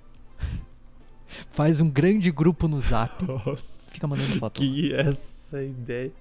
Faz 1.50 1.80
um 1.80 1.88
grande 1.90 2.30
grupo 2.30 2.68
no 2.68 2.78
Zap. 2.78 3.24
Nossa. 3.24 3.90
Fica 3.92 4.06
mandando 4.06 4.38
foto. 4.38 4.60
Que 4.60 4.94
essa 4.94 5.62
ideia. 5.62 6.12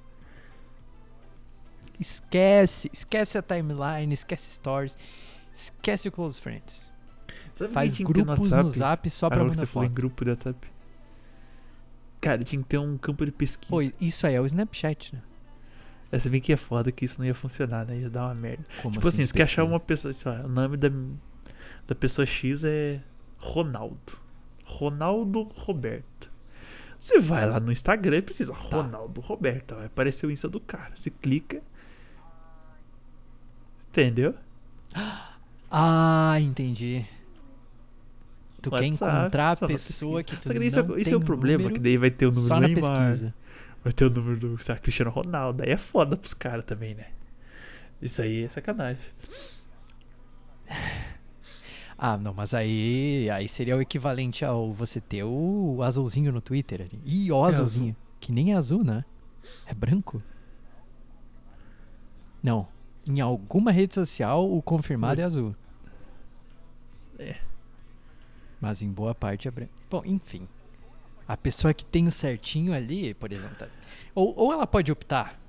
Esquece. 2.00 2.90
Esquece 2.94 3.38
a 3.38 3.42
timeline. 3.42 4.14
Esquece 4.14 4.52
stories. 4.52 4.98
Esquece 5.54 6.08
o 6.08 6.12
Close 6.12 6.40
Friends. 6.40 6.92
Sabe 7.54 7.74
Faz 7.74 7.92
que 7.92 7.98
tinha 7.98 8.08
que 8.08 8.14
ter 8.14 8.24
grupos 8.24 8.52
no 8.52 8.70
Zap 8.70 9.10
só 9.10 9.30
pra 9.30 9.44
mandar 9.44 9.56
você 9.56 9.66
falou 9.66 9.86
em 9.86 9.90
foto. 9.90 9.96
grupo 9.96 10.24
de 10.24 10.32
WhatsApp. 10.32 10.71
Cara, 12.22 12.44
tinha 12.44 12.62
que 12.62 12.70
ter 12.70 12.78
um 12.78 12.98
campo 12.98 13.26
de 13.26 13.32
pesquisa. 13.32 13.72
Pô, 13.72 13.82
isso 14.00 14.28
aí 14.28 14.36
é 14.36 14.42
o 14.42 14.46
Snapchat, 14.46 15.16
né? 15.16 15.22
É, 16.12 16.20
se 16.20 16.30
bem 16.30 16.40
que 16.40 16.54
é 16.54 16.58
foda 16.58 16.92
que 16.92 17.04
isso 17.06 17.20
não 17.20 17.26
ia 17.26 17.34
funcionar, 17.34 17.86
né? 17.86 17.98
Ia 17.98 18.10
dar 18.10 18.26
uma 18.26 18.36
merda. 18.36 18.64
Como 18.82 18.94
tipo 18.94 19.08
assim, 19.08 19.24
de 19.24 19.28
você 19.30 19.34
quer 19.34 19.44
achar 19.44 19.64
uma 19.64 19.80
pessoa, 19.80 20.14
sei 20.14 20.32
lá, 20.32 20.42
o 20.42 20.48
nome 20.48 20.78
da, 20.78 20.90
da 21.88 21.96
pessoa 21.96 22.26
X 22.26 22.64
é 22.64 23.02
Ronaldo. 23.40 24.20
Ronaldo 24.64 25.50
Roberto. 25.56 26.30
Você 27.00 27.18
vai 27.18 27.50
lá 27.50 27.60
no 27.60 27.72
Instagram 27.72 28.18
e 28.18 28.22
precisa 28.22 28.54
Ronaldo 28.54 29.22
Roberto. 29.22 29.74
Vai 29.74 29.88
aparecer 29.88 30.28
o 30.28 30.32
Insta 30.32 30.48
do 30.48 30.60
cara. 30.60 30.92
Você 30.96 31.10
clica. 31.10 31.62
Entendeu? 33.90 34.36
Ah, 35.74 36.36
entendi. 36.42 37.06
Tu 38.62 38.70
quer 38.70 38.76
WhatsApp, 38.84 39.18
encontrar 39.18 39.52
a 39.52 39.68
pessoa 39.68 40.24
que 40.24 40.36
tu 40.36 40.44
Só 40.44 40.50
que 40.54 40.60
não 40.60 40.66
isso, 40.66 40.80
é- 40.80 40.84
isso 40.84 41.04
tem 41.04 41.14
é 41.14 41.18
o 41.18 41.22
problema, 41.22 41.72
que 41.72 41.80
daí 41.80 41.98
vai 41.98 42.12
ter 42.12 42.26
o 42.28 42.30
número 42.30 42.48
só 42.48 42.56
do 42.56 42.62
Neymar, 42.62 42.92
pesquisa. 43.08 43.34
vai 43.84 43.92
ter 43.94 44.06
o 44.06 44.10
número 44.10 44.40
do 44.40 44.58
lá, 44.70 44.76
Cristiano 44.78 45.10
Ronaldo. 45.12 45.64
Aí 45.64 45.70
é 45.72 45.78
foda 45.78 46.16
pros 46.16 46.34
caras 46.34 46.64
também, 46.66 46.94
né? 46.94 47.08
Isso 48.02 48.22
aí 48.22 48.44
é 48.44 48.50
sacanagem. 48.50 49.02
Ah, 52.04 52.18
não, 52.18 52.34
mas 52.34 52.56
aí, 52.56 53.30
aí 53.30 53.48
seria 53.48 53.78
o 53.78 53.82
equivalente 53.82 54.44
ao 54.44 54.74
você 54.74 55.00
ter 55.00 55.24
o 55.24 55.84
azulzinho 55.84 56.32
no 56.32 56.42
Twitter 56.42 56.82
ali. 56.82 57.00
Ih, 57.06 57.32
ó, 57.32 57.46
É 57.46 57.50
azulzinho. 57.50 57.96
Que 58.20 58.32
nem 58.32 58.54
é 58.54 58.56
azul, 58.56 58.84
né? 58.84 59.06
É 59.68 59.74
branco? 59.76 60.20
Não. 62.42 62.68
Em 63.06 63.20
alguma 63.22 63.72
rede 63.72 63.94
social, 63.94 64.52
o 64.52 64.64
confirmado 64.64 65.22
é 65.22 65.24
azul. 65.24 65.56
Mas 68.62 68.82
em 68.84 68.90
boa 68.90 69.14
parte 69.16 69.48
é 69.48 69.52
branco. 69.52 69.72
Bom, 69.90 70.04
enfim. 70.06 70.48
A 71.28 71.36
pessoa 71.36 71.74
que 71.74 71.84
tem 71.84 72.08
o 72.08 72.12
certinho 72.12 72.74
ali, 72.74 73.14
por 73.16 73.32
exemplo. 73.32 73.68
Ou, 74.14 74.34
ou 74.38 74.54
ela 74.54 74.68
pode 74.68 74.92
optar. 74.92 75.40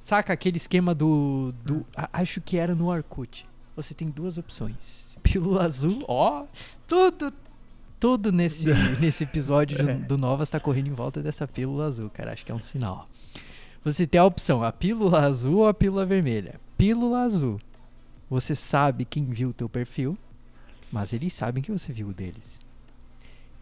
Saca 0.00 0.32
aquele 0.32 0.56
esquema 0.56 0.94
do. 0.94 1.54
do 1.64 1.86
a- 1.96 2.08
acho 2.14 2.40
que 2.40 2.56
era 2.56 2.74
no 2.74 2.88
Orkut. 2.88 3.46
Você 3.76 3.94
tem 3.94 4.08
duas 4.10 4.36
opções. 4.38 5.16
Pílula 5.22 5.64
azul, 5.64 6.04
ó. 6.08 6.44
Tudo. 6.88 7.32
Tudo 8.00 8.32
nesse, 8.32 8.68
nesse 8.98 9.22
episódio 9.22 9.78
do, 9.78 9.88
É. 9.88 9.94
do 9.94 10.18
Novas 10.18 10.50
tá 10.50 10.58
correndo 10.58 10.88
em 10.88 10.92
volta 10.92 11.22
dessa 11.22 11.46
pílula 11.46 11.84
azul, 11.86 12.10
cara. 12.10 12.32
Acho 12.32 12.44
que 12.44 12.50
é 12.50 12.54
um 12.54 12.58
sinal. 12.58 13.08
Você 13.84 14.06
tem 14.06 14.20
a 14.20 14.24
opção, 14.24 14.62
a 14.64 14.72
pílula 14.72 15.20
azul 15.20 15.58
ou 15.58 15.68
a 15.68 15.74
pílula 15.74 16.04
vermelha. 16.04 16.60
Pílula 16.76 17.20
azul. 17.22 17.60
Você 18.28 18.54
sabe 18.56 19.04
quem 19.04 19.24
viu 19.26 19.50
o 19.50 19.52
teu 19.52 19.68
perfil, 19.68 20.18
mas 20.92 21.12
eles 21.12 21.32
sabem 21.32 21.62
que 21.62 21.72
você 21.72 21.92
viu 21.92 22.08
o 22.08 22.14
deles. 22.14 22.60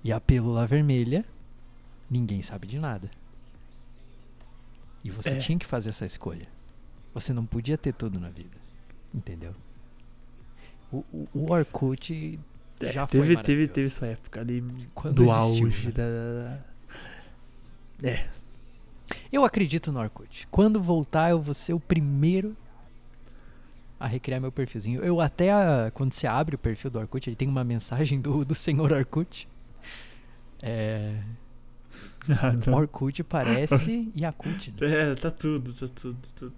E 0.04 0.12
a 0.12 0.20
pílula 0.20 0.66
vermelha, 0.66 1.24
ninguém 2.10 2.42
sabe 2.42 2.66
de 2.66 2.78
nada. 2.78 3.08
E 5.04 5.10
você 5.10 5.30
É. 5.30 5.38
tinha 5.38 5.58
que 5.58 5.64
fazer 5.66 5.90
essa 5.90 6.04
escolha. 6.04 6.46
Você 7.14 7.32
não 7.32 7.46
podia 7.46 7.78
ter 7.78 7.94
tudo 7.94 8.18
na 8.20 8.28
vida. 8.28 8.56
Entendeu? 9.14 9.54
O, 10.92 10.98
o, 11.12 11.28
o 11.34 11.50
Orkut 11.52 12.38
É, 12.80 12.92
já 12.92 13.06
foi 13.06 13.20
teve, 13.20 13.36
teve, 13.42 13.68
teve 13.68 13.90
sua 13.90 14.08
época 14.08 14.40
ali 14.40 14.62
Quando 14.94 15.16
do 15.16 15.22
existiu, 15.30 15.66
auge 15.66 15.86
né? 15.86 15.92
da, 15.92 16.02
da- 18.02 18.08
É, 18.08 18.28
Eu 19.32 19.44
acredito 19.44 19.92
no 19.92 20.00
Orkut. 20.00 20.46
Quando 20.50 20.80
voltar, 20.82 21.30
eu 21.30 21.40
vou 21.40 21.54
ser 21.54 21.72
o 21.74 21.80
primeiro 21.80 22.56
a 24.00 24.06
recriar 24.06 24.40
meu 24.40 24.50
perfilzinho. 24.50 25.00
Eu 25.02 25.20
até, 25.20 25.52
ah, 25.52 25.90
quando 25.94 26.12
você 26.14 26.26
abre 26.26 26.54
o 26.56 26.58
perfil 26.58 26.90
do 26.90 26.98
Orkut, 26.98 27.28
ele 27.28 27.36
tem 27.36 27.46
uma 27.46 27.62
mensagem 27.62 28.18
do, 28.20 28.44
do 28.44 28.54
senhor 28.54 28.90
Orkut. 28.90 29.46
É, 30.62 31.20
não. 32.66 32.74
Orkut 32.74 33.22
parece 33.24 34.10
Yakut. 34.18 34.74
Né? 34.80 35.12
É, 35.12 35.14
tá 35.14 35.30
tudo, 35.30 35.72
tá 35.72 35.86
tudo, 35.94 36.18
tudo. 36.34 36.54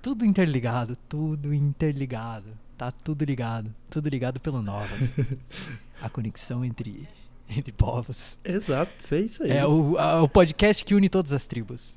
Tudo 0.00 0.24
interligado, 0.24 0.96
tudo 1.08 1.52
interligado. 1.52 2.52
Tá 2.78 2.90
tudo 2.90 3.24
ligado. 3.24 3.72
Tudo 3.90 4.08
ligado 4.08 4.40
pelo 4.40 4.60
Novas. 4.62 5.14
A 6.02 6.08
conexão 6.08 6.64
entre, 6.64 7.08
entre 7.48 7.70
povos. 7.72 8.38
Exato, 8.44 8.92
é 9.14 9.20
isso 9.20 9.42
aí. 9.44 9.50
É 9.52 9.64
o, 9.66 9.96
a- 9.98 10.22
o 10.22 10.28
podcast 10.28 10.84
que 10.84 10.94
une 10.94 11.08
todas 11.08 11.32
as 11.32 11.46
tribos. 11.46 11.96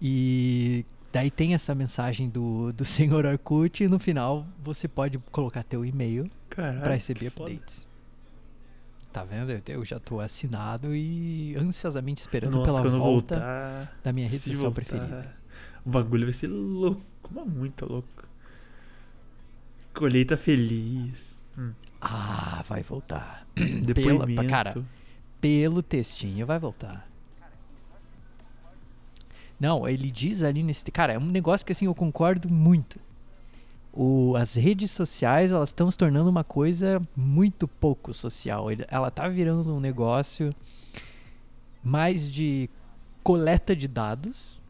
E 0.00 0.84
daí 1.16 1.30
tem 1.30 1.54
essa 1.54 1.74
mensagem 1.74 2.28
do, 2.28 2.72
do 2.72 2.84
senhor 2.86 3.24
Orkut 3.24 3.82
e 3.82 3.88
no 3.88 3.98
final 3.98 4.46
você 4.62 4.86
pode 4.86 5.18
colocar 5.32 5.62
teu 5.62 5.84
e-mail 5.84 6.30
para 6.50 6.92
receber 6.94 7.30
foda. 7.30 7.50
updates. 7.50 7.88
Tá 9.12 9.24
vendo? 9.24 9.50
Eu, 9.50 9.62
eu 9.66 9.84
já 9.84 9.98
tô 9.98 10.20
assinado 10.20 10.94
e 10.94 11.56
ansiosamente 11.56 12.20
esperando 12.20 12.58
Nossa, 12.58 12.66
pela 12.66 12.82
volta 12.98 13.34
voltar, 13.36 13.98
da 14.04 14.12
minha 14.12 14.28
rede 14.28 14.42
social 14.42 14.70
voltar, 14.70 14.74
preferida. 14.74 15.34
O 15.86 15.90
bagulho 15.90 16.26
vai 16.26 16.34
ser 16.34 16.48
louco, 16.48 17.02
mas 17.30 17.46
muito 17.46 17.86
louco. 17.86 18.28
Colheita 19.94 20.36
feliz. 20.36 21.42
Hum. 21.56 21.72
Ah, 21.98 22.62
vai 22.68 22.82
voltar. 22.82 23.46
Depoimento. 23.54 24.46
cara, 24.46 24.84
Pelo 25.40 25.82
textinho 25.82 26.44
vai 26.44 26.58
voltar. 26.58 27.08
Não, 29.58 29.88
ele 29.88 30.10
diz 30.10 30.42
ali 30.42 30.62
nesse. 30.62 30.84
Cara, 30.90 31.14
é 31.14 31.18
um 31.18 31.24
negócio 31.26 31.64
que 31.64 31.72
assim 31.72 31.86
eu 31.86 31.94
concordo 31.94 32.52
muito. 32.52 32.98
O, 33.92 34.34
as 34.36 34.54
redes 34.54 34.90
sociais 34.90 35.52
elas 35.52 35.70
estão 35.70 35.90
se 35.90 35.96
tornando 35.96 36.28
uma 36.28 36.44
coisa 36.44 37.00
muito 37.16 37.66
pouco 37.66 38.12
social. 38.12 38.70
Ele- 38.70 38.84
Ela 38.88 39.10
tá 39.10 39.26
virando 39.28 39.74
um 39.74 39.80
negócio 39.80 40.54
mais 41.82 42.30
de 42.30 42.68
coleta 43.22 43.74
de 43.74 43.88
dados 43.88 44.60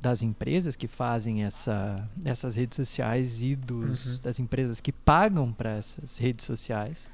das 0.00 0.22
empresas 0.22 0.74
que 0.76 0.88
fazem 0.88 1.44
essa, 1.44 2.08
essas 2.24 2.56
redes 2.56 2.76
sociais 2.76 3.42
e 3.42 3.54
dos, 3.56 4.06
Uhum. 4.18 4.22
das 4.22 4.38
empresas 4.40 4.80
que 4.80 4.92
pagam 4.92 5.52
para 5.52 5.70
essas 5.70 6.18
redes 6.18 6.44
sociais. 6.44 7.10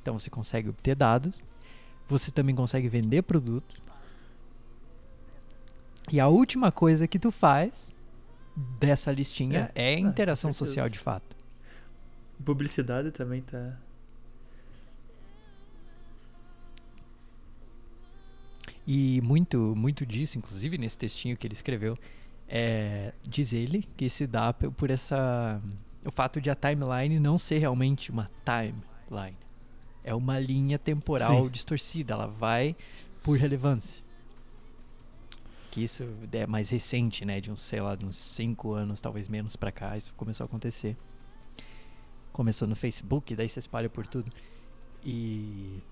Então 0.00 0.18
você 0.18 0.30
consegue 0.30 0.68
obter 0.68 0.94
dados, 0.96 1.42
você 2.08 2.30
também 2.30 2.54
consegue 2.54 2.88
vender 2.88 3.22
produtos. 3.22 3.80
E 6.10 6.18
a 6.20 6.28
última 6.28 6.72
coisa 6.72 7.06
que 7.06 7.18
tu 7.18 7.30
faz 7.30 7.94
dessa 8.78 9.10
listinha 9.12 9.70
é, 9.74 9.94
a 9.94 9.96
ah, 9.96 10.00
interação 10.00 10.52
certeza. 10.52 10.70
social 10.70 10.88
de 10.88 10.98
fato. 10.98 11.36
Publicidade 12.44 13.10
também 13.10 13.40
tá. 13.42 13.78
E 18.86 19.20
muito, 19.22 19.74
muito 19.76 20.04
disso, 20.04 20.38
inclusive 20.38 20.76
nesse 20.76 20.98
textinho 20.98 21.36
que 21.36 21.46
ele 21.46 21.54
escreveu, 21.54 21.96
é, 22.48 23.12
diz 23.22 23.52
ele 23.52 23.86
que 23.96 24.08
se 24.08 24.26
dá 24.26 24.52
por 24.52 24.90
essa 24.90 25.62
o 26.04 26.10
fato 26.10 26.40
de 26.40 26.50
a 26.50 26.54
timeline 26.54 27.20
não 27.20 27.38
ser 27.38 27.58
realmente 27.58 28.10
uma 28.10 28.28
timeline. 28.44 29.36
É 30.04 30.12
uma 30.14 30.38
linha 30.38 30.78
temporal 30.78 31.44
Sim. 31.44 31.48
distorcida, 31.48 32.14
ela 32.14 32.26
vai 32.26 32.74
por 33.22 33.38
relevância. 33.38 34.02
Que 35.72 35.82
isso 35.84 36.04
é 36.30 36.46
mais 36.46 36.68
recente, 36.68 37.24
né, 37.24 37.40
de 37.40 37.50
uns, 37.50 37.60
sei 37.62 37.80
lá, 37.80 37.96
uns 38.04 38.18
5 38.18 38.72
anos, 38.74 39.00
talvez 39.00 39.26
menos 39.26 39.56
pra 39.56 39.72
cá, 39.72 39.96
isso 39.96 40.12
começou 40.14 40.44
a 40.44 40.46
acontecer. 40.46 40.96
Começou 42.30 42.68
no 42.68 42.76
Facebook, 42.76 43.34
daí 43.34 43.48
se 43.48 43.58
espalha 43.58 43.88
por 43.88 44.06
tudo. 44.06 44.30
E 45.02 45.82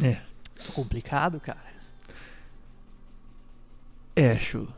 É. 0.00 0.20
complicado, 0.74 1.40
cara. 1.40 1.64
É, 4.14 4.38
chulo. 4.38 4.72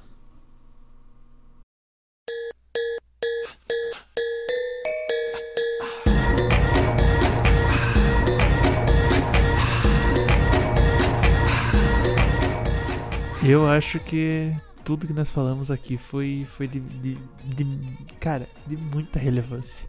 Eu 13.45 13.69
acho 13.69 14.01
que 14.01 14.55
tudo 14.85 15.07
que 15.07 15.13
nós 15.13 15.31
falamos 15.31 15.71
aqui 15.71 15.97
foi, 15.99 16.47
foi 16.49 16.67
de, 16.67 16.81
de, 16.81 17.15
de- 17.45 18.05
Cara, 18.19 18.49
de 18.67 18.77
muita 18.77 19.19
relevância. 19.19 19.89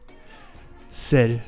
Sério. 0.89 1.41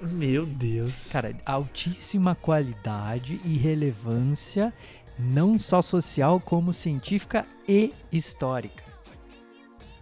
Meu 0.00 0.44
Deus. 0.44 1.08
Cara, 1.10 1.34
altíssima 1.46 2.34
qualidade 2.34 3.40
e 3.44 3.56
relevância, 3.56 4.72
não 5.18 5.56
só 5.56 5.80
social, 5.80 6.40
como 6.40 6.72
científica 6.72 7.46
e 7.68 7.94
histórica. 8.12 8.84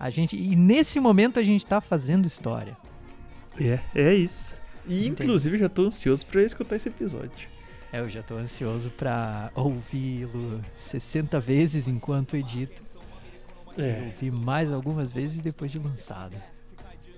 A 0.01 0.11
gente, 0.11 0.37
e 0.37 0.57
nesse 0.57 0.99
momento 0.99 1.39
a 1.39 1.43
gente 1.43 1.65
tá 1.67 1.81
fazendo 1.81 2.27
história. 2.27 2.77
É, 3.61 3.79
é 3.95 4.15
isso. 4.15 4.55
E 4.87 5.07
Entendi. 5.07 5.23
inclusive 5.25 5.59
já 5.59 5.69
tô 5.69 5.83
ansioso 5.87 6.27
pra 6.27 6.43
escutar 6.43 6.75
esse 6.77 6.89
episódio. 6.89 7.52
É, 7.93 8.01
eu 8.01 8.09
já 8.09 8.23
tô 8.23 8.37
ansioso 8.37 8.91
pra 8.91 9.51
ouvi-lo 9.55 10.63
60 10.75 11.39
vezes 11.39 11.87
enquanto 11.89 12.37
edito. 12.37 12.83
É. 13.77 14.05
Ouvi 14.07 14.31
mais 14.31 14.73
algumas 14.73 15.13
vezes 15.13 15.41
depois 15.41 15.71
de 15.71 15.79
lançado. 15.79 16.37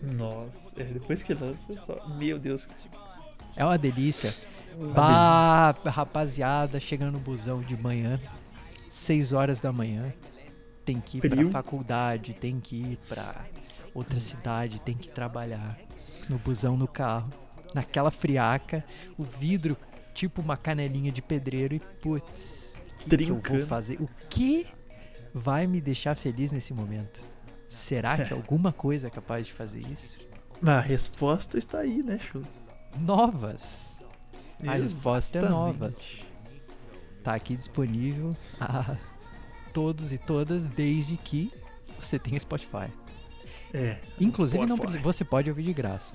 Nossa, 0.02 0.80
é, 0.80 0.84
depois 0.84 1.22
que 1.22 1.32
lança, 1.32 1.76
só. 1.76 2.09
Meu 2.16 2.38
Deus. 2.38 2.68
É 3.56 3.64
uma 3.64 3.78
delícia. 3.78 4.34
Bah, 4.92 5.72
rapaziada, 5.86 6.80
chegando 6.80 7.12
no 7.12 7.18
busão 7.20 7.60
de 7.60 7.76
manhã, 7.76 8.20
6 8.88 9.32
horas 9.32 9.60
da 9.60 9.72
manhã, 9.72 10.12
tem 10.84 11.01
que 11.01 11.18
ir 11.18 11.20
pra 11.20 11.30
Frio. 11.30 11.51
faculdade, 11.51 12.34
tem 12.34 12.59
que 12.59 12.76
ir 12.76 12.98
pra 13.09 13.46
outra 13.94 14.18
cidade, 14.18 14.80
tem 14.80 14.96
que 14.96 15.09
trabalhar 15.09 15.78
no 16.28 16.38
busão 16.38 16.76
no 16.76 16.88
carro, 16.88 17.32
naquela 17.72 18.10
friaca, 18.10 18.84
o 19.16 19.22
vidro 19.22 19.76
tipo 20.14 20.40
uma 20.40 20.56
canelinha 20.56 21.10
de 21.12 21.20
pedreiro 21.20 21.74
e 21.74 21.80
putz, 21.80 22.78
o 23.04 23.08
que, 23.10 23.16
que 23.18 23.28
eu 23.30 23.40
vou 23.40 23.66
fazer? 23.66 24.00
O 24.00 24.08
que 24.30 24.66
vai 25.34 25.66
me 25.66 25.80
deixar 25.80 26.14
feliz 26.14 26.52
nesse 26.52 26.72
momento? 26.72 27.20
Será 27.66 28.24
que 28.24 28.32
alguma 28.32 28.72
coisa 28.72 29.08
é 29.08 29.10
capaz 29.10 29.46
de 29.46 29.52
fazer 29.52 29.80
isso? 29.90 30.20
A 30.64 30.80
resposta 30.80 31.58
está 31.58 31.80
aí, 31.80 32.02
né, 32.02 32.18
Chu? 32.18 32.42
Novas. 32.96 34.02
A 34.66 34.74
resposta 34.74 35.38
é 35.38 35.48
novas. 35.48 36.16
Tá 37.22 37.34
aqui 37.34 37.56
disponível 37.56 38.34
a 38.60 38.96
todos 39.72 40.12
e 40.12 40.18
todas 40.18 40.64
desde 40.66 41.16
que 41.16 41.50
você 41.98 42.18
tenha 42.18 42.38
Spotify. 42.38 42.90
É. 43.72 43.98
Inclusive 44.20 44.64
não 44.66 44.76
Spotify. 44.76 44.82
precisa, 44.82 45.04
você 45.04 45.24
pode 45.24 45.50
ouvir 45.50 45.64
de 45.64 45.72
graça. 45.72 46.14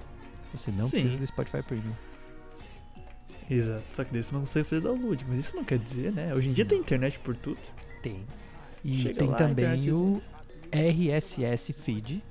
Você 0.52 0.72
não 0.72 0.86
Sim. 0.86 0.92
precisa 0.92 1.18
do 1.18 1.28
Spotify 1.28 1.62
Premium. 1.62 1.94
Exato. 3.50 3.84
Só 3.92 4.04
que 4.04 4.14
daí 4.14 4.24
você 4.24 4.34
não 4.34 4.42
consegue 4.42 4.68
fazer 4.68 4.82
download. 4.82 5.26
Mas 5.28 5.40
isso 5.40 5.56
não 5.56 5.64
quer 5.64 5.80
dizer, 5.80 6.12
né? 6.12 6.34
Hoje 6.34 6.50
em 6.50 6.54
dia 6.54 6.66
tem 6.66 6.80
internet 6.80 7.18
por 7.20 7.36
tudo. 7.36 7.60
Tem. 8.02 8.26
E 8.84 9.04
Chega 9.04 9.20
tem 9.20 9.28
lá, 9.28 9.36
também 9.36 9.92
o 9.92 10.22
RSS 10.72 11.74
feed 11.74 12.24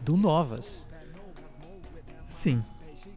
do 0.00 0.16
Novas, 0.16 0.88
Sim. 2.26 2.64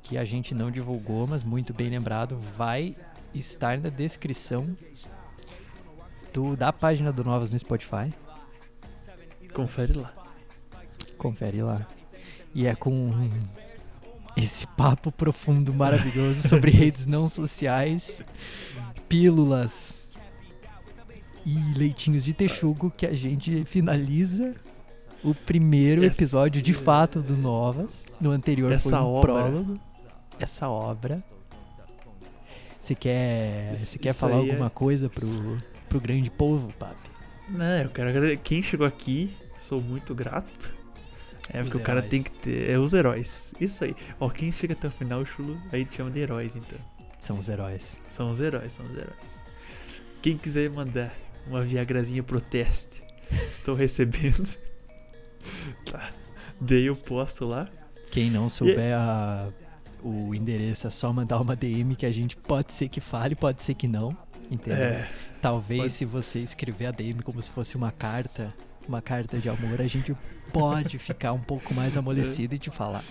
que 0.04 0.18
a 0.18 0.26
gente 0.26 0.54
não 0.54 0.70
divulgou, 0.70 1.26
mas 1.26 1.44
muito 1.44 1.74
bem 1.74 1.90
lembrado, 1.90 2.38
vai 2.38 2.96
estar 3.34 3.80
na 3.80 3.90
descrição 3.90 4.76
do, 6.34 6.56
da 6.56 6.74
página 6.74 7.12
do 7.12 7.24
Novas 7.24 7.52
no 7.52 7.58
Spotify. 7.58 8.14
Confere 9.54 9.94
lá. 9.94 10.14
Confere 11.18 11.62
lá. 11.62 11.88
E 12.54 12.68
é 12.68 12.76
com 12.76 13.12
esse 14.36 14.68
papo 14.68 15.12
profundo, 15.12 15.74
maravilhoso 15.74 16.48
sobre 16.48 16.72
redes 16.72 17.06
não 17.06 17.28
sociais, 17.28 18.22
pílulas 19.08 20.00
e 21.46 21.58
leitinhos 21.78 22.24
de 22.24 22.34
texugo 22.34 22.92
que 22.96 23.06
a 23.06 23.14
gente 23.16 23.64
finaliza 23.64 24.56
o 25.24 25.34
primeiro 25.34 26.04
Essa- 26.04 26.22
episódio 26.22 26.62
de 26.62 26.74
fato 26.74 27.22
do 27.22 27.36
Novas. 27.38 28.06
No 28.20 28.32
anterior 28.32 28.70
foi 28.80 28.92
Essa 28.92 29.02
um 29.02 29.06
obra. 29.08 29.34
prólogo. 29.34 29.80
Essa 30.40 30.70
obra. 30.70 31.24
Você 32.80 32.94
quer, 32.94 33.76
você 33.76 33.98
quer 33.98 34.14
falar 34.14 34.38
aí 34.38 34.48
é- 34.50 34.52
alguma 34.52 34.70
coisa 34.70 35.10
pro, 35.10 35.58
pro 35.90 36.00
grande 36.00 36.30
povo, 36.30 36.72
papi? 36.78 37.10
Não, 37.50 37.82
eu 37.82 37.90
quero 37.90 38.10
agradecer. 38.10 38.38
Quem 38.44 38.62
chegou 38.62 38.86
aqui, 38.86 39.36
sou 39.58 39.82
muito 39.82 40.14
grato. 40.14 40.75
É 41.54 41.62
Os 41.62 41.68
porque 41.68 41.78
o 41.78 41.86
cara 41.86 42.02
tem 42.02 42.24
que 42.24 42.32
ter. 42.32 42.70
É 42.72 42.78
os 42.80 42.92
heróis. 42.94 43.54
Isso 43.60 43.84
aí. 43.84 43.96
Ó, 44.20 44.30
quem 44.30 44.52
chega 44.52 44.74
até 44.74 44.88
o 44.88 44.92
final, 44.92 45.24
Chulo, 45.26 45.60
aí 45.72 45.86
te 45.86 45.96
chama 45.98 46.10
de 46.12 46.20
heróis, 46.20 46.56
então. 46.56 46.78
São 47.20 47.38
os 47.40 47.48
heróis. 47.50 48.04
São 48.10 48.32
os 48.32 48.40
heróis, 48.40 48.72
são 48.72 48.86
os 48.86 48.92
heróis. 48.98 49.44
Quem 50.22 50.38
quiser 50.38 50.70
mandar 50.70 51.14
uma 51.48 51.62
viagrazinha 51.64 52.24
pro 52.24 52.42
teste, 52.42 53.04
estou 53.32 53.76
recebendo. 53.76 54.48
tá. 55.90 56.12
Daí 56.60 56.86
eu 56.86 56.96
posto 56.96 57.46
lá. 57.46 57.68
Quem 58.12 58.30
não 58.32 58.48
souber 58.50 58.94
a- 58.96 59.50
o 60.02 60.34
endereço 60.36 60.88
é 60.88 60.90
só 60.90 61.12
mandar 61.12 61.40
uma 61.42 61.56
DM 61.56 61.96
que 61.96 62.06
a 62.06 62.12
gente 62.12 62.38
pode 62.38 62.72
ser 62.74 62.88
que 62.90 63.02
fale, 63.02 63.36
pode 63.36 63.62
ser 63.64 63.74
que 63.74 63.88
não. 63.88 64.16
Entendeu? 64.50 64.84
É. 64.84 65.10
Talvez 65.42 65.82
pode- 65.82 65.94
se 65.94 66.06
você 66.06 66.40
escrever 66.40 66.86
a 66.88 66.92
DM 66.92 67.22
como 67.24 67.42
se 67.42 67.52
fosse 67.52 67.76
uma 67.76 67.92
carta, 67.92 68.54
uma 68.88 69.02
carta 69.02 69.38
de 69.40 69.50
amor, 69.50 69.82
a 69.82 69.88
gente 69.88 70.16
pode 70.60 70.98
ficar 71.00 71.34
um 71.34 71.42
pouco 71.42 71.74
mais 71.74 71.96
amolecido 71.98 72.56
e 72.56 72.60
te 72.60 72.70
falar. 72.70 73.04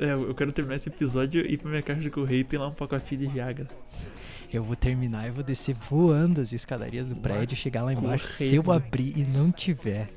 É, 0.00 0.12
eu 0.12 0.34
quero 0.34 0.52
terminar 0.52 0.76
esse 0.76 0.88
episódio 0.88 1.44
e 1.44 1.54
ir 1.54 1.58
pra 1.58 1.68
minha 1.70 1.82
caixa 1.82 2.00
de 2.00 2.10
correio 2.10 2.40
e 2.40 2.44
tem 2.44 2.58
lá 2.58 2.68
um 2.68 2.72
pacotinho 2.74 3.20
de 3.20 3.26
Viagra. 3.26 3.66
Eu 4.52 4.62
vou 4.62 4.76
terminar 4.76 5.26
e 5.26 5.30
vou 5.30 5.42
descer 5.44 5.74
voando 5.74 6.40
as 6.40 6.52
escadarias 6.52 7.08
do 7.08 7.16
prédio, 7.16 7.56
chegar 7.56 7.82
lá 7.82 7.92
embaixo. 7.92 8.28
Se 8.28 8.54
eu 8.54 8.70
abrir 8.72 9.18
e 9.18 9.26
não 9.26 9.50
tiver 9.50 10.08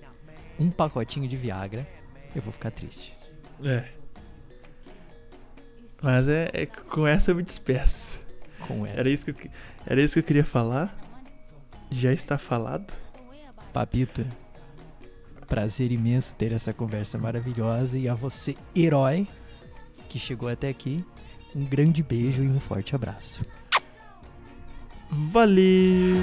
um 0.60 0.70
pacotinho 0.70 1.28
de 1.28 1.36
Viagra, 1.36 1.88
eu 2.36 2.42
vou 2.42 2.54
ficar 2.54 2.72
triste. 2.72 3.12
É. 3.64 3.86
Mas 6.02 6.28
é, 6.28 6.50
é- 6.54 6.66
com 6.66 7.06
essa 7.08 7.32
eu 7.32 7.36
me 7.36 7.44
despeço. 7.44 8.26
Com 8.68 8.86
essa. 8.86 9.00
Era 9.00 9.10
isso 9.10 9.26
que 9.26 9.32
eu, 9.32 9.36
que- 9.36 9.52
era 9.86 10.02
isso 10.02 10.14
que 10.14 10.20
eu 10.20 10.24
queria 10.24 10.46
falar. 10.46 10.96
Já 11.90 12.14
está 12.14 12.38
falado. 12.38 12.94
Papito, 13.74 14.26
prazer 15.52 15.92
imenso 15.92 16.34
ter 16.38 16.54
essa 16.54 16.72
conversa 16.72 17.18
maravilhosa 17.18 18.00
e 18.00 18.08
a 18.08 18.16
você, 18.16 18.56
herói, 18.74 19.28
que 20.08 20.18
chegou 20.18 20.48
até 20.48 20.70
aqui, 20.70 21.04
um 21.54 21.66
grande 21.66 22.02
beijo 22.02 22.42
e 22.42 22.48
um 22.48 22.58
forte 22.58 22.96
abraço. 22.96 23.44
Valeu! 25.10 26.16